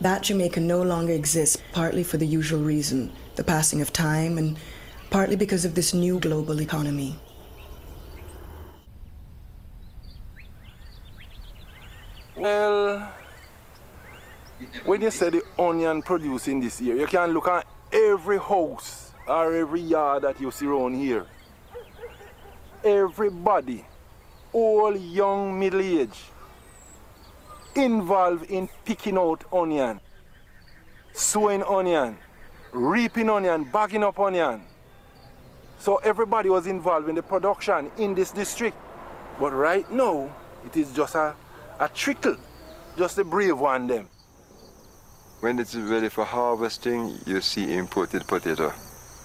[0.00, 4.56] That Jamaica no longer exists partly for the usual reason, the passing of time, and
[5.10, 7.18] partly because of this new global economy.
[12.36, 13.12] Well,
[14.84, 19.52] when you say the onion producing this year, you can look at every house or
[19.54, 21.26] every yard that you see around here.
[22.86, 23.84] Everybody,
[24.52, 26.22] all young, middle age,
[27.74, 29.98] involved in picking out onion,
[31.12, 32.16] sowing onion,
[32.70, 34.62] reaping onion, bagging up onion.
[35.80, 38.76] So everybody was involved in the production in this district.
[39.40, 40.30] But right now,
[40.64, 41.34] it is just a,
[41.80, 42.36] a trickle,
[42.96, 44.08] just a brave one them.
[45.40, 48.72] When it's ready for harvesting, you see imported potato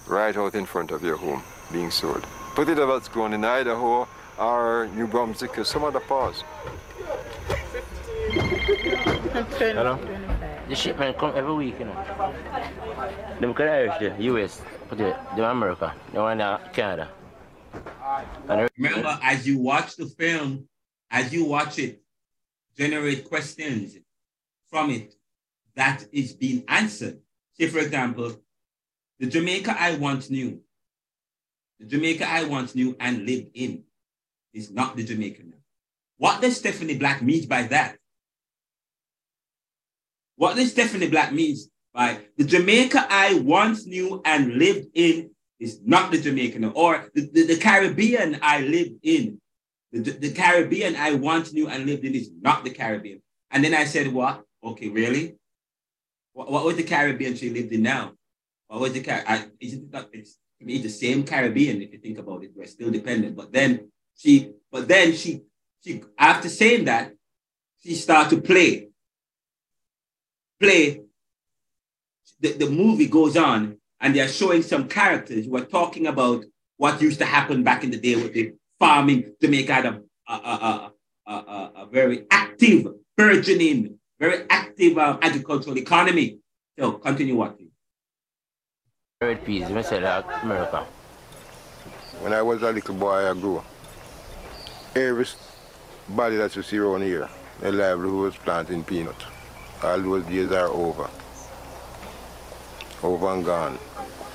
[0.08, 2.26] right out in front of your home being sold.
[2.54, 4.06] Potato that's grown in Idaho
[4.38, 6.42] or New Brunswick or some other parts.
[9.58, 9.98] Hello?
[10.68, 12.34] The shipment come every week, you know.
[13.40, 17.08] Them could Irish, the US, put it, the America, the one in Canada.
[18.48, 20.68] And Remember, as you watch the film,
[21.10, 22.02] as you watch it,
[22.76, 23.96] generate questions
[24.68, 25.14] from it
[25.74, 27.18] that is being answered.
[27.58, 28.34] Say, for example,
[29.18, 30.60] the Jamaica I once knew,
[31.82, 33.82] the Jamaica I once knew and lived in
[34.54, 35.56] is not the Jamaica now.
[36.16, 37.96] What does Stephanie Black mean by that?
[40.36, 45.80] What does Stephanie Black means by the Jamaica I once knew and lived in is
[45.84, 49.40] not the Jamaica now, or the, the, the Caribbean I lived in.
[49.92, 53.20] The, the Caribbean I once knew and lived in is not the Caribbean.
[53.50, 54.42] And then I said, what?
[54.64, 55.36] Okay, really?
[56.32, 58.12] What, what was the Caribbean she lived in now?
[58.68, 62.18] What was the Car- I, isn't it not, it's, the same Caribbean if you think
[62.18, 62.50] about it.
[62.54, 63.36] We're still dependent.
[63.36, 65.42] But then she, but then she,
[65.84, 67.12] she after saying that,
[67.82, 68.88] she started to play.
[70.60, 71.02] Play.
[72.40, 76.44] The, the movie goes on and they're showing some characters who are talking about
[76.76, 79.34] what used to happen back in the day with the farming.
[79.40, 80.92] Jamaica had a, a, a,
[81.26, 82.86] a, a, a very active,
[83.16, 86.38] burgeoning, very active um, agricultural economy.
[86.78, 87.71] So continue watching.
[89.22, 90.84] Red peas, you say that America.
[92.22, 93.62] When I was a little boy, I grew.
[94.96, 97.28] Everybody that you see around here,
[97.60, 99.24] their livelihood was planting peanuts.
[99.80, 101.08] All those days are over.
[103.04, 103.78] Over and gone.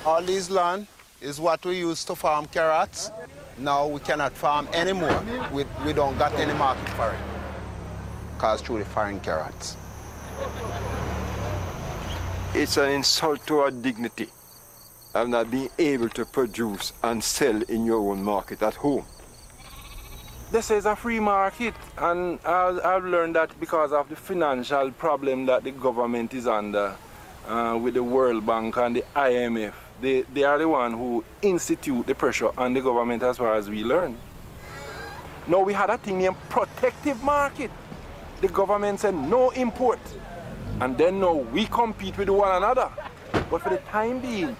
[0.06, 0.86] All this land
[1.20, 3.10] is what we used to farm carrots.
[3.58, 5.22] Now we cannot farm anymore.
[5.52, 7.20] We, we don't got any market for it.
[8.38, 9.76] Cause through the foreign carrots.
[12.54, 14.30] It's an insult to our dignity
[15.14, 19.04] of not being able to produce and sell in your own market at home.
[20.50, 25.62] This is a free market, and I've, learned that because of the financial problem that
[25.62, 26.96] the government is under
[27.46, 29.74] uh, with the World Bank and the IMF.
[30.00, 33.68] They, they are the one who institute the pressure on the government as far as
[33.68, 34.16] we learn.
[35.46, 37.70] Now we had a thing named protective market.
[38.40, 39.98] The government said no import.
[40.80, 42.90] And then now we compete with one another.
[43.50, 44.56] But for the time being,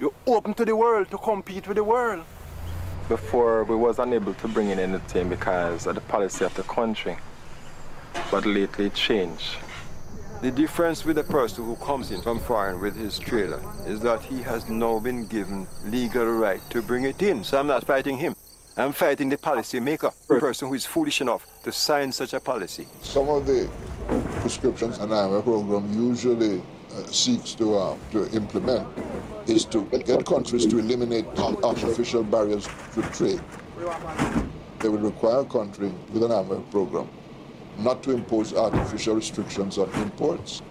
[0.00, 2.24] you're open to the world to compete with the world.
[3.08, 7.16] Before we was unable to bring in anything because of the policy of the country.
[8.30, 9.56] But lately it changed.
[10.40, 14.22] The difference with a person who comes in from foreign with his trailer is that
[14.22, 17.42] he has now been given legal right to bring it in.
[17.42, 18.36] So I'm not fighting him.
[18.76, 22.38] I'm fighting the policy maker, the person who is foolish enough to sign such a
[22.38, 22.86] policy.
[23.02, 23.68] Some of the
[24.40, 26.62] prescriptions an IMF program usually
[26.94, 28.86] uh, seeks to, uh, to implement
[29.48, 33.40] is to get countries to eliminate artificial barriers to trade.
[34.80, 37.08] They would require a country with an IMF program
[37.78, 40.62] not to impose artificial restrictions on imports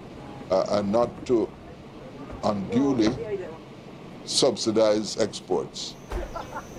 [0.52, 1.50] uh, and not to
[2.44, 3.10] unduly
[4.26, 5.96] subsidize exports.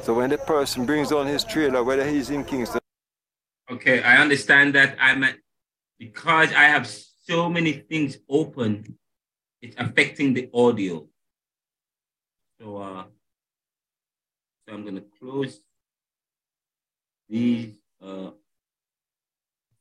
[0.03, 2.81] So when the person brings on his trailer, whether he's in Kingston.
[3.71, 5.37] Okay, I understand that I'm at,
[5.99, 8.97] because I have so many things open,
[9.61, 11.07] it's affecting the audio.
[12.61, 13.05] So, uh,
[14.67, 15.61] so I'm gonna close
[17.29, 18.31] these uh,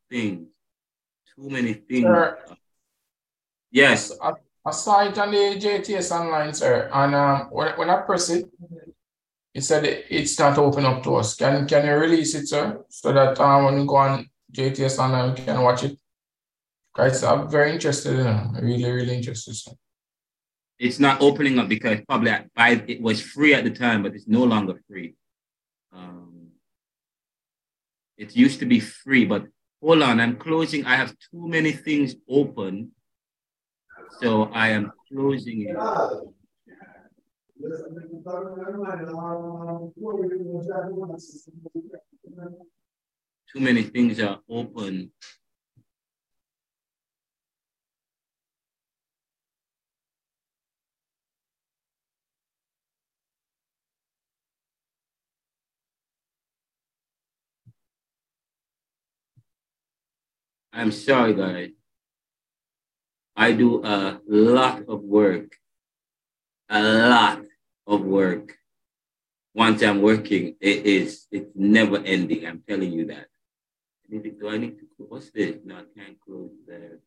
[0.10, 0.48] things.
[1.36, 2.06] Too many things.
[2.06, 2.38] Sir,
[3.72, 4.12] Yes.
[4.22, 4.34] I,
[4.66, 6.90] I saw it on the JTS online, sir.
[6.94, 8.50] And um, when, when I press it,
[9.54, 11.36] it said it, it's not open up to us.
[11.36, 12.84] Can can you release it, sir?
[12.90, 15.98] So that um, when you go on JTS online, we can watch it.
[16.96, 18.62] Guys, I'm very interested in it.
[18.62, 19.72] Really, really interested, sir.
[20.80, 24.28] It's not opening up because probably by, it was free at the time, but it's
[24.28, 25.16] no longer free.
[25.92, 26.50] Um,
[28.18, 29.46] it used to be free, but
[29.82, 30.86] hold on, I'm closing.
[30.86, 32.92] I have too many things open.
[34.20, 35.78] So I am closing it.
[43.52, 45.12] Too many things are open.
[60.78, 61.72] I'm sorry, guys.
[63.36, 65.56] I do a lot of work,
[66.70, 67.42] a lot
[67.88, 68.56] of work.
[69.56, 72.46] Once I'm working, it is it's never ending.
[72.46, 73.26] I'm telling you that.
[74.08, 74.86] Do I need to?
[75.00, 75.56] What's this?
[75.66, 77.00] No, I can't close there.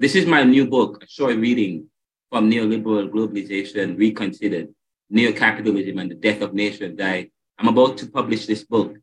[0.00, 1.90] This is my new book, a short reading
[2.34, 4.66] from neoliberal globalization reconsidered,
[5.08, 7.00] neo-capitalism and the death of nations.
[7.00, 8.96] I, I'm about to publish this book,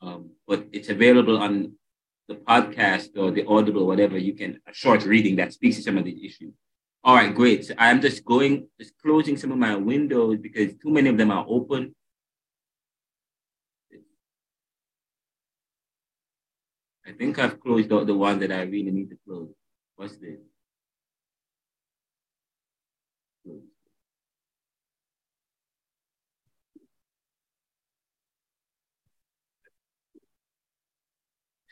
[0.00, 1.74] um, but it's available on
[2.28, 4.16] the podcast or the Audible, whatever.
[4.16, 6.54] You can a short reading that speaks to some of these issues.
[7.04, 7.66] All right, great.
[7.66, 11.30] So I'm just going, just closing some of my windows because too many of them
[11.30, 11.94] are open.
[17.06, 19.50] I think I've closed out the one that I really need to close.
[19.96, 20.38] What's this?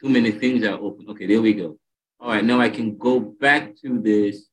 [0.02, 1.06] Too many things are open.
[1.10, 1.76] Okay, there we go.
[2.18, 4.46] All right, now I can go back to this.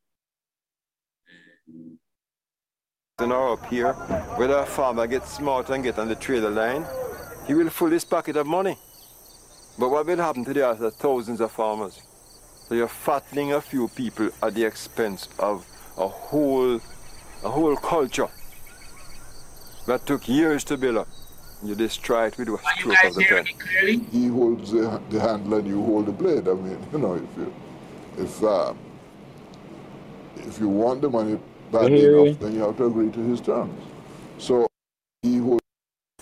[3.20, 3.94] And now up here,
[4.36, 6.86] whether a farmer gets smart and get on the trailer line,
[7.48, 8.78] he will fill his pocket of money.
[9.80, 12.02] But what will happen to the other thousands of farmers?
[12.68, 15.66] So you're fattening a few people at the expense of
[15.98, 16.76] a whole,
[17.44, 18.28] a whole culture
[19.88, 21.08] that took years to build up.
[21.64, 23.46] You just try it with a stroke of the pen.
[24.12, 26.48] He holds the, the handle and you hold the blade.
[26.48, 27.54] I mean, you know, if you,
[28.18, 28.74] if uh,
[30.38, 31.40] if you want the money
[31.72, 32.10] badly Yeah.
[32.22, 33.74] enough, then you have to agree to his terms.
[34.38, 34.68] So
[35.24, 35.62] he holds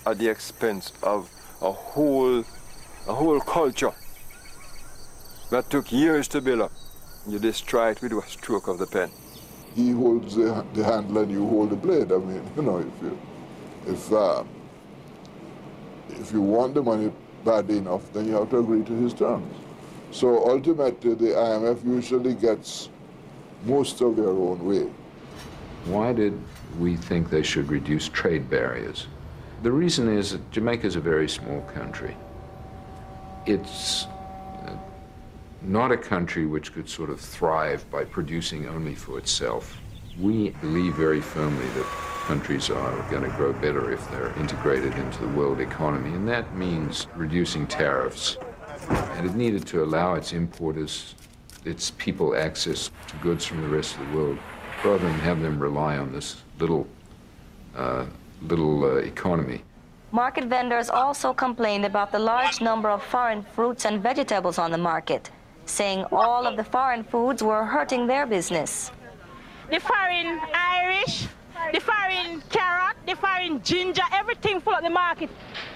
[0.05, 1.29] at the expense of
[1.61, 2.39] a whole,
[3.07, 3.93] a whole culture
[5.49, 6.71] that took years to build up.
[7.27, 9.11] You just try it with a stroke of the pen.
[9.75, 12.11] he holds the, the handle and you hold the blade.
[12.11, 13.17] I mean, you know, if you
[13.87, 14.43] if uh,
[16.09, 17.11] if you want the money
[17.43, 19.53] badly enough, then you have to agree to his terms.
[20.11, 22.89] So ultimately, the IMF usually gets
[23.65, 24.89] most of their own way.
[25.85, 26.39] Why did
[26.79, 29.07] we think they should reduce trade barriers?
[29.63, 32.15] The reason is that Jamaica is a very small country.
[33.45, 34.05] It's
[34.65, 34.75] uh,
[35.61, 39.77] not a country which could sort of thrive by producing only for itself.
[40.19, 41.85] We believe very firmly that
[42.25, 46.55] countries are going to grow better if they're integrated into the world economy, and that
[46.55, 48.37] means reducing tariffs.
[48.89, 51.13] And it needed to allow its importers,
[51.65, 54.39] its people access to goods from the rest of the world,
[54.83, 56.87] rather than have them rely on this little,
[57.75, 58.05] uh,
[58.41, 59.61] little uh, economy.
[60.11, 64.77] Market vendors also complained about the large number of foreign fruits and vegetables on the
[64.77, 65.29] market,
[65.65, 68.91] saying all of the foreign foods were hurting their business.
[69.69, 71.27] The foreign Irish,
[71.73, 75.29] the foreign carrot, the foreign ginger, everything full of the market.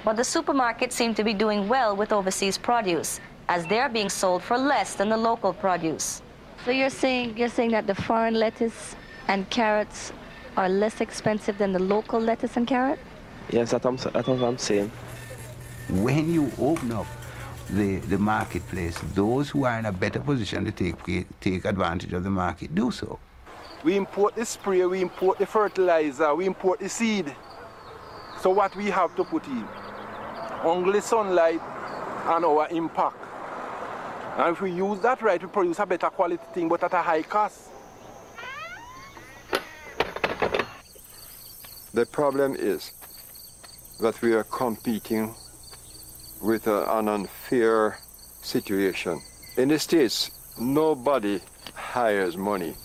[0.03, 4.43] But the supermarkets seem to be doing well with overseas produce, as they're being sold
[4.43, 6.21] for less than the local produce.
[6.65, 8.95] So you're saying you're saying that the foreign lettuce
[9.27, 10.11] and carrots
[10.57, 12.99] are less expensive than the local lettuce and carrot?
[13.49, 14.91] Yes, that's what I'm, that's what I'm saying.
[15.89, 17.07] When you open up
[17.69, 22.23] the, the marketplace, those who are in a better position to take, take advantage of
[22.23, 23.19] the market do so.
[23.83, 27.33] We import the spray, we import the fertilizer, we import the seed.
[28.41, 29.65] So what we have to put in?
[30.63, 31.61] Only sunlight
[32.25, 33.15] and our impact.
[34.37, 37.01] And if we use that right, we produce a better quality thing, but at a
[37.01, 37.69] high cost.
[41.93, 42.91] The problem is
[44.01, 45.33] that we are competing
[46.41, 47.99] with an unfair
[48.41, 49.21] situation.
[49.57, 51.41] In the States, nobody
[51.73, 52.75] hires money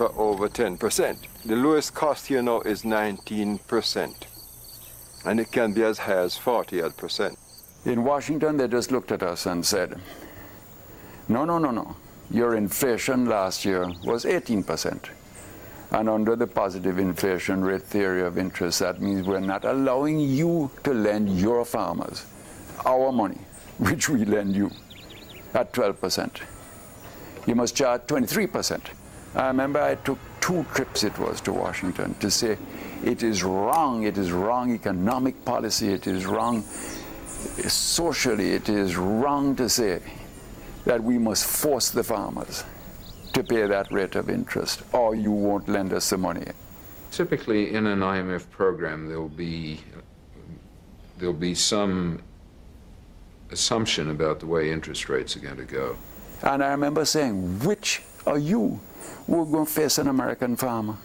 [0.00, 1.18] for over 10%.
[1.44, 4.14] The lowest cost here now is 19%,
[5.26, 7.36] and it can be as high as 40 odd percent.
[7.84, 10.00] In Washington, they just looked at us and said,
[11.28, 11.96] no, no, no, no.
[12.30, 15.10] Your inflation last year was 18%.
[15.90, 20.70] And under the positive inflation rate theory of interest, that means we're not allowing you
[20.84, 22.24] to lend your farmers
[22.86, 23.40] our money,
[23.78, 24.70] which we lend you,
[25.52, 26.40] at 12%.
[27.46, 28.80] You must charge 23%.
[29.34, 32.58] I remember I took two trips, it was, to Washington to say,
[33.04, 39.54] it is wrong, it is wrong economic policy, it is wrong socially, it is wrong
[39.56, 40.00] to say
[40.84, 42.64] that we must force the farmers
[43.32, 46.46] to pay that rate of interest, or you won't lend us the money.
[47.12, 49.80] Typically, in an IMF program, there'll be
[51.18, 52.20] there'll be some
[53.50, 55.96] assumption about the way interest rates are going to go.
[56.42, 58.80] And I remember saying, which are you
[59.26, 60.96] who are going to face an American farmer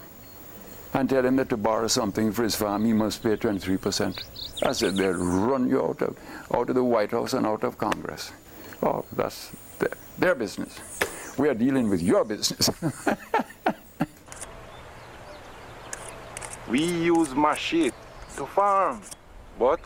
[0.94, 4.62] and tell him that to borrow something for his farm, he must pay 23%?
[4.64, 6.16] I said, they'll run you out of,
[6.54, 8.32] out of the White House and out of Congress.
[8.82, 10.78] Oh, that's their, their business.
[11.38, 12.70] We are dealing with your business.
[16.68, 17.92] We use machine
[18.36, 19.00] to farm,
[19.56, 19.78] but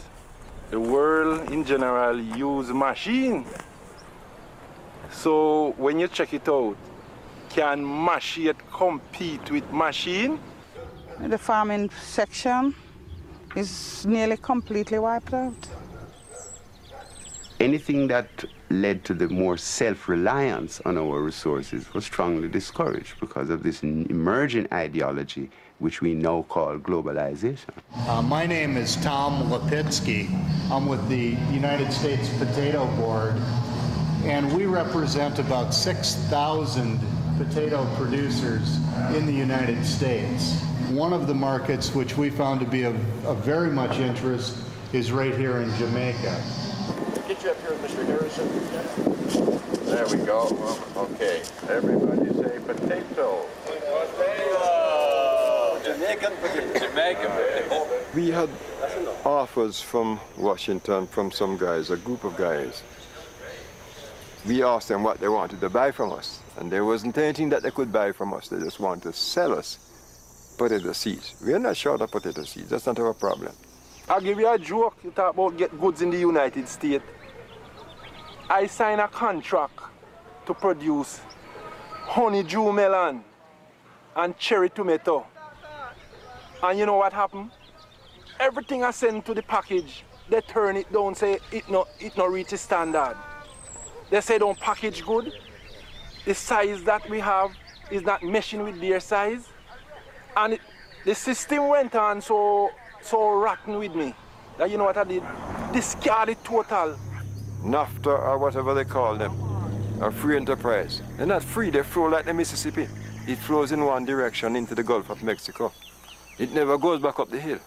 [0.70, 3.44] the world in general use machine.
[5.10, 6.78] So when you check it out,
[7.50, 10.38] can machine compete with machine?
[11.20, 12.74] The farming section
[13.54, 15.68] is nearly completely wiped out.
[17.58, 23.62] Anything that led to the more self-reliance on our resources was strongly discouraged because of
[23.62, 25.50] this emerging ideology
[25.80, 27.70] which we now call globalization.
[28.06, 30.28] Uh, my name is Tom Lipitsky.
[30.70, 33.34] I'm with the United States Potato Board,
[34.24, 37.00] and we represent about 6,000
[37.44, 38.76] potato producers
[39.16, 40.60] in the United States.
[40.90, 42.94] One of the markets which we found to be of,
[43.24, 44.58] of very much interest
[44.92, 46.42] is right here in Jamaica.
[47.26, 48.04] Get you up here, Mr.
[48.04, 48.46] Harrison.
[49.86, 50.52] There we go.
[50.52, 51.42] Well, okay.
[51.70, 53.46] Everybody say potato.
[53.64, 54.60] Potato.
[55.82, 56.78] Jamaican potato.
[56.78, 57.30] Jamaican
[58.14, 58.50] We had
[59.24, 62.82] offers from Washington from some guys, a group of guys.
[64.46, 67.62] We asked them what they wanted to buy from us, and there wasn't anything that
[67.62, 68.48] they could buy from us.
[68.48, 71.36] They just wanted to sell us potato seeds.
[71.44, 72.70] We're not short of potato seeds.
[72.70, 73.52] That's not our problem.
[74.08, 74.98] I'll give you a joke.
[75.04, 77.04] You talk about get goods in the United States.
[78.48, 79.78] I sign a contract
[80.46, 81.20] to produce
[82.02, 83.22] honeydew melon
[84.16, 85.26] and cherry tomato.
[86.62, 87.52] And you know what happened?
[88.40, 92.30] Everything I send to the package, they turn it down, say it not it not
[92.32, 93.16] reach the standard.
[94.10, 95.32] They say don't package good.
[96.24, 97.52] The size that we have
[97.90, 99.48] is not meshing with their size.
[100.36, 100.60] And it,
[101.04, 102.70] the system went on so
[103.02, 104.14] so rotten with me
[104.58, 105.22] that you know what I did?
[105.72, 106.98] Discard it total.
[107.62, 109.32] NAFTA or whatever they call them,
[110.02, 111.02] a free enterprise.
[111.16, 112.86] They're not free, they flow like the Mississippi.
[113.26, 115.72] It flows in one direction into the Gulf of Mexico.
[116.38, 117.58] It never goes back up the hill.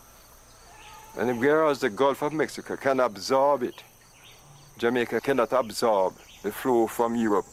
[1.18, 3.84] And whereas the Gulf of Mexico can absorb it,
[4.78, 7.46] Jamaica cannot absorb the flow from Europe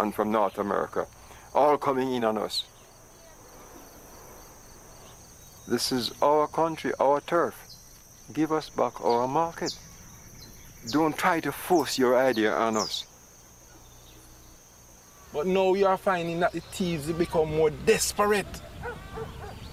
[0.00, 1.06] and from North America,
[1.54, 2.64] all coming in on us.
[5.68, 7.54] This is our country, our turf.
[8.32, 9.78] Give us back our market.
[10.90, 13.04] Don't try to force your idea on us.
[15.32, 18.62] But now you are finding that the thieves become more desperate.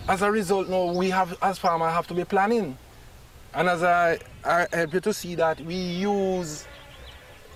[0.08, 2.78] As a result, now we have, as farmers, have to be planning.
[3.54, 6.68] And as I, I help you to see that we use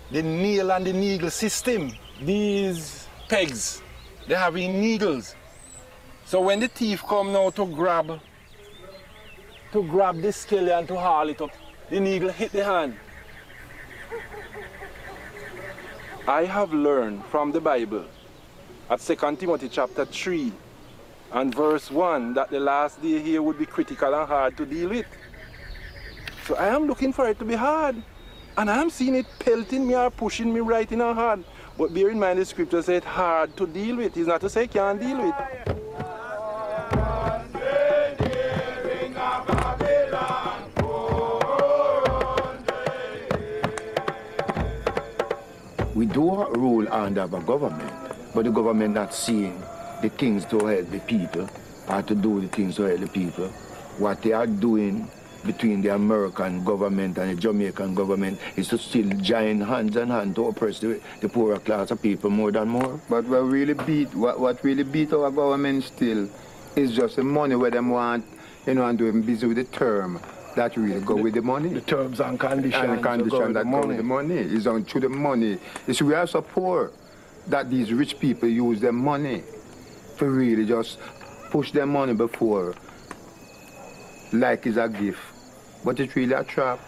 [0.10, 1.91] the nail and the needle system.
[2.22, 3.81] These pegs,
[4.27, 5.35] they have needles.
[6.26, 8.22] So when the thief come now to grab
[9.72, 11.52] to grab the and to haul it up.
[11.89, 12.98] The needle hit the hand.
[16.27, 18.06] I have learned from the Bible
[18.89, 20.52] at 2 Timothy chapter 3
[21.34, 24.89] and verse 1 that the last day here would be critical and hard to deal
[24.89, 25.06] with.
[26.45, 27.95] So I am looking for it to be hard.
[28.57, 31.43] And I'm seeing it pelting me or pushing me right in a hard.
[31.82, 34.16] But bear in mind the scripture it's hard to deal with.
[34.16, 35.34] It's not to say can't deal with.
[45.95, 47.91] We do rule under a government,
[48.36, 49.60] but the government not seeing
[50.03, 51.49] the things to help the people
[51.90, 53.48] or to do the things to help the people.
[53.98, 55.10] What they are doing
[55.46, 60.36] between the American government and the Jamaican government is to still join hands and hand
[60.36, 63.00] to oppress the, the poorer class of people more than more.
[63.10, 66.30] But what really beat what, what really beat our government still
[66.76, 68.26] is just the money where them want,
[68.66, 70.20] you know, and doing busy with the term
[70.56, 71.70] that really go the, with the money.
[71.70, 72.84] The terms and conditions.
[72.84, 74.36] And the conditions that go with the money.
[74.36, 75.58] It's on through the money.
[75.88, 76.92] It's we are so poor
[77.48, 79.44] that these rich people use their money
[80.18, 81.00] to really just
[81.50, 82.76] push their money before
[84.34, 85.20] like it's a gift.
[85.84, 86.80] But it's really a trap.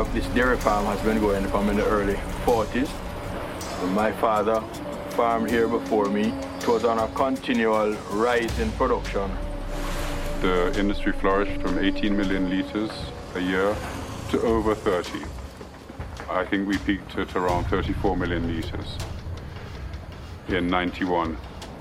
[0.00, 2.14] We have this dairy farm has been going from in the early
[2.46, 2.88] 40s.
[3.92, 4.62] My father
[5.10, 6.32] farmed here before me.
[6.58, 9.30] It was on a continual rise in production.
[10.40, 12.90] The industry flourished from 18 million liters
[13.34, 13.76] a year
[14.30, 15.22] to over 30.
[16.30, 18.96] I think we peaked at around 34 million liters
[20.48, 21.36] in 91.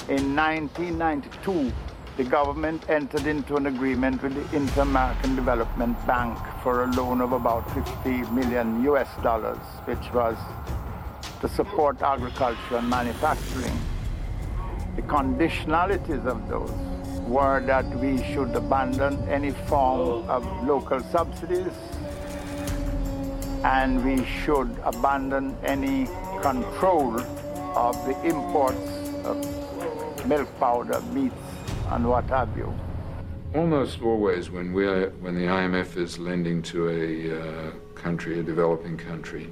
[0.09, 1.71] In 1992,
[2.17, 7.31] the government entered into an agreement with the Inter-American Development Bank for a loan of
[7.31, 10.37] about 50 million US dollars, which was
[11.41, 13.77] to support agriculture and manufacturing.
[14.95, 16.71] The conditionalities of those
[17.27, 21.73] were that we should abandon any form of local subsidies
[23.63, 26.07] and we should abandon any
[26.41, 27.19] control
[27.75, 28.89] of the imports
[29.25, 31.35] of milk powder, meats,
[31.91, 32.73] and what have you.
[33.55, 38.43] Almost always, when we are, when the IMF is lending to a uh, country, a
[38.43, 39.49] developing country,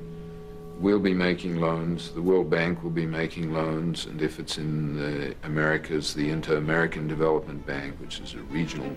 [0.80, 2.12] we'll be making loans.
[2.12, 7.08] The World Bank will be making loans, and if it's in the Americas, the Inter-American
[7.08, 8.96] Development Bank, which is a regional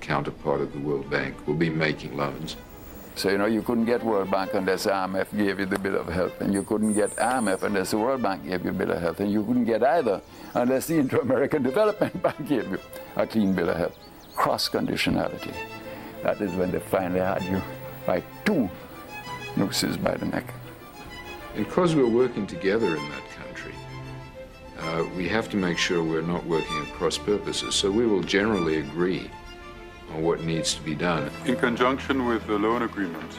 [0.00, 2.56] counterpart of the World Bank, will be making loans.
[3.16, 6.06] So, you know, you couldn't get World Bank unless IMF gave you the bill of
[6.06, 9.00] health, and you couldn't get IMF unless the World Bank gave you a bill of
[9.02, 10.22] health, and you couldn't get either
[10.54, 12.78] unless the Inter-American Development Bank gave you
[13.16, 13.76] a clean bill of
[14.30, 14.36] health.
[14.36, 15.54] Cross-conditionality.
[16.22, 17.62] That is when they finally had you
[18.06, 18.68] by two
[19.56, 20.52] nooses by the neck.
[21.54, 23.74] And because we're working together in that country,
[24.78, 27.74] uh, we have to make sure we're not working at cross purposes.
[27.74, 29.30] So we will generally agree
[30.12, 31.30] on what needs to be done.
[31.46, 33.38] In conjunction with the loan agreement,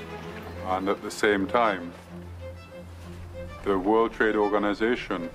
[0.66, 1.92] and at the same time,
[3.64, 5.30] the World Trade Organization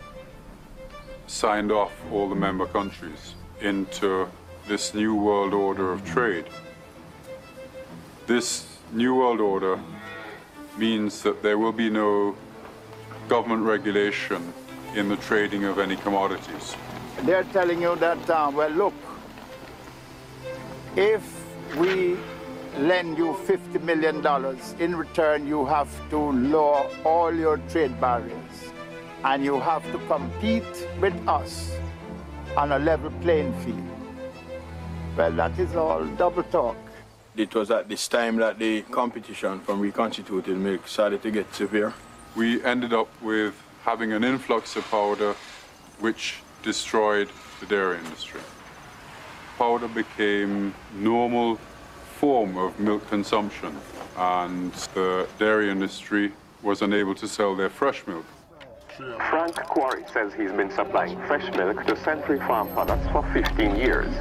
[1.27, 4.29] signed off all the member countries into
[4.69, 6.47] this new world order of trade.
[8.27, 9.79] This new world order
[10.77, 12.37] means that there will be no
[13.29, 14.53] government regulation
[14.95, 16.75] in the trading of any commodities.
[17.23, 18.95] They're telling you that, uh, well, look,
[20.97, 21.23] if
[21.77, 22.17] we
[22.79, 24.17] lend you $50 million,
[24.81, 28.73] in return you have to lower all your trade barriers
[29.25, 31.73] and you have to compete with us
[32.57, 33.96] on a level playing field.
[35.17, 36.77] Well, that is all double talk.
[37.37, 41.95] It was at this time that the competition from reconstituted milk started to get severe.
[42.35, 45.35] We ended up with having an influx of powder
[46.01, 47.31] which destroyed
[47.61, 48.43] the dairy industry.
[49.57, 51.57] Powder became normal
[52.19, 53.75] form of milk consumption
[54.19, 56.33] and the dairy industry
[56.63, 58.27] was unable to sell their fresh milk.
[59.31, 64.15] Frank Quarry says he's been supplying fresh milk to Century Farm Products for 15 years.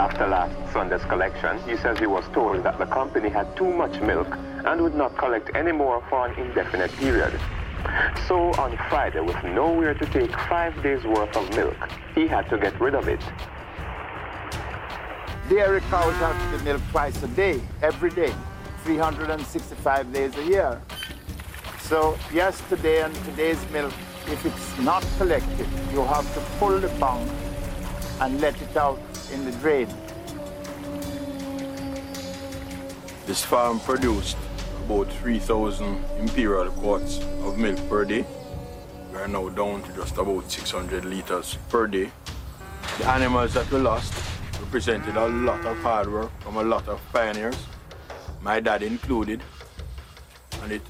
[0.00, 4.00] After last Sunday's collection, he says he was told that the company had too much
[4.00, 4.28] milk
[4.64, 7.38] and would not collect any more for an indefinite period.
[8.26, 11.76] So on Friday, with nowhere to take five days worth of milk,
[12.14, 13.20] he had to get rid of it.
[15.50, 18.32] Dairy cows have to milk twice a day, every day,
[18.84, 20.80] 365 days a year.
[21.80, 23.92] So yesterday and today's milk,
[24.28, 27.30] if it's not collected, you have to pull the pump
[28.22, 28.98] and let it out
[29.32, 29.88] in the drain.
[33.26, 34.36] This farm produced
[34.84, 38.24] about 3,000 imperial quarts of milk per day.
[39.12, 42.10] We are now down to just about 600 liters per day.
[42.98, 44.12] The animals that we lost
[44.60, 47.56] represented a lot of hard work from a lot of pioneers,
[48.42, 49.42] my dad included.
[50.62, 50.82] And it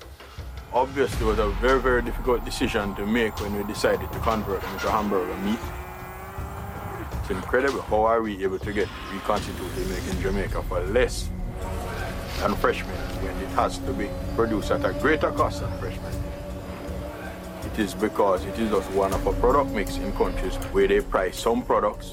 [0.73, 4.73] obviously was a very, very difficult decision to make when we decided to convert them
[4.73, 5.59] into hamburger meat.
[7.31, 11.29] Incredible how are we able to get reconstituted milk in Jamaica for less
[12.41, 15.97] than fresh milk when it has to be produced at a greater cost than fresh
[16.01, 16.15] milk.
[17.73, 21.01] It is because it is just one of a product mix in countries where they
[21.03, 22.11] price some products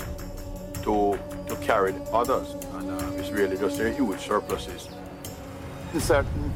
[0.84, 1.18] to,
[1.48, 2.54] to carry others.
[2.74, 4.88] And uh, it's really just a huge surpluses.
[5.96, 6.54] In certain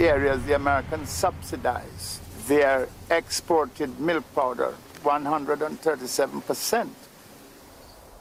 [0.00, 4.74] areas, the Americans subsidize their exported milk powder
[5.04, 6.88] 137%.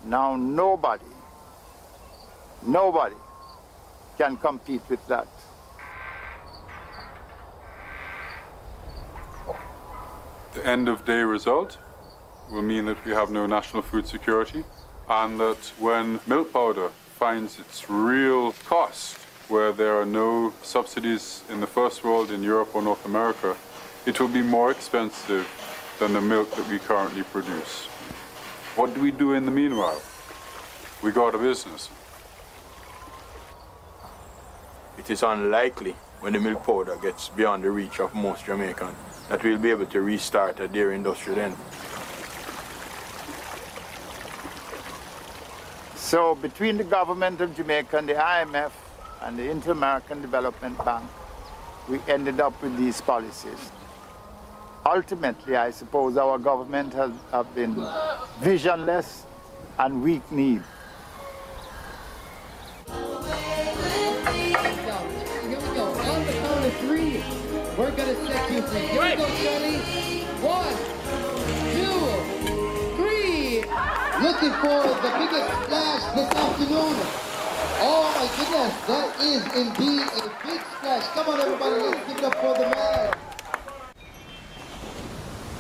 [0.06, 1.12] Now nobody,
[2.66, 3.16] nobody
[4.18, 5.28] can compete with that.
[10.54, 11.78] The end of day result
[12.50, 14.64] will mean that we have no national food security
[15.10, 19.18] and that when milk powder finds its real cost,
[19.50, 23.56] where there are no subsidies in the first world, in Europe or North America,
[24.06, 25.48] it will be more expensive
[26.00, 27.87] than the milk that we currently produce.
[28.78, 30.00] What do we do in the meanwhile?
[31.02, 31.90] We go out of business.
[35.00, 38.96] It is unlikely when the milk powder gets beyond the reach of most Jamaicans
[39.30, 41.56] that we'll be able to restart a dairy industry then.
[45.96, 48.72] So between the government of Jamaica and the IMF
[49.24, 51.10] and the Inter-American Development Bank,
[51.90, 53.72] we ended up with these policies.
[54.88, 57.76] Ultimately, I suppose our government has have been
[58.40, 59.26] visionless
[59.78, 60.64] and weak-kneed.
[67.78, 68.88] We're gonna set you free.
[68.88, 69.78] Here we go, Johnny.
[70.40, 70.76] One,
[71.76, 72.00] two,
[72.96, 73.68] three.
[74.24, 76.96] Looking for the biggest splash this afternoon.
[77.84, 81.06] Oh my goodness, that is indeed a big splash.
[81.08, 83.27] Come on, everybody, let's give it up for the man.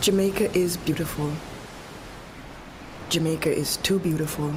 [0.07, 1.33] Jamaica is beautiful.
[3.09, 4.53] Jamaica is too beautiful.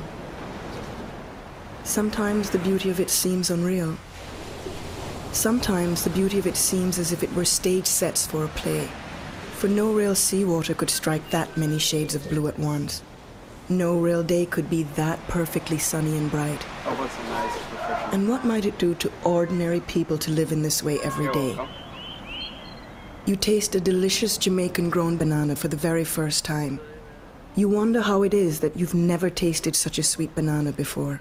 [1.83, 3.97] Sometimes the beauty of it seems unreal.
[5.33, 8.89] Sometimes the beauty of it seems as if it were stage sets for a play,
[9.55, 13.03] for no real seawater could strike that many shades of blue at once.
[13.69, 16.65] No real day could be that perfectly sunny and bright.
[16.87, 16.95] Oh,
[17.29, 18.15] nice?
[18.15, 21.59] And what might it do to ordinary people to live in this way every day?
[23.31, 26.81] You taste a delicious Jamaican grown banana for the very first time.
[27.55, 31.21] You wonder how it is that you've never tasted such a sweet banana before.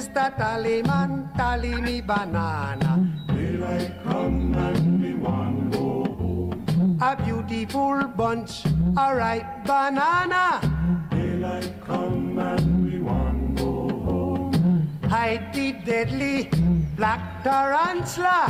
[0.00, 0.32] Mr.
[0.34, 3.04] Tallyman, tally me banana.
[3.28, 6.98] Daylight come and me want go home.
[7.02, 8.64] A beautiful bunch,
[8.96, 10.56] a ripe banana.
[11.10, 13.72] Daylight come and me want go
[14.08, 14.88] home.
[15.04, 16.48] Hide the deadly
[16.96, 18.40] black tarantula.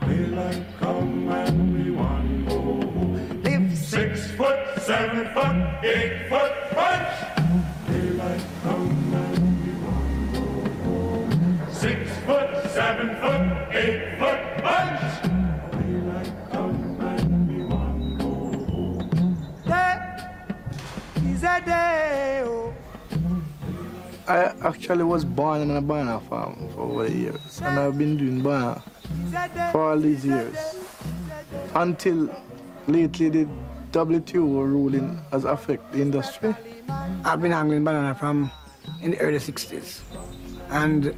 [0.00, 3.42] Daylight come and me want go home.
[3.44, 7.14] Live six foot, seven foot, eight foot bunch.
[7.86, 9.05] Daylight come
[12.26, 15.00] foot, seven foot, eight foot bunch.
[15.72, 18.30] Daylight come and me want go
[18.70, 19.54] home.
[19.64, 20.42] There
[21.24, 22.42] is a day.
[22.44, 22.74] oh.
[24.28, 24.38] I
[24.68, 28.42] actually was born in a banana farm for over the years, and I've been doing
[28.42, 28.82] banana
[29.70, 30.56] for all these years.
[31.74, 32.28] Until
[32.88, 33.48] lately, the
[33.92, 36.54] WTO ruling has affected the industry.
[37.24, 38.50] I've been handling banana from
[39.00, 40.00] in the early 60s.
[40.70, 41.14] And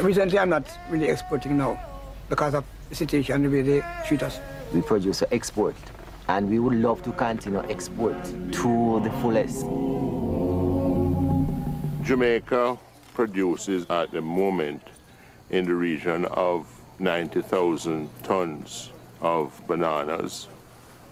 [0.00, 1.80] recently I'm not really exporting now
[2.28, 4.40] because of the situation, the way they treat us.
[4.72, 5.76] We produce or export,
[6.28, 9.62] and we would love to continue export to the fullest.
[12.04, 12.78] Jamaica
[13.14, 14.82] produces at the moment
[15.50, 16.66] in the region of
[16.98, 18.90] 90,000 tons
[19.20, 20.48] of bananas,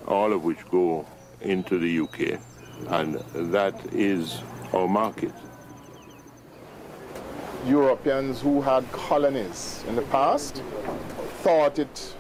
[0.07, 1.07] all of which go
[1.41, 2.41] into the UK,
[2.89, 3.15] and
[3.53, 4.41] that is
[4.73, 5.33] our market.
[7.67, 10.63] Europeans who had colonies in the past
[11.43, 12.15] thought it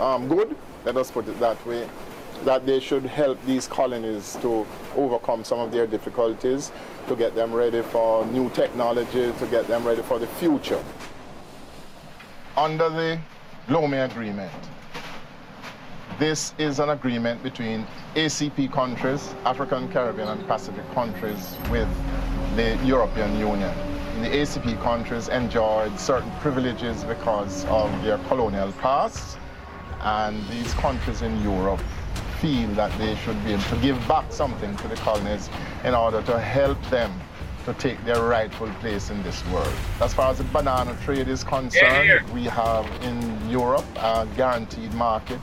[0.00, 1.88] um, good, let us put it that way,
[2.44, 4.66] that they should help these colonies to
[4.96, 6.72] overcome some of their difficulties,
[7.06, 10.82] to get them ready for new technology, to get them ready for the future.
[12.56, 13.20] Under the
[13.68, 14.52] Lomé Agreement,
[16.18, 21.88] this is an agreement between ACP countries, African, Caribbean, and Pacific countries with
[22.56, 23.72] the European Union.
[24.20, 29.38] The ACP countries enjoyed certain privileges because of their colonial past,
[30.00, 31.80] and these countries in Europe
[32.40, 35.48] feel that they should be able to give back something to the colonies
[35.84, 37.12] in order to help them
[37.64, 39.72] to take their rightful place in this world.
[40.00, 45.38] As far as the banana trade is concerned, we have in Europe a guaranteed market,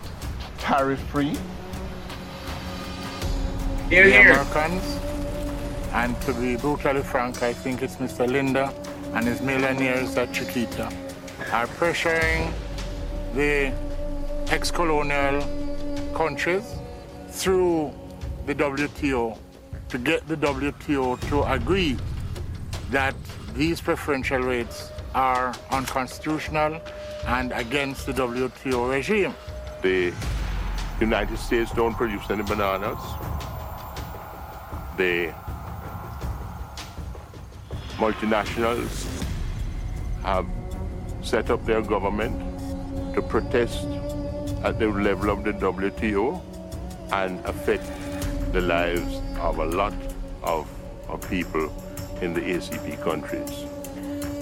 [0.59, 1.37] tariff-free.
[3.89, 4.99] the Americans,
[5.93, 8.27] and to be brutally frank, I think it's Mr.
[8.27, 8.71] Lindner
[9.15, 10.91] and his millionaires at Chiquita
[11.51, 12.51] are pressuring
[13.33, 13.73] the
[14.51, 15.41] ex-colonial
[16.13, 16.75] countries
[17.29, 17.91] through
[18.45, 19.37] the WTO
[19.89, 21.97] to get the WTO to agree
[22.91, 23.15] that
[23.55, 26.79] these preferential rates are unconstitutional
[27.25, 29.33] and against the WTO regime.
[29.81, 30.13] The
[30.99, 32.99] United States don't produce any bananas.
[34.97, 35.33] The
[37.95, 39.07] multinationals
[40.23, 40.45] have
[41.21, 42.35] set up their government
[43.15, 43.85] to protest
[44.63, 46.41] at the level of the WTO
[47.13, 47.89] and affect
[48.51, 49.93] the lives of a lot
[50.43, 50.67] of,
[51.07, 51.71] of people
[52.21, 53.51] in the ACP countries.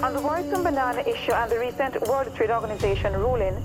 [0.04, 3.56] On the worrisome banana issue and the recent World Trade Organization ruling,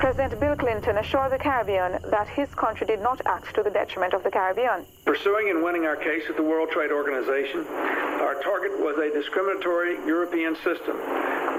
[0.00, 4.14] President Bill Clinton assured the Caribbean that his country did not act to the detriment
[4.14, 4.86] of the Caribbean.
[5.04, 9.96] Pursuing and winning our case at the World Trade Organization, our target was a discriminatory
[10.06, 10.96] European system,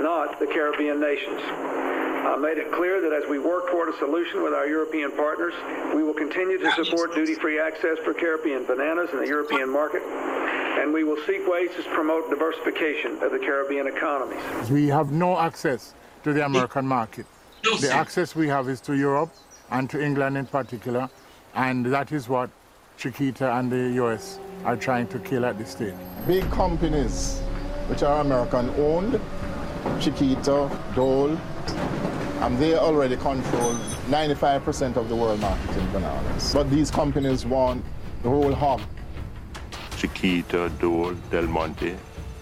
[0.01, 1.39] not the Caribbean nations.
[1.45, 5.53] I made it clear that as we work toward a solution with our European partners,
[5.93, 10.91] we will continue to support duty-free access for Caribbean bananas in the European market, and
[10.91, 14.41] we will seek ways to promote diversification of the Caribbean economies.
[14.71, 15.93] We have no access
[16.23, 17.27] to the American market.
[17.63, 19.31] The access we have is to Europe
[19.69, 21.07] and to England in particular,
[21.53, 22.49] and that is what
[22.97, 25.93] Chiquita and the US are trying to kill at this stage.
[26.25, 27.39] Big companies
[27.87, 29.19] which are American owned,
[29.99, 31.37] Chiquita, Dole,
[32.41, 33.73] and they already control
[34.09, 36.53] 95% of the world market in bananas.
[36.53, 37.85] But these companies want
[38.23, 38.81] the whole hog.
[39.97, 41.95] Chiquita, Dole, Del Monte,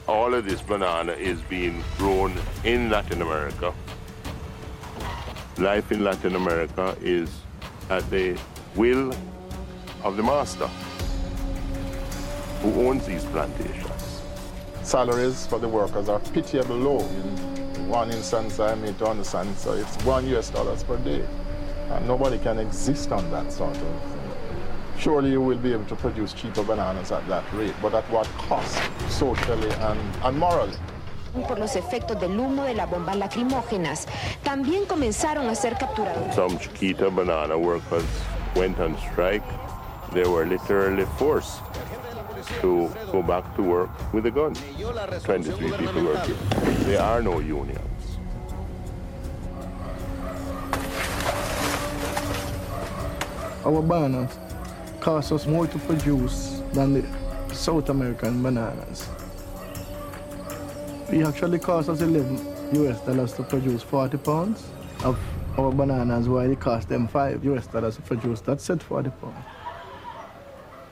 [0.07, 2.33] all of this banana is being grown
[2.63, 3.73] in Latin America.
[5.59, 7.29] Life in Latin America is
[7.89, 8.39] at the
[8.77, 9.13] will
[10.05, 10.67] of the master
[12.61, 14.21] who owns these plantations.
[14.83, 16.99] Salaries for the workers are pitiable low.
[16.99, 21.27] In one instance, I made to understand, so it's one US dollars per day.
[21.89, 24.31] And nobody can exist on that sort of thing.
[24.97, 28.27] Surely you will be able to produce cheaper bananas at that rate, but at what
[28.37, 30.77] cost, socially and, and morally?
[31.47, 34.07] Por los efectos del humo de las bombas lacrimógenas.
[34.43, 36.35] También comenzaron a ser capturados.
[36.35, 38.03] Some Chiquita banana workers
[38.55, 39.43] went on strike.
[40.13, 41.61] They were literally forced
[42.61, 44.53] to go back to work with a gun.
[45.23, 46.39] 23 people were killed.
[46.85, 47.79] There are no unions.
[53.65, 54.37] Our bananas
[54.99, 59.07] cost us more to produce than the South American bananas.
[61.11, 64.69] It actually cost us 11 US dollars to produce 40 pounds
[65.03, 65.17] of
[65.57, 69.43] our bananas, while it cost them 5 US dollars to produce that set 40 pounds.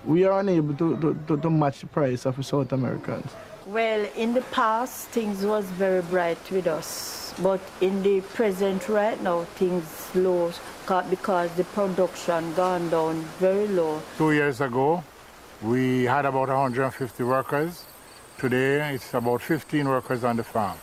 [0.05, 3.29] We are unable to, to, to, to match the price of the South Americans.
[3.67, 7.33] Well, in the past, things was very bright with us.
[7.43, 9.85] But in the present right now, things
[10.15, 10.51] low
[11.11, 14.01] because the production gone down very low.
[14.17, 15.03] Two years ago,
[15.61, 17.83] we had about 150 workers.
[18.37, 20.77] Today, it's about 15 workers on the farm.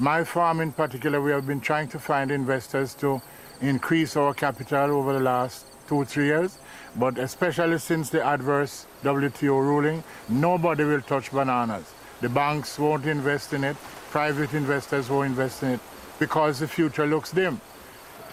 [0.00, 3.22] My farm in particular, we have been trying to find investors to
[3.60, 6.58] increase our capital over the last two, three years.
[6.96, 11.84] But especially since the adverse WTO ruling, nobody will touch bananas.
[12.20, 13.76] The banks won't invest in it,
[14.10, 15.80] private investors won't invest in it
[16.18, 17.60] because the future looks dim.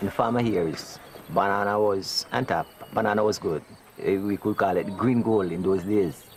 [0.02, 0.98] The farmer years,
[1.30, 2.66] banana was on top.
[2.96, 3.62] Banana was good.
[4.02, 6.29] Eh, We could call it green gold in those days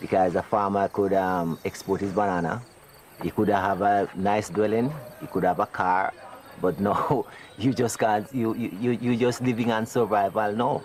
[0.00, 2.62] because a farmer could um, export his banana.
[3.22, 4.92] He could have a nice dwelling.
[5.20, 6.12] He could have a car.
[6.60, 7.26] But no,
[7.58, 8.32] you just can't.
[8.34, 10.82] You you you you just living on survival now.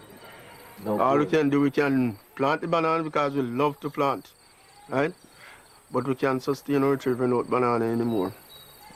[0.84, 4.32] No All we can do, we can plant the banana because we love to plant,
[4.90, 5.14] right?
[5.92, 8.34] But we can't sustain our children without banana anymore.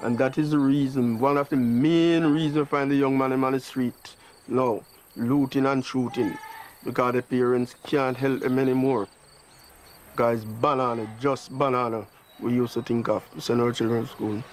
[0.02, 3.44] And that is the reason, one of the main reasons find the young man in
[3.44, 4.16] on the street
[4.48, 4.82] now,
[5.16, 6.38] looting and shooting,
[6.84, 9.08] because the parents can't help them anymore.
[10.20, 12.06] Guys, banana, just banana,
[12.42, 14.44] we used to think of to send our children to school.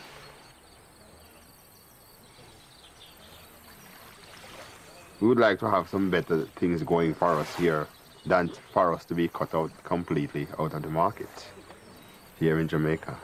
[5.20, 7.88] We would like to have some better things going for us here
[8.24, 11.48] than for us to be cut out completely out of the market
[12.38, 13.18] here in Jamaica.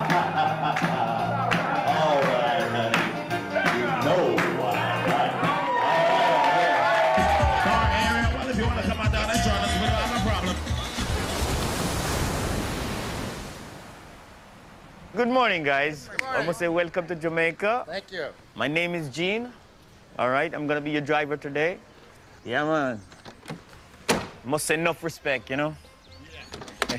[1.98, 2.25] Oh,
[15.16, 16.10] Good morning, guys.
[16.28, 17.84] I must say welcome to Jamaica.
[17.86, 18.26] Thank you.
[18.54, 19.50] My name is Gene.
[20.18, 21.78] All right, I'm gonna be your driver today.
[22.44, 23.00] Yeah, man.
[24.44, 25.74] Must say enough respect, you know.
[26.90, 26.98] Yeah.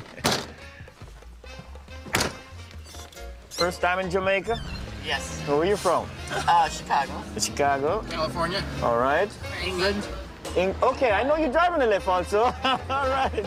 [3.50, 4.60] First time in Jamaica?
[5.06, 5.38] Yes.
[5.46, 6.10] Where are you from?
[6.32, 7.22] Uh, Chicago.
[7.38, 8.04] Chicago.
[8.10, 8.64] California.
[8.82, 9.30] All right.
[9.64, 10.08] England.
[10.56, 12.46] In, okay, I know you're driving a lift also.
[12.64, 13.46] All right.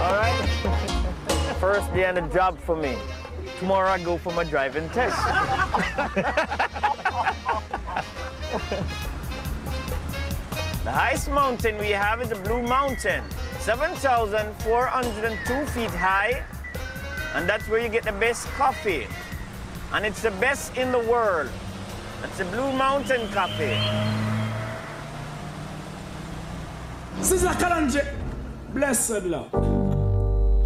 [0.00, 1.12] All right.
[1.60, 2.98] First day on the job for me.
[3.58, 5.16] Tomorrow I go for my driving test.
[10.84, 13.24] the highest mountain we have is the Blue Mountain,
[13.60, 16.44] 7,402 feet high,
[17.34, 19.06] and that's where you get the best coffee.
[19.94, 21.48] And it's the best in the world.
[22.20, 23.78] That's the Blue Mountain coffee.
[27.22, 28.04] Sister Kalanje,
[28.74, 29.50] blessed love,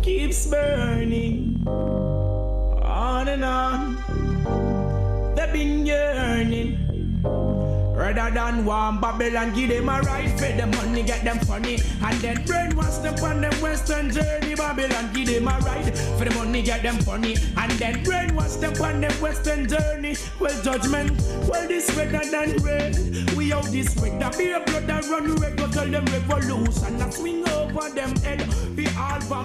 [0.02, 5.34] keeps burning on and on.
[5.34, 6.89] They've been yearning.
[8.00, 11.74] Rather than one Babylon, give them a right for the money, get them funny.
[12.02, 14.54] And then brainwash them on them western journey.
[14.54, 17.36] Babylon, give them a right for the money, get them funny.
[17.58, 20.16] And then brainwash them on them western journey.
[20.40, 21.12] Well, judgment,
[21.46, 22.96] well, this redder than red.
[23.36, 27.02] We out this red, that be a blood that run red, go tell them revolution.
[27.02, 28.48] And swing over them head,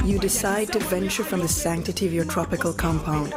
[0.06, 3.34] You decide to venture from the sanctity of your tropical compound.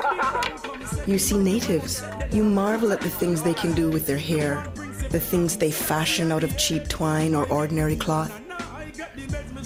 [1.08, 2.04] You see natives.
[2.30, 4.64] You marvel at the things they can do with their hair,
[5.10, 8.32] the things they fashion out of cheap twine or ordinary cloth.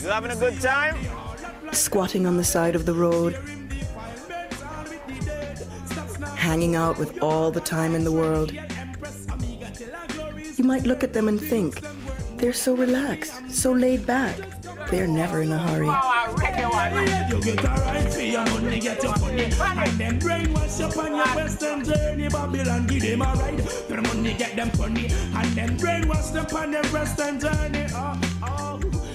[0.02, 0.96] You having a good time?
[1.72, 3.34] Squatting on the side of the road,
[6.36, 8.52] hanging out with all the time in the world.
[10.56, 11.80] You might look at them and think,
[12.36, 14.36] they're so relaxed, so laid back.
[14.90, 15.88] They're never in a hurry.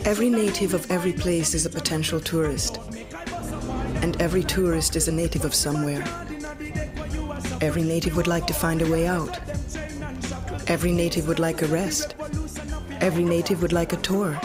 [0.05, 2.79] Every native of every place is a potential tourist.
[4.01, 6.03] And every tourist is a native of somewhere.
[7.61, 9.39] Every native would like to find a way out.
[10.67, 12.15] Every native would like a rest.
[13.01, 14.39] Every native would like a tour.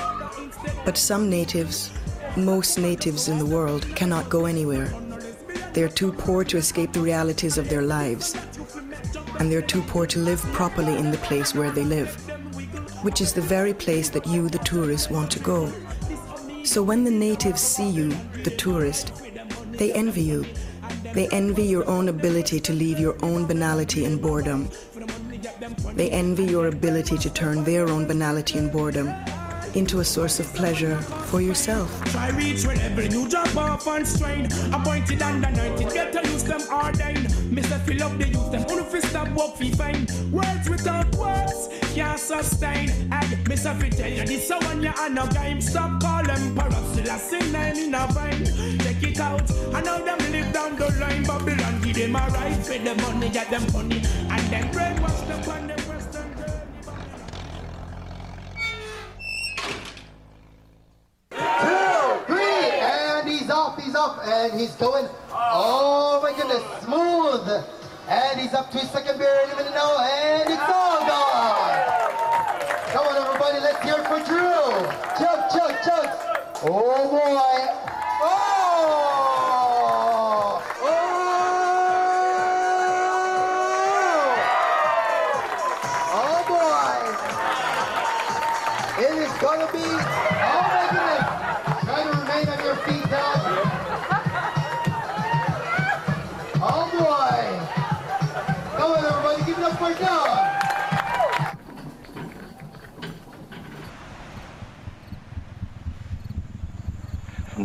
[0.84, 1.92] But some natives,
[2.36, 4.92] most natives in the world, cannot go anywhere.
[5.74, 8.34] They are too poor to escape the realities of their lives.
[9.38, 12.14] And they're too poor to live properly in the place where they live,
[13.04, 15.72] which is the very place that you, the tourist, want to go.
[16.64, 18.08] So when the natives see you,
[18.42, 19.12] the tourist,
[19.70, 20.44] they envy you.
[21.14, 24.68] They envy your own ability to leave your own banality and boredom.
[25.94, 29.14] They envy your ability to turn their own banality and boredom
[29.74, 30.96] into a source of pleasure
[31.30, 31.88] for yourself.
[32.06, 34.46] Try reach whenever you drop off strain.
[34.72, 35.20] Appointed
[36.32, 37.28] use them ordained.
[37.56, 37.80] Mr.
[37.84, 40.06] Fill up them fist stop work fi fine.
[40.30, 42.88] Words without words can't sustain.
[43.44, 43.78] Mr.
[44.16, 46.92] You this, so when you're on a game, stop call them parables.
[46.92, 48.44] Still a sin name in a vine.
[48.78, 49.46] Take it out,
[50.04, 51.24] them live down the line.
[51.24, 53.64] Babylon give them a right for the money, get them
[54.30, 55.91] and then brainwash them
[61.60, 65.08] two, three, and he's off, he's off, and he's going.
[65.30, 67.64] Oh my goodness, smooth.
[68.08, 72.02] And he's up to his second beer in a minute now, and it's all gone.
[72.92, 74.86] Come on, everybody, let's hear it for Drew.
[75.18, 76.08] Chug, chug, chug.
[76.64, 77.11] Oh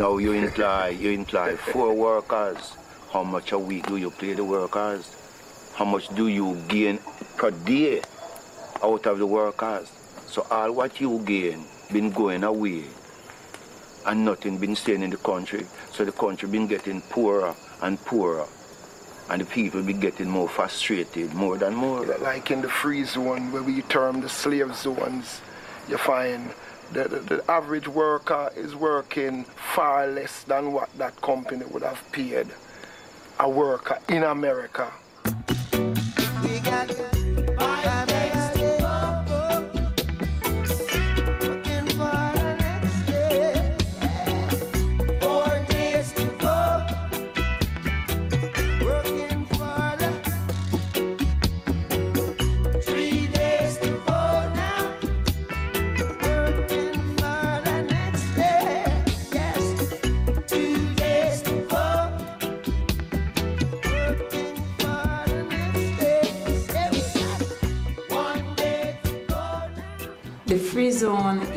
[0.08, 2.78] Now you imply you imply four workers.
[3.12, 5.04] How much a week do you pay the workers?
[5.74, 7.00] How much do you gain
[7.36, 8.02] per day
[8.82, 9.92] out of the workers?
[10.28, 12.86] So all what you gain been going away
[14.06, 15.66] and nothing been staying in the country.
[15.92, 18.48] So the country been getting poorer and poorer.
[19.30, 22.06] And the people be getting more frustrated more than more.
[22.06, 25.42] Like in the free zone where we term the slave zones,
[25.90, 26.54] you find
[26.94, 32.02] the, the, the average worker is working far less than what that company would have
[32.12, 32.48] paid
[33.40, 34.92] a worker in America.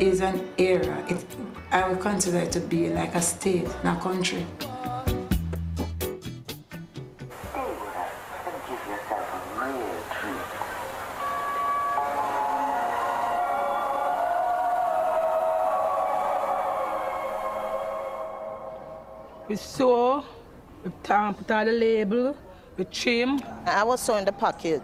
[0.01, 1.05] Is an era.
[1.07, 1.23] It,
[1.71, 4.45] I would consider it to be like a state, not a country.
[19.47, 20.23] We sew,
[20.83, 22.35] we tam- put on the label,
[22.77, 23.39] we trim.
[23.65, 24.81] I was sewing the pocket.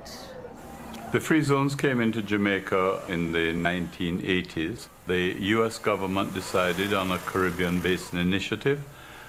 [1.09, 4.87] The free zones came into Jamaica in the 1980s.
[5.07, 8.83] The US government decided on a Caribbean Basin Initiative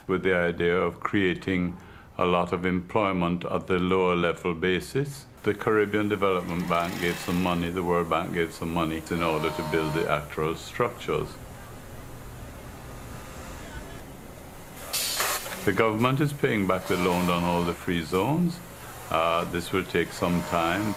[0.08, 1.76] with the idea of creating
[2.18, 5.26] a lot of employment at the lower level basis.
[5.44, 9.50] The Caribbean Development Bank gave some money, the World Bank gave some money in order
[9.50, 11.28] to build the actual structures.
[15.64, 18.58] The government is paying back the loan on all the free zones.
[19.12, 20.96] Uh, this will take some time.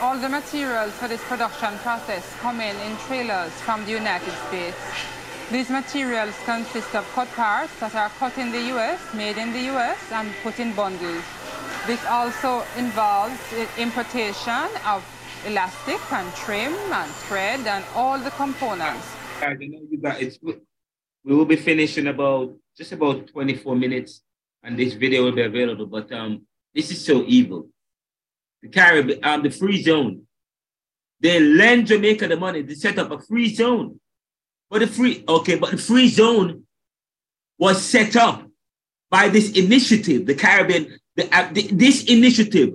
[0.00, 4.78] All the materials for this production process come in in trailers from the United States.
[5.52, 9.68] These materials consist of cut parts that are cut in the US, made in the
[9.76, 11.22] US, and put in bundles.
[11.86, 13.38] This also involves
[13.76, 15.04] importation of
[15.44, 19.06] elastic and trim and thread and all the components.
[19.42, 20.18] I know you got.
[21.24, 24.22] We will be finishing about just about 24 minutes,
[24.62, 25.84] and this video will be available.
[25.84, 27.68] But um, this is so evil.
[28.62, 30.22] The Caribbean, um, the free zone.
[31.20, 34.00] They lend Jamaica the money to set up a free zone.
[34.70, 36.64] But the free, okay, but the free zone
[37.58, 38.46] was set up
[39.10, 42.74] by this initiative, the Caribbean, the, uh, the, this initiative.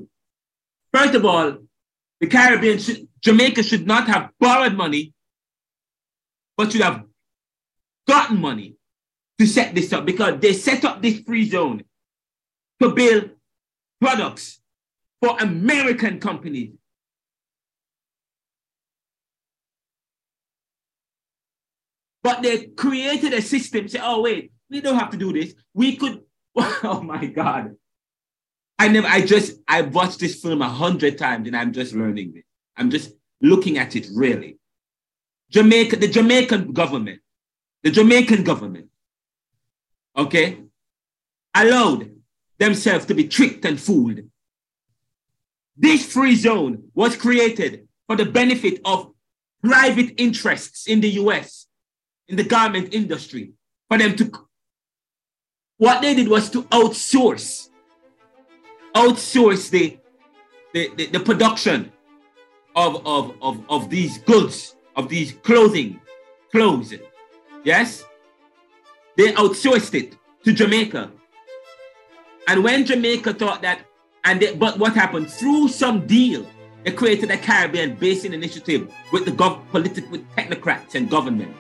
[0.93, 1.57] First of all,
[2.19, 5.14] the Caribbean, should, Jamaica should not have borrowed money,
[6.57, 7.05] but should have
[8.07, 8.75] gotten money
[9.39, 11.83] to set this up because they set up this free zone
[12.81, 13.31] to build
[13.99, 14.61] products
[15.25, 16.71] for American companies.
[22.21, 25.53] But they created a system, say, oh, wait, we don't have to do this.
[25.73, 26.21] We could,
[26.55, 27.75] oh my God.
[28.77, 32.33] I never, I just, I watched this film a hundred times and I'm just learning
[32.33, 32.43] this.
[32.77, 34.59] I'm just looking at it really.
[35.49, 37.21] Jamaica, the Jamaican government,
[37.83, 38.89] the Jamaican government,
[40.17, 40.59] okay,
[41.55, 42.11] allowed
[42.57, 44.19] themselves to be tricked and fooled.
[45.77, 49.11] This free zone was created for the benefit of
[49.63, 51.67] private interests in the US,
[52.27, 53.53] in the garment industry,
[53.89, 54.31] for them to,
[55.77, 57.69] what they did was to outsource
[58.95, 59.99] outsource the,
[60.73, 61.91] the, the, the production
[62.75, 65.99] of, of, of, of these goods, of these clothing,
[66.51, 66.93] clothes.
[67.63, 68.05] Yes?
[69.17, 71.11] They outsourced it to Jamaica.
[72.47, 73.81] And when Jamaica thought that,
[74.25, 75.29] and they, but what happened?
[75.29, 76.45] Through some deal,
[76.83, 81.55] they created a Caribbean Basin Initiative with the gov- political with technocrats and government.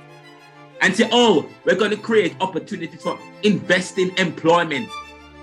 [0.81, 4.89] And say, oh, we're going to create opportunities for investing employment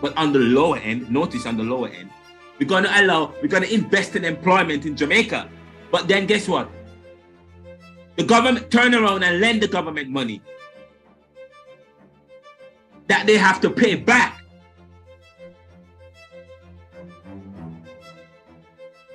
[0.03, 2.11] but on the lower end, notice on the lower end,
[2.59, 5.49] we're going to allow, we're going to invest in employment in Jamaica.
[5.93, 6.69] But then guess what?
[8.17, 10.43] The government turn around and lend the government money
[13.07, 14.42] that they have to pay back.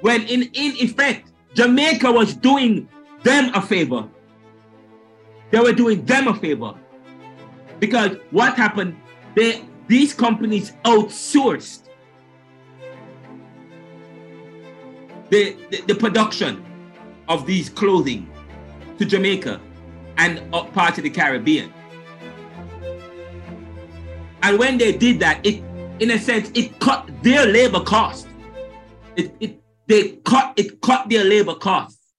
[0.01, 2.87] When in, in effect, Jamaica was doing
[3.23, 4.07] them a favor.
[5.51, 6.75] They were doing them a favor.
[7.79, 8.95] Because what happened?
[9.35, 11.83] They these companies outsourced
[15.29, 16.63] the, the, the production
[17.29, 18.29] of these clothing
[18.97, 19.61] to Jamaica
[20.17, 21.73] and part of the Caribbean.
[24.43, 25.63] And when they did that, it
[25.99, 28.27] in a sense it cut their labor cost.
[29.15, 32.13] It, it they cut it cut their labor costs,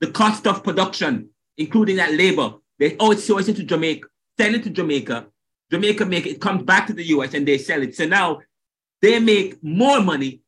[0.00, 2.54] the cost of production, including that labor.
[2.78, 4.08] They outsource it to Jamaica,
[4.38, 5.26] send it to Jamaica,
[5.70, 7.94] Jamaica make it, comes back to the US and they sell it.
[7.94, 8.40] So now
[9.00, 10.40] they make more money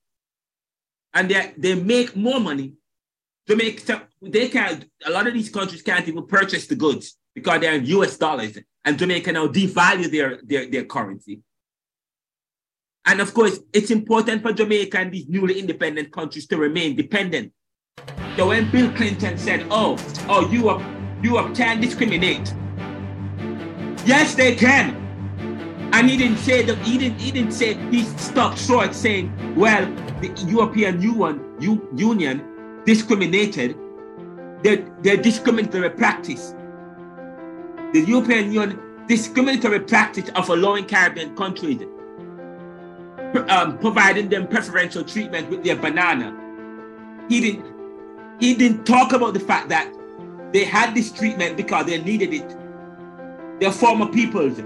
[1.15, 2.75] and they, they make more money.
[3.49, 7.75] Jamaica, they can't, a lot of these countries can't even purchase the goods because they're
[7.75, 11.41] in US dollars and Jamaica now devalue their, their, their currency.
[13.05, 17.53] And of course, it's important for Jamaica and these newly independent countries to remain dependent.
[18.37, 19.99] So when Bill Clinton said, oh,
[20.29, 20.69] oh, you
[21.39, 22.55] up can discriminate.
[24.07, 24.97] Yes, they can.
[25.93, 29.85] And he didn't say that he didn't he didn't say he stopped short saying, well,
[30.21, 33.77] the European Union, Union discriminated
[34.63, 36.55] their, their discriminatory practice.
[37.93, 41.83] The European Union discriminatory practice of allowing Caribbean countries
[43.49, 46.37] um, providing them preferential treatment with their banana.
[47.29, 47.73] He didn't
[48.41, 49.93] he didn't talk about the fact that
[50.53, 52.57] they had this treatment because they needed it.
[53.61, 54.61] Their former peoples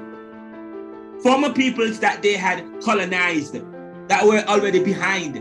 [1.22, 3.56] former peoples that they had colonized,
[4.08, 5.36] that were already behind.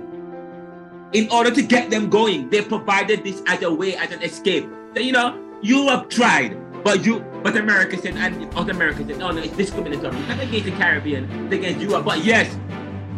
[1.13, 4.67] In order to get them going, they provided this as a way, as an escape.
[4.95, 9.31] So, you know, Europe tried, but you, but America said, and North America said, no,
[9.31, 10.19] no, it's discriminatory.
[10.27, 12.05] Not against the Caribbean, it's against Europe.
[12.05, 12.57] But yes,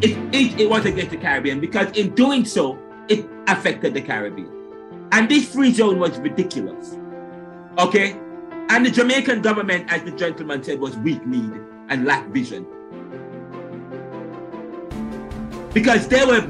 [0.02, 2.78] it, it, it was against the Caribbean because in doing so,
[3.08, 4.52] it affected the Caribbean.
[5.12, 6.98] And this free zone was ridiculous.
[7.80, 8.20] Okay?
[8.70, 11.54] And the Jamaican government, as the gentleman said, was weak-kneed
[11.90, 12.68] and lack vision.
[15.74, 16.42] Because they were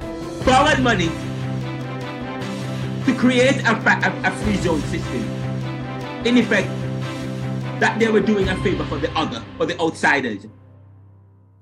[0.46, 1.10] borrowed money
[3.06, 5.24] to create a, a, a free zone system.
[6.26, 6.68] In effect,
[7.80, 10.48] that they were doing a favor for the other, for the outsiders.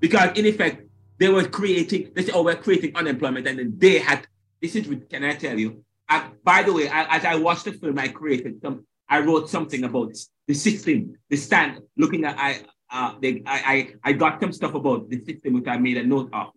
[0.00, 0.85] Because in effect,
[1.18, 3.46] they were creating, they said, oh, we're creating unemployment.
[3.46, 4.26] And then they had,
[4.60, 7.72] this is, can I tell you, I, by the way, I, as I watched the
[7.72, 8.86] film, I created some.
[9.08, 10.12] I wrote something about
[10.48, 11.80] the system, the stand.
[11.96, 15.68] Looking at I, uh, they, I, I, I got some stuff about the system which
[15.68, 16.48] I made a note of.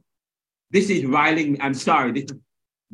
[0.71, 1.59] This is riling me.
[1.61, 2.11] I'm sorry.
[2.11, 2.25] This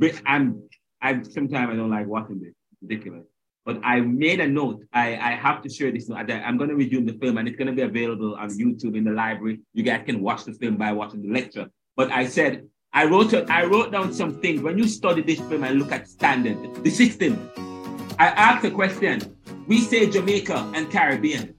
[0.02, 0.64] is, I'm.
[1.02, 2.54] I sometimes I don't like watching this.
[2.72, 3.26] It's ridiculous.
[3.66, 4.84] But I made a note.
[4.94, 6.08] I, I have to share this.
[6.08, 6.30] note.
[6.30, 9.04] I'm going to resume the film, and it's going to be available on YouTube in
[9.04, 9.62] the library.
[9.74, 11.70] You guys can watch the film by watching the lecture.
[11.96, 14.62] But I said I wrote I wrote down some things.
[14.62, 17.50] When you study this film and look at standard, the system,
[18.18, 19.36] I asked a question.
[19.68, 21.56] We say Jamaica and Caribbean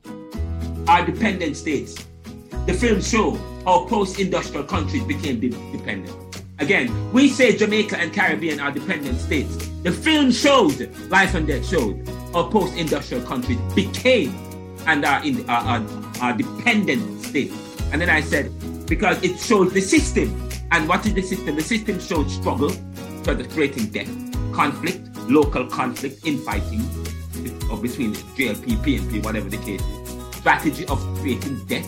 [0.88, 2.06] are dependent states.
[2.66, 3.32] The film show
[3.64, 6.25] how post-industrial countries became de- dependent.
[6.58, 9.68] Again, we say Jamaica and Caribbean are dependent states.
[9.82, 14.34] The film showed, Life and Debt showed, how post-industrial countries became
[14.86, 15.86] and are in are, are,
[16.22, 17.54] are dependent states.
[17.92, 18.50] And then I said,
[18.86, 21.56] because it shows the system and what is the system?
[21.56, 22.70] The system shows struggle,
[23.22, 24.10] so the creating death,
[24.52, 26.80] conflict, local conflict, infighting
[27.70, 30.36] or between JLP, PNP, whatever the case is.
[30.36, 31.86] Strategy of creating death,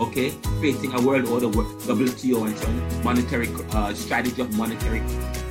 [0.00, 0.32] okay?
[0.58, 3.04] Creating a world order, WTO and so on.
[3.04, 5.02] Monetary uh, strategy of monetary,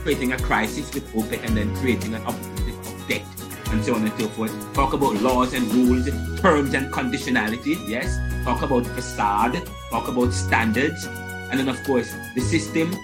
[0.03, 3.25] creating a crisis with OPEC and then creating an opportunity of debt
[3.71, 4.73] and so on and so forth.
[4.73, 6.05] Talk about laws and rules,
[6.39, 8.17] terms and conditionality, yes.
[8.43, 11.05] Talk about facade, talk about standards,
[11.53, 12.95] and then, of course, the system,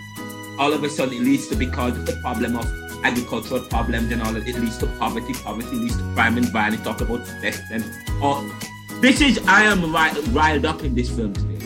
[0.59, 2.65] all of a sudden, it leads to because of the problem of
[3.03, 5.33] agricultural problems and all of it leads to poverty.
[5.33, 6.83] Poverty leads to crime and violence.
[6.83, 7.83] Talk about theft and
[8.21, 8.43] all.
[9.01, 9.93] This is, I am
[10.33, 11.65] riled up in this film today.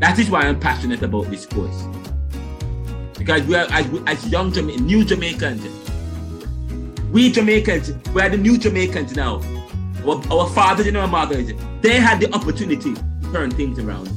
[0.00, 1.84] That is why I'm passionate about this course.
[3.16, 5.66] Because we are, as, as young Jama- new Jamaicans,
[7.10, 9.40] we Jamaicans, we are the new Jamaicans now.
[10.04, 14.10] Our, our fathers and our mothers, they had the opportunity to turn things around.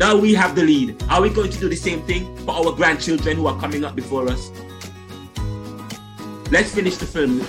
[0.00, 1.00] Now we have the lead.
[1.08, 3.94] Are we going to do the same thing for our grandchildren who are coming up
[3.94, 4.50] before us?
[6.50, 7.46] Let's finish the film.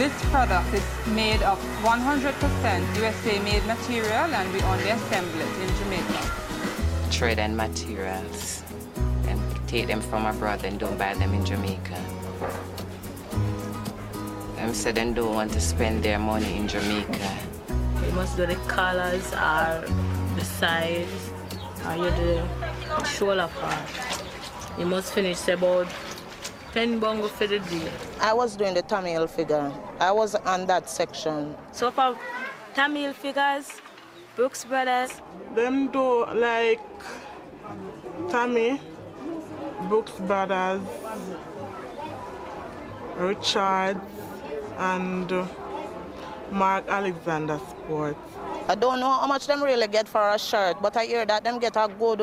[0.00, 5.68] This product is made of 100% USA made material and we only assemble it in
[5.76, 7.10] Jamaica.
[7.10, 8.62] Trade in materials
[9.28, 9.38] and
[9.68, 12.02] take them from abroad and don't buy them in Jamaica.
[14.56, 17.36] Them said they don't want to spend their money in Jamaica.
[18.06, 19.84] You must do the colors are
[20.34, 21.30] the size
[21.86, 23.90] or you the shoulder part.
[24.78, 25.88] You must finish about
[26.72, 27.90] 10 bongo for the day.
[28.20, 29.74] I was doing the Tommy Hilfiger.
[29.98, 31.56] I was on that section.
[31.72, 32.16] So for
[32.74, 33.80] Tommy Hilfigers,
[34.36, 35.20] Brooks Brothers.
[35.56, 36.80] Them do like
[38.28, 38.80] Tammy,
[39.88, 40.80] Brooks Brothers,
[43.16, 44.00] Richard,
[44.78, 45.46] and uh,
[46.52, 48.18] Mark Alexander Sports.
[48.68, 51.42] I don't know how much them really get for a shirt, but I hear that
[51.42, 52.22] them get a good,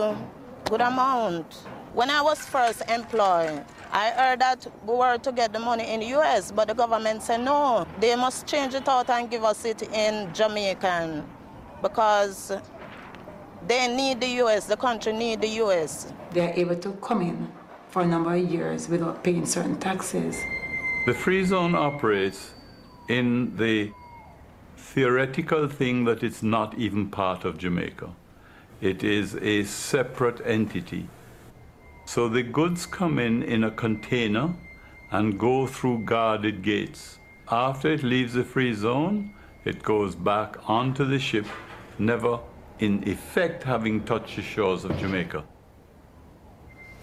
[0.69, 1.53] good amount.
[1.93, 6.01] When I was first employed, I heard that we were to get the money in
[6.01, 9.65] the US, but the government said no, they must change it out and give us
[9.65, 11.25] it in Jamaican
[11.81, 12.51] because
[13.67, 16.13] they need the US, the country need the US.
[16.31, 17.51] They're able to come in
[17.89, 20.37] for a number of years without paying certain taxes.
[21.05, 22.51] The free zone operates
[23.07, 23.91] in the
[24.75, 28.09] theoretical thing that it's not even part of Jamaica.
[28.81, 31.07] It is a separate entity.
[32.07, 34.53] So the goods come in in a container
[35.11, 37.19] and go through guarded gates.
[37.51, 39.33] After it leaves the free zone,
[39.65, 41.45] it goes back onto the ship,
[41.99, 42.39] never
[42.79, 45.43] in effect having touched the shores of Jamaica.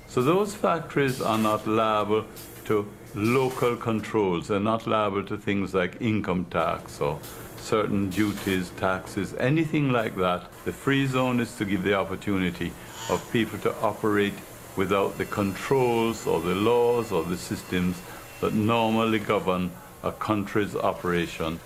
[0.06, 2.24] So those factories are not liable
[2.64, 4.48] to local controls.
[4.48, 7.20] They're not liable to things like income tax or
[7.58, 10.50] certain duties, taxes, anything like that.
[10.64, 12.72] The free zone is to give the opportunity
[13.10, 14.32] of people to operate
[14.76, 18.00] without the controls or the laws or the systems
[18.40, 19.70] that normally govern
[20.02, 21.60] a country's operation.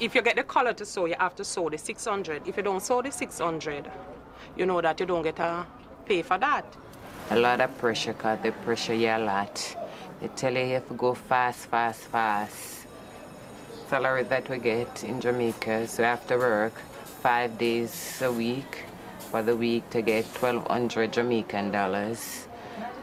[0.00, 2.46] If you get the color to sew, you have to sew the 600.
[2.46, 3.90] If you don't sew the 600,
[4.56, 5.66] you know that you don't get a
[6.06, 6.64] pay for that.
[7.30, 9.76] A lot of pressure, cause they pressure you a lot.
[10.20, 12.78] They tell you you have to go fast, fast, fast
[13.88, 15.88] salary that we get in Jamaica.
[15.88, 16.74] So after work
[17.22, 18.84] five days a week
[19.28, 22.46] for the week to get 1,200 Jamaican dollars,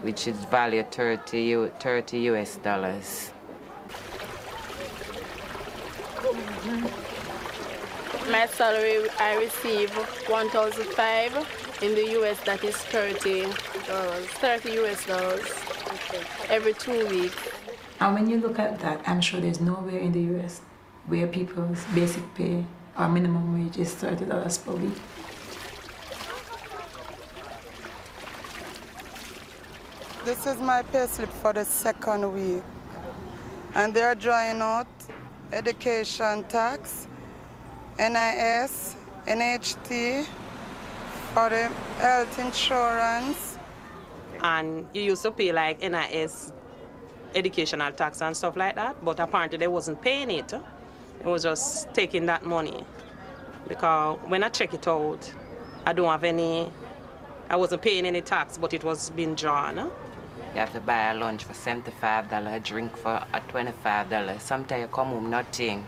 [0.02, 3.32] which is value 30, 30 US dollars.
[8.32, 9.92] My salary, I receive
[10.28, 13.44] 1,005 in the US, that is 30
[13.88, 15.48] dollars, 30 US dollars
[16.50, 17.38] every two weeks.
[18.00, 20.62] And when you look at that, I'm sure there's nowhere in the US
[21.06, 22.66] where people's basic pay
[22.98, 24.98] or minimum wage is $30 per week.
[30.26, 32.64] This is my payslip for the second week.
[33.76, 34.88] And they're drawing out
[35.54, 37.08] education tax,
[38.00, 38.96] NIS,
[39.28, 40.26] NHT,
[41.32, 41.68] for the
[42.00, 43.60] health insurance.
[44.42, 46.52] And you used to pay like NIS
[47.36, 50.52] educational tax and stuff like that, but apparently they wasn't paying it.
[50.54, 52.84] It was just taking that money.
[53.68, 55.32] Because when I check it out,
[55.86, 56.72] I don't have any,
[57.48, 59.92] I wasn't paying any tax, but it was being drawn.
[60.56, 64.40] You have to buy a lunch for $75, a drink for a $25.
[64.40, 65.86] Sometimes you come home nothing.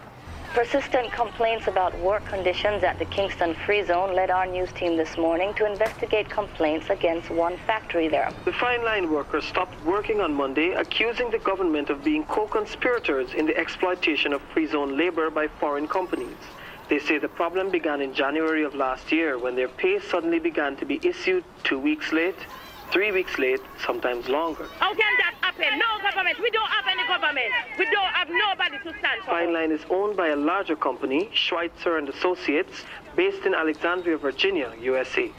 [0.54, 5.16] Persistent complaints about work conditions at the Kingston Free Zone led our news team this
[5.16, 8.30] morning to investigate complaints against one factory there.
[8.44, 13.46] The fine line workers stopped working on Monday, accusing the government of being co-conspirators in
[13.46, 16.36] the exploitation of free zone labor by foreign companies.
[16.90, 20.76] They say the problem began in January of last year when their pay suddenly began
[20.76, 22.40] to be issued two weeks late,
[22.92, 24.66] three weeks late, sometimes longer.
[24.80, 25.78] How can that happen?
[25.78, 26.40] No government.
[26.40, 27.52] We don't have any government.
[27.78, 29.32] We don't have nobody to stand for.
[29.32, 32.84] Fine Line is owned by a larger company, Schweitzer and Associates,
[33.16, 35.32] based in Alexandria, Virginia, USA.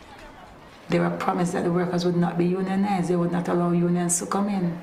[0.89, 3.09] They were promised that the workers would not be unionized.
[3.09, 4.79] They would not allow unions to come in.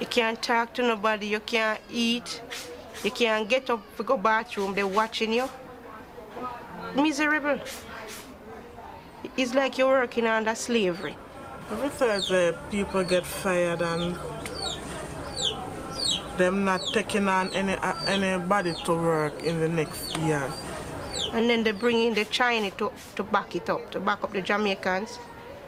[0.00, 1.26] You can't talk to nobody.
[1.26, 2.40] You can't eat.
[3.04, 4.74] You can't get up to go bathroom.
[4.74, 5.48] They're watching you.
[6.94, 7.60] Miserable.
[9.36, 11.16] It's like you're working under slavery.
[11.70, 14.18] Besides, the people get fired and
[16.36, 20.50] them not taking on any uh, anybody to work in the next year.
[21.32, 24.32] And then they bring in the Chinese to, to back it up, to back up
[24.32, 25.20] the Jamaicans.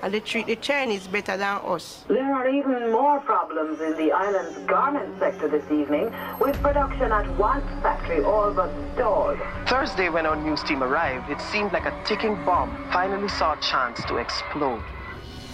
[0.03, 2.05] And they treat the Chinese better than us.
[2.09, 7.29] There are even more problems in the island's garment sector this evening, with production at
[7.39, 9.39] one factory all but stalled.
[9.69, 13.61] Thursday, when our news team arrived, it seemed like a ticking bomb finally saw a
[13.61, 14.83] chance to explode.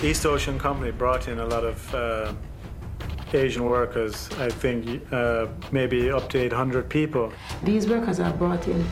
[0.01, 2.33] East Ocean Company brought in a lot of uh,
[3.33, 4.31] Asian workers.
[4.39, 7.33] I think uh, maybe up to 800 people.
[7.65, 8.87] These workers are brought in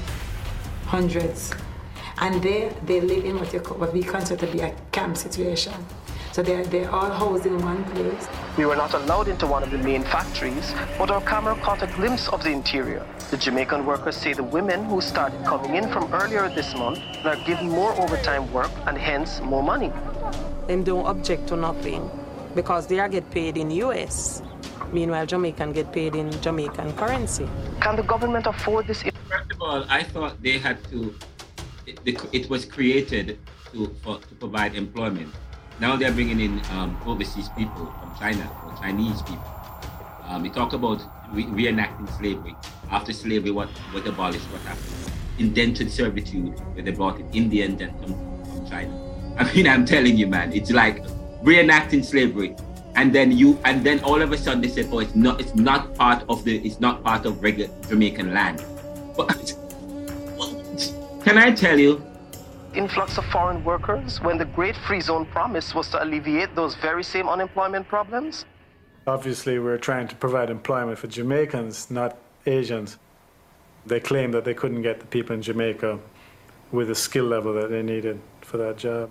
[0.86, 1.55] hundreds,
[2.18, 5.75] and they they live in what, you, what we consider to be a camp situation.
[6.33, 8.28] So they're, they're all housed in one place.
[8.59, 11.86] We were not allowed into one of the main factories, but our camera caught a
[11.86, 13.07] glimpse of the interior.
[13.31, 17.36] The Jamaican workers say the women who started coming in from earlier this month are
[17.47, 19.91] given more overtime work and hence more money.
[20.67, 22.11] Them don't object to nothing
[22.55, 24.43] because they are get paid in US.
[24.93, 27.49] Meanwhile, Jamaican get paid in Jamaican currency.
[27.81, 29.03] Can the government afford this?
[29.03, 31.15] First of all, I thought they had to,
[31.86, 33.39] it, it was created
[33.73, 35.33] to, for, to provide employment.
[35.78, 39.45] Now they're bringing in um, overseas people from China or Chinese people.
[40.25, 42.57] Um, we talk about re- reenacting slavery.
[42.91, 45.12] After slavery, what, what abolished, what happened?
[45.39, 49.06] Indentured servitude, where they brought in Indians and from, from China.
[49.39, 51.05] I mean, I'm telling you, man, it's like
[51.43, 52.57] reenacting slavery.
[52.95, 55.55] And then you, and then all of a sudden they said, "Oh, it's not, it's
[55.55, 58.65] not part of the, it's not part of regular Jamaican land."
[59.15, 59.29] But
[61.23, 62.03] can I tell you,
[62.75, 67.05] influx of foreign workers when the Great Free Zone promise was to alleviate those very
[67.05, 68.47] same unemployment problems?
[69.07, 72.17] Obviously, we're trying to provide employment for Jamaicans, not
[72.47, 72.97] Asians.
[73.85, 75.99] They claim that they couldn't get the people in Jamaica
[76.73, 79.11] with the skill level that they needed for that job.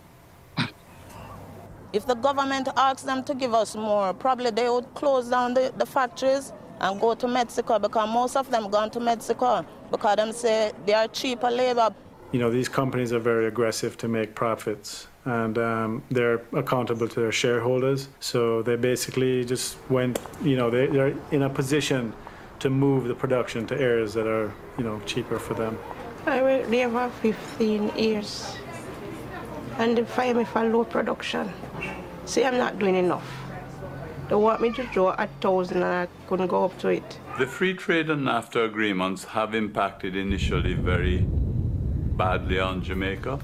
[1.96, 5.72] If the government asks them to give us more, probably they would close down the,
[5.78, 6.52] the factories
[6.82, 10.94] and go to Mexico because most of them gone to Mexico because them say they
[10.94, 11.96] are cheaper labor.
[12.34, 17.20] You know, these companies are very aggressive to make profits and um, they're accountable to
[17.22, 18.10] their shareholders.
[18.20, 22.12] So they basically just went, you know, they, they're in a position
[22.60, 25.80] to move the production to areas that are, you know, cheaper for them.
[26.26, 28.54] I worked there for 15 years
[29.78, 31.54] and they fire me for low production.
[32.26, 33.28] See, I'm not doing enough.
[34.30, 37.20] They want me to draw a thousand and I couldn't go up to it.
[37.38, 41.26] The free trade and NAFTA agreements have impacted initially very
[42.18, 43.40] badly on Jamaica.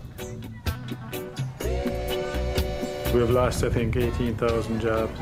[3.13, 5.19] We've lost, I think, 18,000 jobs.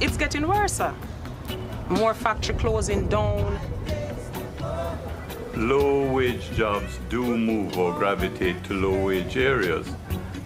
[0.00, 0.74] It's getting worse.
[0.74, 0.94] Sir.
[1.90, 3.58] More factory closing down.
[5.56, 9.88] Low wage jobs do move or gravitate to low wage areas.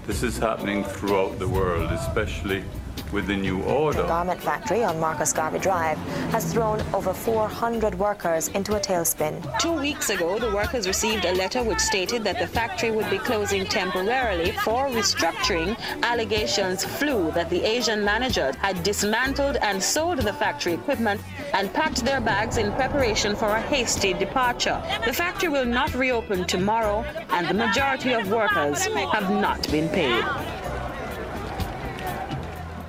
[0.05, 2.65] This is happening throughout the world, especially
[3.13, 4.03] with the new order.
[4.03, 5.99] The garment factory on Marcus Garvey Drive
[6.31, 9.35] has thrown over 400 workers into a tailspin.
[9.59, 13.19] Two weeks ago, the workers received a letter which stated that the factory would be
[13.19, 15.79] closing temporarily for restructuring.
[16.03, 21.21] Allegations flew that the Asian manager had dismantled and sold the factory equipment
[21.53, 24.83] and packed their bags in preparation for a hasty departure.
[25.05, 30.25] The factory will not reopen tomorrow, and the majority of workers have not been paid.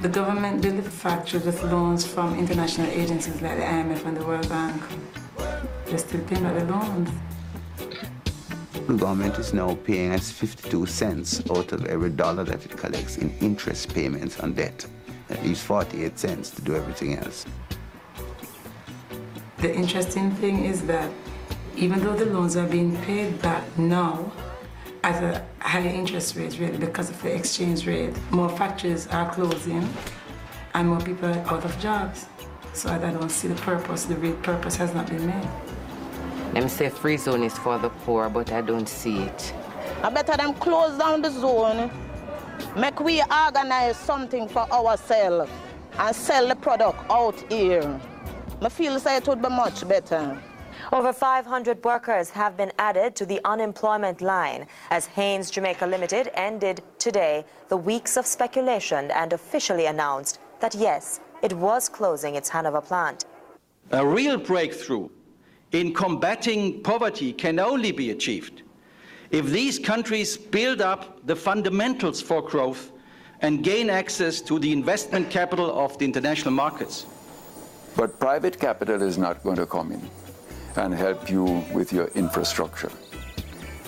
[0.03, 4.25] The government built the factory with loans from international agencies like the IMF and the
[4.25, 4.83] World Bank.
[5.85, 7.09] They're still paying back the loans.
[8.85, 13.15] The government is now paying us 52 cents out of every dollar that it collects
[13.17, 14.85] in interest payments on debt.
[15.30, 17.45] At least 48 cents to do everything else.
[19.59, 21.09] The interesting thing is that
[21.77, 24.33] even though the loans are being paid back now
[25.03, 29.88] at a higher interest rate, really, because of the exchange rate, more factories are closing
[30.73, 32.27] and more people are out of jobs.
[32.73, 35.48] So I don't see the purpose, the real purpose has not been made.
[36.53, 39.53] Them say free zone is for the poor, but I don't see it.
[40.01, 41.91] I better them close down the zone.
[42.77, 45.51] Make we organize something for ourselves
[45.99, 47.99] and sell the product out here.
[48.61, 50.41] I feel say it would be much better.
[50.91, 56.83] Over 500 workers have been added to the unemployment line as Hanes Jamaica Limited ended
[56.99, 62.81] today the weeks of speculation and officially announced that yes, it was closing its Hanover
[62.81, 63.25] plant.
[63.91, 65.09] A real breakthrough
[65.71, 68.63] in combating poverty can only be achieved
[69.31, 72.91] if these countries build up the fundamentals for growth
[73.41, 77.05] and gain access to the investment capital of the international markets.
[77.95, 80.09] But private capital is not going to come in
[80.77, 81.43] and help you
[81.73, 82.91] with your infrastructure,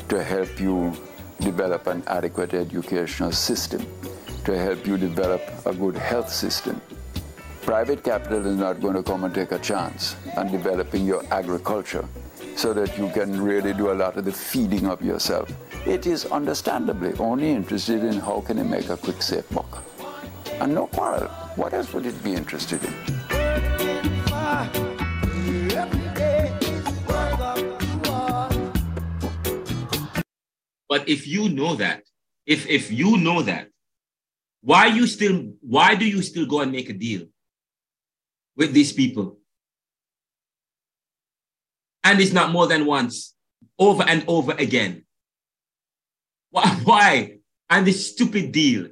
[0.09, 0.93] to help you
[1.41, 3.85] develop an adequate educational system,
[4.43, 6.81] to help you develop a good health system.
[7.61, 12.07] Private capital is not going to come and take a chance on developing your agriculture
[12.55, 15.51] so that you can really do a lot of the feeding of yourself.
[15.85, 19.83] It is understandably only interested in how can it make a quick, safe buck.
[20.59, 21.27] And no quarrel.
[21.55, 23.24] What else would it be interested in?
[30.87, 32.03] But if you know that,
[32.45, 33.69] if if you know that,
[34.61, 37.27] why you still why do you still go and make a deal
[38.55, 39.37] with these people?
[42.03, 43.33] And it's not more than once,
[43.79, 45.05] over and over again.
[46.51, 47.31] Why?
[47.67, 48.89] And this stupid deal.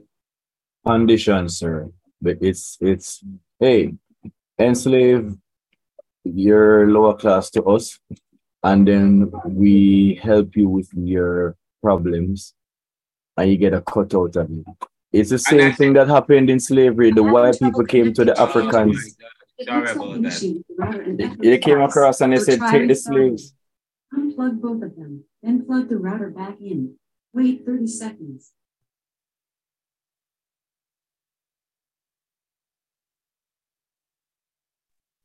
[0.83, 1.91] condition, sir.
[2.25, 3.23] It's it's
[3.59, 3.93] hey,
[4.57, 5.38] enslave
[6.23, 7.99] your lower class to us,
[8.63, 12.53] and then we help you with your problems,
[13.38, 14.66] and you get a cut out of it.
[15.12, 17.12] It's the same thing that happened in slavery.
[17.12, 19.16] The white people came to the Africans.
[19.20, 21.38] Oh Sorry about that.
[21.40, 23.53] They came across and they said, "Take the slaves."
[24.14, 26.95] Unplug both of them, then plug the router back in.
[27.34, 28.52] Wait 30 seconds.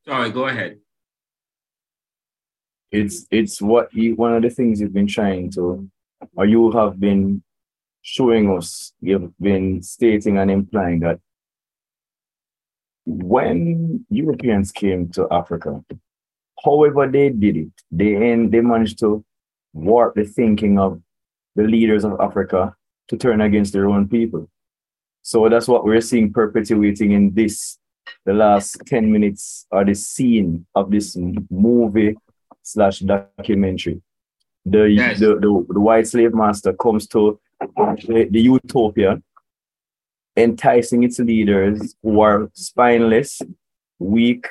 [0.06, 0.78] Sorry, go ahead.
[2.90, 5.90] It's it's what you one of the things you've been trying to,
[6.34, 7.42] or you have been
[8.02, 8.92] showing us.
[9.00, 11.20] You've been stating and implying that
[13.04, 15.82] when Europeans came to Africa,
[16.64, 19.24] however they did it, they in, they managed to
[19.72, 21.00] warp the thinking of
[21.56, 22.74] the leaders of Africa
[23.08, 24.48] to turn against their own people.
[25.22, 27.78] So that's what we're seeing perpetuating in this,
[28.24, 31.16] the last 10 minutes or the scene of this
[31.50, 32.16] movie
[32.62, 34.02] slash documentary.
[34.64, 35.20] The, Yes.
[35.20, 37.40] the, the, the white slave master comes to
[37.76, 39.22] the, the utopia,
[40.36, 43.40] enticing its leaders who are spineless,
[43.98, 44.46] weak,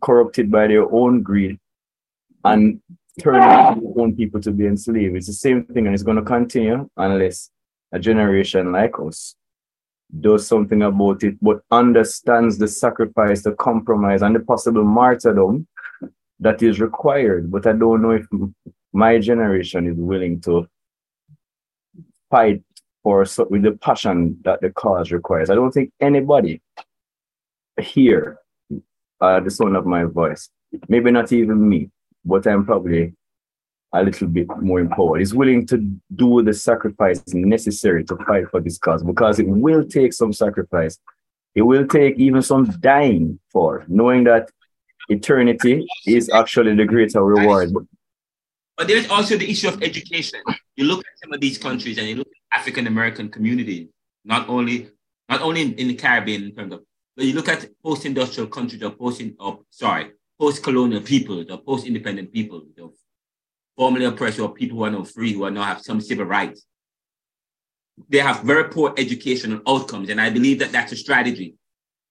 [0.00, 1.58] corrupted by their own greed,
[2.44, 2.80] and
[3.20, 5.16] turning their own people to be enslaved.
[5.16, 7.50] It's the same thing, and it's going to continue unless
[7.92, 9.34] a generation like us
[10.20, 15.66] does something about it, but understands the sacrifice, the compromise, and the possible martyrdom
[16.38, 17.50] that is required.
[17.50, 18.26] But I don't know if
[18.92, 20.68] my generation is willing to
[22.30, 22.62] fight
[23.02, 25.50] for with the passion that the cause requires.
[25.50, 26.62] I don't think anybody
[27.80, 28.38] here,
[29.20, 30.48] uh, the sound of my voice,
[30.88, 31.90] maybe not even me,
[32.24, 33.14] but I'm probably
[33.92, 35.78] a little bit more empowered, is willing to
[36.14, 40.98] do the sacrifice necessary to fight for this cause because it will take some sacrifice.
[41.54, 44.50] It will take even some dying for knowing that
[45.08, 47.72] eternity is actually the greater reward.
[48.82, 50.42] But there's also the issue of education.
[50.74, 53.86] You look at some of these countries and you look at African American communities,
[54.24, 54.90] not only
[55.28, 56.80] not only in, in the Caribbean in terms of,
[57.16, 62.64] but you look at post-industrial countries or post or sorry, post-colonial people or post-independent people,
[62.76, 62.92] know,
[63.76, 66.66] formerly oppressed or people who are now free, who are now have some civil rights.
[68.08, 71.54] They have very poor educational outcomes, and I believe that that's a strategy.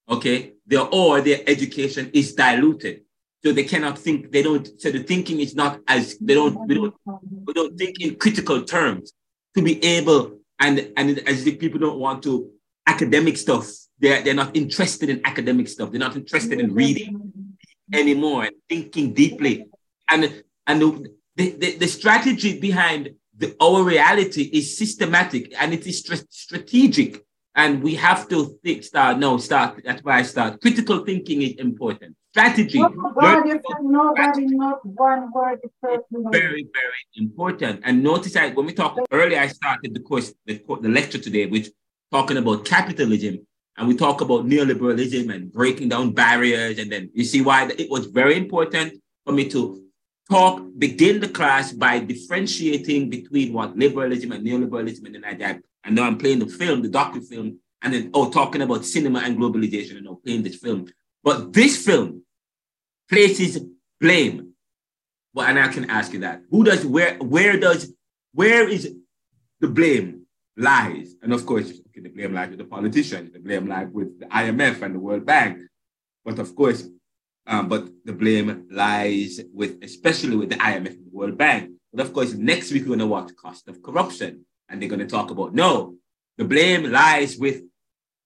[0.07, 3.01] Okay, their or their education is diluted
[3.43, 6.75] so they cannot think they don't so the thinking is not as they don't we
[6.75, 6.95] don't
[7.45, 9.13] we don't think in critical terms
[9.55, 12.49] to be able and and as if people don't want to
[12.87, 13.65] academic stuff
[14.01, 15.91] they're, they're not interested in academic stuff.
[15.91, 17.31] They're not interested in reading
[17.93, 19.67] anymore and thinking deeply.
[20.09, 25.99] And, and the, the, the strategy behind the, our reality is systematic and it is
[26.29, 27.23] strategic.
[27.53, 30.61] And we have to think, start, no, start, that's why I start.
[30.61, 32.15] Critical thinking is important.
[32.31, 32.79] Strategy.
[32.79, 33.49] Not one
[35.33, 35.59] word.
[36.31, 36.67] Very, very
[37.15, 37.81] important.
[37.83, 41.47] And notice I, when we talked earlier, I started the course, the, the lecture today,
[41.47, 41.69] which
[42.09, 43.45] talking about capitalism
[43.77, 46.77] and we talk about neoliberalism and breaking down barriers.
[46.77, 49.83] And then you see why it was very important for me to
[50.29, 55.89] talk, begin the class by differentiating between what liberalism and neoliberalism and then I, I
[55.89, 59.37] now I'm playing the film, the docu film, and then oh, talking about cinema and
[59.37, 60.87] globalization and I'm playing this film.
[61.23, 62.23] But this film
[63.09, 63.59] places
[63.99, 64.53] blame.
[65.33, 66.41] Well, and I can ask you that.
[66.49, 67.93] Who does where where does
[68.33, 68.93] where is
[69.59, 70.25] the blame
[70.57, 71.15] lies?
[71.21, 74.25] And of course, okay, the blame lies with the politicians, the blame lies with the
[74.25, 75.59] IMF and the World Bank.
[76.23, 76.87] But of course,
[77.47, 81.71] um, but the blame lies with, especially with the IMF and the World Bank.
[81.93, 84.99] But of course, next week we're going to watch cost of corruption, and they're going
[84.99, 85.95] to talk about no,
[86.37, 87.61] the blame lies with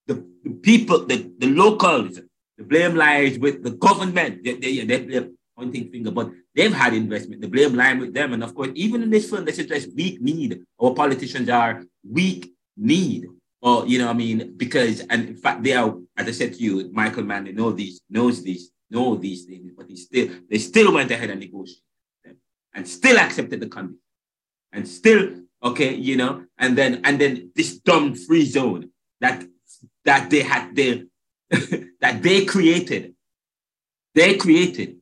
[0.07, 2.21] the, the people, the, the locals.
[2.57, 4.43] The blame lies with the government.
[4.43, 7.41] They, they, they, they're pointing finger, but they've had investment.
[7.41, 10.21] The blame lies with them, and of course, even in this film, they suggest weak
[10.21, 10.61] need.
[10.79, 13.27] Our politicians are weak need
[13.65, 16.59] or you know, I mean, because and in fact, they are, as I said to
[16.59, 20.59] you, Michael Manley, they know these, knows these, know these things, but he still they
[20.59, 21.81] still went ahead and negotiated
[22.23, 22.37] them
[22.75, 23.99] and still accepted the condition.
[24.71, 29.43] And still, okay, you know, and then and then this dumb free zone that
[30.05, 31.05] that they had they
[32.01, 33.13] that they created,
[34.13, 34.97] they created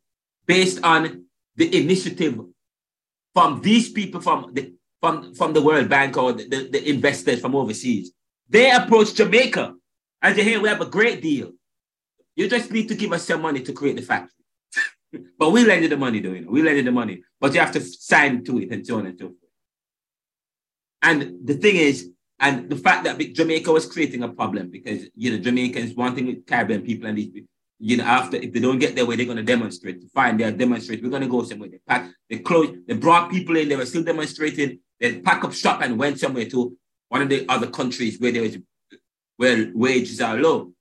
[0.45, 1.25] based on
[1.55, 2.39] the initiative
[3.33, 7.41] from these people from the from, from the World Bank or the, the, the investors
[7.41, 8.13] from overseas.
[8.47, 9.73] They approached Jamaica
[10.21, 11.51] and say, hey, we have a great deal.
[12.37, 14.31] You just need to give us some money to create the factory.
[15.37, 16.51] but we lend you the money, though, you know.
[16.51, 19.07] We lend you the money, but you have to sign to it and so on
[19.07, 19.42] and so forth.
[21.03, 22.09] And the thing is,
[22.39, 26.81] and the fact that Jamaica was creating a problem because you know Jamaicans wanting Caribbean
[26.81, 27.29] people and these
[27.79, 30.03] you know after if they don't get their way they're going to demonstrate.
[30.13, 31.03] Fine, they're demonstrating.
[31.03, 31.69] We're going to go somewhere.
[31.69, 33.69] They pack, they close, they brought people in.
[33.69, 34.79] They were still demonstrating.
[34.99, 36.75] They pack up shop and went somewhere to
[37.09, 38.57] one of the other countries where there was
[39.37, 40.71] where wages are low.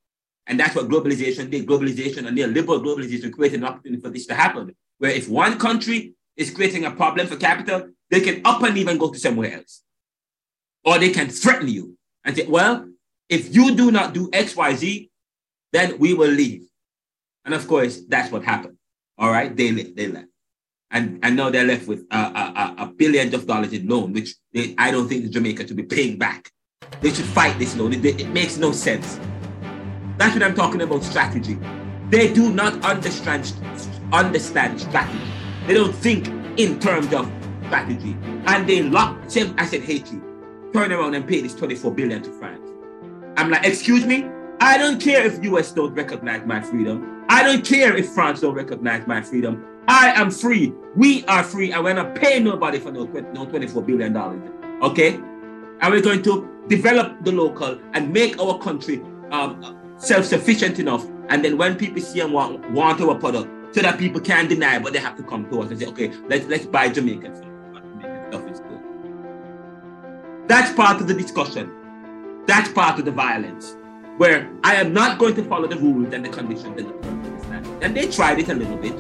[0.47, 1.67] And that's what globalization did.
[1.67, 4.75] Globalization and neoliberal globalization created an opportunity for this to happen.
[4.99, 8.99] Where if one country is creating a problem for capital, they can up and even
[8.99, 9.83] go to somewhere else.
[10.85, 12.89] Or they can threaten you and say, well,
[13.29, 15.11] if you do not do X, Y, Z,
[15.73, 16.65] then we will leave.
[17.45, 18.77] And of course, that's what happened.
[19.19, 20.29] All right, they, they left.
[20.91, 24.35] And, and now they're left with a, a, a billion of dollars in loan, which
[24.53, 26.51] they, I don't think Jamaica should be paying back.
[27.01, 27.95] They should fight this loan.
[27.95, 29.19] It, it makes no sense.
[30.19, 31.59] That's what I'm talking about strategy.
[32.11, 33.51] They do not understand,
[34.13, 35.25] understand strategy.
[35.67, 36.29] They don't think
[36.59, 37.31] in terms of
[37.67, 38.17] strategy.
[38.47, 40.21] And they lock, same I said Haiti,
[40.73, 42.69] turn around and pay this 24 billion to France.
[43.37, 44.29] I'm like, excuse me?
[44.61, 47.25] I don't care if US don't recognize my freedom.
[47.29, 49.65] I don't care if France don't recognize my freedom.
[49.89, 50.73] I am free.
[50.95, 54.17] We are free, and we're not paying nobody for no, no $24 billion.
[54.83, 55.15] Okay?
[55.81, 61.05] And we're going to develop the local and make our country um, self-sufficient enough.
[61.29, 64.79] And then when people see and want, want our product, so that people can't deny,
[64.79, 67.52] but they have to come to us and say, okay, let's let's buy Jamaican.
[70.47, 71.71] That's part of the discussion.
[72.47, 73.77] That's part of the violence.
[74.19, 77.23] Where I am not going to follow the rules and the conditions and the
[77.83, 78.95] and they tried it a little bit.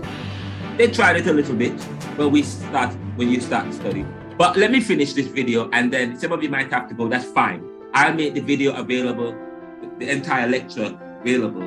[0.77, 1.79] They tried it a little bit
[2.17, 4.07] when we start when you start to study.
[4.39, 7.09] But let me finish this video and then some of you might have to go.
[7.09, 7.63] That's fine.
[7.95, 9.37] I'll make the video available
[9.99, 11.63] the entire lecture available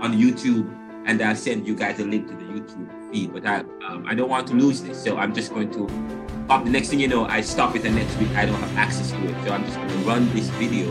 [0.00, 0.68] on YouTube,
[1.06, 3.32] and I'll send you guys a link to the YouTube feed.
[3.32, 6.19] But I, um, I don't want to lose this, so I'm just going to.
[6.50, 9.12] The next thing you know, I stop it, and next week I don't have access
[9.12, 10.90] to it, so I'm just going to run this video,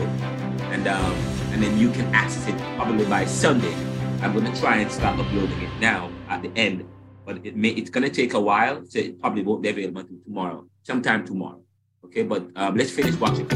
[0.72, 1.12] and um,
[1.52, 3.74] and then you can access it probably by Sunday.
[4.22, 6.88] I'm going to try and start uploading it now at the end,
[7.26, 10.00] but it may it's going to take a while, so it probably won't be available
[10.00, 11.60] until tomorrow, sometime tomorrow.
[12.06, 13.46] Okay, but um, let's finish watching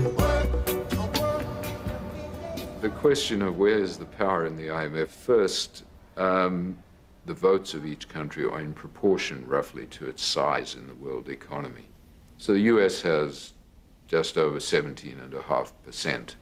[2.82, 5.84] the question of where is the power in the IMF, first,
[6.18, 6.76] um,
[7.24, 11.30] the votes of each country are in proportion roughly to its size in the world
[11.30, 11.86] economy.
[12.38, 13.52] So the US has
[14.06, 16.34] just over 17.5%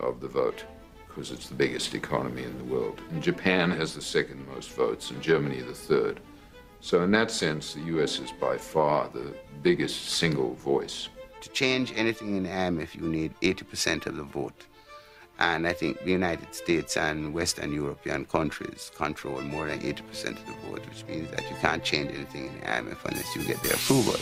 [0.00, 0.64] of the vote
[1.06, 3.00] because it's the biggest economy in the world.
[3.10, 6.20] And Japan has the second most votes and Germany the third.
[6.80, 11.08] So in that sense, the US is by far the biggest single voice.
[11.42, 14.66] To change anything in the IMF, you need 80% of the vote.
[15.40, 20.46] And I think the United States and Western European countries control more than 80% of
[20.46, 23.62] the vote, which means that you can't change anything in the IMF unless you get
[23.62, 24.12] their approval.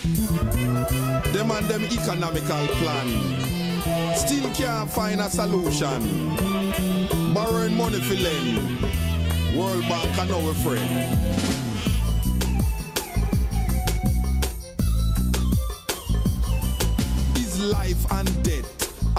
[1.33, 6.37] Them and them economical plan still can't find a solution.
[7.35, 8.81] Borrowing money for lend.
[9.59, 11.49] World Bank and our friend.
[17.59, 18.78] Life and death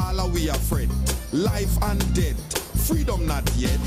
[0.09, 0.89] all are we afraid?
[1.31, 2.39] Life and death,
[2.87, 3.79] freedom not yet.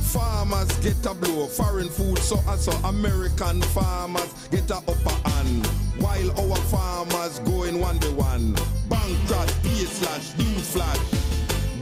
[0.00, 2.72] Farmers get a blow, foreign food so and so.
[2.88, 5.66] American farmers get a upper hand,
[5.98, 8.54] while our farmers going one by one.
[8.88, 10.98] Bankrupt, pay slash, news flash.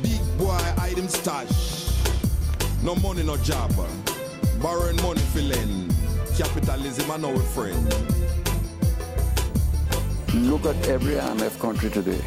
[0.03, 1.93] Big boy item stash.
[2.83, 3.73] No money, no job.
[4.61, 5.98] Borrowing money for lend.
[6.39, 7.85] Capitalism and our friend.
[10.35, 12.23] Look at every IMF country today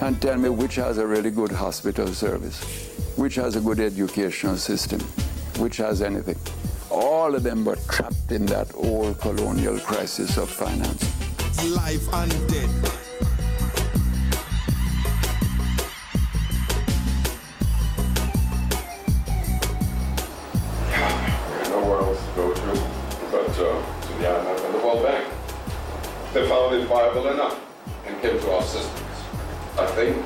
[0.00, 2.60] and tell me which has a really good hospital service,
[3.14, 4.98] which has a good educational system,
[5.62, 6.38] which has anything.
[6.90, 11.04] All of them were trapped in that old colonial crisis of finance.
[11.76, 13.01] Life and death.
[23.62, 25.26] Uh, to the IMF and the World Bank.
[26.32, 27.60] They found it viable enough
[28.06, 29.18] and came to our assistance.
[29.78, 30.16] I think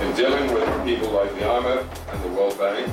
[0.00, 2.90] in dealing with people like the IMF and the World Bank,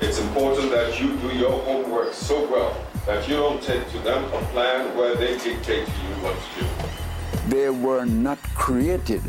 [0.00, 4.22] it's important that you do your homework so well that you don't take to them
[4.24, 7.56] a plan where they dictate to you what to do.
[7.56, 9.22] They were not created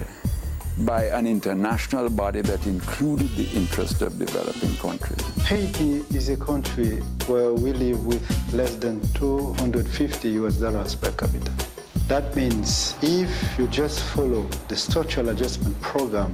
[0.85, 5.22] by an international body that included the interest of developing countries.
[5.45, 11.51] Haiti is a country where we live with less than 250 US dollars per capita.
[12.08, 16.33] That means if you just follow the structural adjustment program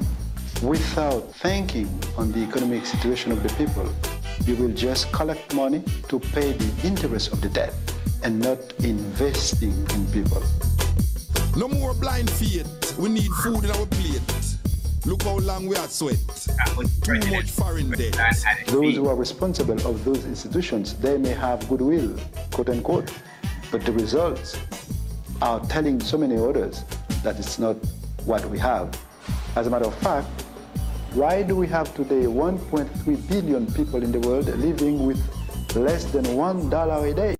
[0.62, 3.90] without thinking on the economic situation of the people,
[4.46, 7.74] you will just collect money to pay the interest of the debt
[8.24, 10.42] and not investing in people.
[11.58, 12.98] No more blind faith.
[12.98, 14.35] We need food in our plate.
[15.06, 16.18] Look how long we are sweat.
[17.04, 18.18] Too much foreign debt.
[18.66, 22.18] Those who are responsible of those institutions, they may have goodwill,
[22.52, 23.14] quote unquote,
[23.72, 24.58] but the results
[25.44, 26.84] are telling so many others
[27.22, 27.76] that it's not
[28.26, 29.00] what we have.
[29.56, 30.42] As a matter of fact,
[31.14, 35.22] why do we have today 1.3 billion people in the world living with
[35.76, 37.35] less than one dollar a day?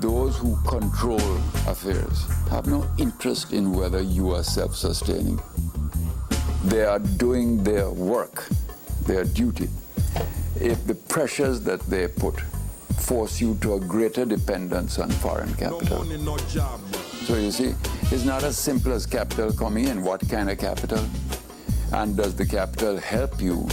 [0.00, 5.40] Those who control affairs have no interest in whether you are self sustaining.
[6.66, 8.46] They are doing their work,
[9.06, 9.68] their duty.
[10.60, 12.38] If the pressures that they put
[12.98, 16.04] force you to a greater dependence on foreign capital.
[16.04, 16.80] Money, no job.
[17.24, 17.74] So you see,
[18.12, 20.02] it's not as simple as capital coming in.
[20.02, 21.04] What kind of capital?
[21.92, 23.66] And does the capital help you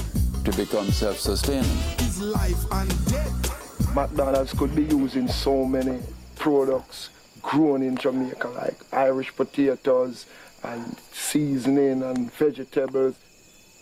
[0.45, 1.77] to become self sustaining?
[1.99, 3.52] Is life and death.
[3.93, 5.99] McDonald's could be using so many
[6.35, 7.09] products
[7.43, 10.25] grown in Jamaica, like Irish potatoes
[10.63, 13.15] and seasoning and vegetables.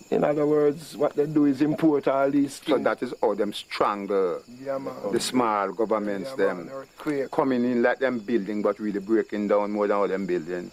[0.09, 2.79] In other words, what they do is import all these things.
[2.79, 4.79] So that is how them strangle Yeah,
[5.13, 6.69] the small governments, Yeah, them
[7.05, 10.69] man, coming in like them building, but really breaking down more than all them building.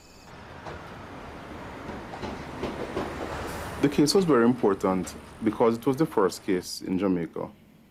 [3.82, 7.48] The case was very important because it was the first case in Jamaica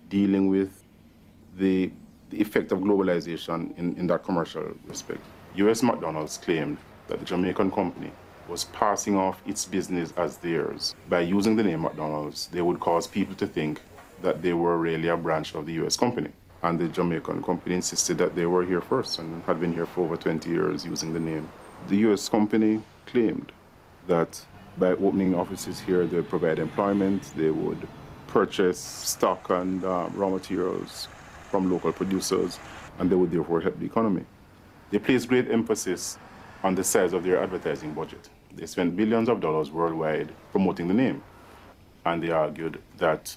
[0.10, 0.84] dealing with
[1.58, 1.92] the,
[2.30, 5.22] the effect of globalization in, in that commercial respect.
[5.56, 6.78] US McDonald's claimed
[7.08, 8.12] that the Jamaican company
[8.48, 10.96] was passing off its business as theirs.
[11.10, 13.82] By using the name McDonald's, they would cause people to think
[14.22, 16.30] that they were really a branch of the US company.
[16.64, 20.02] And the Jamaican company insisted that they were here first and had been here for
[20.02, 21.48] over 20 years using the name.
[21.88, 23.52] The US company claimed
[24.08, 24.44] that
[24.78, 27.88] by opening offices here, they would provide employment, they would
[28.28, 31.08] purchase stock and uh, raw materials
[31.50, 32.60] from local producers,
[33.00, 34.26] and they would therefore help the economy.
[34.90, 36.18] They placed great emphasis
[36.64, 38.30] on the size of their advertising budget.
[38.56, 41.22] They spent billions of dollars worldwide promoting the name,
[42.06, 43.36] and they argued that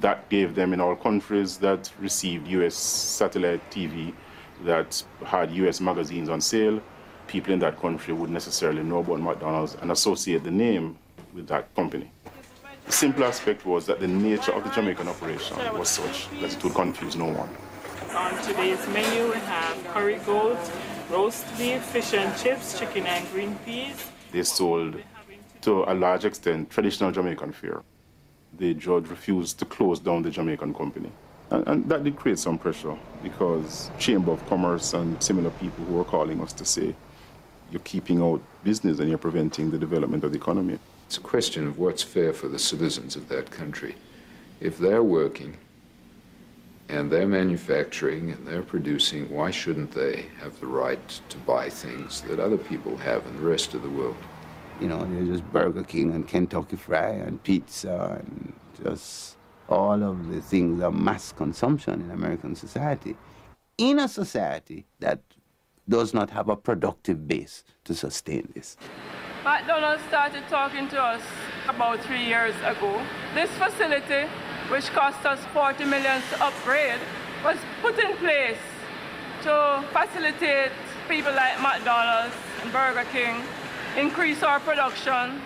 [0.00, 4.14] that gave them in all countries that received US satellite TV,
[4.64, 6.80] that had US magazines on sale,
[7.26, 10.96] people in that country would necessarily know about McDonald's and associate the name
[11.34, 12.10] with that company.
[12.86, 16.64] The simple aspect was that the nature of the Jamaican operation was such that it
[16.64, 17.48] would confuse no one.
[18.14, 20.58] On today's menu, we have curry goat,
[21.08, 24.10] roast beef, fish and chips, chicken and green peas.
[24.32, 24.96] They sold,
[25.62, 27.82] to a large extent, traditional Jamaican fare.
[28.58, 31.10] The judge refused to close down the Jamaican company.
[31.50, 35.94] And, and, that did create some pressure because Chamber of Commerce and similar people who
[35.94, 36.94] were calling us to say,
[37.70, 40.78] you're keeping out business and you're preventing the development of the economy.
[41.12, 43.96] It's a question of what's fair for the citizens of that country.
[44.60, 45.58] If they're working
[46.88, 52.22] and they're manufacturing and they're producing, why shouldn't they have the right to buy things
[52.22, 54.16] that other people have in the rest of the world?
[54.80, 59.36] You know, there's just Burger King and Kentucky Fry and pizza and just
[59.68, 63.18] all of the things of mass consumption in American society.
[63.76, 65.20] In a society that
[65.86, 68.78] does not have a productive base to sustain this.
[69.44, 71.20] McDonald's started talking to us
[71.68, 73.04] about three years ago.
[73.34, 74.28] This facility,
[74.68, 77.00] which cost us 40 million to upgrade,
[77.42, 78.62] was put in place
[79.42, 80.70] to facilitate
[81.08, 83.42] people like McDonald's and Burger King
[83.96, 85.42] increase our production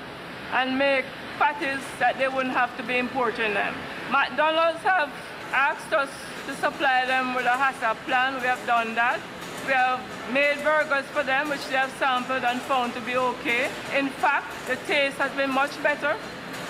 [0.52, 1.06] and make
[1.38, 3.74] patties that they wouldn't have to be importing them.
[4.10, 5.10] McDonald's have
[5.52, 6.10] asked us
[6.46, 8.34] to supply them with a HACCP plan.
[8.34, 9.20] We have done that.
[9.66, 10.00] We have
[10.32, 13.68] made burgers for them, which they have sampled and found to be okay.
[13.96, 16.14] In fact, the taste has been much better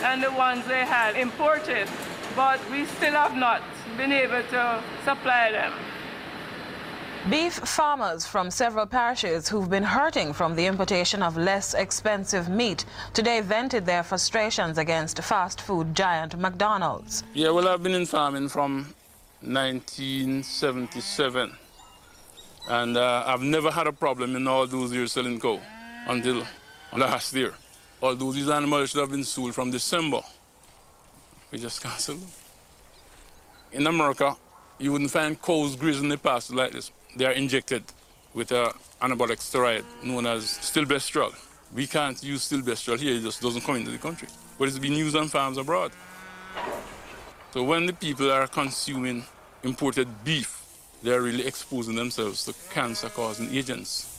[0.01, 1.91] than the ones they had imported,
[2.35, 3.61] but we still have not
[3.99, 5.75] been able to supply them.
[7.29, 12.87] Beef farmers from several parishes who've been hurting from the importation of less expensive meat
[13.13, 17.25] today vented their frustrations against fast food giant McDonald's.
[17.35, 18.95] Yeah, well, I've been in farming from
[19.43, 21.59] 1977.
[22.69, 25.61] And uh, I've never had a problem in all those years selling cow
[26.09, 26.43] until
[26.97, 27.55] last year.
[28.03, 30.21] Although these animals should have been sold from December.
[31.51, 32.31] We just canceled them.
[33.73, 34.37] In America,
[34.79, 36.91] you wouldn't find cows grazing the pasture like this.
[37.17, 37.85] They are injected
[38.35, 38.71] with an
[39.01, 41.35] anabolic steroid known as stilbestrol.
[41.75, 44.29] We can't use stilbestrol here, it just doesn't come into the country.
[44.59, 45.93] But it's been used on farms abroad.
[47.53, 49.25] So when the people are consuming
[49.63, 50.66] imported beef,
[51.07, 54.13] they're really exposing themselves to cancer causing agents.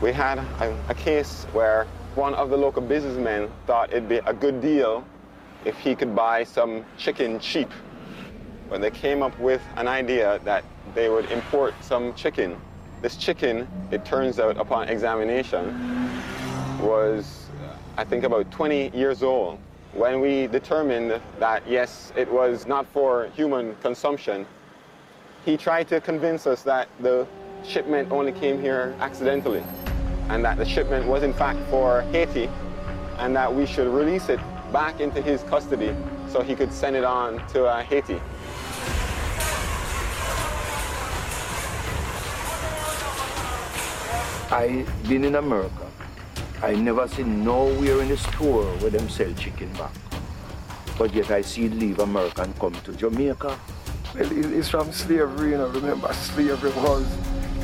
[0.00, 4.32] We had a, a, case where one of the local businessmen thought it'd be a
[4.32, 5.04] good deal
[5.64, 7.70] if he could buy some chicken cheap.
[8.68, 12.56] When they came up with an idea that they would import some chicken.
[13.02, 15.64] This chicken, it turns out upon examination,
[16.80, 17.46] was
[17.96, 19.58] I think about 20 years old
[19.92, 24.46] when we determined that, yes, it was not for human consumption,
[25.44, 27.26] he tried to convince us that the
[27.66, 29.62] shipment only came here accidentally
[30.28, 32.48] and that the shipment was in fact for Haiti
[33.18, 34.38] and that we should release it
[34.72, 35.94] back into his custody
[36.28, 38.20] so he could send it on to uh, Haiti.
[44.52, 45.89] I've been in America
[46.62, 49.94] I never seen nowhere in the store where them sell chicken back.
[50.98, 53.58] But yet I see leave America and come to Jamaica.
[54.14, 55.68] Well, it's from slavery, you know.
[55.68, 57.06] Remember, slavery was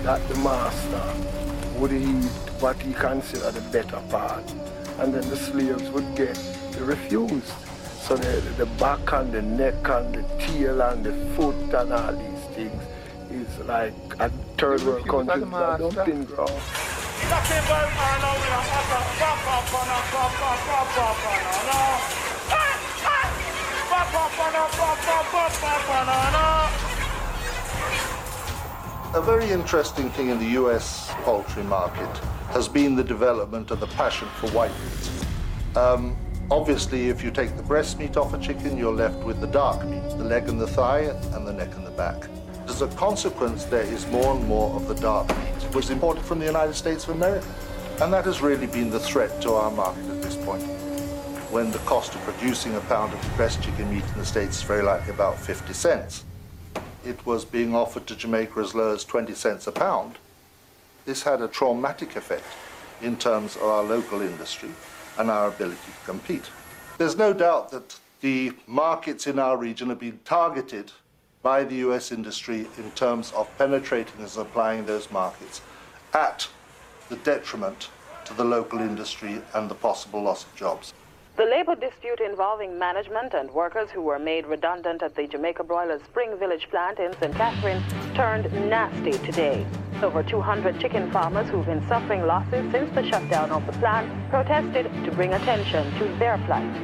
[0.02, 2.24] that the master would eat
[2.58, 4.50] what he considered the better part.
[4.98, 6.34] And then the slaves would get
[6.72, 7.52] the refused.
[8.00, 12.16] So the, the back and the neck and the tail and the foot and all
[12.16, 12.82] these things
[13.30, 15.42] is like a third world country
[29.14, 32.16] A very interesting thing in the US poultry market
[32.50, 35.76] has been the development of the passion for white meat.
[35.76, 36.16] Um,
[36.48, 39.84] obviously, if you take the breast meat off a chicken, you're left with the dark
[39.84, 42.28] meat, the leg and the thigh, and the neck and the back.
[42.68, 46.24] As a consequence, there is more and more of the dark meat, which is imported
[46.24, 47.46] from the United States of America.
[48.00, 50.62] And that has really been the threat to our market at this point.
[51.50, 54.62] When the cost of producing a pound of breast chicken meat in the States is
[54.64, 56.24] very likely about 50 cents,
[57.04, 60.18] it was being offered to Jamaica as low as 20 cents a pound.
[61.04, 62.44] This had a traumatic effect
[63.00, 64.70] in terms of our local industry
[65.18, 66.50] and our ability to compete.
[66.98, 70.90] There's no doubt that the markets in our region have been targeted
[71.46, 75.60] by the US industry in terms of penetrating and supplying those markets
[76.12, 76.48] at
[77.08, 77.88] the detriment
[78.24, 80.92] to the local industry and the possible loss of jobs.
[81.36, 86.02] The labor dispute involving management and workers who were made redundant at the Jamaica Broilers
[86.02, 87.32] Spring Village plant in St.
[87.36, 87.80] Catherine
[88.16, 89.64] turned nasty today.
[90.02, 94.86] Over 200 chicken farmers who've been suffering losses since the shutdown of the plant protested
[95.04, 96.74] to bring attention to their plight.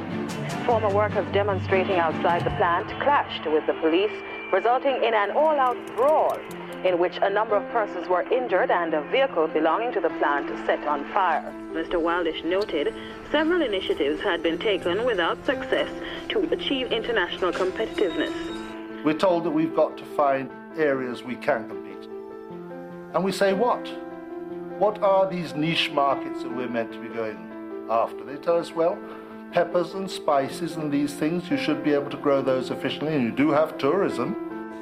[0.65, 4.13] Former workers demonstrating outside the plant clashed with the police,
[4.53, 6.37] resulting in an all-out brawl
[6.85, 10.47] in which a number of persons were injured and a vehicle belonging to the plant
[10.67, 11.51] set on fire.
[11.71, 11.95] Mr.
[11.95, 12.93] Wildish noted
[13.31, 15.89] several initiatives had been taken without success
[16.29, 19.03] to achieve international competitiveness.
[19.03, 22.07] We're told that we've got to find areas we can compete.
[23.15, 23.87] And we say, what?
[24.77, 28.23] What are these niche markets that we're meant to be going after?
[28.23, 28.99] They tell us, well,
[29.53, 33.23] peppers and spices and these things, you should be able to grow those efficiently, and
[33.23, 34.35] you do have tourism.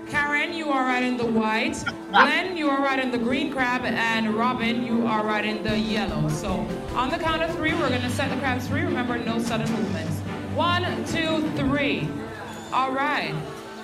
[0.08, 1.84] Karen, you are right in the white.
[2.10, 3.84] Glenn, you are right in the green crab.
[3.86, 6.28] And Robin, you are right in the yellow.
[6.28, 8.82] So on the count of three, we're going to set the crabs free.
[8.82, 10.18] Remember, no sudden movements.
[10.56, 12.10] One, two, three.
[12.74, 13.34] All right.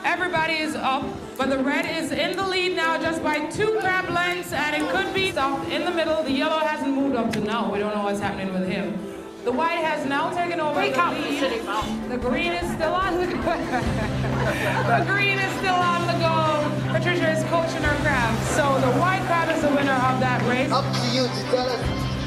[0.04, 1.06] Everybody is up,
[1.38, 4.90] but the red is in the lead now just by two crab lengths, and it
[4.90, 6.24] could be stopped in the middle.
[6.24, 7.72] The yellow hasn't moved up to now.
[7.72, 9.17] We don't know what's happening with him.
[9.48, 12.12] The white has now taken over the lead.
[12.12, 13.40] The green is still on the go.
[14.92, 16.68] the green is still on the go.
[16.92, 18.36] Patricia is coaching her crab.
[18.60, 20.70] So the white crab is the winner of that race.
[20.70, 21.80] Up to you to tell us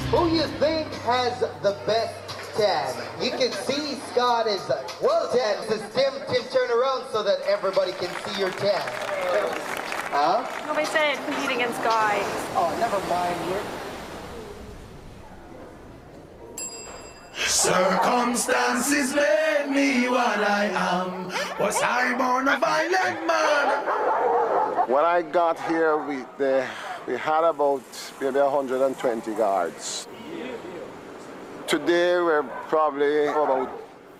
[0.09, 2.17] who you think has the best
[2.57, 2.89] tan.
[3.21, 4.67] You can see Scott is
[5.03, 5.61] well tan.
[5.69, 8.81] Says Tim, Tim, turn around so that everybody can see your tan.
[10.09, 10.49] Huh?
[10.67, 12.17] Nobody said compete against Guy.
[12.57, 13.37] Oh, never mind.
[13.51, 13.90] You're
[17.47, 21.27] Circumstances made me what I am.
[21.59, 24.89] Was I born a violent man?
[24.89, 26.67] When I got here, we, the,
[27.07, 27.83] we had about
[28.21, 30.07] maybe 120 guards.
[31.67, 33.71] Today, we're probably about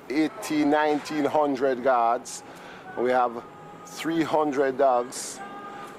[0.09, 2.43] 18, 1900 guards.
[2.97, 3.43] We have
[3.87, 5.41] 300 dogs,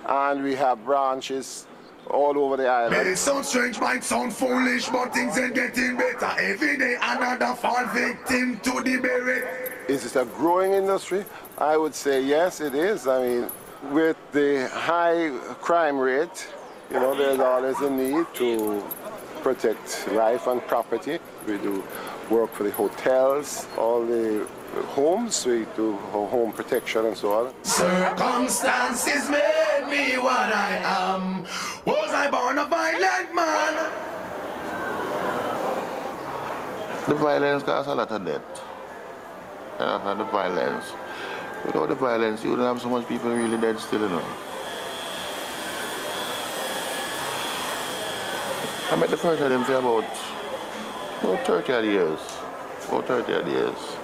[0.07, 1.67] and we have branches
[2.09, 3.07] all over the island.
[3.07, 6.31] It sound strange, might sound foolish, but things ain't getting better.
[6.39, 9.89] Every day another fall victim to the beret.
[9.89, 11.25] Is it a growing industry?
[11.57, 13.07] I would say yes, it is.
[13.07, 13.47] I mean,
[13.91, 15.29] with the high
[15.61, 16.47] crime rate,
[16.91, 18.83] you know, there's always a need to
[19.41, 21.19] protect life and property.
[21.47, 21.83] We do
[22.29, 24.47] work for the hotels, all the
[24.79, 27.53] homes, we do home protection and so on.
[27.63, 31.43] Circumstances made me what I am.
[31.85, 33.91] Was I born a violent man?
[37.07, 38.61] The violence causes a lot of death.
[39.79, 40.85] Yeah, and the violence.
[41.65, 44.23] Without the violence, you wouldn't have so much people really dead still, you know.
[48.91, 50.05] I met the first of them for about,
[51.21, 52.19] about 30 odd years.
[52.87, 54.00] About 30 odd years.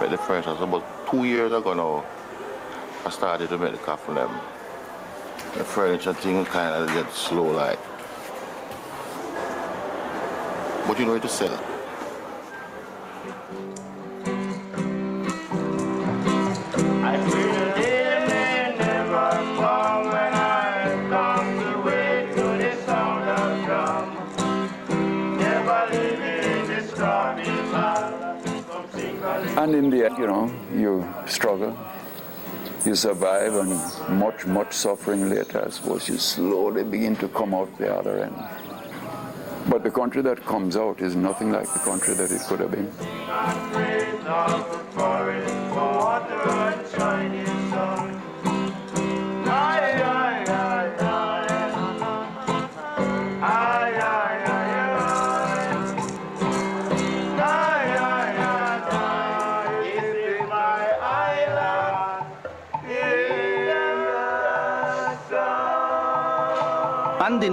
[0.00, 2.04] Met the one, so about two years ago now,
[3.04, 4.30] I started to make the coffin them.
[5.56, 7.78] The furniture thing kind of get slow like.
[10.86, 11.71] But you know to sell.
[29.62, 31.78] And in the end, you know, you struggle,
[32.84, 37.78] you survive, and much, much suffering later, I suppose you slowly begin to come out
[37.78, 38.34] the other end.
[39.68, 42.72] But the country that comes out is nothing like the country that it could have
[42.72, 42.90] been.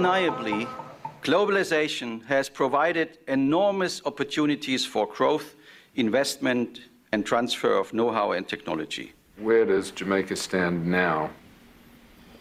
[0.00, 0.66] Undeniably,
[1.22, 5.56] globalization has provided enormous opportunities for growth,
[5.94, 6.80] investment,
[7.12, 9.12] and transfer of know-how and technology.
[9.36, 11.28] Where does Jamaica stand now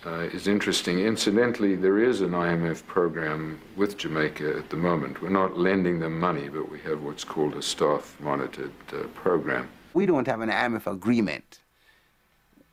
[0.05, 0.99] uh, is interesting.
[0.99, 5.21] Incidentally, there is an IMF program with Jamaica at the moment.
[5.21, 9.67] We're not lending them money, but we have what's called a staff monitored uh, program.
[9.93, 11.59] We don't have an IMF agreement.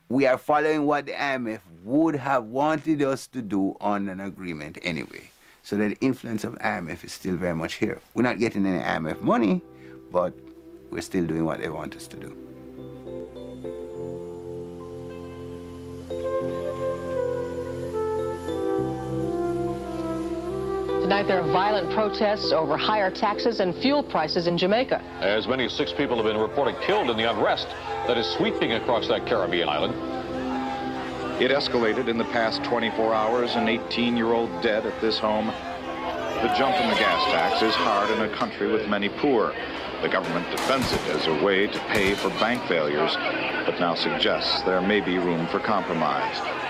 [0.08, 4.76] We are following what the IMF would have wanted us to do on an agreement
[4.82, 5.30] anyway.
[5.62, 8.00] So the influence of IMF is still very much here.
[8.12, 9.62] We're not getting any IMF money,
[10.10, 10.34] but
[10.90, 12.36] we're still doing what they want us to do.
[21.02, 25.00] Tonight, there are violent protests over higher taxes and fuel prices in Jamaica.
[25.20, 27.68] As many as six people have been reported killed in the unrest
[28.08, 30.25] that is sweeping across that Caribbean island.
[31.38, 35.48] It escalated in the past 24 hours, an 18-year-old dead at this home.
[35.48, 39.52] The jump in the gas tax is hard in a country with many poor.
[40.00, 43.14] The government defends it as a way to pay for bank failures,
[43.66, 46.65] but now suggests there may be room for compromise.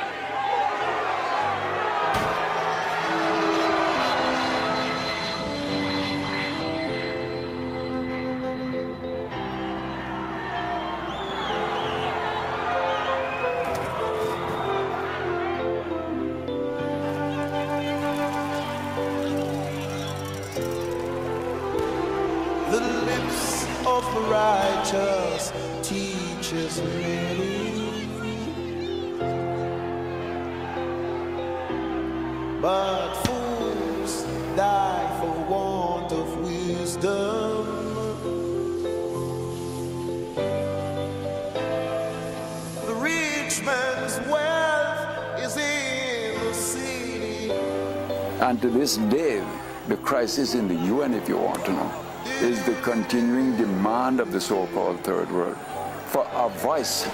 [48.57, 49.45] And to this day,
[49.87, 51.93] the crisis in the UN, if you want to know,
[52.41, 55.59] is the continuing demand of the so-called third world
[56.07, 57.07] for a voice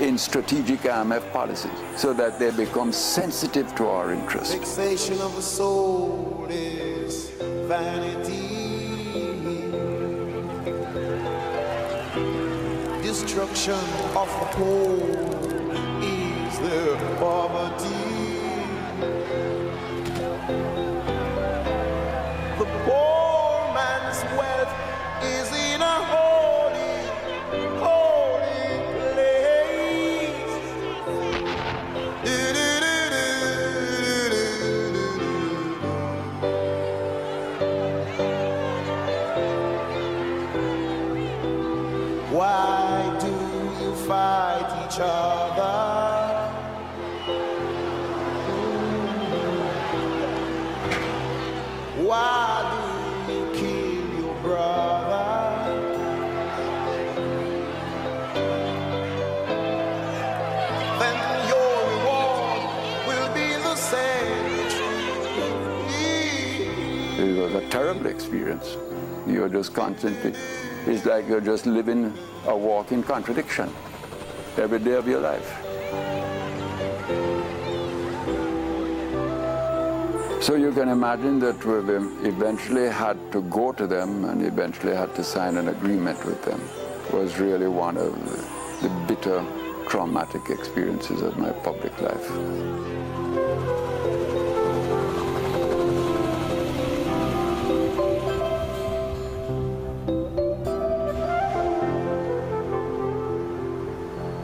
[0.00, 4.54] in strategic IMF policies so that they become sensitive to our interests.
[4.54, 7.28] Vexation of the soul is
[7.68, 8.62] vanity.
[13.02, 13.84] Destruction
[14.16, 14.48] of the
[16.00, 16.58] is
[17.18, 17.93] poverty.
[69.44, 70.32] You're just constantly,
[70.86, 72.14] it's like you're just living
[72.46, 73.70] a walking contradiction
[74.56, 75.46] every day of your life.
[80.42, 85.14] So you can imagine that we eventually had to go to them and eventually had
[85.16, 86.62] to sign an agreement with them.
[87.12, 88.14] was really one of
[88.80, 89.44] the bitter,
[89.90, 93.33] traumatic experiences of my public life.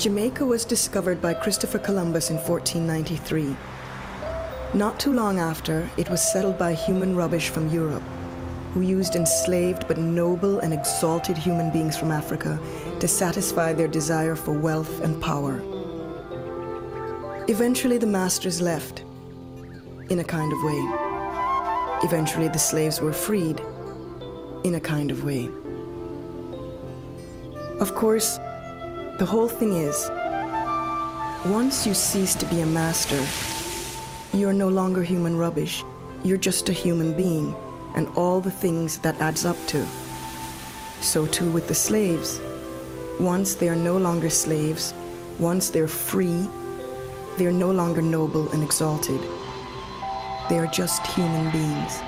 [0.01, 3.55] Jamaica was discovered by Christopher Columbus in 1493.
[4.73, 8.03] Not too long after, it was settled by human rubbish from Europe,
[8.73, 12.59] who used enslaved but noble and exalted human beings from Africa
[12.99, 15.61] to satisfy their desire for wealth and power.
[17.49, 19.05] Eventually, the masters left,
[20.09, 20.81] in a kind of way.
[22.05, 23.61] Eventually, the slaves were freed,
[24.65, 25.51] in a kind of way.
[27.81, 28.39] Of course,
[29.21, 30.11] the whole thing is
[31.45, 33.23] once you cease to be a master,
[34.33, 35.85] you're no longer human rubbish.
[36.25, 37.55] You're just a human being
[37.95, 39.87] and all the things that adds up to.
[41.03, 42.41] So too with the slaves.
[43.21, 44.95] Once they are no longer slaves,
[45.39, 46.49] once they're free,
[47.37, 49.21] they are no longer noble and exalted.
[50.49, 52.01] They are just human beings.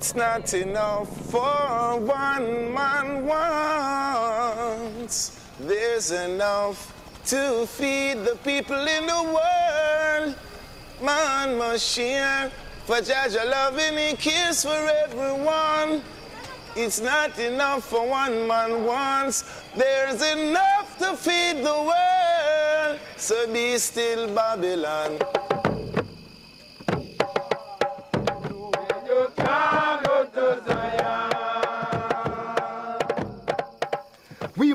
[0.00, 3.26] It's not enough for one man
[4.96, 5.38] once.
[5.60, 6.94] There's enough
[7.26, 10.36] to feed the people in the world.
[11.02, 12.50] Man must share
[12.86, 16.02] for Jaja loving and cares for everyone.
[16.74, 19.44] It's not enough for one man once.
[19.76, 22.98] There's enough to feed the world.
[23.18, 25.18] So be still, Babylon.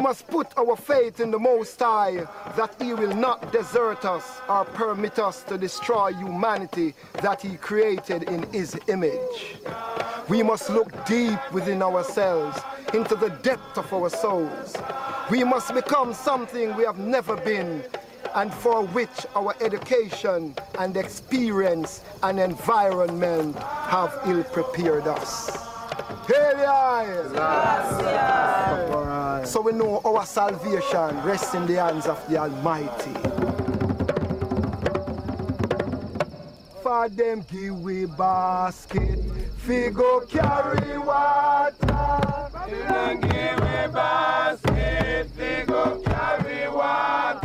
[0.06, 4.64] Must put our faith in the Most High that He will not desert us or
[4.64, 6.94] permit us to destroy humanity
[7.24, 9.56] that He created in His image.
[10.30, 12.56] We must look deep within ourselves,
[12.94, 14.78] into the depth of our souls.
[15.32, 17.84] We must become something we have never been
[18.36, 25.75] and for which our education and experience and environment have ill prepared us.
[26.28, 26.60] Hail
[29.46, 33.14] So we know our salvation rests in the hands of the Almighty.
[36.82, 39.20] For them give we basket,
[39.58, 41.76] fi go carry water.
[42.70, 47.45] Them give we basket, fi go carry water.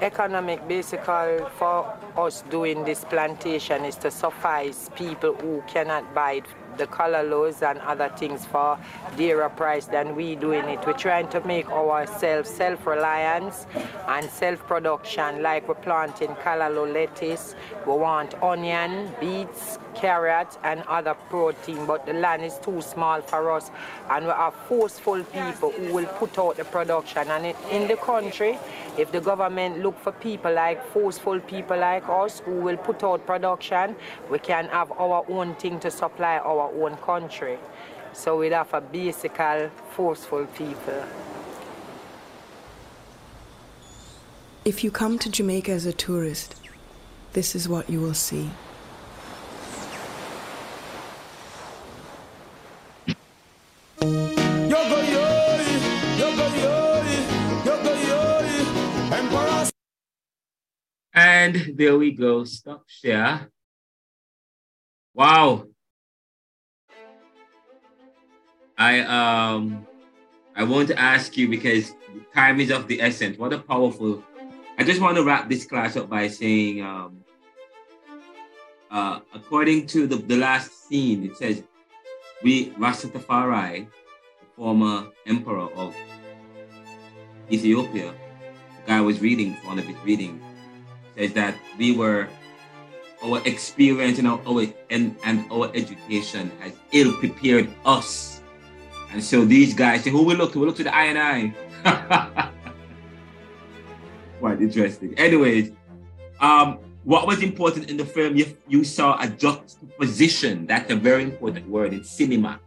[0.00, 6.68] Economic basically for us doing this plantation is to suffice people who cannot buy the
[6.78, 8.78] the colorless and other things for
[9.16, 10.86] dearer price than we doing it.
[10.86, 13.66] We're trying to make ourselves self-reliance
[14.06, 17.54] and self-production like we're planting callaloo lettuce.
[17.86, 23.50] We want onion, beets, carrots, and other protein but the land is too small for
[23.50, 23.70] us
[24.10, 28.56] and we are forceful people who will put out the production and in the country
[28.98, 33.24] if the government look for people like forceful people like us who will put out
[33.24, 33.96] production
[34.30, 37.58] we can have our own thing to supply our our own country.
[38.12, 41.04] So we'd have a basical, forceful people.
[44.64, 46.56] If you come to Jamaica as a tourist,
[47.32, 48.50] this is what you will see.
[61.14, 62.44] And there we go.
[62.44, 63.50] Stop share.
[65.14, 65.64] Wow.
[68.76, 69.84] I um
[70.54, 71.94] I want to ask you because
[72.32, 73.36] time is of the essence.
[73.36, 74.22] What a powerful
[74.78, 77.24] I just want to wrap this class up by saying um
[78.90, 81.64] uh according to the, the last scene, it says
[82.44, 83.88] we Rastafari,
[84.40, 85.96] the former emperor of
[87.50, 88.14] Ethiopia,
[88.88, 90.42] guy was reading one of his readings,
[91.16, 92.28] says that we were
[93.22, 98.38] our experience and our, our and, and our education has ill prepared us
[99.10, 100.60] and so these guys say, who we look to?
[100.60, 102.50] We look to the I and I.
[104.40, 105.14] Quite interesting.
[105.18, 105.72] Anyways,
[106.40, 110.66] um, what was important in the film, you, you saw a juxtaposition.
[110.66, 112.60] That's a very important word in cinema.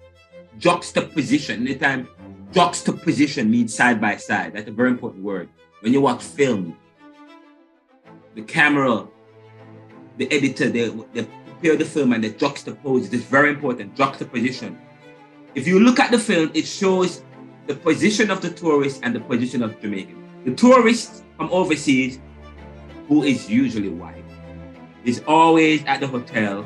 [0.58, 1.67] Juxtaposition.
[1.67, 2.08] Anytime
[2.51, 4.53] juxtaposition means side by side.
[4.53, 5.48] That's a very important word.
[5.82, 6.77] When you watch film,
[8.35, 9.08] the camera,
[10.18, 13.11] the editor, they, they prepare the film and they juxtapose.
[13.14, 13.95] It's very important.
[13.95, 14.80] Juxtaposition
[15.53, 17.24] if you look at the film, it shows
[17.68, 20.18] the position of the tourist and the position of Jamaican.
[20.45, 22.19] The tourist from overseas,
[23.08, 24.24] who is usually white,
[25.03, 26.66] is always at the hotel.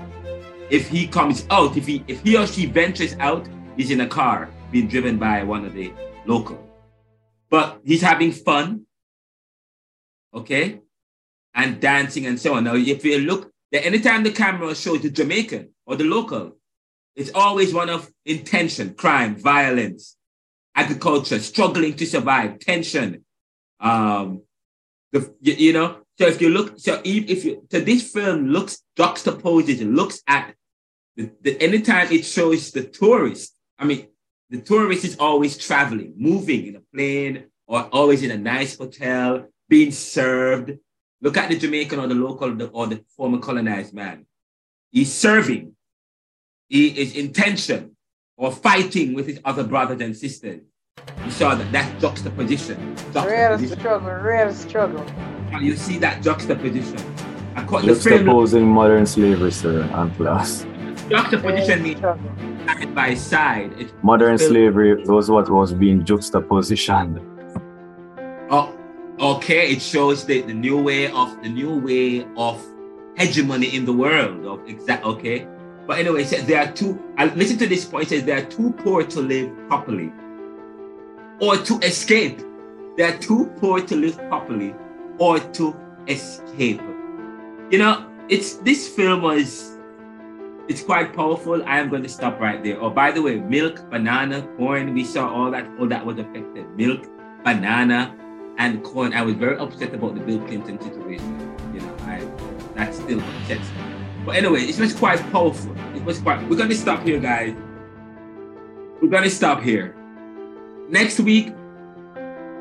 [0.69, 4.08] If he comes out, if he if he or she ventures out, he's in a
[4.08, 5.92] car being driven by one of the
[6.26, 6.61] local.
[7.50, 8.84] But he's having fun,
[10.35, 10.81] okay,
[11.53, 12.65] and dancing and so on.
[12.65, 16.57] Now, if you look, anytime the camera shows the Jamaican or the local,
[17.15, 20.17] it's always one of intention, crime, violence,
[20.75, 23.23] agriculture, struggling to survive, tension.
[23.80, 24.41] Um,
[25.14, 28.83] the, you, you know, so if you look, so if you, so this film looks
[28.97, 30.53] juxtaposes, it looks at
[31.15, 33.53] the, the anytime it shows the tourist.
[33.80, 34.07] I mean,
[34.49, 39.47] the tourist is always traveling, moving in a plane or always in a nice hotel,
[39.68, 40.77] being served.
[41.22, 44.26] Look at the Jamaican or the local or the former colonized man.
[44.92, 45.76] He's serving
[46.68, 47.95] he is intention
[48.38, 50.61] or fighting with his other brothers and sisters.
[51.24, 52.95] You saw that that juxtaposition.
[53.14, 53.69] juxtaposition.
[53.69, 55.06] Real struggle, real struggle.
[55.52, 56.98] And you see that juxtaposition.
[57.56, 60.66] Juxtaposing modern slavery, sir, and class.
[61.10, 63.74] Juxtaposition means side by side.
[63.77, 67.22] It's modern slavery was what was being juxtapositioned.
[68.50, 68.75] Oh,
[69.19, 69.72] okay.
[69.72, 72.64] It shows the, the new way of the new way of
[73.18, 74.45] hegemony in the world.
[74.45, 75.48] Of exact okay
[75.88, 77.02] but anyway, it says there are two.
[77.18, 78.06] I listen to this point.
[78.06, 80.11] It says they are too poor to live properly,
[81.40, 82.42] or to escape.
[82.98, 84.74] They are too poor to live properly,
[85.19, 85.76] or to
[86.08, 86.82] escape.
[87.69, 89.72] You know, it's this film was.
[90.68, 91.64] It's quite powerful.
[91.66, 92.82] I am going to stop right there.
[92.82, 94.95] Oh, by the way, milk, banana, corn.
[94.95, 95.69] We saw all that.
[95.80, 96.66] All that was affected.
[96.76, 97.06] Milk,
[97.44, 98.16] banana,
[98.58, 99.14] and corn.
[99.14, 101.56] I was very upset about the Bill Clinton situation.
[101.74, 102.27] You know, I
[102.75, 103.84] that still upsets me.
[104.25, 105.75] But anyway, it was quite powerful.
[105.95, 106.48] It was quite.
[106.50, 107.56] We're gonna stop here, guys.
[109.01, 109.95] We're gonna stop here.
[110.90, 111.53] Next week,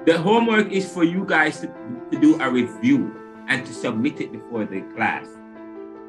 [0.07, 1.67] the homework is for you guys to,
[2.11, 3.15] to do a review
[3.49, 5.27] and to submit it before the class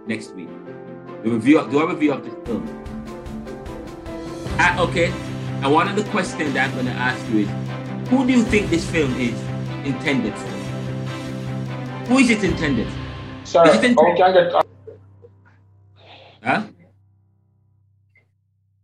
[0.08, 0.50] next week.
[1.24, 2.68] The review, do a review of the film.
[4.60, 5.12] Uh, okay,
[5.62, 8.70] and one of the questions that I'm gonna ask you is, who do you think
[8.70, 9.34] this film is
[9.86, 10.48] intended for?
[12.08, 12.88] Who is it intended?
[13.44, 14.62] Sir, is it intended- okay, uh,
[16.44, 16.68] Huh?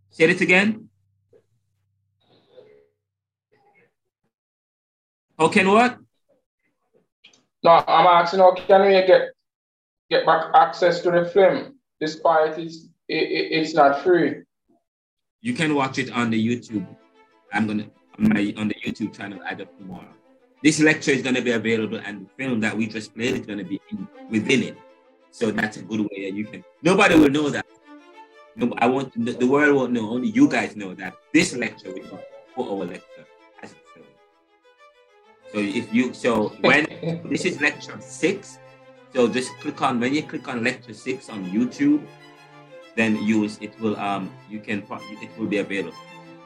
[0.09, 0.89] Say it again.
[5.37, 5.97] How can what?
[7.63, 9.29] No, I'm asking how can we get
[10.09, 13.25] get back access to the film despite it's it,
[13.57, 14.41] it's not free.
[15.41, 16.85] You can watch it on the YouTube.
[17.53, 17.89] I'm gonna
[18.19, 20.13] on my on the YouTube channel up tomorrow.
[20.63, 23.45] This lecture is going to be available, and the film that we just played is
[23.45, 24.77] going to be in, within it.
[25.31, 26.63] So that's a good way that you can.
[26.83, 27.65] Nobody will know that.
[28.55, 30.09] No, I want the, the world won't know.
[30.09, 32.03] Only you guys know that this lecture will be
[32.53, 33.25] for our lecture
[33.63, 34.07] as a film.
[35.53, 36.85] So if you so when
[37.25, 38.59] this is lecture six,
[39.13, 42.05] so just click on when you click on lecture six on YouTube,
[42.95, 45.97] then use it will um you can it will be available.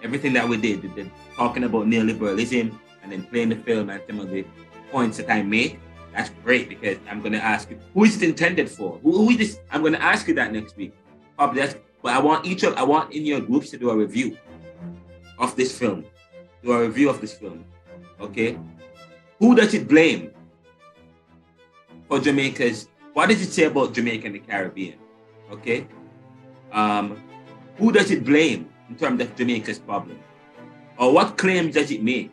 [0.03, 4.19] Everything that we did, the, talking about neoliberalism and then playing the film and some
[4.19, 4.43] of the
[4.92, 5.80] points that I make,
[6.11, 9.00] that's great because I'm gonna ask you who is it intended for?
[9.03, 9.59] Who, who is this?
[9.69, 10.93] I'm gonna ask you that next week.
[11.38, 13.95] Probably that's but I want each of I want in your groups to do a
[13.95, 14.38] review
[15.38, 16.06] of this film.
[16.64, 17.64] Do a review of this film.
[18.19, 18.58] Okay?
[19.40, 20.32] Who does it blame
[22.08, 24.98] for Jamaica's what does it say about Jamaica and the Caribbean?
[25.51, 25.88] Okay?
[26.72, 27.22] Um,
[27.77, 30.19] who does it blame in terms of Jamaica's problem?
[30.98, 32.32] Or what claims does it make?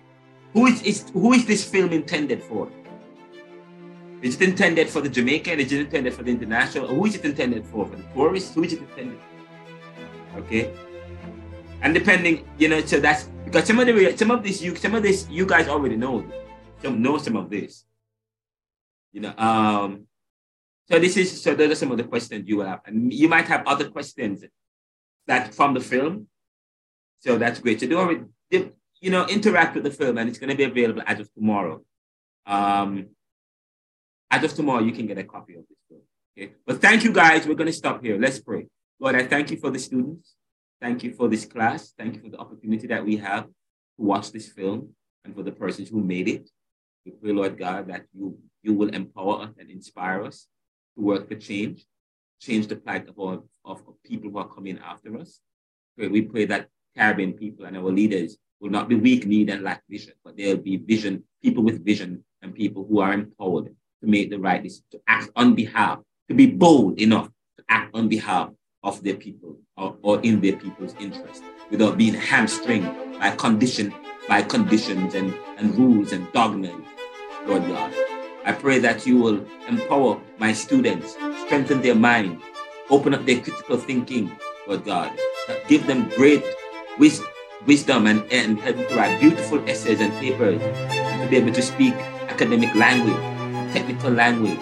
[0.53, 2.71] Who is, is who is this film intended for?
[4.21, 5.59] Is it intended for the Jamaican?
[5.59, 6.89] Is it intended for the international?
[6.89, 7.87] Who is it intended for?
[7.87, 8.55] For the tourists?
[8.55, 10.41] Who is it intended for?
[10.41, 10.73] Okay.
[11.81, 14.95] And depending, you know, so that's because some of the some of this you some
[14.95, 16.25] of this you guys already know.
[16.83, 17.85] Some know some of this.
[19.13, 20.07] You know, um
[20.89, 22.81] so this is so those are some of the questions you will have.
[22.85, 24.45] And you might have other questions
[25.27, 26.29] that from the film.
[27.21, 27.81] So that's great.
[27.81, 28.73] So do
[29.03, 31.83] you know interact with the film and it's going to be available as of tomorrow.
[32.47, 33.09] Um
[34.33, 36.01] as of tomorrow, you can get a copy of this film.
[36.33, 36.55] Okay.
[36.67, 37.47] But thank you guys.
[37.47, 38.19] We're going to stop here.
[38.19, 38.67] Let's pray.
[38.99, 40.35] Lord, I thank you for the students.
[40.81, 41.93] Thank you for this class.
[41.99, 43.53] Thank you for the opportunity that we have to
[43.99, 46.49] watch this film and for the persons who made it.
[47.05, 50.47] We pray, Lord God, that you, you will empower us and inspire us
[50.97, 51.85] to work for change,
[52.41, 55.41] change the plight of, all, of, of people who are coming after us.
[55.99, 59.63] Pray, we pray that Caribbean people and our leaders will not be weak, need, and
[59.63, 64.07] lack vision, but there'll be vision, people with vision and people who are empowered to
[64.07, 68.09] make the right decision, to act on behalf, to be bold enough to act on
[68.09, 68.51] behalf
[68.85, 73.93] of their people or, or in their people's interest without being hamstringed by condition
[74.29, 76.71] by conditions and, and rules and dogmas,
[77.45, 77.93] Lord God.
[78.45, 82.41] I pray that you will empower my students, strengthen their mind,
[82.91, 84.31] open up their critical thinking,
[84.67, 85.13] Lord God.
[85.69, 86.45] Give them great
[86.99, 87.29] wisdom,
[87.67, 91.53] wisdom and, and help them to write beautiful essays and papers, and to be able
[91.53, 91.95] to speak
[92.29, 93.17] academic language,
[93.73, 94.59] technical language,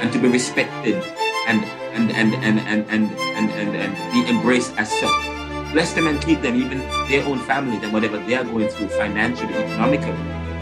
[0.00, 1.02] and to be respected
[1.46, 5.72] and and and and and and and, and, and be embraced as such.
[5.72, 6.78] Bless them and keep them, even
[7.08, 10.12] their own families and whatever they are going through financially, economically.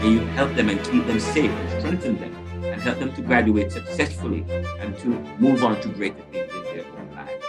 [0.01, 3.21] May you help them and keep them safe and strengthen them and help them to
[3.21, 4.45] graduate successfully
[4.79, 5.07] and to
[5.39, 7.45] move on to greater things in their own lives.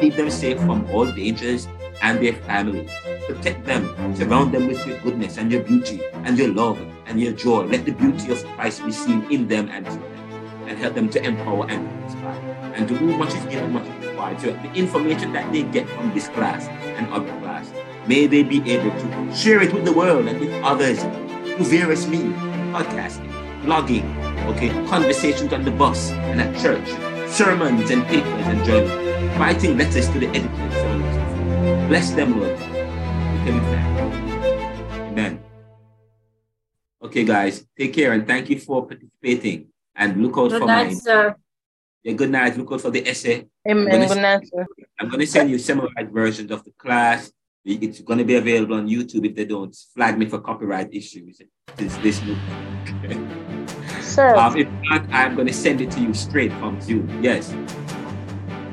[0.00, 1.68] Keep them safe from all dangers
[2.02, 2.90] and their families.
[3.26, 7.32] Protect them, surround them with your goodness and your beauty and your love and your
[7.32, 7.64] joy.
[7.64, 10.22] Let the beauty of Christ be seen in them and through them
[10.68, 12.38] and help them to empower and inspire.
[12.74, 14.40] And to whom much is given, much is required.
[14.40, 17.70] So the information that they get from this class and other class,
[18.06, 22.06] may they be able to share it with the world and with others through various
[22.06, 22.34] means,
[22.72, 23.30] podcasting,
[23.62, 24.04] blogging,
[24.48, 26.88] okay, conversations on the bus and at church,
[27.30, 30.81] sermons and papers and journals, writing letters to the editors,
[31.88, 32.58] Bless them, Lord.
[35.08, 35.40] Amen.
[37.02, 39.66] Okay, guys, take care and thank you for participating.
[39.94, 41.36] And look out Good for night, my sir.
[42.02, 42.56] yeah, good night.
[42.56, 43.46] Look out for the essay.
[43.68, 44.08] Amen.
[44.08, 44.66] Good night, sir.
[44.98, 47.30] I'm gonna send you summarized versions of the class.
[47.64, 51.42] It's gonna be available on YouTube if they don't flag me for copyright issues.
[51.78, 52.36] Since this new
[54.00, 57.22] Sir, um, if not, I'm gonna send it to you straight from Zoom.
[57.22, 57.52] Yes.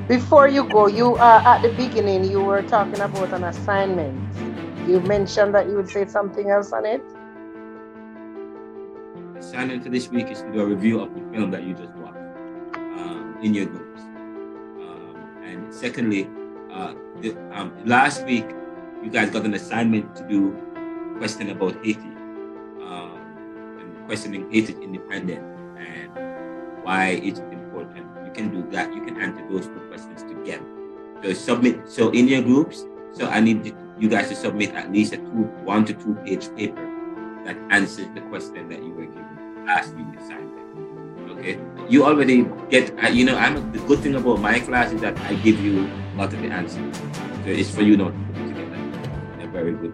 [0.09, 4.17] Before you go, you uh, at the beginning you were talking about an assignment.
[4.89, 7.03] You mentioned that you would say something else on it.
[9.37, 11.93] Assignment for this week is to do a review of the film that you just
[12.01, 12.17] watched
[12.75, 14.01] um, in your groups.
[14.01, 15.15] Um,
[15.45, 16.27] and secondly,
[16.73, 18.49] uh, the, um, last week
[19.03, 20.57] you guys got an assignment to do
[21.13, 22.09] a question about Haiti
[22.81, 23.21] um,
[23.79, 27.41] and questioning Haiti's independence and why it's
[28.39, 28.93] can do that.
[28.95, 30.65] You can answer those two questions together.
[31.23, 31.89] So submit.
[31.89, 35.43] So in your groups, so I need you guys to submit at least a two,
[35.67, 36.87] one to two page paper
[37.45, 40.55] that answers the question that you were given last week assignment.
[41.31, 41.59] Okay,
[41.89, 42.91] you already get.
[43.03, 45.83] Uh, you know, I'm the good thing about my class is that I give you
[45.83, 46.95] a lot of the answers.
[47.43, 48.75] So it's for you not to put it together
[49.35, 49.93] in a very good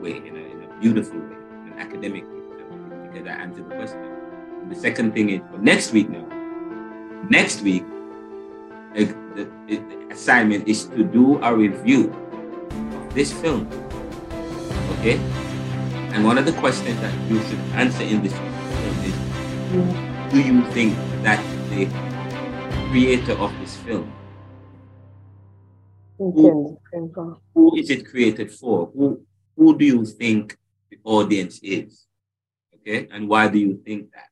[0.00, 3.74] way, in a, in a beautiful way, in an academic way, it together answer the
[3.74, 4.00] question.
[4.68, 6.35] The second thing is for next week now.
[7.28, 7.84] Next week,
[8.94, 9.14] the,
[9.66, 12.12] the assignment is to do a review
[12.70, 13.68] of this film.
[14.98, 15.18] Okay?
[16.14, 18.56] And one of the questions that you should answer in this film
[19.70, 19.82] who
[20.30, 21.86] do you think that the
[22.90, 24.12] creator of this film?
[26.18, 26.78] Who,
[27.54, 28.90] who is it created for?
[28.94, 30.56] Who who do you think
[30.90, 32.06] the audience is?
[32.74, 34.28] Okay, and why do you think that?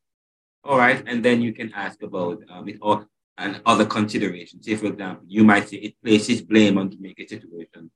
[0.64, 4.64] All right, and then you can ask about um, it or and other considerations.
[4.64, 7.90] Say, for example, you might say it places blame on Jamaica situation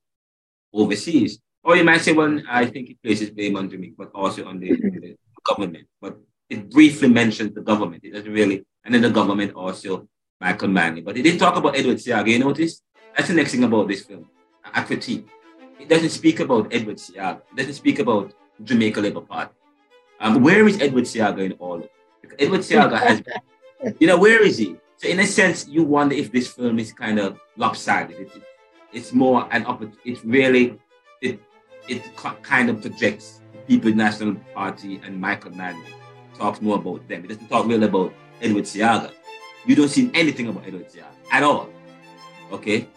[0.73, 4.45] overseas, or you might say, well, I think it places blame on Jamaica, but also
[4.47, 5.87] on the, the government.
[6.01, 6.19] But
[6.51, 8.05] it briefly mentions the government.
[8.05, 11.01] It doesn't really, and then the government also Michael Manley.
[11.01, 12.29] But it didn't talk about Edward Seaga.
[12.29, 12.83] You notice?
[13.17, 14.27] That's the next thing about this film.
[14.75, 15.27] A critique.
[15.81, 17.41] It doesn't speak about Edward Seaga.
[17.53, 19.55] It doesn't speak about Jamaica Labour Party.
[20.21, 21.89] Um, where is Edward Seaga in all of?
[22.39, 23.23] Edward Seaga has,
[23.99, 24.77] you know, where is he?
[24.97, 28.19] So in a sense, you wonder if this film is kind of lopsided.
[28.19, 28.43] It, it,
[28.93, 30.13] it's more an opportunity.
[30.13, 30.79] It really,
[31.21, 31.41] it
[31.89, 32.03] it
[32.43, 35.95] kind of projects the People's National Party and Michael Manley.
[36.37, 37.25] Talks more about them.
[37.25, 39.13] It doesn't talk really about Edward Seaga.
[39.67, 41.69] You don't see anything about Edward Seaga at all.
[42.53, 42.89] Okay,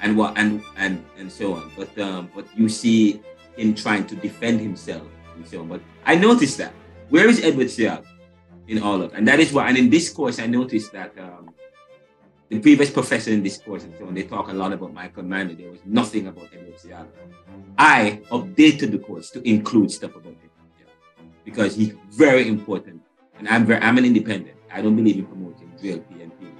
[0.00, 1.70] and what and and and so on.
[1.76, 3.22] But um, but you see
[3.56, 5.06] him trying to defend himself
[5.36, 5.68] and so on.
[5.68, 6.72] But I noticed that.
[7.10, 8.04] Where is Edward Seaga?
[8.68, 11.50] In all of and that is why and in this course i noticed that um,
[12.48, 15.22] the previous professor in this course and so on they talk a lot about michael
[15.22, 17.06] manley there was nothing about edward
[17.78, 20.50] i updated the course to include stuff about him
[21.44, 23.00] because he's very important
[23.38, 24.56] and i'm very i'm an independent.
[24.70, 26.50] I don't believe in promoting and PNP.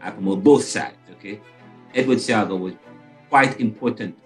[0.00, 1.40] i promote both sides okay?
[1.94, 2.74] Edward seaga was
[3.30, 4.18] quite important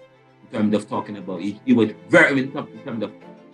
[0.43, 3.11] in terms of talking about he, he was very important in terms of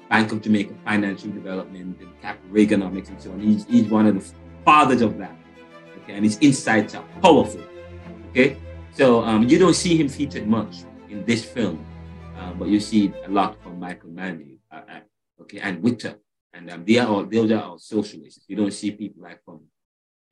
[0.09, 3.39] Bank of Jamaica financial development and cap Reaganomics and so on.
[3.39, 5.35] He's, he's one of the fathers of that.
[6.03, 7.61] Okay, and his insights are powerful.
[8.29, 8.57] Okay,
[8.91, 11.83] so um, you don't see him featured much in this film,
[12.37, 14.59] uh, but you see a lot from Michael Manley.
[14.71, 14.99] Uh, uh,
[15.41, 16.15] okay, and Witter,
[16.53, 18.45] and um, they are all those are all socialists.
[18.47, 19.61] You don't see people like from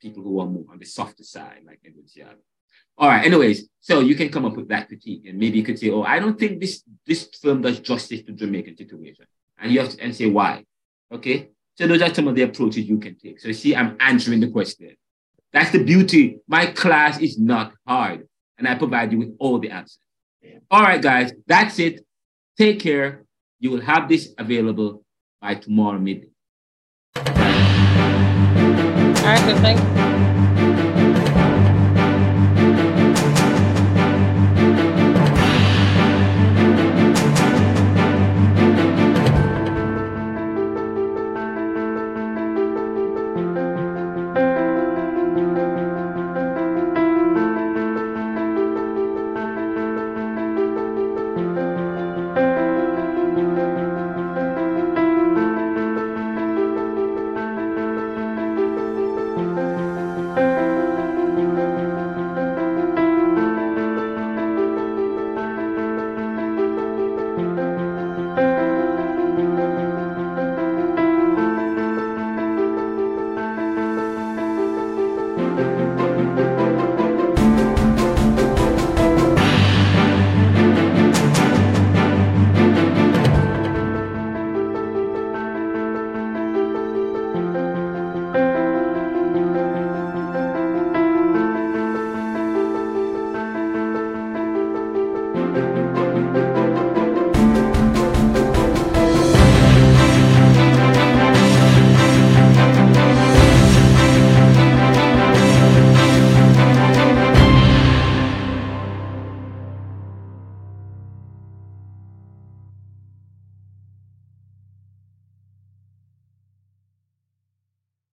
[0.01, 2.37] people who are more on the softer side, like Edward.
[2.97, 3.25] All right.
[3.25, 6.03] Anyways, so you can come up with that critique, and maybe you could say, "Oh,
[6.03, 9.25] I don't think this this film does justice to Jamaican situation."
[9.63, 10.63] And you have to and say why.
[11.11, 11.49] Okay.
[11.75, 13.39] So those are some of the approaches you can take.
[13.39, 14.95] So see, I'm answering the question.
[15.51, 16.37] That's the beauty.
[16.47, 18.27] My class is not hard,
[18.59, 19.97] and I provide you with all the answers.
[20.69, 22.05] All right, guys, that's it.
[22.57, 23.23] Take care.
[23.59, 25.03] You will have this available
[25.41, 26.27] by tomorrow midday.
[27.15, 27.23] All
[29.29, 29.57] right, good.
[29.57, 30.32] Thanks.